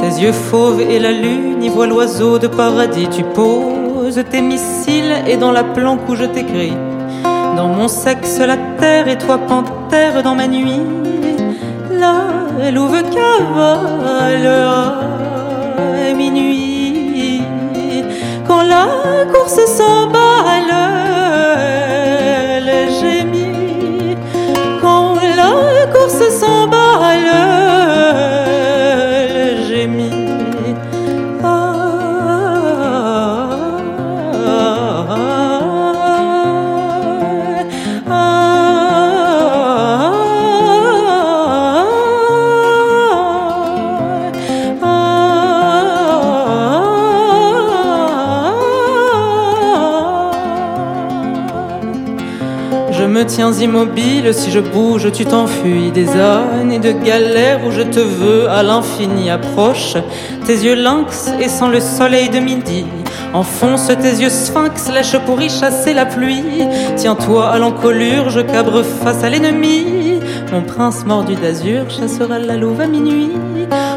Tes 0.00 0.22
yeux 0.22 0.32
fauves 0.32 0.80
et 0.80 0.98
la 0.98 1.10
lune 1.10 1.62
y 1.62 1.68
voient 1.68 1.88
l'oiseau 1.88 2.38
de 2.38 2.46
paradis. 2.46 3.08
Tu 3.08 3.24
poses 3.24 4.22
tes 4.30 4.40
missiles 4.40 5.14
et 5.26 5.36
dans 5.36 5.52
la 5.52 5.64
planque 5.64 6.08
où 6.08 6.14
je 6.14 6.24
t'écris. 6.24 6.74
Dans 7.56 7.68
mon 7.68 7.88
sexe, 7.88 8.38
la 8.38 8.56
terre 8.78 9.08
et 9.08 9.18
toi, 9.18 9.38
panthère, 9.38 10.22
dans 10.22 10.36
ma 10.36 10.46
nuit. 10.46 10.80
La 11.98 12.70
louve 12.70 13.02
cavale 13.02 14.46
à 14.46 16.14
minuit. 16.14 16.69
Quand 18.50 18.64
la 18.64 19.26
course 19.32 19.64
s'emballe, 19.64 20.79
tiens 53.30 53.52
immobile, 53.52 54.34
si 54.34 54.50
je 54.50 54.58
bouge, 54.58 55.12
tu 55.12 55.24
t'enfuis. 55.24 55.92
Des 55.92 56.08
années 56.10 56.80
de 56.80 56.90
galère 56.90 57.64
où 57.64 57.70
je 57.70 57.82
te 57.82 58.00
veux 58.00 58.50
à 58.50 58.64
l'infini 58.64 59.30
approche. 59.30 59.94
Tes 60.44 60.54
yeux 60.54 60.74
lynx 60.74 61.30
et 61.40 61.48
sans 61.48 61.68
le 61.68 61.78
soleil 61.78 62.28
de 62.28 62.40
midi. 62.40 62.84
Enfonce 63.32 63.86
tes 63.86 64.20
yeux 64.20 64.30
sphinx, 64.30 64.90
lèche 64.92 65.16
pour 65.26 65.40
y 65.40 65.48
chasser 65.48 65.94
la 65.94 66.06
pluie. 66.06 66.64
Tiens-toi 66.96 67.48
à 67.48 67.58
l'encolure, 67.58 68.30
je 68.30 68.40
cabre 68.40 68.82
face 68.82 69.22
à 69.22 69.30
l'ennemi. 69.30 70.18
Mon 70.52 70.62
prince 70.62 71.04
mordu 71.06 71.36
d'azur 71.36 71.84
chassera 71.88 72.40
la 72.40 72.56
louve 72.56 72.80
à 72.80 72.86
minuit. 72.88 73.30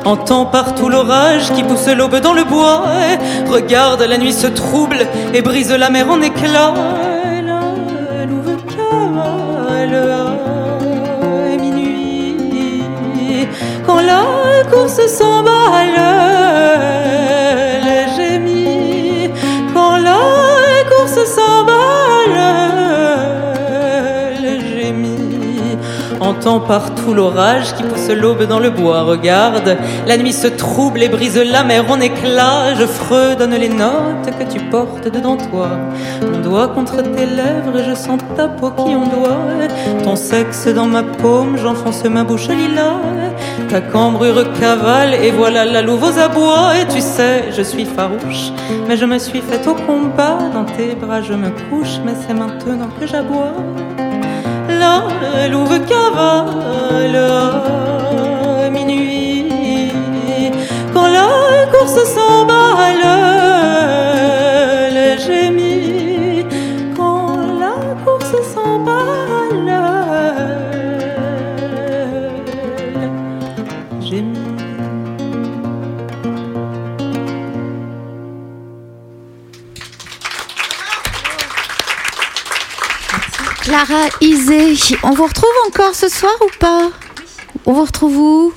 Entends 0.05 0.45
partout 0.45 0.89
l'orage 0.89 1.51
qui 1.53 1.63
pousse 1.63 1.87
l'aube 1.87 2.19
dans 2.19 2.33
le 2.33 2.43
bois. 2.43 2.83
Regarde, 3.49 4.03
la 4.03 4.19
nuit 4.19 4.33
se 4.33 4.47
trouble 4.47 5.07
et 5.33 5.41
brise 5.41 5.71
la 5.71 5.89
mer 5.89 6.07
en 6.11 6.21
éclats. 6.21 6.75
À 11.45 11.57
minuit. 11.57 13.47
Quand 13.85 14.01
la 14.01 14.23
course 14.71 15.05
s'emballe, 15.07 15.99
J'entends 26.43 26.59
partout 26.59 27.13
l'orage 27.13 27.73
qui 27.73 27.83
pousse 27.83 28.09
l'aube 28.09 28.43
dans 28.43 28.59
le 28.59 28.69
bois. 28.69 29.03
Regarde, 29.03 29.77
la 30.05 30.17
nuit 30.17 30.33
se 30.33 30.47
trouble 30.47 31.01
et 31.01 31.07
brise 31.07 31.37
la 31.37 31.63
mer 31.63 31.89
en 31.89 32.01
éclats. 32.01 32.73
Je 32.77 32.85
fredonne 32.85 33.55
les 33.55 33.69
notes 33.69 34.27
que 34.37 34.51
tu 34.51 34.59
portes 34.65 35.07
dedans 35.07 35.37
toi. 35.37 35.69
Mon 36.21 36.39
doigt 36.39 36.67
contre 36.67 37.01
tes 37.01 37.27
lèvres 37.27 37.79
et 37.79 37.85
je 37.85 37.95
sens 37.95 38.19
ta 38.35 38.49
peau 38.49 38.71
qui 38.71 38.93
ondoie. 38.93 39.37
Ton 40.03 40.17
sexe 40.17 40.67
dans 40.67 40.87
ma 40.87 41.03
paume, 41.03 41.55
j'enfonce 41.57 42.03
ma 42.03 42.25
bouche 42.25 42.49
lilas. 42.49 42.99
Ta 43.69 43.79
cambrure 43.79 44.51
cavale 44.59 45.13
et 45.13 45.31
voilà 45.31 45.63
la 45.63 45.81
louve 45.81 46.03
aux 46.03 46.19
abois. 46.19 46.73
Et 46.81 46.93
tu 46.93 46.99
sais, 46.99 47.53
je 47.55 47.61
suis 47.61 47.85
farouche, 47.85 48.51
mais 48.89 48.97
je 48.97 49.05
me 49.05 49.17
suis 49.17 49.39
faite 49.39 49.65
au 49.65 49.75
combat. 49.75 50.39
Dans 50.53 50.65
tes 50.65 50.93
bras 50.95 51.21
je 51.21 51.35
me 51.35 51.51
couche, 51.69 51.99
mais 52.03 52.15
c'est 52.27 52.33
maintenant 52.33 52.89
que 52.99 53.07
j'aboie. 53.07 53.53
La 54.83 55.47
louve 55.47 55.79
cavale 55.85 57.15
à 57.15 58.69
minuit. 58.69 59.45
Quand 60.93 61.07
la 61.07 61.27
course 61.71 62.03
s'emballe, 62.03 63.32
Clara 83.73 84.07
Isé, 84.21 84.75
on 85.01 85.13
vous 85.13 85.25
retrouve 85.25 85.49
encore 85.67 85.95
ce 85.95 86.07
soir 86.07 86.31
ou 86.41 86.49
pas 86.59 86.91
On 87.65 87.73
vous 87.73 87.81
retrouve 87.81 88.15
où 88.15 88.53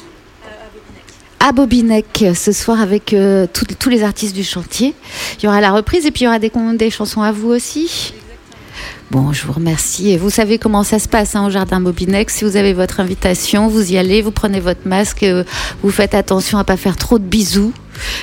à 1.40 1.52
Bobinec 1.52 2.22
ce 2.34 2.52
soir 2.52 2.82
avec 2.82 3.14
euh, 3.14 3.46
tous- 3.50 3.64
tous 3.78 3.88
les 3.88 4.02
artistes 4.02 4.34
du 4.34 4.44
chantier. 4.44 4.92
Il 5.38 5.46
y 5.46 5.48
aura 5.48 5.62
la 5.62 5.72
reprise 5.72 6.04
et 6.04 6.10
puis 6.10 6.24
il 6.24 6.24
y 6.24 6.28
aura 6.28 6.38
des, 6.38 6.90
chansons 6.90 7.22
à 7.22 7.32
vous 7.32 7.48
aussi. 7.48 8.12
Bon, 9.10 9.32
je 9.32 9.46
vous 9.46 9.54
remercie. 9.54 10.10
Et 10.10 10.18
vous 10.18 10.28
savez 10.28 10.58
comment 10.58 10.82
ça 10.82 10.98
se 10.98 11.08
passe 11.08 11.34
hein, 11.34 11.46
au 11.46 11.50
Jardin 11.50 11.80
Bobinec. 11.80 12.28
Si 12.28 12.44
vous 12.44 12.56
avez 12.56 12.74
votre 12.74 13.00
invitation, 13.00 13.68
vous 13.68 13.90
y 13.90 13.96
allez, 13.96 14.20
vous 14.20 14.32
prenez 14.32 14.60
votre 14.60 14.86
masque, 14.86 15.22
euh, 15.22 15.44
vous 15.82 15.90
faites 15.90 16.14
attention 16.14 16.58
à 16.58 16.64
pas 16.64 16.76
faire 16.76 16.98
trop 16.98 17.18
de 17.18 17.24
bisous. 17.24 17.72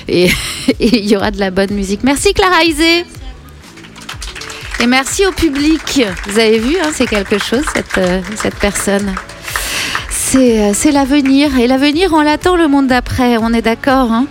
Et 0.06 0.26
et 0.78 0.98
il 0.98 1.10
y 1.10 1.16
aura 1.16 1.32
de 1.32 1.40
la 1.40 1.50
bonne 1.50 1.72
musique. 1.72 2.04
Merci 2.04 2.34
Clara 2.34 2.62
Isé. 2.62 3.04
Et 4.80 4.86
merci 4.86 5.26
au 5.26 5.32
public. 5.32 6.02
Vous 6.26 6.38
avez 6.38 6.58
vu, 6.58 6.76
hein, 6.82 6.90
c'est 6.92 7.06
quelque 7.06 7.38
chose, 7.38 7.64
cette, 7.74 7.98
euh, 7.98 8.20
cette 8.36 8.56
personne. 8.56 9.14
C'est 10.10 10.60
euh, 10.62 10.72
c'est 10.74 10.90
l'avenir. 10.90 11.58
Et 11.58 11.66
l'avenir, 11.66 12.10
on 12.12 12.20
l'attend 12.20 12.56
le 12.56 12.68
monde 12.68 12.88
d'après. 12.88 13.36
On 13.38 13.52
est 13.52 13.62
d'accord. 13.62 14.10
hein 14.12 14.26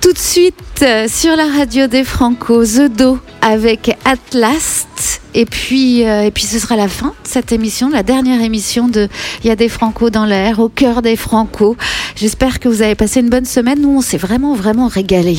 Tout 0.00 0.12
de 0.12 0.18
suite, 0.18 0.54
euh, 0.82 1.06
sur 1.08 1.36
la 1.36 1.46
radio 1.46 1.86
des 1.88 2.04
Franco, 2.04 2.64
The 2.64 2.88
Do 2.88 3.18
avec 3.42 3.96
Atlas. 4.04 4.86
Et 5.34 5.44
puis, 5.46 6.06
euh, 6.06 6.22
et 6.22 6.30
puis, 6.30 6.44
ce 6.44 6.58
sera 6.58 6.76
la 6.76 6.88
fin 6.88 7.08
de 7.08 7.28
cette 7.28 7.52
émission, 7.52 7.88
la 7.88 8.02
dernière 8.02 8.42
émission 8.42 8.88
de 8.88 9.08
Il 9.42 9.48
y 9.48 9.50
a 9.50 9.56
des 9.56 9.68
Franco 9.68 10.10
dans 10.10 10.24
l'air, 10.26 10.58
au 10.58 10.68
cœur 10.68 11.02
des 11.02 11.16
Franco. 11.16 11.76
J'espère 12.16 12.60
que 12.60 12.68
vous 12.68 12.82
avez 12.82 12.94
passé 12.94 13.20
une 13.20 13.30
bonne 13.30 13.44
semaine. 13.44 13.80
Nous, 13.80 13.96
on 13.96 14.00
s'est 14.00 14.18
vraiment, 14.18 14.54
vraiment 14.54 14.88
régalé. 14.88 15.38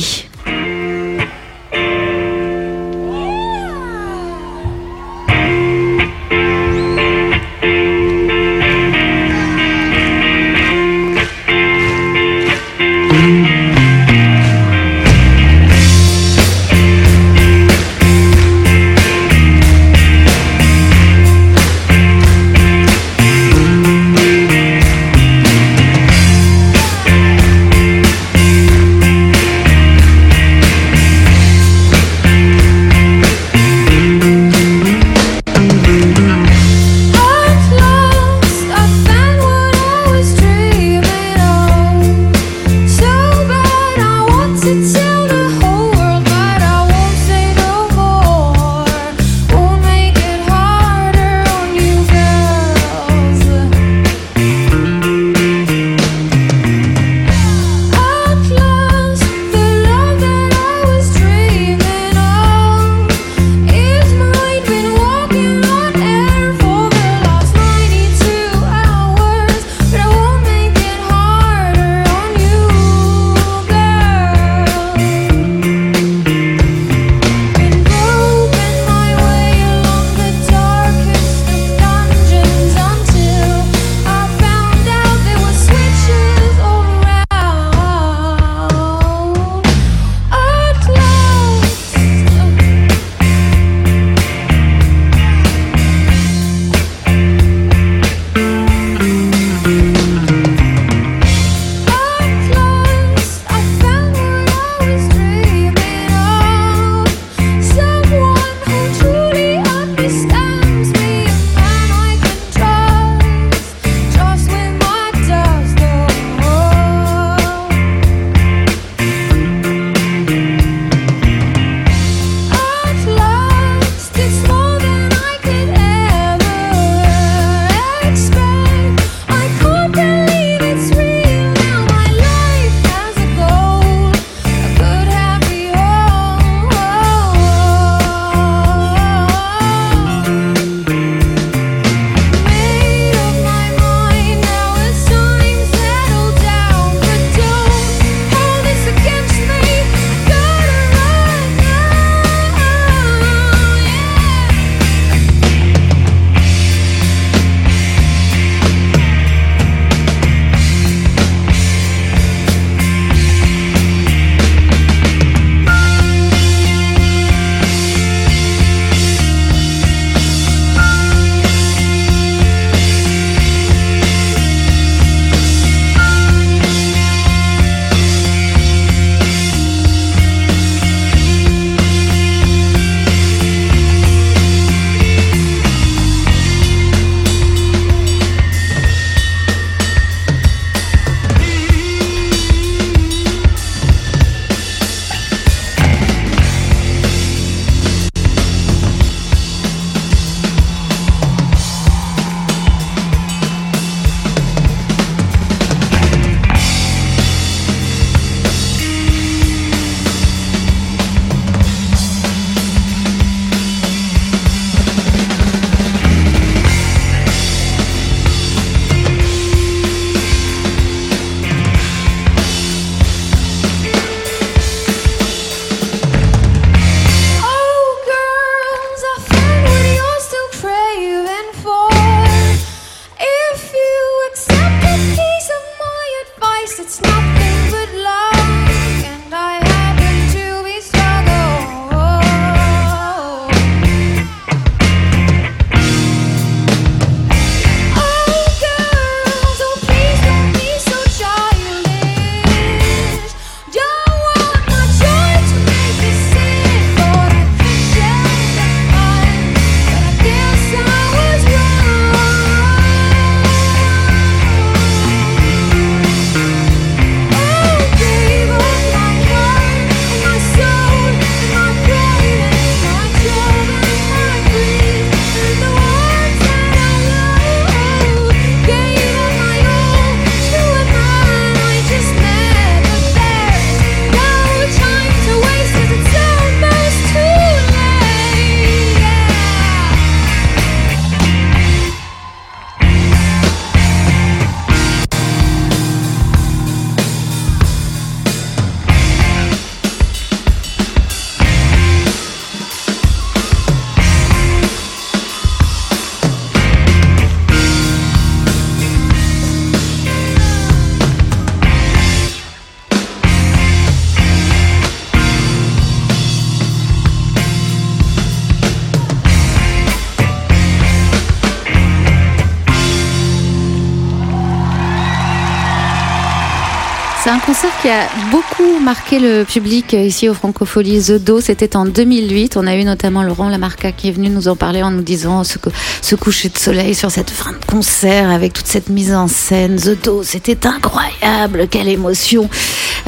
Qui 327.82 327.88
a 327.88 328.08
beaucoup 328.30 328.78
marqué 328.78 329.18
le 329.18 329.42
public 329.42 329.94
ici 329.94 330.28
au 330.28 330.34
Francofolie 330.34 331.02
The 331.02 331.14
Do. 331.14 331.40
C'était 331.40 331.74
en 331.74 331.84
2008. 331.84 332.56
On 332.56 332.68
a 332.68 332.76
eu 332.76 332.84
notamment 332.84 333.24
Laurent 333.24 333.48
Lamarca 333.48 333.90
qui 333.90 334.08
est 334.08 334.12
venu 334.12 334.30
nous 334.30 334.46
en 334.46 334.54
parler 334.54 334.84
en 334.84 334.92
nous 334.92 335.02
disant 335.02 335.42
ce, 335.42 336.14
coucher 336.14 336.48
de 336.48 336.58
soleil 336.58 336.94
sur 336.94 337.10
cette 337.10 337.30
fin 337.30 337.50
de 337.50 337.64
concert 337.66 338.30
avec 338.30 338.52
toute 338.52 338.68
cette 338.68 338.88
mise 338.88 339.12
en 339.12 339.26
scène. 339.26 339.76
The 339.76 340.00
Do, 340.00 340.22
c'était 340.22 340.64
incroyable. 340.64 341.66
Quelle 341.68 341.88
émotion. 341.88 342.48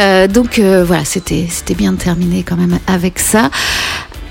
Euh, 0.01 0.27
donc 0.27 0.59
euh, 0.59 0.85
voilà, 0.85 1.05
c'était 1.05 1.47
c'était 1.49 1.75
bien 1.75 1.95
terminé 1.95 2.43
quand 2.43 2.57
même 2.57 2.81
avec 2.89 3.21
ça. 3.21 3.51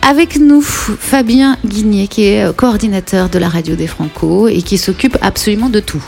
Avec 0.02 0.38
nous, 0.38 0.62
Fabien 0.62 1.58
Guigné, 1.66 2.10
qui 2.10 2.26
est 2.26 2.54
coordinateur 2.54 3.30
de 3.30 3.40
la 3.40 3.48
radio 3.48 3.76
des 3.76 3.88
Franco 3.88 4.50
et 4.50 4.62
qui 4.62 4.78
s'occupe 4.78 5.18
absolument 5.22 5.70
de 5.70 5.80
tout. 5.80 6.04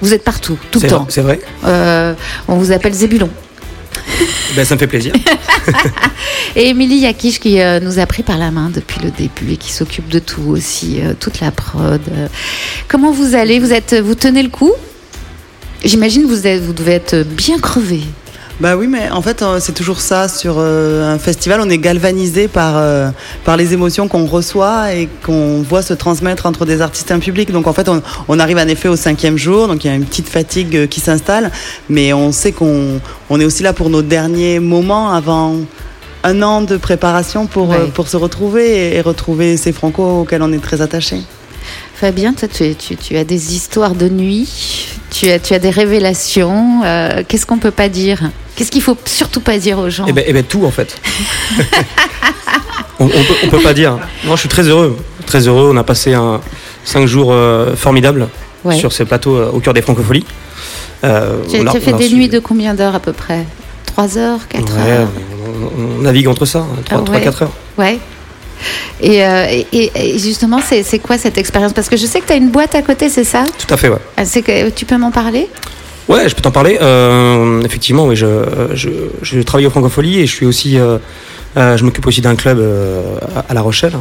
Vous 0.00 0.14
êtes 0.14 0.24
partout, 0.24 0.58
tout 0.70 0.80
le 0.80 0.88
temps. 0.88 1.06
C'est 1.08 1.20
vrai. 1.22 1.40
Euh, 1.64 2.14
on 2.46 2.56
vous 2.56 2.72
appelle 2.72 2.92
Zébulon. 2.92 3.28
Ben, 4.56 4.64
ça 4.64 4.74
me 4.74 4.78
fait 4.80 4.86
plaisir. 4.86 5.12
Et 6.56 6.68
Émilie 6.68 6.98
Yakish 6.98 7.38
qui 7.40 7.60
euh, 7.60 7.78
nous 7.80 7.98
a 7.98 8.06
pris 8.06 8.22
par 8.22 8.38
la 8.38 8.50
main 8.50 8.70
depuis 8.74 9.00
le 9.02 9.10
début 9.10 9.52
et 9.52 9.56
qui 9.56 9.72
s'occupe 9.72 10.08
de 10.08 10.18
tout 10.18 10.42
aussi, 10.48 11.00
euh, 11.00 11.12
toute 11.18 11.40
la 11.40 11.50
prod. 11.50 12.00
Comment 12.88 13.12
vous 13.12 13.34
allez? 13.34 13.58
Vous 13.58 13.72
êtes, 13.72 13.94
vous 13.94 14.14
tenez 14.14 14.42
le 14.42 14.48
coup? 14.48 14.72
J'imagine 15.84 16.22
que 16.22 16.28
vous, 16.28 16.46
êtes- 16.46 16.62
vous 16.62 16.72
devez 16.72 16.92
être 16.92 17.22
bien 17.22 17.58
crevé. 17.58 18.00
Bah 18.60 18.76
oui, 18.76 18.88
mais 18.88 19.08
en 19.10 19.22
fait, 19.22 19.40
euh, 19.42 19.60
c'est 19.60 19.72
toujours 19.72 20.00
ça 20.00 20.26
sur 20.26 20.56
euh, 20.58 21.14
un 21.14 21.18
festival. 21.20 21.60
On 21.60 21.70
est 21.70 21.78
galvanisé 21.78 22.48
par, 22.48 22.72
euh, 22.76 23.10
par 23.44 23.56
les 23.56 23.72
émotions 23.72 24.08
qu'on 24.08 24.26
reçoit 24.26 24.92
et 24.94 25.08
qu'on 25.24 25.62
voit 25.62 25.82
se 25.82 25.94
transmettre 25.94 26.44
entre 26.44 26.66
des 26.66 26.80
artistes 26.80 27.12
et 27.12 27.14
un 27.14 27.20
public. 27.20 27.52
Donc 27.52 27.68
en 27.68 27.72
fait, 27.72 27.88
on, 27.88 28.02
on 28.26 28.40
arrive 28.40 28.58
en 28.58 28.66
effet 28.66 28.88
au 28.88 28.96
cinquième 28.96 29.36
jour, 29.36 29.68
donc 29.68 29.84
il 29.84 29.86
y 29.86 29.90
a 29.90 29.94
une 29.94 30.04
petite 30.04 30.28
fatigue 30.28 30.88
qui 30.88 30.98
s'installe, 30.98 31.52
mais 31.88 32.12
on 32.12 32.32
sait 32.32 32.50
qu'on 32.50 33.00
on 33.30 33.38
est 33.38 33.44
aussi 33.44 33.62
là 33.62 33.72
pour 33.72 33.90
nos 33.90 34.02
derniers 34.02 34.58
moments 34.58 35.12
avant 35.12 35.54
un 36.24 36.42
an 36.42 36.60
de 36.62 36.76
préparation 36.76 37.46
pour, 37.46 37.72
pour 37.94 38.08
se 38.08 38.16
retrouver 38.16 38.88
et, 38.88 38.96
et 38.96 39.00
retrouver 39.02 39.56
ces 39.56 39.70
francos 39.70 40.22
auxquels 40.22 40.42
on 40.42 40.52
est 40.52 40.58
très 40.58 40.82
attaché. 40.82 41.18
Fabien, 42.00 42.32
toi, 42.32 42.46
tu, 42.48 42.74
tu- 42.76 42.96
tu 42.96 43.16
as 43.16 43.24
des 43.24 43.54
histoires 43.56 43.94
de 43.96 44.08
nuit, 44.08 44.48
tu 45.10 45.28
as, 45.30 45.38
tu 45.40 45.52
as 45.54 45.58
des 45.58 45.70
révélations. 45.70 46.82
euh, 46.84 47.22
Qu'est-ce 47.26 47.44
qu'on 47.44 47.58
peut 47.58 47.72
pas 47.72 47.88
dire? 47.88 48.20
Qu'est-ce 48.54 48.70
qu'il 48.70 48.82
faut 48.82 48.96
surtout 49.04 49.40
pas 49.40 49.58
dire 49.58 49.78
aux 49.78 49.90
gens? 49.90 50.04
Eh 50.08 50.12
ben, 50.12 50.22
eh 50.26 50.32
ben, 50.32 50.44
tout 50.44 50.64
en 50.64 50.70
fait. 50.70 50.96
on, 53.00 53.06
on 53.06 53.48
peut, 53.48 53.58
pas 53.60 53.74
dire. 53.74 53.98
Moi, 54.24 54.36
je 54.36 54.40
suis 54.40 54.48
très 54.48 54.62
heureux. 54.68 54.96
Très 55.26 55.46
heureux. 55.48 55.70
On 55.72 55.76
a 55.76 55.82
passé 55.84 56.14
un, 56.14 56.40
cinq 56.84 57.06
jours 57.06 57.30
euh, 57.32 57.74
formidables 57.76 58.28
Ouais. 58.64 58.76
sur 58.76 58.92
ce 58.92 59.04
plateau 59.04 59.36
euh, 59.36 59.50
au 59.52 59.60
cœur 59.60 59.72
des 59.72 59.82
francopholies. 59.82 60.24
Euh, 61.04 61.36
Tu 61.48 61.56
as 61.66 61.80
fait 61.80 61.92
des 61.92 62.10
nuits 62.10 62.28
de 62.28 62.40
combien 62.40 62.74
d'heures 62.74 62.96
à 62.96 63.00
peu 63.00 63.12
près? 63.12 63.44
3 63.86 64.18
heures 64.18 64.48
4 64.48 64.62
Ouais, 64.76 64.90
heures? 64.92 65.08
on, 65.78 65.82
on 65.98 66.02
navigue 66.02 66.26
entre 66.26 66.44
ça, 66.44 66.66
3-4 66.90 67.04
Ah 67.06 67.10
ouais. 67.12 67.26
heures. 67.28 67.52
Ouais. 67.78 67.98
Et, 69.00 69.24
euh, 69.24 69.46
et- 69.72 70.18
justement, 70.18 70.58
c'est 70.60 70.98
quoi 70.98 71.18
cette 71.18 71.38
expérience? 71.38 71.72
Parce 71.72 71.88
que 71.88 71.96
je 71.96 72.06
sais 72.06 72.20
que 72.20 72.26
tu 72.26 72.32
as 72.32 72.36
une 72.36 72.50
boîte 72.50 72.74
à 72.74 72.82
côté, 72.82 73.08
c'est 73.08 73.24
ça? 73.24 73.44
Tout 73.58 73.72
à 73.72 73.76
fait, 73.76 73.88
ouais. 73.88 73.98
Ah, 74.16 74.24
que, 74.24 74.70
Tu 74.70 74.84
peux 74.84 74.96
m'en 74.98 75.10
parler? 75.10 75.48
Ouais, 76.08 76.28
je 76.28 76.34
peux 76.34 76.40
t'en 76.40 76.50
parler. 76.50 76.78
Euh, 76.80 77.60
effectivement, 77.62 78.06
oui, 78.06 78.16
je, 78.16 78.26
je, 78.74 78.88
je 79.22 79.40
travaille 79.40 79.66
au 79.66 79.70
Francophonie 79.70 80.20
et 80.20 80.26
je 80.26 80.32
suis 80.34 80.46
aussi, 80.46 80.78
euh, 80.78 80.96
euh, 81.58 81.76
je 81.76 81.84
m'occupe 81.84 82.06
aussi 82.06 82.20
d'un 82.22 82.34
club 82.34 82.58
euh, 82.58 83.02
à, 83.36 83.50
à 83.50 83.54
La 83.54 83.60
Rochelle, 83.60 83.92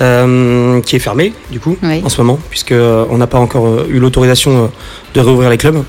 euh, 0.00 0.80
qui 0.82 0.94
est 0.96 1.00
fermé 1.00 1.32
du 1.50 1.58
coup 1.60 1.76
en 2.04 2.08
ce 2.08 2.20
moment, 2.20 2.38
puisque 2.50 2.70
euh, 2.72 3.04
on 3.10 3.18
n'a 3.18 3.26
pas 3.26 3.38
encore 3.38 3.66
euh, 3.66 3.86
eu 3.90 3.98
l'autorisation 3.98 4.64
euh, 4.64 4.66
de 5.14 5.20
réouvrir 5.20 5.50
les 5.50 5.58
clubs. 5.58 5.82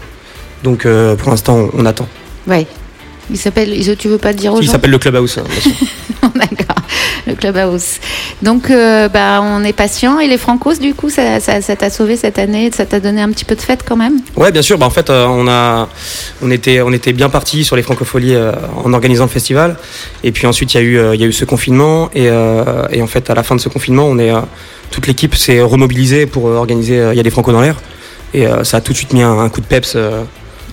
Donc 0.64 0.86
euh, 0.86 1.16
pour 1.16 1.30
l'instant, 1.30 1.70
on, 1.74 1.82
on 1.82 1.86
attend. 1.86 2.08
Ouais. 2.48 2.66
Il 3.30 3.38
s'appelle. 3.38 3.76
Tu 3.98 4.08
veux 4.08 4.18
pas 4.18 4.32
le 4.32 4.38
dire 4.38 4.54
aux 4.54 4.62
Il 4.62 4.66
gens 4.66 4.74
s'appelle 4.74 4.92
le 4.92 5.00
Clubhouse. 5.00 5.38
hein. 5.40 6.30
D'accord. 6.36 6.76
Le 7.28 7.34
clubhouse. 7.34 8.00
Donc, 8.42 8.70
euh, 8.70 9.08
bah, 9.10 9.40
on 9.42 9.64
est 9.64 9.74
patient. 9.74 10.20
Et 10.20 10.28
les 10.28 10.38
Francos, 10.38 10.76
du 10.76 10.94
coup, 10.94 11.10
ça 11.10 11.40
t'a 11.40 11.90
sauvé 11.90 12.18
cette 12.18 12.38
année? 12.38 12.70
Ça 12.76 12.86
t'a 12.86 13.00
donné 13.00 13.22
un 13.22 13.30
petit 13.30 13.46
peu 13.46 13.56
de 13.56 13.62
fête 13.62 13.84
quand 13.88 13.96
même? 13.96 14.20
Ouais, 14.36 14.52
bien 14.52 14.62
sûr. 14.62 14.78
Bah, 14.78 14.86
en 14.86 14.90
fait, 14.90 15.10
euh, 15.10 15.26
on 15.28 15.48
a, 15.48 15.88
on 16.42 16.52
était, 16.52 16.82
on 16.82 16.92
était 16.92 17.14
bien 17.14 17.30
parti 17.30 17.64
sur 17.64 17.76
les 17.76 17.82
francopholies 17.84 18.36
euh, 18.36 18.52
en 18.84 18.94
organisant 18.94 19.24
le 19.24 19.30
festival. 19.30 19.78
Et 20.24 20.32
puis 20.32 20.46
ensuite, 20.46 20.74
il 20.74 20.78
y 20.78 20.80
a 20.80 20.84
eu, 20.84 21.16
y 21.18 21.24
a 21.24 21.28
eu 21.28 21.34
ce 21.34 21.46
confinement. 21.46 22.10
Et, 22.14 22.26
et 22.26 23.02
en 23.02 23.08
fait, 23.08 23.30
à 23.30 23.34
la 23.34 23.44
fin 23.44 23.56
de 23.56 23.62
ce 23.62 23.70
confinement, 23.70 24.06
on 24.06 24.20
est, 24.20 24.32
toute 24.92 25.08
l'équipe 25.08 25.36
s'est 25.36 25.62
remobilisée 25.62 26.26
pour 26.26 26.46
organiser. 26.46 27.10
Il 27.12 27.18
y 27.18 27.20
a 27.20 27.24
des 27.24 27.30
francos 27.30 27.54
dans 27.54 27.62
l'air. 27.62 27.76
Et 28.34 28.46
ça 28.64 28.78
a 28.78 28.82
tout 28.82 28.92
de 28.92 28.98
suite 28.98 29.14
mis 29.14 29.22
un, 29.22 29.40
un 29.40 29.50
coup 29.50 29.62
de 29.62 29.66
peps 29.66 29.96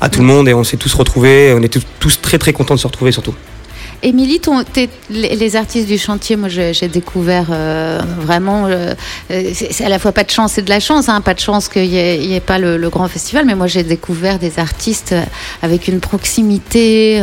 à 0.02 0.08
tout 0.10 0.20
le 0.20 0.26
monde. 0.26 0.48
Et 0.48 0.54
on 0.54 0.64
s'est 0.64 0.76
tous 0.76 0.92
retrouvés. 0.94 1.54
On 1.56 1.62
était 1.62 1.80
tous, 2.00 2.20
très 2.20 2.38
très 2.38 2.52
contents 2.52 2.74
de 2.74 2.80
se 2.80 2.86
retrouver 2.86 3.12
surtout. 3.12 3.34
Émilie, 4.04 4.40
les, 5.10 5.54
artistes 5.56 5.86
du 5.86 5.96
chantier, 5.96 6.34
moi 6.34 6.48
j'ai 6.48 6.88
découvert 6.88 7.46
euh, 7.50 8.00
vraiment, 8.18 8.66
euh, 8.66 8.94
euh, 9.30 9.50
c'est 9.54 9.84
à 9.84 9.88
la 9.88 10.00
fois 10.00 10.10
pas 10.10 10.24
de 10.24 10.30
chance 10.30 10.58
et 10.58 10.62
de 10.62 10.70
la 10.70 10.80
chance, 10.80 11.08
hein, 11.08 11.20
pas 11.20 11.34
de 11.34 11.38
chance 11.38 11.68
qu'il 11.68 11.88
n'y 11.88 12.34
ait, 12.34 12.40
pas 12.40 12.58
le, 12.58 12.90
grand 12.90 13.06
festival, 13.06 13.44
mais 13.46 13.54
moi 13.54 13.68
j'ai 13.68 13.84
découvert 13.84 14.40
des 14.40 14.58
artistes 14.58 15.14
avec 15.62 15.86
une 15.86 16.00
proximité, 16.00 17.22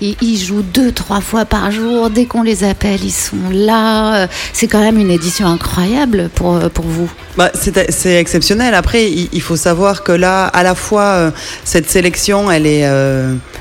ils, 0.00 0.38
jouent 0.38 0.62
deux, 0.62 0.90
trois 0.90 1.20
fois 1.20 1.44
par 1.44 1.70
jour, 1.70 2.10
dès 2.10 2.24
qu'on 2.24 2.42
les 2.42 2.64
appelle, 2.64 3.04
ils 3.04 3.12
sont 3.12 3.36
là. 3.52 4.26
C'est 4.52 4.66
quand 4.66 4.80
même 4.80 4.98
une 4.98 5.10
édition 5.10 5.46
incroyable 5.46 6.30
pour, 6.34 6.58
pour 6.70 6.84
vous. 6.84 7.08
Bah, 7.36 7.52
c'est 7.54 8.16
exceptionnel. 8.16 8.74
Après, 8.74 9.08
il, 9.08 9.28
il 9.32 9.40
faut 9.40 9.56
savoir 9.56 10.02
que 10.02 10.12
là, 10.12 10.46
à 10.46 10.64
la 10.64 10.74
fois, 10.74 11.32
cette 11.64 11.88
sélection, 11.88 12.50
elle 12.50 12.66
est, 12.66 12.82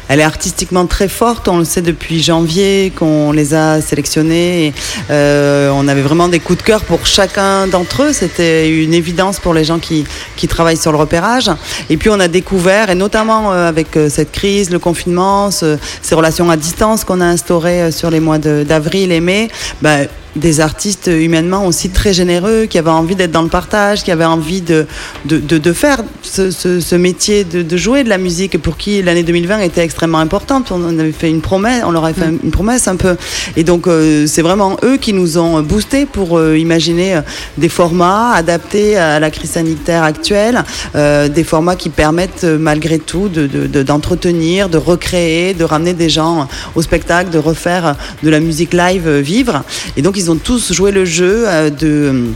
elle 0.08 0.20
est 0.20 0.24
artistiquement 0.24 0.88
très 0.88 1.08
forte. 1.08 1.48
On 1.48 1.58
le 1.58 1.66
sait 1.66 1.82
depuis 1.82 2.20
qu'on 2.98 3.32
les 3.32 3.54
a 3.54 3.82
sélectionnés. 3.82 4.68
Et, 4.68 4.74
euh, 5.10 5.70
on 5.74 5.88
avait 5.88 6.02
vraiment 6.02 6.28
des 6.28 6.40
coups 6.40 6.60
de 6.60 6.64
cœur 6.64 6.82
pour 6.84 7.06
chacun 7.06 7.68
d'entre 7.68 8.04
eux. 8.04 8.14
C'était 8.14 8.70
une 8.70 8.94
évidence 8.94 9.40
pour 9.40 9.54
les 9.54 9.64
gens 9.64 9.80
qui, 9.80 10.06
travaillent 10.48 10.78
sur 10.78 10.92
le 10.92 10.98
repérage. 10.98 11.50
Et 11.90 11.98
puis, 11.98 12.10
on 12.10 12.20
a 12.20 12.28
découvert, 12.28 12.90
et 12.90 12.96
notamment 12.96 13.54
euh, 13.54 13.68
avec 13.70 13.96
euh, 13.96 14.10
cette 14.10 14.32
crise, 14.32 14.70
le 14.70 14.80
confinement, 14.80 15.52
ce- 15.52 15.78
ces 16.02 16.16
relations 16.16 16.50
à 16.50 16.58
distance 16.58 17.04
qu'on 17.04 17.22
a 17.22 17.26
instaurées 17.26 17.92
sur 17.92 18.10
les 18.10 18.20
mois 18.20 18.38
d'avril 18.38 19.12
et 19.12 19.20
mai, 19.22 19.50
bah, 19.82 19.98
des 20.36 20.60
artistes 20.62 21.08
humainement 21.12 21.66
aussi 21.66 21.90
très 21.90 22.14
généreux, 22.14 22.66
qui 22.70 22.78
avaient 22.78 22.90
envie 22.90 23.16
d'être 23.16 23.32
dans 23.32 23.42
le 23.42 23.50
partage, 23.50 24.04
qui 24.04 24.12
avaient 24.12 24.26
envie 24.26 24.62
de, 24.62 24.86
de, 25.26 25.38
de, 25.40 25.58
de 25.58 25.74
faire 25.74 26.00
ce, 26.22 26.52
ce, 26.52 26.80
ce 26.80 26.96
métier 26.96 27.44
de, 27.44 27.62
de 27.62 27.78
jouer 27.78 28.04
de 28.04 28.10
la 28.10 28.18
musique, 28.18 28.58
pour 28.62 28.78
qui 28.78 29.02
l'année 29.02 29.24
2020 29.24 29.60
était 29.60 29.82
extrêmement 29.84 30.20
importante. 30.20 30.72
On 30.72 31.00
avait 31.00 31.12
fait 31.12 31.30
une 31.30 31.42
promesse, 31.42 31.84
on 31.86 31.92
leur 31.92 32.06
avait 32.06 32.20
fait 32.20 32.30
une 32.44 32.52
promesse 32.52 32.88
un 32.88 32.96
peu. 32.96 33.16
Et 33.58 33.64
donc, 33.64 33.88
euh, 33.88 34.26
c'est 34.28 34.42
vraiment 34.42 34.78
eux 34.84 34.98
qui 34.98 35.14
nous 35.14 35.38
ont 35.38 35.62
boosté 35.62 36.06
pour 36.06 36.38
euh, 36.38 36.58
imaginer 36.58 37.16
euh, 37.16 37.22
des 37.58 37.70
formats 37.70 38.32
adaptés 38.34 38.98
à 38.98 39.20
la 39.20 39.32
crise 39.32 39.52
sanitaire 39.52 40.04
actuelle, 40.04 40.64
des 40.96 41.44
formats 41.44 41.76
qui 41.76 41.90
permettent 41.90 42.44
malgré 42.44 43.00
tout 43.00 43.28
de- 43.30 43.48
de- 43.48 43.68
de- 43.68 43.84
d'entretenir, 43.84 44.70
de, 44.70 44.78
recréer, 44.78 45.54
de 45.54 45.64
ramener 45.64 45.94
des 45.94 46.10
gens 46.10 46.48
au 46.76 46.82
spectacle, 46.82 47.30
de 47.32 47.38
refaire 47.38 47.96
de 48.24 48.30
la 48.30 48.40
musique 48.40 48.74
live 48.74 49.10
vivre. 49.10 49.64
Et 49.98 50.02
donc, 50.02 50.18
ils 50.22 50.30
ont 50.32 50.36
tous 50.38 50.72
joué 50.72 50.92
le 50.92 51.06
jeu 51.06 51.46
euh, 51.48 51.70
de 51.70 52.30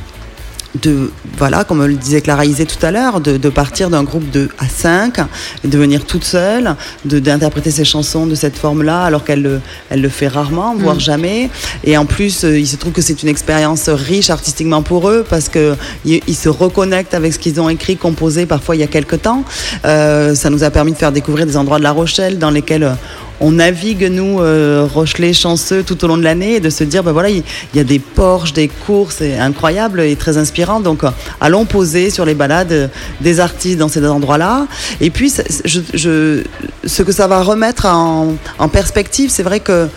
de 0.81 1.09
voilà 1.37 1.63
comme 1.63 1.85
le 1.85 1.93
disait 1.93 2.19
Clara 2.19 2.43
Isé 2.45 2.65
tout 2.65 2.83
à 2.85 2.91
l'heure 2.91 3.21
de, 3.21 3.37
de 3.37 3.49
partir 3.49 3.89
d'un 3.89 4.03
groupe 4.03 4.29
de 4.29 4.49
à 4.59 4.67
5 4.67 5.19
et 5.63 5.67
de 5.69 5.77
venir 5.77 6.03
toute 6.05 6.25
seule 6.25 6.75
de 7.05 7.19
d'interpréter 7.19 7.71
ses 7.71 7.85
chansons 7.85 8.25
de 8.25 8.35
cette 8.35 8.57
forme 8.57 8.83
là 8.83 9.03
alors 9.05 9.23
qu'elle 9.23 9.41
le 9.41 9.61
elle 9.89 10.01
le 10.01 10.09
fait 10.09 10.27
rarement 10.27 10.75
voire 10.75 10.97
Mm. 10.97 10.99
jamais 11.11 11.49
et 11.85 11.95
en 11.97 12.05
plus 12.05 12.43
euh, 12.43 12.59
il 12.59 12.67
se 12.67 12.75
trouve 12.75 12.91
que 12.91 13.01
c'est 13.01 13.23
une 13.23 13.29
expérience 13.29 13.87
riche 13.87 14.29
artistiquement 14.29 14.81
pour 14.81 15.09
eux 15.09 15.25
parce 15.29 15.47
que 15.47 15.75
ils, 16.03 16.19
ils 16.27 16.35
se 16.35 16.49
reconnectent 16.49 17.13
avec 17.13 17.31
ce 17.33 17.39
qu'ils 17.39 17.61
ont 17.61 17.69
écrit 17.69 17.95
composé 17.95 18.45
parfois 18.45 18.75
il 18.75 18.79
y 18.79 18.83
a 18.83 18.87
quelques 18.97 19.21
temps 19.21 19.43
Euh, 19.85 20.35
ça 20.35 20.49
nous 20.49 20.63
a 20.63 20.71
permis 20.77 20.91
de 20.91 20.97
faire 20.97 21.13
découvrir 21.19 21.45
des 21.45 21.55
endroits 21.61 21.77
de 21.77 21.83
La 21.83 21.91
Rochelle 22.01 22.37
dans 22.37 22.49
lesquels 22.57 22.87
on 23.41 23.51
navigue, 23.51 24.09
nous, 24.11 24.39
euh, 24.41 24.87
Rochelais 24.91 25.33
chanceux, 25.33 25.83
tout 25.83 26.03
au 26.03 26.07
long 26.07 26.17
de 26.17 26.23
l'année, 26.23 26.55
et 26.55 26.59
de 26.59 26.69
se 26.69 26.83
dire, 26.83 27.03
ben 27.03 27.11
voilà, 27.11 27.29
il 27.29 27.43
y, 27.73 27.79
a 27.79 27.83
des 27.83 27.99
porches, 27.99 28.53
des 28.53 28.67
courses, 28.67 29.15
c'est 29.19 29.37
incroyable 29.37 30.01
et 30.01 30.15
très 30.15 30.37
inspirant. 30.37 30.79
Donc, 30.79 31.01
allons 31.41 31.65
poser 31.65 32.09
sur 32.09 32.25
les 32.25 32.33
balades 32.33 32.89
des 33.21 33.39
artistes 33.39 33.77
dans 33.77 33.89
ces 33.89 34.05
endroits-là. 34.05 34.67
Et 35.01 35.09
puis, 35.09 35.29
c'est- 35.29 35.45
je, 35.65 35.81
je- 35.93 36.43
ce 36.85 37.03
que 37.03 37.11
ça 37.11 37.27
va 37.27 37.41
remettre 37.41 37.85
en, 37.85 38.35
en 38.59 38.67
perspective, 38.69 39.29
c'est 39.29 39.43
vrai 39.43 39.59
que 39.59 39.87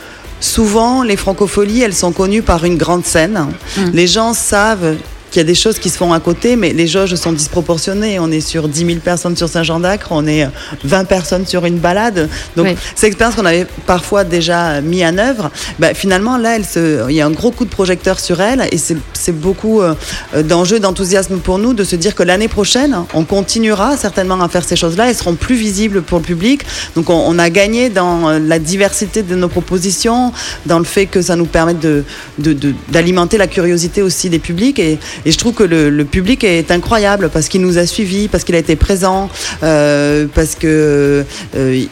souvent, 0.41 1.03
les 1.03 1.17
francopholies, 1.17 1.83
elles 1.83 1.95
sont 1.95 2.13
connues 2.13 2.43
par 2.43 2.65
une 2.65 2.77
grande 2.77 3.05
scène. 3.05 3.47
Les 3.93 4.07
gens 4.07 4.35
savent 4.35 4.97
qu'il 5.31 5.41
y 5.41 5.45
a 5.45 5.45
des 5.47 5.55
choses 5.55 5.79
qui 5.79 5.91
se 5.91 5.97
font 5.99 6.13
à 6.13 6.21
côté, 6.21 6.57
mais 6.57 6.73
les 6.73 6.87
jauges 6.87 7.15
sont 7.15 7.33
disproportionnées. 7.33 8.19
On 8.19 8.31
est 8.31 8.41
sur 8.41 8.69
10 8.69 8.87
000 8.87 8.99
personnes 9.01 9.37
sur 9.37 9.49
Saint-Jean-d'Acre, 9.49 10.09
on 10.11 10.27
est 10.27 10.49
20 10.85 11.05
personnes 11.05 11.47
sur 11.47 11.65
une 11.67 11.79
balade. 11.79 12.29
Donc, 12.57 12.67
Oui. 12.67 12.77
cette 12.95 13.09
expérience 13.09 13.35
qu'on 13.37 13.45
avait 13.45 13.67
parfois 13.87 14.25
déjà 14.25 14.81
mis 14.81 15.05
en 15.05 15.19
œuvre, 15.19 15.51
bah, 15.79 15.95
finalement, 15.95 16.37
là, 16.39 16.57
elle 16.57 16.65
se, 16.65 17.09
il 17.11 17.15
y 17.17 17.21
a 17.21 17.27
un 17.27 17.31
gros 17.31 17.51
coup 17.51 17.65
de 17.65 17.71
projecteur 17.71 18.21
sur 18.21 18.41
elle 18.41 18.67
et 18.73 18.79
c'est 18.79 19.33
beaucoup 19.33 19.83
euh, 19.83 19.95
d'enjeux, 20.43 20.81
d'enthousiasme 20.81 21.39
pour 21.39 21.59
nous 21.59 21.75
de 21.75 21.85
se 21.85 21.97
dire 21.97 22.15
que 22.15 22.23
l'année 22.23 22.49
prochaine, 22.49 22.97
on 23.15 23.25
continuera 23.25 23.97
certainement 23.97 24.41
à 24.41 24.49
faire 24.49 24.65
ces 24.65 24.77
choses-là. 24.77 25.09
Elles 25.11 25.15
seront 25.17 25.35
plus 25.35 25.57
visibles 25.57 26.03
pour 26.03 26.19
le 26.19 26.25
public. 26.25 26.63
Donc, 26.97 27.11
on, 27.11 27.15
on 27.27 27.39
a 27.39 27.51
gagné 27.51 27.89
dans 27.91 28.29
euh, 28.29 28.39
la 28.39 28.59
diversité 28.59 29.23
de 29.23 29.35
nos 29.35 29.49
propositions, 29.49 30.33
dans 30.67 30.79
le 30.79 30.85
fait 30.85 31.07
que 31.07 31.21
ça 31.23 31.37
nous 31.37 31.47
permette 31.47 31.81
de- 31.81 32.05
de- 32.39 32.53
de- 32.53 32.75
d'alimenter 32.91 33.37
la 33.39 33.47
curiosité 33.47 34.03
aussi 34.03 34.31
des 34.31 34.39
publics. 34.39 34.79
Et, 34.79 34.99
et 35.25 35.31
je 35.31 35.39
trouve 35.39 35.55
que 35.55 35.65
le, 35.65 36.05
public 36.05 36.45
est 36.45 36.71
incroyable 36.71 37.29
parce 37.33 37.49
qu'il 37.49 37.61
nous 37.61 37.79
a 37.79 37.87
suivis, 37.87 38.29
parce 38.29 38.45
qu'il 38.45 38.55
a 38.55 38.59
été 38.59 38.77
présent, 38.77 39.29
euh, 39.63 40.27
parce 40.35 40.55
que 40.55 41.25
euh, 41.57 41.85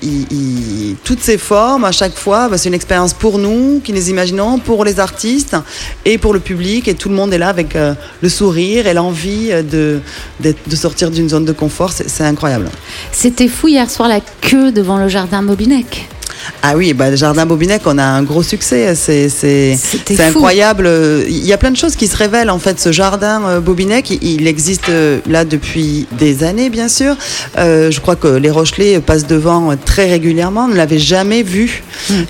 toutes 1.04 1.20
ces 1.20 1.38
formes, 1.38 1.84
à 1.84 1.92
chaque 1.92 2.16
fois, 2.16 2.48
bah, 2.48 2.58
c'est 2.58 2.68
une 2.68 2.74
expérience 2.74 3.12
pour 3.12 3.38
nous 3.38 3.80
qui 3.84 3.92
les 3.92 4.10
imaginons, 4.10 4.58
pour 4.58 4.84
les 4.84 5.00
artistes 5.00 5.56
et 6.04 6.18
pour 6.18 6.32
le 6.32 6.40
public. 6.40 6.88
Et 6.88 6.94
tout 6.94 7.08
le 7.08 7.14
monde 7.14 7.32
est 7.32 7.38
là 7.38 7.48
avec 7.48 7.76
euh, 7.76 7.94
le 8.22 8.28
sourire 8.28 8.86
et 8.86 8.94
l'envie 8.94 9.50
de, 9.50 10.00
de 10.40 10.76
sortir 10.76 11.10
d'une 11.10 11.28
zone 11.28 11.44
de 11.44 11.52
confort. 11.52 11.92
C'est 11.92 12.24
incroyable. 12.24 12.70
C'était 13.12 13.48
fou 13.48 13.68
hier 13.68 13.90
soir 13.90 14.08
la 14.08 14.20
queue 14.20 14.72
devant 14.72 14.98
le 14.98 15.08
jardin 15.08 15.42
Bobinec. 15.42 16.08
Ah 16.62 16.74
oui, 16.76 16.92
bah, 16.92 17.10
le 17.10 17.16
jardin 17.16 17.46
Bobinec, 17.46 17.82
on 17.86 17.98
a 17.98 18.04
un 18.04 18.22
gros 18.22 18.42
succès. 18.42 18.94
C'est 18.94 19.28
c'est- 19.28 19.76
c'est 19.76 20.14
fou. 20.16 20.22
incroyable. 20.38 20.88
Il 21.28 21.44
y 21.46 21.52
a 21.52 21.58
plein 21.58 21.70
de 21.70 21.76
choses 21.76 21.96
qui 21.96 22.06
se 22.06 22.16
révèlent. 22.16 22.50
En 22.50 22.58
fait, 22.58 22.78
ce 22.80 22.92
jardin 22.92 23.42
euh, 23.46 23.60
Bobinec, 23.60 24.10
il, 24.22 24.46
existe 24.46 24.88
euh, 24.88 25.18
là 25.28 25.44
depuis 25.44 26.06
des 26.18 26.44
années, 26.44 26.70
bien 26.70 26.88
sûr. 26.88 27.16
Euh, 27.58 27.90
je 27.90 28.00
crois 28.00 28.16
que 28.16 28.28
les 28.28 28.50
Rochelais 28.50 29.00
passent 29.00 29.26
devant 29.26 29.74
très 29.76 30.06
régulièrement. 30.06 30.64
On 30.64 30.68
ne 30.68 30.76
l'avait 30.76 30.98
jamais 30.98 31.42
vu. 31.42 31.82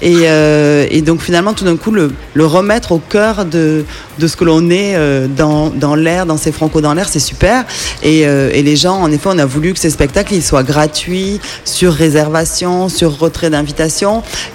Et, 0.03 0.15
euh, 0.25 0.87
et 0.91 1.03
donc, 1.03 1.21
finalement, 1.23 1.53
tout 1.55 1.65
d'un 1.65 1.77
coup, 1.77 1.91
le, 1.91 2.13
le 2.35 2.47
remettre 2.47 2.93
au 2.93 2.99
cœur 2.99 3.45
de, 3.45 3.85
de 4.19 4.27
ce 4.27 4.37
que 4.37 4.45
l'on 4.45 4.71
est 4.71 4.97
dans, 5.37 5.71
dans 5.71 5.95
l'air, 5.95 6.27
dans 6.27 6.37
ces 6.37 6.53
francos 6.53 6.81
dans 6.83 6.95
l'air, 6.95 7.09
c'est 7.09 7.19
super. 7.21 7.65
Et, 8.03 8.27
euh, 8.27 8.51
et 8.53 8.63
les 8.63 8.77
gens, 8.77 8.97
en 9.01 9.11
effet, 9.11 9.29
on 9.33 9.39
a 9.39 9.47
voulu 9.47 9.73
que 9.75 9.79
ces 9.79 9.91
spectacles 9.91 10.35
ils 10.35 10.43
soient 10.43 10.63
gratuits, 10.63 11.41
sur 11.65 11.93
réservation, 11.93 12.89
sur 12.89 13.19
retrait 13.19 13.51
d'invitation. 13.51 14.06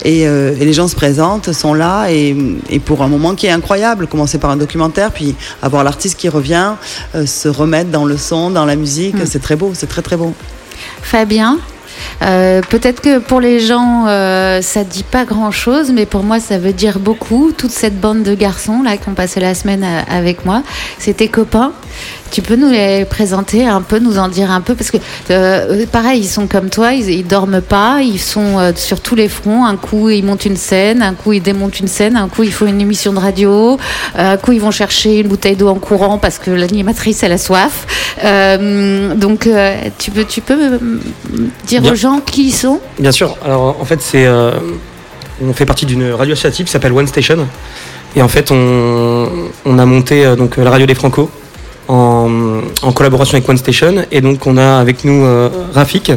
Et, 0.03 0.27
euh, 0.27 0.55
et 0.59 0.65
les 0.65 0.73
gens 0.73 0.87
se 0.87 0.95
présentent, 0.95 1.51
sont 1.51 1.73
là, 1.73 2.07
et, 2.09 2.35
et 2.69 2.79
pour 2.79 3.01
un 3.01 3.07
moment 3.07 3.35
qui 3.35 3.47
est 3.47 3.51
incroyable, 3.51 4.07
commencer 4.07 4.37
par 4.37 4.49
un 4.49 4.57
documentaire, 4.57 5.11
puis 5.11 5.35
avoir 5.61 5.83
l'artiste 5.83 6.17
qui 6.17 6.29
revient, 6.29 6.73
euh, 7.15 7.25
se 7.25 7.47
remettre 7.47 7.89
dans 7.89 8.05
le 8.05 8.17
son, 8.17 8.49
dans 8.49 8.65
la 8.65 8.75
musique, 8.75 9.15
c'est 9.25 9.41
très 9.41 9.55
beau, 9.55 9.71
c'est 9.73 9.87
très 9.87 10.01
très 10.01 10.17
beau. 10.17 10.33
Fabien 11.01 11.57
euh, 12.21 12.61
Peut-être 12.69 13.01
que 13.01 13.19
pour 13.19 13.39
les 13.39 13.59
gens, 13.59 14.05
euh, 14.07 14.61
ça 14.61 14.83
dit 14.83 15.03
pas 15.03 15.25
grand-chose, 15.25 15.91
mais 15.91 16.05
pour 16.05 16.23
moi, 16.23 16.39
ça 16.39 16.57
veut 16.57 16.73
dire 16.73 16.99
beaucoup. 16.99 17.51
Toute 17.51 17.71
cette 17.71 17.99
bande 17.99 18.23
de 18.23 18.33
garçons 18.33 18.81
là 18.81 18.97
qui 18.97 19.09
ont 19.09 19.13
passé 19.13 19.39
la 19.39 19.55
semaine 19.55 19.85
avec 20.09 20.45
moi, 20.45 20.63
tes 20.99 21.27
copains. 21.27 21.73
Tu 22.31 22.41
peux 22.41 22.55
nous 22.55 22.69
les 22.69 23.05
présenter 23.05 23.67
un 23.67 23.81
peu, 23.81 23.99
nous 23.99 24.17
en 24.17 24.29
dire 24.29 24.49
un 24.51 24.61
peu, 24.61 24.73
parce 24.73 24.89
que 24.89 24.97
euh, 25.29 25.85
pareil, 25.91 26.21
ils 26.21 26.27
sont 26.27 26.47
comme 26.47 26.69
toi, 26.69 26.93
ils, 26.93 27.09
ils 27.09 27.27
dorment 27.27 27.61
pas, 27.61 27.99
ils 28.01 28.19
sont 28.19 28.57
euh, 28.57 28.71
sur 28.75 29.01
tous 29.01 29.15
les 29.15 29.27
fronts. 29.27 29.65
Un 29.65 29.75
coup, 29.75 30.09
ils 30.09 30.23
montent 30.23 30.45
une 30.45 30.55
scène, 30.55 31.01
un 31.01 31.13
coup, 31.13 31.33
ils 31.33 31.41
démontent 31.41 31.79
une 31.79 31.89
scène, 31.89 32.15
un 32.15 32.29
coup, 32.29 32.43
il 32.43 32.53
faut 32.53 32.65
une 32.65 32.79
émission 32.79 33.11
de 33.11 33.19
radio, 33.19 33.77
euh, 34.17 34.33
un 34.33 34.37
coup, 34.37 34.53
ils 34.53 34.61
vont 34.61 34.71
chercher 34.71 35.19
une 35.19 35.27
bouteille 35.27 35.57
d'eau 35.57 35.67
en 35.67 35.75
courant 35.75 36.17
parce 36.17 36.39
que 36.39 36.51
l'animatrice 36.51 37.21
elle 37.23 37.33
a 37.33 37.37
soif. 37.37 37.85
Euh, 38.23 39.13
donc, 39.15 39.45
euh, 39.47 39.75
tu 39.97 40.11
peux, 40.11 40.23
tu 40.23 40.39
peux 40.41 40.79
dire 41.67 41.81
Bien. 41.81 41.91
aux 41.91 41.95
gens 41.95 42.21
qui 42.25 42.47
ils 42.47 42.51
sont? 42.53 42.79
Bien 42.97 43.11
sûr. 43.11 43.37
Alors 43.43 43.75
en 43.79 43.85
fait, 43.85 44.01
c'est 44.01 44.25
euh, 44.25 44.51
on 45.43 45.53
fait 45.53 45.65
partie 45.65 45.85
d'une 45.85 46.11
radio 46.11 46.33
associative 46.33 46.65
qui 46.67 46.71
s'appelle 46.71 46.93
One 46.93 47.07
Station. 47.07 47.47
Et 48.15 48.21
en 48.21 48.27
fait, 48.27 48.51
on, 48.51 49.27
on 49.65 49.79
a 49.79 49.85
monté 49.85 50.25
euh, 50.25 50.35
donc 50.35 50.57
la 50.57 50.69
radio 50.69 50.85
des 50.85 50.95
Franco 50.95 51.29
en, 51.87 52.61
en 52.81 52.91
collaboration 52.91 53.35
avec 53.37 53.47
One 53.49 53.57
Station. 53.57 54.05
Et 54.11 54.21
donc 54.21 54.45
on 54.47 54.57
a 54.57 54.79
avec 54.79 55.03
nous 55.03 55.23
euh, 55.25 55.49
Rafik, 55.73 56.11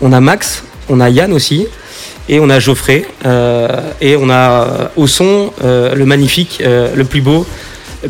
on 0.00 0.12
a 0.12 0.20
Max, 0.20 0.62
on 0.88 1.00
a 1.00 1.08
Yann 1.08 1.32
aussi. 1.32 1.66
Et 2.28 2.38
on 2.38 2.48
a 2.48 2.60
Geoffrey, 2.60 3.04
euh, 3.26 3.66
et 4.00 4.14
on 4.14 4.30
a 4.30 4.34
euh, 4.34 4.88
au 4.96 5.08
son 5.08 5.52
euh, 5.64 5.96
le 5.96 6.04
magnifique, 6.06 6.62
le 6.64 7.02
plus 7.02 7.20
beau, 7.22 7.44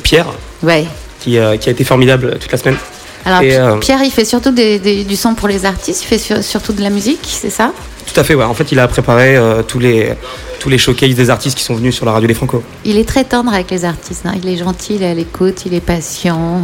Pierre, 0.02 0.26
Ouais. 0.62 0.84
qui, 1.20 1.38
qui 1.60 1.68
a 1.68 1.72
été 1.72 1.84
formidable 1.84 2.36
toute 2.38 2.52
la 2.52 2.58
semaine. 2.58 2.76
Alors, 3.24 3.40
Et, 3.40 3.56
Pierre, 3.80 4.00
il 4.04 4.10
fait 4.10 4.26
surtout 4.26 4.50
des- 4.50 4.78
des- 4.78 5.04
du 5.04 5.16
son 5.16 5.34
pour 5.34 5.48
les 5.48 5.64
artistes, 5.64 6.02
il 6.02 6.06
fait 6.06 6.18
sur- 6.18 6.42
surtout 6.44 6.74
de 6.74 6.82
la 6.82 6.90
musique, 6.90 7.20
c'est 7.22 7.48
ça? 7.50 7.72
Tout 8.12 8.18
à 8.20 8.24
fait, 8.24 8.34
ouais. 8.34 8.44
En 8.44 8.54
fait, 8.54 8.72
il 8.72 8.78
a 8.80 8.88
préparé 8.88 9.36
euh, 9.36 9.62
tous, 9.62 9.78
les, 9.78 10.12
tous 10.58 10.68
les 10.68 10.78
showcases 10.78 11.14
des 11.14 11.30
artistes 11.30 11.56
qui 11.56 11.62
sont 11.64 11.74
venus 11.74 11.94
sur 11.94 12.04
la 12.06 12.12
radio 12.12 12.26
des 12.26 12.34
Franco. 12.34 12.62
Il 12.84 12.98
est 12.98 13.04
très 13.08 13.24
tendre 13.24 13.52
avec 13.52 13.70
les 13.70 13.84
artistes, 13.84 14.22
hein. 14.26 14.32
il 14.42 14.48
est 14.48 14.56
gentil, 14.56 14.96
il 14.96 15.02
est 15.02 15.10
à 15.10 15.14
l'écoute, 15.14 15.62
il 15.66 15.74
est 15.74 15.80
patient. 15.80 16.62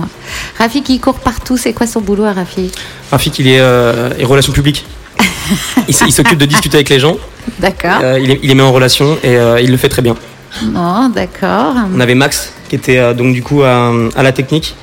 Rafik, 0.59 0.89
il 0.89 1.01
court 1.01 1.21
partout, 1.21 1.57
c'est 1.57 1.73
quoi 1.73 1.87
son 1.87 2.01
boulot 2.01 2.25
à 2.25 2.33
Rafik? 2.33 2.75
Rafik, 3.11 3.39
il 3.39 3.49
est, 3.49 3.61
euh, 3.61 4.11
est 4.19 4.25
relations 4.25 4.53
publiques. 4.53 4.85
il 5.89 5.95
s'occupe 6.13 6.39
de 6.39 6.47
discuter 6.47 6.79
avec 6.79 6.89
les 6.89 6.99
gens. 6.99 7.17
D'accord. 7.61 8.01
Euh, 8.03 8.19
il, 8.19 8.27
les- 8.29 8.41
il 8.43 8.49
les 8.49 8.55
met 8.57 8.63
en 8.63 8.73
relation 8.73 9.17
et 9.23 9.37
euh, 9.37 9.61
il 9.61 9.71
le 9.71 9.77
fait 9.77 9.89
très 9.89 10.03
bien. 10.03 10.17
Bon, 10.63 11.09
d'accord. 11.11 11.75
On 11.95 12.01
avait 12.01 12.15
Max 12.17 12.53
qui 12.69 12.75
était 12.75 13.15
donc 13.15 13.33
du 13.35 13.43
coup 13.43 13.63
à, 13.63 13.93
à 14.17 14.23
la 14.23 14.33
technique 14.33 14.75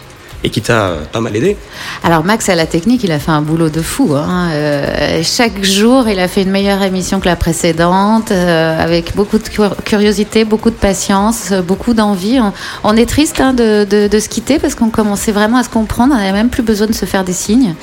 et 0.44 0.50
qui 0.50 0.62
t'a 0.62 0.88
euh, 0.88 1.04
pas 1.12 1.22
mal 1.22 1.36
aidé. 1.36 1.58
Alors 2.04 2.24
Max 2.24 2.50
à 2.50 2.56
la 2.56 2.66
technique, 2.66 3.04
il 3.04 3.12
a 3.12 3.20
fait 3.20 3.32
un 3.32 3.42
boulot 3.42 3.70
de 3.70 3.82
fou. 3.82 4.14
hein. 4.16 4.50
Euh, 4.52 5.22
chaque 5.24 5.64
jour, 5.64 6.08
il 6.10 6.20
a 6.20 6.28
fait 6.28 6.44
une 6.44 6.52
meilleure 6.52 6.82
émission 6.84 7.20
que 7.20 7.26
la 7.26 7.36
précédente, 7.36 8.32
euh, 8.32 8.84
avec 8.84 9.16
beaucoup 9.16 9.38
de 9.38 9.48
cur- 9.48 9.76
curiosité, 9.86 10.44
beaucoup 10.44 10.70
de 10.70 10.76
patience, 10.76 11.54
beaucoup 11.66 11.94
d'envie. 11.94 12.40
On, 12.84 12.96
est 12.98 13.06
triste 13.06 13.40
hein, 13.40 13.54
de, 13.54 13.86
se 14.20 14.30
quitter 14.30 14.60
parce 14.60 14.76
qu'on 14.76 14.90
commençait 14.90 15.32
vraiment 15.32 15.58
à 15.58 15.64
se 15.64 15.70
comprendre. 15.70 16.14
On 16.14 16.18
n'avait 16.18 16.34
même 16.34 16.50
plus 16.50 16.64
besoin 16.64 16.88
de 16.88 16.94
se 16.94 17.06
faire 17.06 17.24
des 17.24 17.34
signes. 17.34 17.76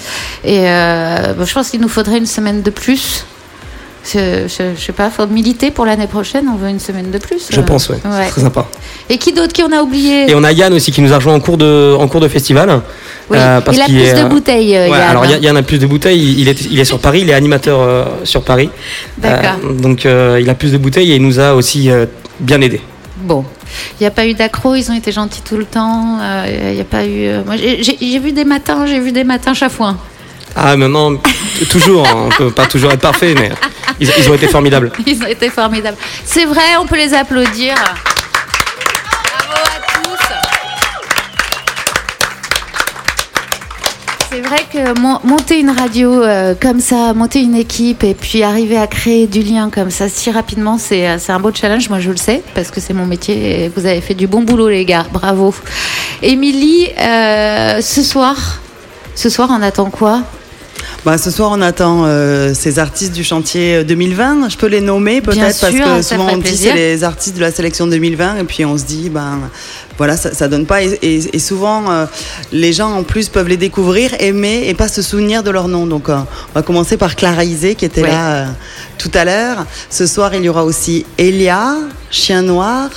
Et 0.44 0.64
je 0.64 1.52
pense 1.54 1.70
qu'il 1.70 1.80
nous 1.80 1.88
faudrait 1.88 2.18
une 2.18 2.26
semaine 2.26 2.62
de 2.62 2.70
plus. 2.70 3.24
Je, 4.02 4.48
je, 4.48 4.74
je 4.76 4.80
sais 4.80 4.92
pas, 4.92 5.10
faut 5.10 5.26
militer 5.26 5.70
pour 5.70 5.84
l'année 5.84 6.06
prochaine. 6.06 6.46
On 6.52 6.56
veut 6.56 6.68
une 6.70 6.80
semaine 6.80 7.10
de 7.10 7.18
plus. 7.18 7.48
Je 7.50 7.60
euh, 7.60 7.62
pense, 7.62 7.90
ouais. 7.90 7.96
ouais. 7.96 8.10
C'est 8.24 8.30
très 8.30 8.40
sympa. 8.40 8.66
Et 9.10 9.18
qui 9.18 9.32
d'autre 9.32 9.52
qui 9.52 9.62
on 9.62 9.70
a 9.72 9.82
oublié? 9.82 10.30
Et 10.30 10.34
on 10.34 10.42
a 10.42 10.52
Yann 10.52 10.72
aussi 10.72 10.90
qui 10.90 11.02
nous 11.02 11.12
a 11.12 11.16
rejoint 11.16 11.34
en 11.34 11.40
cours 11.40 11.58
de, 11.58 11.94
en 11.98 12.08
cours 12.08 12.20
de 12.20 12.28
festival. 12.28 12.80
Oui, 13.30 13.36
Euh, 13.38 13.60
parce 13.60 13.76
il 13.76 13.82
a 13.82 13.84
plus 13.84 13.98
est, 14.00 14.14
de 14.14 14.18
euh, 14.20 14.24
bouteilles, 14.24 14.74
euh, 14.76 14.88
ouais, 14.90 14.98
Yann. 14.98 15.10
alors 15.10 15.26
Yann- 15.26 15.56
a 15.56 15.62
plus 15.62 15.78
de 15.78 15.86
bouteilles. 15.86 16.34
Il 16.38 16.48
est, 16.48 16.60
il 16.70 16.80
est 16.80 16.84
sur 16.86 16.98
Paris, 16.98 17.20
il 17.20 17.30
est 17.30 17.34
animateur 17.34 17.78
euh, 17.80 18.04
sur 18.24 18.42
Paris. 18.42 18.70
D'accord. 19.18 19.58
Euh, 19.64 19.72
donc 19.74 20.06
euh, 20.06 20.38
il 20.40 20.48
a 20.48 20.54
plus 20.54 20.72
de 20.72 20.78
bouteilles 20.78 21.12
et 21.12 21.16
il 21.16 21.22
nous 21.22 21.38
a 21.38 21.54
aussi 21.54 21.90
euh, 21.90 22.06
bien 22.40 22.60
aidé. 22.62 22.80
Bon, 23.18 23.44
il 24.00 24.02
n'y 24.02 24.06
a 24.06 24.10
pas 24.10 24.26
eu 24.26 24.32
d'accro, 24.32 24.74
ils 24.74 24.90
ont 24.90 24.94
été 24.94 25.12
gentils 25.12 25.42
tout 25.42 25.58
le 25.58 25.66
temps. 25.66 26.18
euh, 26.22 26.70
Il 26.70 26.74
n'y 26.74 26.80
a 26.80 26.84
pas 26.84 27.04
eu. 27.04 27.26
euh, 27.26 27.42
moi, 27.44 27.56
j'ai 27.56 28.18
vu 28.18 28.32
des 28.32 28.44
matins, 28.46 28.86
j'ai 28.86 28.98
vu 28.98 29.12
des 29.12 29.24
matins 29.24 29.52
chafouins. 29.52 29.98
Ah 30.56 30.76
maintenant, 30.76 31.12
toujours, 31.70 32.06
hein, 32.06 32.26
on 32.26 32.28
peut 32.30 32.50
pas 32.50 32.66
toujours 32.66 32.90
être 32.92 33.00
parfait, 33.00 33.34
mais 33.38 33.50
ils, 34.00 34.10
ils 34.18 34.30
ont 34.30 34.34
été 34.34 34.48
formidables. 34.48 34.90
Ils 35.06 35.22
ont 35.22 35.26
été 35.26 35.48
formidables. 35.48 35.96
C'est 36.24 36.44
vrai, 36.44 36.76
on 36.80 36.86
peut 36.86 36.96
les 36.96 37.14
applaudir. 37.14 37.74
Bravo 37.76 39.62
à 39.64 40.02
tous. 40.02 40.34
C'est 44.32 44.40
vrai 44.42 44.64
que 44.72 44.98
mon- 45.00 45.20
monter 45.24 45.58
une 45.60 45.70
radio 45.70 46.22
euh, 46.22 46.54
comme 46.60 46.80
ça, 46.80 47.12
monter 47.14 47.40
une 47.40 47.56
équipe 47.56 48.04
et 48.04 48.14
puis 48.14 48.42
arriver 48.42 48.76
à 48.76 48.86
créer 48.86 49.26
du 49.26 49.42
lien 49.42 49.70
comme 49.70 49.90
ça 49.90 50.08
si 50.08 50.30
rapidement, 50.30 50.78
c'est 50.78 51.08
euh, 51.08 51.16
c'est 51.18 51.32
un 51.32 51.40
beau 51.40 51.50
challenge. 51.52 51.88
Moi, 51.88 52.00
je 52.00 52.10
le 52.10 52.16
sais 52.16 52.42
parce 52.54 52.70
que 52.70 52.80
c'est 52.80 52.94
mon 52.94 53.06
métier 53.06 53.64
et 53.64 53.68
vous 53.74 53.86
avez 53.86 54.00
fait 54.00 54.14
du 54.14 54.26
bon 54.26 54.42
boulot, 54.42 54.68
les 54.68 54.84
gars. 54.84 55.06
Bravo. 55.12 55.54
Émilie, 56.22 56.88
euh, 56.98 57.80
ce 57.80 58.02
soir, 58.02 58.36
ce 59.14 59.28
soir, 59.28 59.48
on 59.52 59.62
attend 59.62 59.90
quoi? 59.90 60.22
Bah, 61.02 61.16
ce 61.16 61.30
soir, 61.30 61.50
on 61.54 61.62
attend 61.62 62.02
euh, 62.04 62.52
ces 62.52 62.78
artistes 62.78 63.12
du 63.12 63.24
chantier 63.24 63.84
2020. 63.84 64.50
Je 64.50 64.56
peux 64.58 64.66
les 64.66 64.82
nommer 64.82 65.22
peut-être 65.22 65.58
parce 65.58 65.72
que 65.72 66.02
souvent 66.02 66.28
on 66.30 66.36
dit 66.36 66.54
c'est 66.56 66.74
les 66.74 67.04
artistes 67.04 67.36
de 67.36 67.40
la 67.40 67.50
sélection 67.50 67.86
2020 67.86 68.36
et 68.36 68.44
puis 68.44 68.66
on 68.66 68.76
se 68.76 68.84
dit 68.84 69.08
ben 69.08 69.38
voilà 69.96 70.18
ça, 70.18 70.34
ça 70.34 70.46
donne 70.46 70.66
pas 70.66 70.82
et, 70.82 70.98
et- 71.00 71.36
et 71.36 71.38
souvent 71.38 71.90
euh, 71.90 72.04
les 72.52 72.74
gens 72.74 72.90
en 72.92 73.02
plus 73.02 73.30
peuvent 73.30 73.48
les 73.48 73.56
découvrir, 73.56 74.10
aimer 74.20 74.64
et 74.66 74.74
pas 74.74 74.88
se 74.88 75.00
souvenir 75.00 75.42
de 75.42 75.50
leur 75.50 75.68
nom. 75.68 75.86
Donc 75.86 76.10
euh, 76.10 76.16
on 76.18 76.52
va 76.54 76.60
commencer 76.62 76.98
par 76.98 77.16
Clara 77.16 77.44
Isé 77.44 77.76
qui 77.76 77.86
était 77.86 78.02
Ouais. 78.02 78.08
là 78.10 78.32
euh, 78.34 78.46
tout 78.98 79.10
à 79.14 79.24
l'heure. 79.24 79.64
Ce 79.88 80.06
soir, 80.06 80.34
il 80.34 80.42
y 80.44 80.50
aura 80.50 80.64
aussi 80.66 81.06
Elia, 81.16 81.76
Chien 82.10 82.42
Noir, 82.42 82.90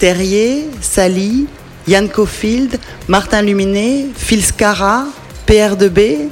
Terrier, 0.00 0.64
Sally, 0.80 1.46
Yann 1.86 2.08
Cofield, 2.08 2.80
Martin 3.06 3.42
Luminet, 3.42 4.06
Phil 4.16 4.44
Scara, 4.44 5.04
PR2B. 5.48 6.30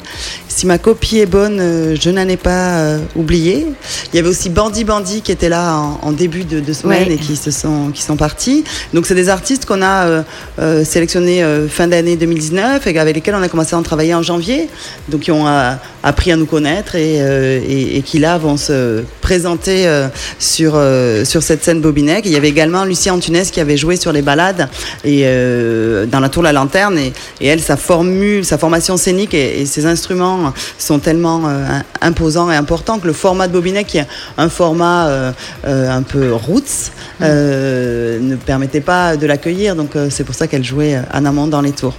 Si 0.54 0.66
ma 0.66 0.76
copie 0.78 1.18
est 1.18 1.26
bonne, 1.26 1.58
euh, 1.60 1.96
je 1.98 2.10
n'en 2.10 2.28
ai 2.28 2.36
pas 2.36 2.76
euh, 2.76 2.98
oublié. 3.16 3.66
Il 4.12 4.16
y 4.16 4.18
avait 4.18 4.28
aussi 4.28 4.50
Bandit 4.50 4.84
Bandit 4.84 5.22
qui 5.22 5.32
était 5.32 5.48
là 5.48 5.76
en, 5.76 5.98
en 6.02 6.12
début 6.12 6.44
de, 6.44 6.60
de 6.60 6.72
semaine 6.72 7.08
Ouais. 7.08 7.14
et 7.14 7.16
qui 7.16 7.36
se 7.36 7.50
sont 7.50 7.90
qui 7.92 8.02
sont 8.02 8.16
partis. 8.16 8.64
Donc 8.92 9.06
c'est 9.06 9.14
des 9.14 9.30
artistes 9.30 9.64
qu'on 9.64 9.80
a 9.82 10.24
euh, 10.58 10.84
sélectionnés 10.84 11.42
fin 11.70 11.88
d'année 11.88 12.16
2019 12.16 12.86
et 12.86 12.98
avec 12.98 13.14
lesquels 13.14 13.34
on 13.34 13.42
a 13.42 13.48
commencé 13.48 13.74
à 13.74 13.78
en 13.78 13.82
travailler 13.82 14.14
en 14.14 14.22
janvier. 14.22 14.68
Donc 15.08 15.22
qui 15.22 15.30
ont 15.32 15.46
appris 16.02 16.32
à 16.32 16.36
nous 16.36 16.46
connaître 16.46 16.96
et, 16.96 17.16
et, 17.16 17.96
et 17.96 18.02
qui 18.02 18.18
là 18.18 18.36
vont 18.36 18.56
se 18.58 19.02
présenter 19.22 19.86
sur 20.38 20.72
sur 21.24 21.42
cette 21.42 21.64
scène 21.64 21.80
Bobinec. 21.80 22.26
Il 22.26 22.32
y 22.32 22.36
avait 22.36 22.48
également 22.50 22.84
Lucie 22.84 23.10
Antunes 23.10 23.42
qui 23.50 23.60
avait 23.60 23.76
joué 23.78 23.96
sur 23.96 24.12
les 24.12 24.22
balades 24.22 24.68
et 25.04 25.22
dans 26.10 26.20
la 26.20 26.28
tour 26.28 26.42
La 26.42 26.52
Lanterne 26.52 26.98
et, 26.98 27.12
et 27.40 27.46
elle 27.46 27.60
sa 27.60 27.76
formule, 27.76 28.44
sa 28.44 28.58
formation 28.58 28.96
scénique 28.96 29.32
et, 29.34 29.60
et 29.62 29.66
ses 29.66 29.86
instruments 29.86 30.41
sont 30.78 30.98
tellement 30.98 31.42
euh, 31.46 31.64
im- 31.78 31.82
imposants 32.00 32.50
et 32.50 32.56
importants 32.56 32.98
que 32.98 33.06
le 33.06 33.12
format 33.12 33.48
de 33.48 33.52
Bobinec 33.52 33.86
qui 33.86 33.98
est 33.98 34.06
un 34.38 34.48
format 34.48 35.06
euh, 35.06 35.32
euh, 35.66 35.90
un 35.90 36.02
peu 36.02 36.32
roots 36.32 36.90
euh, 37.20 38.18
ne 38.20 38.36
permettait 38.36 38.80
pas 38.80 39.16
de 39.16 39.26
l'accueillir 39.26 39.76
donc 39.76 39.96
euh, 39.96 40.08
c'est 40.10 40.24
pour 40.24 40.34
ça 40.34 40.46
qu'elle 40.46 40.64
jouait 40.64 40.96
euh, 40.96 41.02
en 41.14 41.24
amont 41.24 41.46
dans 41.46 41.60
les 41.60 41.72
tours. 41.72 41.94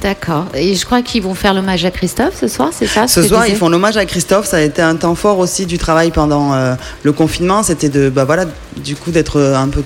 D'accord. 0.00 0.46
Et 0.54 0.74
je 0.74 0.84
crois 0.86 1.02
qu'ils 1.02 1.22
vont 1.22 1.34
faire 1.34 1.54
l'hommage 1.54 1.84
à 1.84 1.90
Christophe 1.90 2.34
ce 2.40 2.48
soir, 2.48 2.70
c'est 2.72 2.86
ça 2.86 3.06
Ce 3.06 3.22
soir, 3.22 3.46
ils 3.46 3.54
font 3.54 3.68
l'hommage 3.68 3.96
à 3.96 4.06
Christophe. 4.06 4.46
Ça 4.46 4.56
a 4.56 4.60
été 4.60 4.80
un 4.82 4.96
temps 4.96 5.14
fort 5.14 5.38
aussi 5.38 5.66
du 5.66 5.78
travail 5.78 6.10
pendant 6.10 6.54
euh, 6.54 6.74
le 7.02 7.12
confinement. 7.12 7.62
C'était 7.62 7.90
de, 7.90 8.08
bah 8.08 8.24
voilà, 8.24 8.46
du 8.82 8.96
coup, 8.96 9.10
d'être 9.12 9.38
euh, 9.38 9.54
un 9.56 9.68
peu 9.68 9.82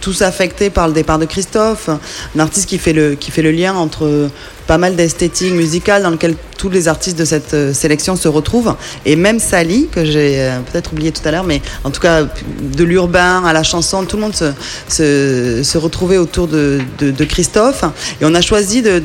tous 0.00 0.22
affectés 0.22 0.70
par 0.70 0.88
le 0.88 0.94
départ 0.94 1.18
de 1.18 1.26
Christophe, 1.26 1.90
un 2.34 2.40
artiste 2.40 2.68
qui 2.68 2.78
fait 2.78 2.92
le 2.94 3.14
qui 3.14 3.30
fait 3.30 3.42
le 3.42 3.52
lien 3.52 3.74
entre 3.74 4.04
euh, 4.06 4.28
pas 4.66 4.78
mal 4.78 4.96
d'esthétique 4.96 5.52
musicale 5.54 6.02
dans 6.02 6.10
lequel 6.10 6.34
tous 6.62 6.70
les 6.70 6.86
artistes 6.86 7.18
de 7.18 7.24
cette 7.24 7.54
euh, 7.54 7.72
sélection 7.72 8.14
se 8.14 8.28
retrouvent. 8.28 8.76
Et 9.04 9.16
même 9.16 9.40
Sally 9.40 9.88
que 9.90 10.04
j'ai 10.04 10.38
euh, 10.38 10.58
peut-être 10.60 10.92
oublié 10.92 11.10
tout 11.10 11.26
à 11.26 11.32
l'heure 11.32 11.42
mais 11.42 11.60
en 11.82 11.90
tout 11.90 12.00
cas 12.00 12.22
de 12.22 12.84
l'urbain 12.84 13.42
à 13.44 13.52
la 13.52 13.64
chanson 13.64 14.04
tout 14.04 14.16
le 14.16 14.22
monde 14.22 14.34
se, 14.88 15.76
retrouvait 15.78 16.18
autour 16.18 16.46
de, 16.46 16.78
Christophe. 17.28 17.84
Et 18.20 18.24
on 18.24 18.34
a 18.34 18.40
choisi 18.40 18.80
de, 18.82 19.02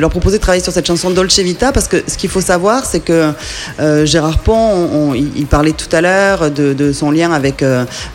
leur 0.00 0.10
proposer 0.10 0.38
de 0.38 0.42
travailler 0.42 0.62
sur 0.62 0.72
cette 0.72 0.86
chanson 0.86 1.10
Dolce 1.10 1.38
Vita 1.38 1.70
parce 1.70 1.86
que 1.86 2.02
ce 2.06 2.16
qu'il 2.16 2.30
faut 2.30 2.40
savoir 2.40 2.84
c'est 2.84 3.00
que 3.00 3.30
euh, 3.78 4.04
Gérard 4.04 4.38
Pont 4.38 4.54
on- 4.54 5.10
on- 5.10 5.14
il 5.14 5.46
parlait 5.46 5.72
tout 5.72 5.94
à 5.94 6.00
l'heure 6.00 6.50
de, 6.50 6.92
son 6.92 7.10
lien 7.12 7.30
avec 7.32 7.64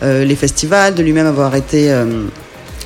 les 0.02 0.36
festivals 0.36 0.96
de 0.96 1.04
lui-même 1.04 1.28
avoir 1.28 1.56
été 1.56 1.94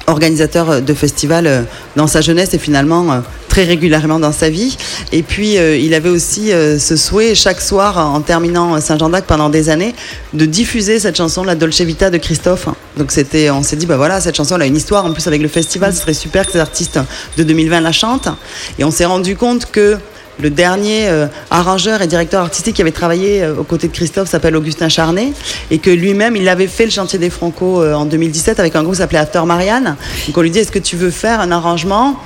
organisateur 0.05 0.81
de 0.81 0.93
festivals 0.93 1.65
dans 1.95 2.07
sa 2.07 2.21
jeunesse. 2.21 2.53
Et 2.53 2.59
finalement 2.59 3.21
très 3.57 3.65
régulièrement 3.65 4.19
dans 4.19 4.31
sa 4.31 4.51
vie. 4.51 4.77
Et 5.11 5.23
puis 5.23 5.57
euh, 5.57 5.75
il 5.75 5.95
avait 5.95 6.09
aussi 6.09 6.53
euh, 6.53 6.77
ce 6.77 6.95
souhait 6.95 7.33
chaque 7.33 7.59
soir 7.59 7.97
en 7.97 8.21
terminant 8.21 8.79
Saint-Jean 8.79 9.09
d'Acre 9.09 9.25
pendant 9.25 9.49
des 9.49 9.69
années 9.69 9.95
de 10.35 10.45
diffuser 10.45 10.99
cette 10.99 11.17
chanson 11.17 11.43
La 11.43 11.55
Dolce 11.55 11.81
Vita 11.81 12.11
de 12.11 12.19
Christophe. 12.19 12.67
Donc 12.97 13.11
c'était 13.11 13.49
on 13.49 13.63
s'est 13.63 13.75
dit 13.75 13.87
bah 13.87 13.97
voilà 13.97 14.21
cette 14.21 14.35
chanson 14.35 14.57
elle 14.57 14.61
a 14.61 14.65
une 14.67 14.75
histoire 14.75 15.07
en 15.07 15.11
plus 15.11 15.25
avec 15.25 15.41
le 15.41 15.47
festival, 15.47 15.91
ce 15.91 16.01
serait 16.01 16.13
super 16.13 16.45
que 16.45 16.51
ces 16.51 16.59
artistes 16.59 16.99
de 17.35 17.41
2020 17.41 17.81
la 17.81 17.91
chantent 17.91 18.29
et 18.77 18.83
on 18.83 18.91
s'est 18.91 19.05
rendu 19.05 19.35
compte 19.35 19.71
que 19.71 19.97
le 20.41 20.49
dernier 20.49 21.09
euh, 21.09 21.27
arrangeur 21.49 22.01
et 22.01 22.07
directeur 22.07 22.41
artistique 22.41 22.75
qui 22.75 22.81
avait 22.81 22.91
travaillé 22.91 23.43
euh, 23.43 23.55
aux 23.55 23.63
côtés 23.63 23.87
de 23.87 23.93
Christophe 23.93 24.29
s'appelle 24.29 24.55
Augustin 24.55 24.89
Charnet 24.89 25.33
et 25.71 25.79
que 25.79 25.89
lui-même 25.89 26.35
il 26.35 26.47
avait 26.47 26.67
fait 26.67 26.85
le 26.85 26.91
chantier 26.91 27.19
des 27.19 27.29
Franco 27.29 27.81
euh, 27.81 27.93
en 27.93 28.05
2017 28.05 28.59
avec 28.59 28.75
un 28.75 28.83
groupe 28.83 28.95
s'appelait 28.95 29.19
After 29.19 29.41
Marianne. 29.45 29.95
Donc 30.27 30.37
on 30.37 30.41
lui 30.41 30.51
dit 30.51 30.59
est-ce 30.59 30.71
que 30.71 30.79
tu 30.79 30.95
veux 30.95 31.09
faire 31.09 31.41
un 31.41 31.51
arrangement 31.51 32.19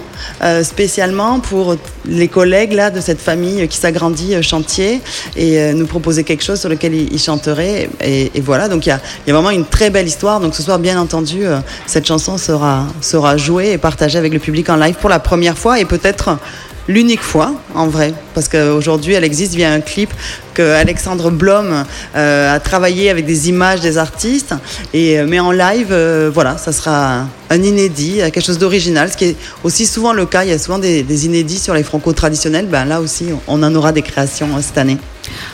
spécialement 0.61 1.39
pour 1.39 1.77
les 2.05 2.27
collègues 2.27 2.73
là 2.73 2.91
de 2.91 3.01
cette 3.01 3.19
famille 3.19 3.67
qui 3.67 3.77
s'agrandit 3.77 4.43
chantier 4.43 5.01
et 5.35 5.73
nous 5.73 5.88
proposer 5.88 6.23
quelque 6.23 6.43
chose 6.43 6.59
sur 6.59 6.69
lequel 6.69 6.93
il, 6.93 7.11
il 7.11 7.17
chanterait 7.17 7.89
et, 8.01 8.29
voilà 8.39 8.67
donc 8.67 8.85
il 8.85 8.89
y 8.89 8.91
a, 8.91 9.01
y 9.25 9.31
a 9.31 9.33
vraiment 9.33 9.49
une 9.49 9.65
très 9.65 9.89
belle 9.89 10.05
histoire 10.05 10.39
donc 10.39 10.53
ce 10.53 10.61
soir 10.61 10.77
bien 10.77 11.01
entendu 11.01 11.41
cette 11.88 12.05
chanson 12.05 12.38
sera 12.38 12.85
sera 13.01 13.35
jouée 13.35 13.71
et 13.71 13.77
partagée 13.79 14.19
avec 14.19 14.31
le 14.31 14.38
public 14.38 14.69
en 14.69 14.75
live 14.75 14.93
pour 15.01 15.09
la 15.09 15.17
première 15.17 15.57
fois 15.57 15.79
et 15.79 15.85
peut-être 15.85 16.38
l'unique 16.87 17.21
fois 17.21 17.53
en 17.75 17.87
vrai 17.87 18.13
parce 18.33 18.47
qu'aujourd'hui 18.47 19.13
elle 19.13 19.23
existe 19.23 19.53
via 19.53 19.71
un 19.71 19.81
clip 19.81 20.11
que 20.53 20.73
Alexandre 20.73 21.31
Blom 21.31 21.85
euh, 22.15 22.55
a 22.55 22.59
travaillé 22.59 23.09
avec 23.09 23.25
des 23.25 23.49
images 23.49 23.79
des 23.79 23.97
artistes. 23.97 24.53
Et 24.93 25.19
euh, 25.19 25.25
mais 25.27 25.39
en 25.39 25.51
live 25.51 25.87
euh, 25.91 26.29
voilà 26.33 26.57
ça 26.57 26.71
sera 26.71 27.27
un 27.49 27.63
inédit 27.63 28.17
quelque 28.31 28.41
chose 28.41 28.59
d'original. 28.59 29.11
Ce 29.11 29.17
qui 29.17 29.25
est 29.25 29.35
aussi 29.63 29.85
souvent 29.85 30.13
le 30.13 30.25
cas 30.25 30.43
il 30.43 30.49
y 30.49 30.53
a 30.53 30.59
souvent 30.59 30.79
des, 30.79 31.25
inédits 31.25 31.59
sur 31.59 31.73
les 31.73 31.83
franco 31.83 32.13
traditionnels. 32.13 32.67
Ben 32.67 32.85
là 32.85 33.01
aussi 33.01 33.27
on 33.47 33.63
en 33.63 33.75
aura 33.75 33.91
des 33.91 34.01
créations 34.01 34.47
cette 34.61 34.77
année. 34.77 34.97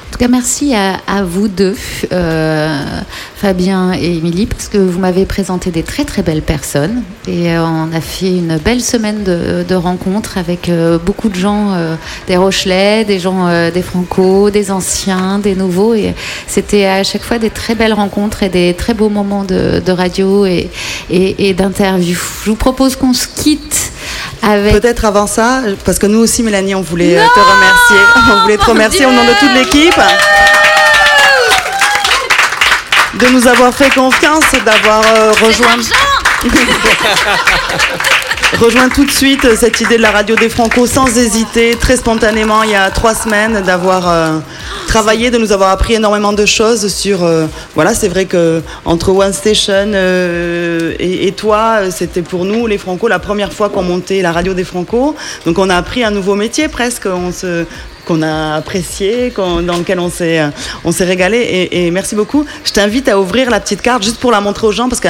En 0.08 0.12
tout 0.12 0.20
cas, 0.20 0.30
merci 0.30 0.74
à, 0.74 1.24
vous 1.24 1.50
deux, 1.50 1.76
Fabien 3.36 3.94
et 3.94 4.18
Émilie, 4.18 4.46
parce 4.46 4.70
que 4.70 4.78
vous 4.78 4.98
m'avez 4.98 5.26
présenté 5.26 5.70
des 5.70 5.84
très 5.84 6.06
très 6.06 6.24
belles 6.24 6.42
personnes. 6.42 7.04
Et 7.28 7.56
on 7.60 7.92
a 7.94 8.02
fait 8.02 8.38
une 8.38 8.58
belle 8.58 8.82
semaine 8.82 9.24
de, 9.24 9.76
rencontres 9.76 10.38
avec 10.38 10.72
beaucoup 11.06 11.28
de 11.30 11.36
gens, 11.36 11.78
des 12.28 12.38
Des 12.68 13.20
gens 13.20 13.48
euh, 13.48 13.72
des 13.72 13.82
Franco, 13.82 14.50
des 14.50 14.72
anciens, 14.72 15.40
des 15.40 15.56
nouveaux. 15.56 15.94
Et 15.94 16.14
c'était 16.48 16.86
à 16.86 17.04
chaque 17.04 17.24
fois 17.24 17.38
des 17.38 17.50
très 17.50 17.76
belles 17.76 17.94
rencontres 17.94 18.44
et 18.44 18.50
des 18.50 18.74
très 18.74 18.94
beaux 18.94 19.08
moments 19.08 19.46
de, 19.46 19.80
de 19.80 19.92
radio 19.94 20.46
et, 20.46 20.70
et, 21.10 21.48
et 21.48 21.54
d'interview. 21.54 22.18
Je 22.44 22.50
vous 22.50 22.58
propose 22.58 22.98
qu'on 22.98 23.14
se 23.14 23.28
quitte 23.28 23.92
avec. 24.42 24.74
Peut-être 24.74 25.06
avant 25.06 25.28
ça, 25.28 25.62
parce 25.86 25.98
que 25.98 26.08
nous 26.08 26.20
aussi, 26.20 26.44
Mélanie, 26.44 26.76
on 26.76 26.82
voulait 26.82 27.18
euh, 27.18 27.24
te 27.34 27.40
remercier. 27.40 27.98
On 28.16 28.42
voulait 28.42 28.58
te 28.58 28.66
remercier 28.70 29.06
au 29.06 29.12
nom 29.12 29.24
de 29.24 29.40
toute 29.40 29.54
l'équipe 29.54 30.02
de 33.14 33.28
nous 33.30 33.48
avoir 33.48 33.74
fait 33.74 33.90
confiance, 33.94 34.44
d'avoir 34.66 35.02
euh, 35.16 35.32
rejoint. 35.42 35.78
rejoint 38.56 38.90
tout 38.90 39.06
de 39.06 39.12
suite 39.12 39.46
euh, 39.46 39.56
cette 39.56 39.82
idée 39.82 39.98
de 39.98 40.02
la 40.02 40.12
radio 40.12 40.36
des 40.36 40.50
Franco 40.50 40.88
sans 40.88 41.18
hésiter, 41.18 41.76
très 41.76 41.98
spontanément, 41.98 42.64
il 42.64 42.72
y 42.72 42.76
a 42.76 42.90
trois 42.90 43.14
semaines, 43.14 43.62
d'avoir 43.62 44.10
euh, 44.10 44.40
travaillé, 44.88 45.30
de 45.30 45.38
nous 45.38 45.52
avoir 45.52 45.70
appris 45.70 45.96
énormément 45.96 46.34
de 46.34 46.46
choses 46.46 46.88
sur. 46.88 47.24
euh, 47.24 47.46
voilà, 47.76 47.94
c'est 47.94 48.08
vrai 48.08 48.26
que 48.26 48.62
entre 48.86 49.10
One 49.10 49.34
Station 49.34 49.92
et, 51.00 51.34
toi, 51.36 51.92
c'était 51.92 52.22
pour 52.22 52.46
nous 52.46 52.68
les 52.68 52.78
Franco 52.78 53.08
la 53.08 53.20
première 53.20 53.54
fois 53.54 53.70
qu'on 53.70 53.84
montait 53.84 54.22
la 54.22 54.32
radio 54.32 54.54
des 54.54 54.64
Franco. 54.64 55.16
Donc 55.46 55.60
on 55.60 55.70
a 55.70 55.76
appris 55.76 56.04
un 56.04 56.12
nouveau 56.12 56.36
métier 56.36 56.68
presque. 56.68 57.06
On 57.06 57.32
se 57.32 57.66
qu'on 58.08 58.22
a 58.22 58.56
apprécié, 58.56 59.34
dans 59.36 59.78
lequel 59.78 60.00
on 60.00 60.10
s'est 60.10 60.42
on 60.86 60.92
s'est 60.92 61.04
régalé 61.06 61.38
et, 61.40 61.86
et 61.86 61.92
merci 61.92 62.16
beaucoup. 62.16 62.46
Je 62.64 62.72
t'invite 62.72 63.10
à 63.10 63.20
ouvrir 63.20 63.50
la 63.50 63.60
petite 63.60 63.82
carte 63.82 64.02
juste 64.04 64.18
pour 64.20 64.32
la 64.32 64.40
montrer 64.42 64.66
aux 64.66 64.72
gens 64.72 64.88
parce 64.88 65.02
que 65.02 65.10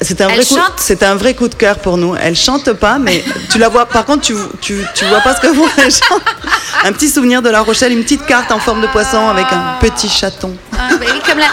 c'est 0.00 0.20
un 0.20 0.26
vrai 0.28 0.44
coup, 0.44 0.56
un 1.02 1.14
vrai 1.14 1.34
coup 1.34 1.48
de 1.48 1.54
cœur 1.54 1.78
pour 1.78 1.96
nous. 1.96 2.14
Elle 2.20 2.34
chante 2.34 2.72
pas, 2.72 2.98
mais 2.98 3.22
tu 3.50 3.58
la 3.58 3.68
vois. 3.68 3.86
Par 3.86 4.04
contre, 4.04 4.22
tu 4.22 4.34
tu, 4.60 4.76
tu 4.94 5.04
vois 5.06 5.20
pas 5.20 5.34
ce 5.36 5.40
que 5.40 5.46
vous 5.46 5.66
les 5.78 5.90
gens. 5.90 6.18
Un 6.84 6.92
petit 6.92 7.08
souvenir 7.08 7.40
de 7.42 7.48
La 7.50 7.60
Rochelle, 7.62 7.92
une 7.92 8.02
petite 8.02 8.26
carte 8.26 8.50
en 8.50 8.58
forme 8.58 8.80
de 8.82 8.88
poisson 8.88 9.28
avec 9.28 9.46
un 9.52 9.76
petit 9.80 10.08
chaton. 10.08 10.54
Ah, 10.72 10.88
bah 10.98 11.06
oui, 11.14 11.20
comme 11.26 11.38
la- 11.38 11.44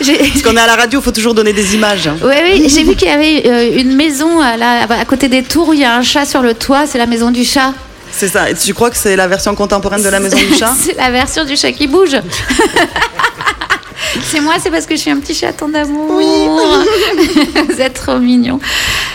Parce 0.32 0.42
qu'on 0.42 0.56
est 0.56 0.60
à 0.60 0.66
la 0.66 0.76
radio, 0.76 1.00
il 1.00 1.02
faut 1.02 1.10
toujours 1.12 1.34
donner 1.34 1.52
des 1.52 1.74
images. 1.74 2.06
hein. 2.06 2.16
Oui, 2.22 2.34
oui, 2.44 2.68
j'ai 2.68 2.84
vu 2.84 2.94
qu'il 2.94 3.08
y 3.08 3.10
avait 3.10 3.42
euh, 3.46 3.78
une 3.80 3.94
maison 3.96 4.40
à, 4.40 4.56
la- 4.56 4.82
à 4.84 5.04
côté 5.04 5.28
des 5.28 5.42
tours 5.42 5.68
où 5.68 5.72
il 5.74 5.80
y 5.80 5.84
a 5.84 5.94
un 5.96 6.02
chat 6.02 6.24
sur 6.24 6.40
le 6.40 6.54
toit, 6.54 6.86
c'est 6.86 6.98
la 6.98 7.06
maison 7.06 7.30
du 7.30 7.44
chat. 7.44 7.74
C'est 8.18 8.26
ça. 8.26 8.50
Et 8.50 8.54
tu 8.54 8.74
crois 8.74 8.90
que 8.90 8.96
c'est 8.96 9.14
la 9.14 9.28
version 9.28 9.54
contemporaine 9.54 10.02
de 10.02 10.08
la 10.08 10.18
maison 10.18 10.36
du 10.36 10.52
chat 10.56 10.74
C'est 10.76 10.96
la 10.96 11.08
version 11.08 11.44
du 11.44 11.56
chat 11.56 11.70
qui 11.70 11.86
bouge. 11.86 12.16
c'est 14.24 14.40
moi, 14.40 14.54
c'est 14.60 14.70
parce 14.70 14.86
que 14.86 14.96
je 14.96 15.02
suis 15.02 15.10
un 15.12 15.20
petit 15.20 15.34
chaton 15.34 15.68
d'amour. 15.68 16.20
Vous 17.68 17.80
êtes 17.80 17.94
trop 17.94 18.18
mignons. 18.18 18.58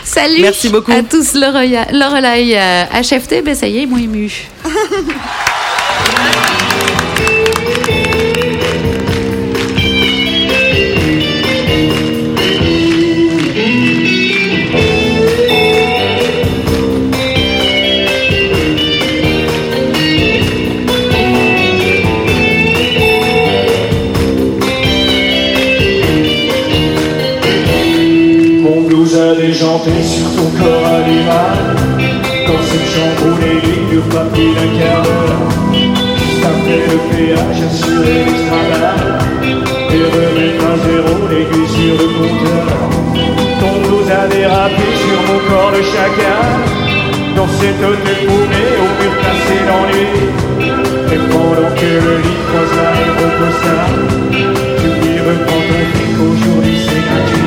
Salut 0.05 0.41
Merci 0.41 0.69
beaucoup. 0.69 0.93
à 0.93 1.03
tous 1.03 1.33
Lorelai, 1.33 1.81
Lorelai 1.91 2.55
euh, 2.57 3.01
HFT, 3.01 3.43
ben 3.43 3.53
ça 3.53 3.67
y 3.67 3.79
est, 3.79 3.81
ils 3.81 3.89
m'ont 3.89 3.97
ému. 3.97 4.31
Déjanté 29.77 30.03
sur 30.03 30.35
ton 30.35 30.49
corps 30.57 30.85
animal 30.85 31.75
cette 32.63 32.87
chambre 32.95 33.23
où 33.25 33.41
les 33.41 33.99
pas 34.13 34.25
plus 34.33 34.53
d'un 34.53 34.71
quart 34.79 35.03
Juste 35.73 36.45
après 36.45 36.81
le 36.89 36.97
péage 37.09 37.61
assuré 37.69 38.25
l'extradal 38.25 39.19
Et 39.91 40.03
remettre 40.13 40.65
à 40.65 40.75
zéro 40.85 41.27
l'aiguille 41.29 41.67
sur 41.67 41.93
le 42.01 42.07
compteur 42.17 42.65
Ton 43.59 43.73
blues 43.87 44.11
a 44.11 44.27
dérapé 44.27 44.87
sur 45.03 45.19
mon 45.27 45.39
corps 45.49 45.71
de 45.71 45.81
chacal 45.81 46.49
Dans 47.35 47.47
cet 47.47 47.77
hôtel 47.83 48.19
paumé 48.27 48.63
au 48.83 48.89
mur 48.99 49.13
placé 49.21 49.57
d'ennui. 49.67 50.05
Et 51.13 51.21
pendant 51.31 51.71
que 51.75 51.91
le 52.05 52.15
lit 52.17 52.41
croise 52.47 52.73
l'aéropostale. 52.77 53.95
Tu 54.79 54.87
lui 55.01 55.19
reprends 55.19 55.63
ton 55.69 55.81
fric, 55.93 56.15
aujourd'hui 56.19 56.77
c'est 56.85 57.01
gratuit. 57.01 57.43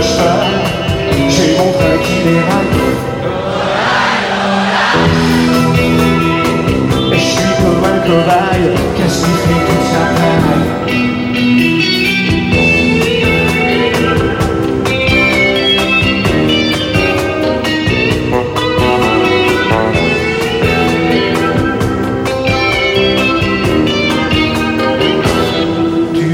J'ai 0.00 1.58
mon 1.58 1.70
train 1.72 1.98
qui 2.02 2.22
dérape. 2.24 2.78
Et 7.12 7.18
je 7.18 7.20
suis 7.20 7.52
comme 7.58 7.84
un 7.84 7.98
cobaye 8.00 8.66
qui 8.96 9.02
a 9.02 9.08
soufflé 9.08 9.54
toute 9.66 9.84
sa 9.92 10.02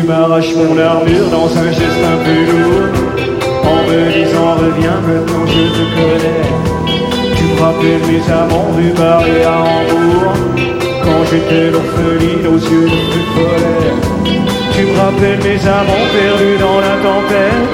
m'arraches 0.07 0.55
mon 0.57 0.79
armure 0.79 1.29
dans 1.31 1.55
un 1.59 1.71
geste 1.71 2.03
un 2.03 2.25
peu 2.25 2.51
lourd 2.51 2.68
reviens 4.69 5.01
maintenant 5.07 5.47
je 5.47 5.65
te 5.77 5.85
connais. 5.97 6.47
Tu 7.37 7.45
me 7.45 7.61
rappelles 7.61 8.05
mes 8.11 8.25
amants 8.33 8.73
du 8.77 8.89
Paris 8.91 9.43
à 9.45 9.59
Hambourg 9.71 10.33
Quand 11.05 11.23
j'étais 11.31 11.71
l'orpheline 11.71 12.47
aux 12.47 12.59
yeux 12.59 12.89
de 12.95 13.01
feu 13.11 13.25
follet 13.35 13.93
Tu 14.73 14.83
me 14.87 14.95
rappelles 14.99 15.43
mes 15.45 15.61
amants 15.67 16.09
perdus 16.13 16.59
dans 16.59 16.81
la 16.87 16.95
tempête 17.07 17.71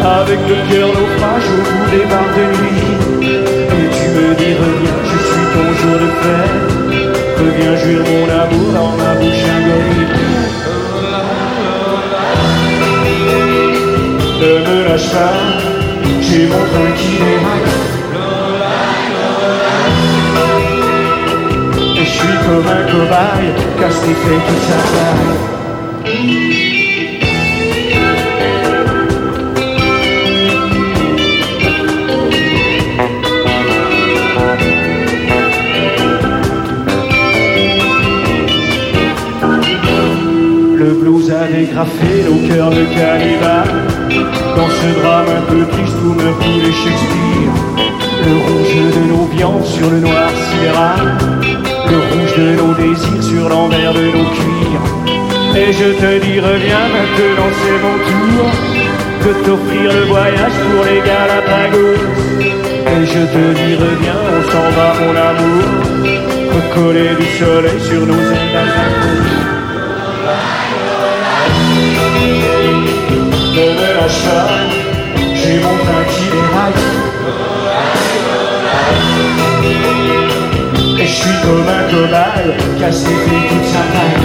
Avec 0.00 0.40
le 0.50 0.58
cœur 0.70 0.88
naufrage 0.88 1.48
au 1.54 1.60
bout 1.68 1.86
des 1.92 2.04
barres 2.10 2.34
de 2.38 2.46
nuit. 2.56 2.86
Et 3.22 3.88
tu 3.96 4.04
me 4.16 4.26
dis 4.40 4.54
reviens 4.62 5.00
je 5.10 5.18
suis 5.28 5.46
ton 5.54 5.68
jour 5.80 5.96
de 6.04 6.10
fête. 6.22 6.64
Reviens 7.38 7.76
jure 7.76 8.04
mon 8.12 8.26
amour 8.42 8.68
dans 8.72 8.92
ma 8.96 9.12
bouche 9.20 9.44
ingoïque 9.56 10.26
ne 14.40 15.75
j'ai 16.28 16.46
mon 16.46 16.58
train 16.58 16.92
qui 16.96 17.18
déraille. 17.18 17.62
Et 21.98 22.04
je 22.04 22.10
suis 22.10 22.38
comme 22.46 22.66
un 22.66 22.82
cobaye, 22.90 23.52
casse 23.78 24.02
les 24.06 24.14
fait 24.14 24.40
toute 24.46 24.62
sa 24.62 24.76
taille. 24.92 25.55
Dégrafé 41.76 42.24
nos 42.24 42.48
cœurs 42.48 42.70
de 42.70 42.84
cannibales 42.96 43.84
Dans 44.56 44.68
ce 44.68 45.00
drame 45.00 45.26
un 45.28 45.42
peu 45.42 45.66
triste 45.66 45.96
où 46.04 46.12
meurt 46.14 46.38
tous 46.40 46.60
les 46.64 46.72
Shakespeare. 46.72 47.52
Le 48.24 48.34
rouge 48.46 48.76
de 48.96 49.02
nos 49.12 49.26
viandes 49.26 49.64
sur 49.64 49.90
le 49.90 50.00
noir 50.00 50.30
sidéral. 50.48 51.18
Le 51.90 51.98
rouge 52.10 52.34
de 52.38 52.48
nos 52.56 52.74
désirs 52.74 53.22
sur 53.22 53.48
l'envers 53.48 53.92
de 53.92 54.06
nos 54.06 54.28
cuirs. 54.36 54.84
Et 55.56 55.72
je 55.72 55.88
te 56.00 56.24
dis 56.24 56.40
reviens 56.40 56.86
maintenant 56.96 57.50
c'est 57.60 57.78
mon 57.84 57.96
tour 58.08 58.44
De 59.24 59.32
t'offrir 59.44 59.92
le 59.92 60.04
voyage 60.06 60.56
pour 60.64 60.84
les 60.84 61.00
Galapagos. 61.10 62.00
Et 62.92 63.04
je 63.04 63.22
te 63.34 63.44
dis 63.58 63.74
reviens 63.74 64.20
on 64.34 64.42
s'en 64.50 64.68
va 64.76 64.88
mon 65.00 65.14
amour. 65.30 65.66
Recoller 66.56 67.14
du 67.20 67.28
soleil 67.38 67.80
sur 67.80 68.06
nos 68.06 68.14
ailes 68.14 68.96
d'Albacos 74.06 74.12
ne 74.12 74.12
me 74.12 74.12
lâche 74.12 74.22
pas, 74.22 74.56
j'ai 75.34 75.58
mon 75.58 75.76
train 75.78 76.04
qui 76.10 76.24
déraille. 76.30 76.84
Et 80.98 81.06
je 81.06 81.12
suis 81.12 81.36
comme 81.42 81.68
un 81.68 81.82
cobaye, 81.90 82.50
cassé 82.78 83.14
fait 83.24 83.44
toute 83.48 83.66
sa 83.66 83.82
taille. 83.92 84.20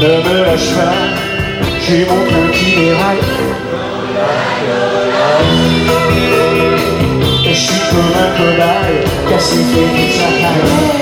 Ne 0.00 0.12
me 0.28 0.36
lâche 0.44 0.70
pas, 0.74 0.98
j'ai 1.86 2.02
mon 2.06 2.20
train 2.26 2.48
qui 2.52 2.68
déraille. 2.76 3.24
Et 7.46 7.54
je 7.54 7.60
suis 7.60 7.82
comme 7.90 8.14
un 8.24 8.30
cobaye, 8.36 8.98
cassé 9.30 9.56
fait 9.56 9.88
toute 9.96 10.12
sa 10.12 10.28
taille. 10.40 10.94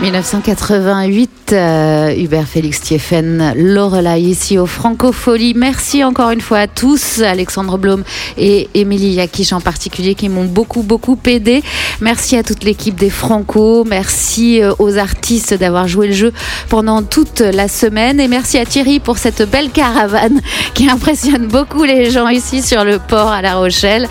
1988, 0.00 1.30
euh, 1.52 2.14
Hubert 2.16 2.46
Félix 2.48 2.80
Thieffen, 2.80 3.52
Lorelai 3.54 4.22
ici 4.22 4.56
au 4.56 4.64
Francofolie. 4.64 5.52
Merci 5.54 6.04
encore 6.04 6.30
une 6.30 6.40
fois 6.40 6.60
à 6.60 6.66
tous, 6.66 7.20
Alexandre 7.20 7.76
Blom 7.76 8.02
et 8.38 8.70
Émilie 8.72 9.10
Yakish 9.10 9.52
en 9.52 9.60
particulier, 9.60 10.14
qui 10.14 10.30
m'ont 10.30 10.46
beaucoup, 10.46 10.82
beaucoup 10.82 11.18
aidé. 11.26 11.62
Merci 12.00 12.36
à 12.36 12.42
toute 12.42 12.64
l'équipe 12.64 12.94
des 12.94 13.10
Franco. 13.10 13.84
Merci 13.84 14.62
euh, 14.62 14.72
aux 14.78 14.96
artistes 14.96 15.52
d'avoir 15.52 15.86
joué 15.86 16.06
le 16.06 16.14
jeu 16.14 16.32
pendant 16.70 17.02
toute 17.02 17.40
la 17.40 17.68
semaine. 17.68 18.20
Et 18.20 18.28
merci 18.28 18.56
à 18.56 18.64
Thierry 18.64 19.00
pour 19.00 19.18
cette 19.18 19.42
belle 19.50 19.70
caravane 19.70 20.40
qui 20.72 20.88
impressionne 20.88 21.46
beaucoup 21.46 21.84
les 21.84 22.10
gens 22.10 22.28
ici 22.28 22.62
sur 22.62 22.84
le 22.84 22.98
port 22.98 23.28
à 23.28 23.42
La 23.42 23.56
Rochelle. 23.56 24.08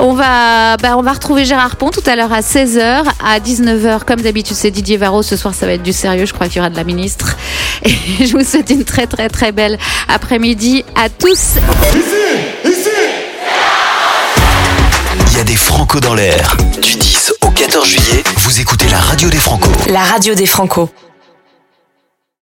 On 0.00 0.12
va, 0.12 0.76
bah, 0.78 0.96
on 0.96 1.02
va 1.02 1.12
retrouver 1.12 1.44
Gérard 1.44 1.76
Pont 1.76 1.90
tout 1.90 2.02
à 2.06 2.16
l'heure 2.16 2.32
à 2.32 2.40
16h. 2.40 3.04
À 3.24 3.38
19h, 3.38 4.04
comme 4.04 4.20
d'habitude, 4.20 4.56
c'est 4.56 4.70
Didier 4.70 4.96
Varro. 4.96 5.22
Ce 5.22 5.36
soir, 5.36 5.54
ça 5.54 5.66
va 5.66 5.72
être 5.72 5.82
du 5.82 5.92
sérieux. 5.92 6.26
Je 6.26 6.32
crois 6.32 6.48
qu'il 6.48 6.56
y 6.56 6.60
aura 6.60 6.70
de 6.70 6.76
la 6.76 6.84
ministre. 6.84 7.36
Et 7.82 7.90
je 8.26 8.36
vous 8.36 8.44
souhaite 8.44 8.70
une 8.70 8.84
très, 8.84 9.06
très, 9.06 9.28
très 9.28 9.52
belle 9.52 9.78
après-midi 10.08 10.84
à 10.96 11.08
tous. 11.08 11.54
Il 15.30 15.38
y 15.38 15.40
a 15.40 15.44
des 15.44 15.56
Franco 15.56 16.00
dans 16.00 16.14
l'air. 16.14 16.56
Du 16.80 16.96
10 16.96 17.34
au 17.42 17.50
14 17.50 17.88
juillet, 17.88 18.22
vous 18.36 18.60
écoutez 18.60 18.86
la 18.88 18.98
radio 18.98 19.28
des 19.30 19.38
Franco. 19.38 19.70
La 19.88 20.02
radio 20.02 20.34
des 20.34 20.46
Franco. 20.46 20.90